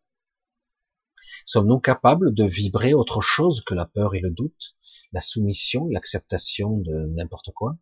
Sommes-nous 1.46 1.80
capables 1.80 2.34
de 2.34 2.46
vibrer 2.46 2.94
autre 2.94 3.22
chose 3.22 3.64
que 3.66 3.74
la 3.74 3.86
peur 3.86 4.16
et 4.16 4.20
le 4.20 4.30
doute, 4.30 4.78
la 5.12 5.22
soumission, 5.22 5.88
l'acceptation 5.88 6.78
de 6.78 7.08
n'importe 7.16 7.52
quoi? 7.52 7.78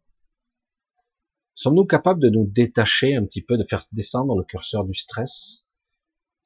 Sommes-nous 1.55 1.85
capables 1.85 2.21
de 2.21 2.29
nous 2.29 2.45
détacher 2.45 3.15
un 3.15 3.25
petit 3.25 3.41
peu, 3.41 3.57
de 3.57 3.63
faire 3.63 3.85
descendre 3.91 4.37
le 4.37 4.43
curseur 4.43 4.85
du 4.85 4.93
stress? 4.93 5.66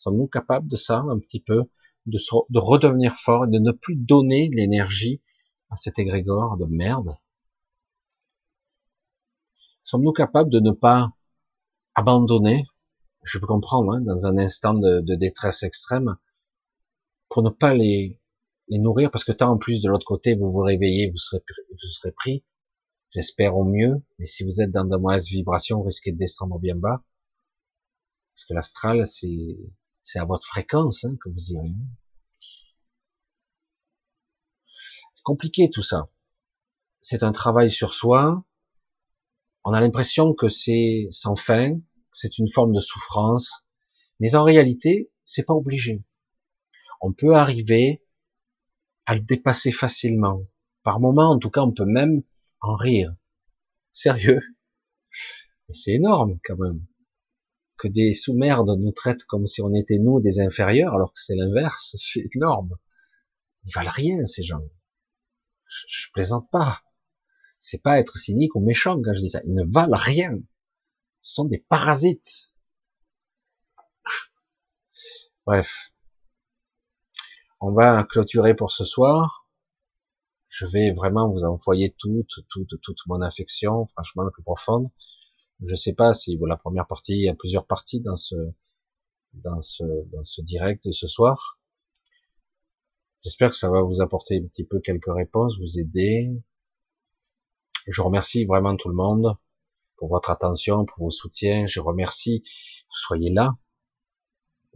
Sommes-nous 0.01 0.25
capables 0.25 0.67
de 0.67 0.77
ça 0.77 0.97
un 0.97 1.19
petit 1.19 1.39
peu, 1.39 1.65
de, 2.07 2.17
de 2.49 2.59
redevenir 2.59 3.13
fort 3.19 3.45
et 3.45 3.47
de 3.47 3.59
ne 3.59 3.71
plus 3.71 3.95
donner 3.95 4.49
l'énergie 4.51 5.21
à 5.69 5.75
cet 5.75 5.99
égrégore 5.99 6.57
de 6.57 6.65
merde? 6.65 7.19
Sommes-nous 9.83 10.11
capables 10.11 10.49
de 10.49 10.59
ne 10.59 10.71
pas 10.71 11.11
abandonner 11.93 12.65
Je 13.21 13.37
peux 13.37 13.45
comprendre, 13.45 13.93
hein, 13.93 14.01
dans 14.01 14.25
un 14.25 14.39
instant 14.39 14.73
de, 14.73 15.13
détresse 15.13 15.61
extrême, 15.61 16.17
pour 17.29 17.43
ne 17.43 17.51
pas 17.51 17.75
les, 17.75 18.19
les 18.69 18.79
nourrir, 18.79 19.11
parce 19.11 19.23
que 19.23 19.31
tant 19.31 19.51
en 19.51 19.59
plus 19.59 19.83
de 19.83 19.89
l'autre 19.89 20.07
côté, 20.07 20.33
vous 20.33 20.51
vous 20.51 20.63
réveillez, 20.63 21.11
vous 21.11 21.17
serez, 21.17 21.43
vous 21.69 21.77
serez 21.77 22.11
pris, 22.11 22.43
j'espère 23.11 23.55
au 23.55 23.65
mieux, 23.65 24.01
mais 24.17 24.25
si 24.25 24.43
vous 24.45 24.61
êtes 24.61 24.71
dans 24.71 24.83
de 24.83 24.97
mauvaises 24.97 25.27
vibrations, 25.27 25.77
vous 25.77 25.83
risquez 25.83 26.11
de 26.11 26.17
descendre 26.17 26.57
bien 26.57 26.75
bas, 26.75 27.03
parce 28.33 28.45
que 28.45 28.55
l'astral, 28.55 29.05
c'est, 29.05 29.59
c'est 30.01 30.19
à 30.19 30.25
votre 30.25 30.47
fréquence 30.47 31.03
hein, 31.03 31.15
que 31.21 31.29
vous 31.29 31.51
irez. 31.51 31.73
C'est 35.13 35.23
compliqué 35.23 35.69
tout 35.69 35.83
ça. 35.83 36.09
C'est 36.99 37.23
un 37.23 37.31
travail 37.31 37.71
sur 37.71 37.93
soi, 37.93 38.43
on 39.63 39.73
a 39.73 39.81
l'impression 39.81 40.33
que 40.33 40.49
c'est 40.49 41.07
sans 41.11 41.35
fin, 41.35 41.75
que 41.77 41.83
c'est 42.13 42.39
une 42.39 42.49
forme 42.49 42.73
de 42.73 42.79
souffrance, 42.79 43.67
mais 44.19 44.35
en 44.35 44.43
réalité, 44.43 45.11
c'est 45.23 45.45
pas 45.45 45.53
obligé. 45.53 46.03
On 46.99 47.13
peut 47.13 47.35
arriver 47.35 48.03
à 49.05 49.15
le 49.15 49.21
dépasser 49.21 49.71
facilement. 49.71 50.43
Par 50.83 50.99
moment, 50.99 51.29
en 51.29 51.37
tout 51.37 51.51
cas, 51.51 51.61
on 51.61 51.71
peut 51.71 51.85
même 51.85 52.23
en 52.59 52.75
rire. 52.75 53.15
Sérieux? 53.91 54.41
C'est 55.73 55.91
énorme, 55.91 56.39
quand 56.43 56.57
même. 56.57 56.85
Que 57.81 57.87
des 57.87 58.13
sous-merdes 58.13 58.77
nous 58.79 58.91
traitent 58.91 59.23
comme 59.23 59.47
si 59.47 59.59
on 59.63 59.73
était 59.73 59.97
nous 59.97 60.21
des 60.21 60.39
inférieurs, 60.39 60.93
alors 60.93 61.11
que 61.13 61.19
c'est 61.19 61.35
l'inverse. 61.35 61.95
C'est 61.97 62.29
énorme. 62.35 62.77
Ils 63.65 63.73
valent 63.73 63.89
rien, 63.89 64.23
ces 64.27 64.43
gens. 64.43 64.61
Je, 65.87 66.11
plaisante 66.13 66.47
pas. 66.51 66.83
C'est 67.57 67.81
pas 67.81 67.99
être 67.99 68.19
cynique 68.19 68.53
ou 68.53 68.59
méchant 68.59 69.01
quand 69.01 69.15
je 69.15 69.21
dis 69.21 69.31
ça. 69.31 69.41
Ils 69.45 69.55
ne 69.55 69.63
valent 69.65 69.97
rien. 69.97 70.37
Ce 71.21 71.33
sont 71.33 71.45
des 71.45 71.57
parasites. 71.57 72.53
Bref. 75.47 75.91
On 77.61 77.71
va 77.71 78.03
clôturer 78.03 78.55
pour 78.55 78.71
ce 78.71 78.83
soir. 78.83 79.47
Je 80.49 80.67
vais 80.67 80.91
vraiment 80.91 81.31
vous 81.31 81.45
envoyer 81.45 81.95
toute, 81.97 82.45
toute, 82.47 82.79
toute 82.79 83.07
mon 83.07 83.21
affection, 83.21 83.87
franchement 83.87 84.21
la 84.21 84.29
plus 84.29 84.43
profonde. 84.43 84.91
Je 85.63 85.75
sais 85.75 85.93
pas 85.93 86.13
si 86.13 86.37
la 86.47 86.57
première 86.57 86.87
partie, 86.87 87.13
il 87.13 87.23
y 87.23 87.29
a 87.29 87.35
plusieurs 87.35 87.65
parties 87.65 88.01
dans 88.01 88.15
ce, 88.15 88.35
dans 89.33 89.61
ce, 89.61 89.83
dans 90.11 90.23
ce 90.23 90.41
direct 90.41 90.85
de 90.87 90.91
ce 90.91 91.07
soir. 91.07 91.59
J'espère 93.23 93.51
que 93.51 93.55
ça 93.55 93.69
va 93.69 93.81
vous 93.81 94.01
apporter 94.01 94.39
un 94.39 94.47
petit 94.47 94.63
peu 94.63 94.79
quelques 94.79 95.13
réponses, 95.13 95.59
vous 95.59 95.79
aider, 95.79 96.31
je 97.87 98.01
remercie 98.01 98.45
vraiment 98.45 98.75
tout 98.75 98.89
le 98.89 98.95
monde 98.95 99.35
pour 99.97 100.09
votre 100.09 100.29
attention, 100.29 100.85
pour 100.85 101.05
vos 101.05 101.11
soutiens. 101.11 101.65
Je 101.67 101.79
remercie. 101.79 102.43
Vous 102.89 102.97
soyez 102.97 103.31
là. 103.31 103.55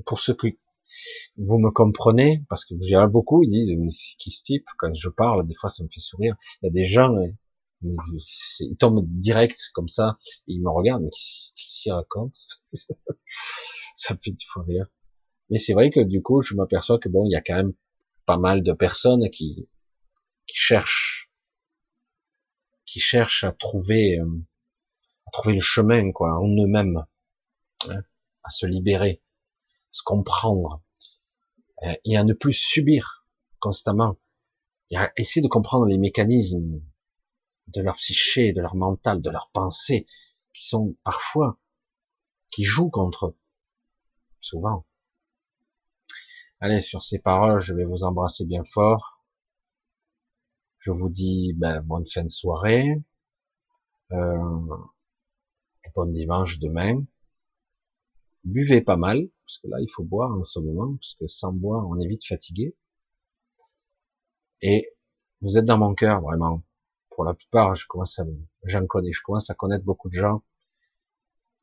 Pour 0.05 0.19
ceux 0.19 0.33
que 0.33 0.47
vous 1.37 1.57
me 1.57 1.71
comprenez, 1.71 2.43
parce 2.49 2.65
que 2.65 2.73
y 2.75 2.95
a 2.95 3.07
beaucoup, 3.07 3.43
ils 3.43 3.49
disent, 3.49 3.75
mais 3.77 3.91
qui 3.91 4.31
ce 4.31 4.43
type? 4.43 4.65
Quand 4.77 4.93
je 4.93 5.09
parle, 5.09 5.45
des 5.45 5.55
fois, 5.55 5.69
ça 5.69 5.83
me 5.83 5.89
fait 5.89 5.99
sourire. 5.99 6.35
Il 6.61 6.67
y 6.67 6.69
a 6.69 6.71
des 6.71 6.87
gens, 6.87 7.15
ils 8.59 8.77
tombent 8.77 9.05
direct, 9.07 9.59
comme 9.73 9.89
ça, 9.89 10.17
et 10.47 10.53
ils 10.53 10.61
me 10.61 10.69
regardent, 10.69 11.03
mais 11.03 11.09
s'y 11.13 11.91
raconte? 11.91 12.35
ça 13.95 14.15
fait 14.17 14.31
des 14.31 14.45
fois 14.47 14.63
rire. 14.63 14.87
Mais 15.49 15.57
c'est 15.57 15.73
vrai 15.73 15.89
que 15.89 15.99
du 15.99 16.21
coup, 16.21 16.41
je 16.41 16.55
m'aperçois 16.55 16.99
que 16.99 17.09
bon, 17.09 17.25
il 17.25 17.31
y 17.31 17.35
a 17.35 17.41
quand 17.41 17.55
même 17.55 17.73
pas 18.25 18.37
mal 18.37 18.63
de 18.63 18.73
personnes 18.73 19.29
qui, 19.29 19.69
qui 20.47 20.57
cherchent, 20.57 21.31
qui 22.85 22.99
cherchent 22.99 23.43
à 23.43 23.51
trouver, 23.51 24.19
euh, 24.19 24.43
à 25.27 25.31
trouver 25.31 25.55
le 25.55 25.61
chemin, 25.61 26.11
quoi, 26.11 26.39
en 26.39 26.47
eux-mêmes, 26.47 27.05
hein, 27.87 28.01
à 28.43 28.49
se 28.49 28.65
libérer, 28.65 29.21
à 29.21 29.91
se 29.91 30.01
comprendre, 30.03 30.81
euh, 31.83 31.93
et 32.05 32.17
à 32.17 32.23
ne 32.23 32.33
plus 32.33 32.53
subir 32.53 33.27
constamment, 33.59 34.17
et 34.89 34.97
à 34.97 35.11
essayer 35.17 35.43
de 35.43 35.47
comprendre 35.47 35.85
les 35.85 35.97
mécanismes 35.97 36.81
de 37.67 37.81
leur 37.81 37.95
psyché, 37.95 38.53
de 38.53 38.61
leur 38.61 38.75
mental, 38.75 39.21
de 39.21 39.29
leurs 39.29 39.49
pensées, 39.51 40.05
qui 40.53 40.65
sont 40.65 40.95
parfois, 41.03 41.59
qui 42.49 42.63
jouent 42.63 42.89
contre 42.89 43.27
eux, 43.27 43.37
souvent. 44.39 44.85
Allez, 46.59 46.81
sur 46.81 47.03
ces 47.03 47.19
paroles, 47.19 47.59
je 47.59 47.73
vais 47.73 47.85
vous 47.85 48.03
embrasser 48.03 48.45
bien 48.45 48.63
fort. 48.63 49.23
Je 50.79 50.91
vous 50.91 51.09
dis 51.09 51.53
ben, 51.57 51.81
bonne 51.81 52.07
fin 52.07 52.23
de 52.23 52.29
soirée. 52.29 53.03
Euh, 54.11 54.77
bon 55.95 56.11
dimanche 56.11 56.59
demain. 56.59 57.05
Buvez 58.43 58.81
pas 58.81 58.97
mal, 58.97 59.29
parce 59.45 59.59
que 59.59 59.67
là, 59.69 59.77
il 59.79 59.89
faut 59.89 60.03
boire 60.03 60.31
en 60.31 60.43
ce 60.43 60.59
moment, 60.59 60.95
parce 60.97 61.15
que 61.15 61.25
sans 61.27 61.53
boire, 61.53 61.87
on 61.87 61.97
est 61.99 62.07
vite 62.07 62.25
fatigué. 62.25 62.75
Et 64.61 64.91
vous 65.41 65.57
êtes 65.57 65.65
dans 65.65 65.77
mon 65.77 65.95
cœur, 65.95 66.21
vraiment. 66.21 66.61
Pour 67.15 67.23
la 67.23 67.33
plupart, 67.33 67.75
je 67.75 67.87
commence 67.87 68.19
à, 68.19 68.25
j'en 68.65 68.85
connais, 68.85 69.13
je 69.13 69.21
commence 69.23 69.49
à 69.49 69.55
connaître 69.55 69.85
beaucoup 69.85 70.09
de 70.09 70.13
gens. 70.13 70.43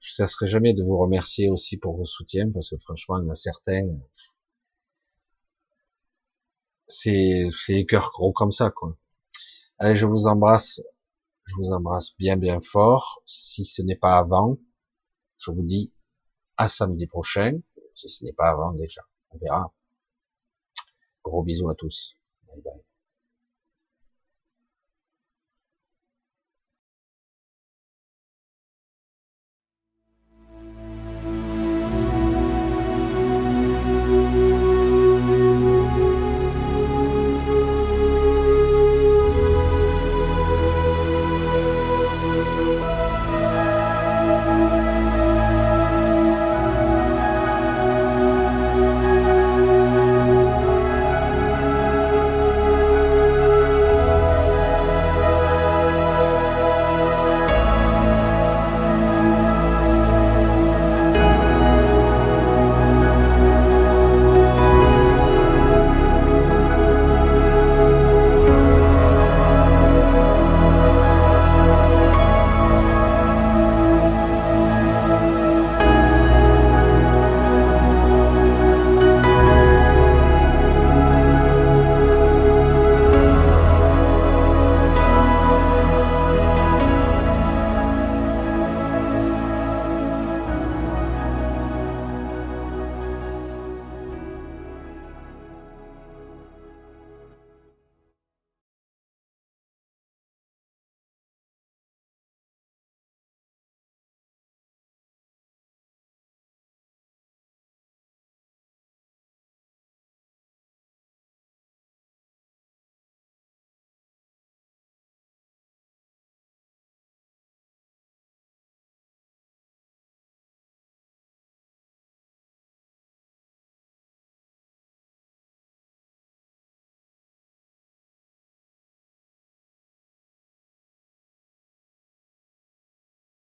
Ne 0.00 0.08
cesserai 0.26 0.48
jamais 0.48 0.72
de 0.74 0.82
vous 0.82 0.96
remercier 0.98 1.50
aussi 1.50 1.76
pour 1.76 1.96
vos 1.96 2.06
soutiens, 2.06 2.50
parce 2.50 2.70
que 2.70 2.78
franchement, 2.78 3.18
il 3.18 3.26
y 3.26 3.28
en 3.28 3.30
a 3.30 3.34
certains, 3.34 3.86
c'est, 6.88 7.48
c'est 7.52 7.74
les 7.74 7.86
cœurs 7.86 8.10
gros 8.12 8.32
comme 8.32 8.52
ça, 8.52 8.70
quoi. 8.70 8.96
Allez, 9.78 9.96
je 9.96 10.06
vous 10.06 10.26
embrasse, 10.26 10.80
je 11.46 11.54
vous 11.56 11.72
embrasse 11.72 12.16
bien, 12.16 12.36
bien 12.36 12.60
fort. 12.60 13.22
Si 13.26 13.64
ce 13.64 13.82
n'est 13.82 13.96
pas 13.96 14.18
avant, 14.18 14.58
je 15.38 15.50
vous 15.50 15.62
dis 15.62 15.92
à 16.56 16.68
samedi 16.68 17.06
prochain. 17.06 17.60
Si 17.94 18.08
ce 18.08 18.24
n'est 18.24 18.32
pas 18.32 18.50
avant 18.50 18.72
déjà, 18.72 19.02
on 19.30 19.38
verra. 19.38 19.72
Gros 21.24 21.42
bisous 21.42 21.68
à 21.68 21.74
tous. 21.74 22.16
Bye 22.48 22.62
bye. 22.62 22.91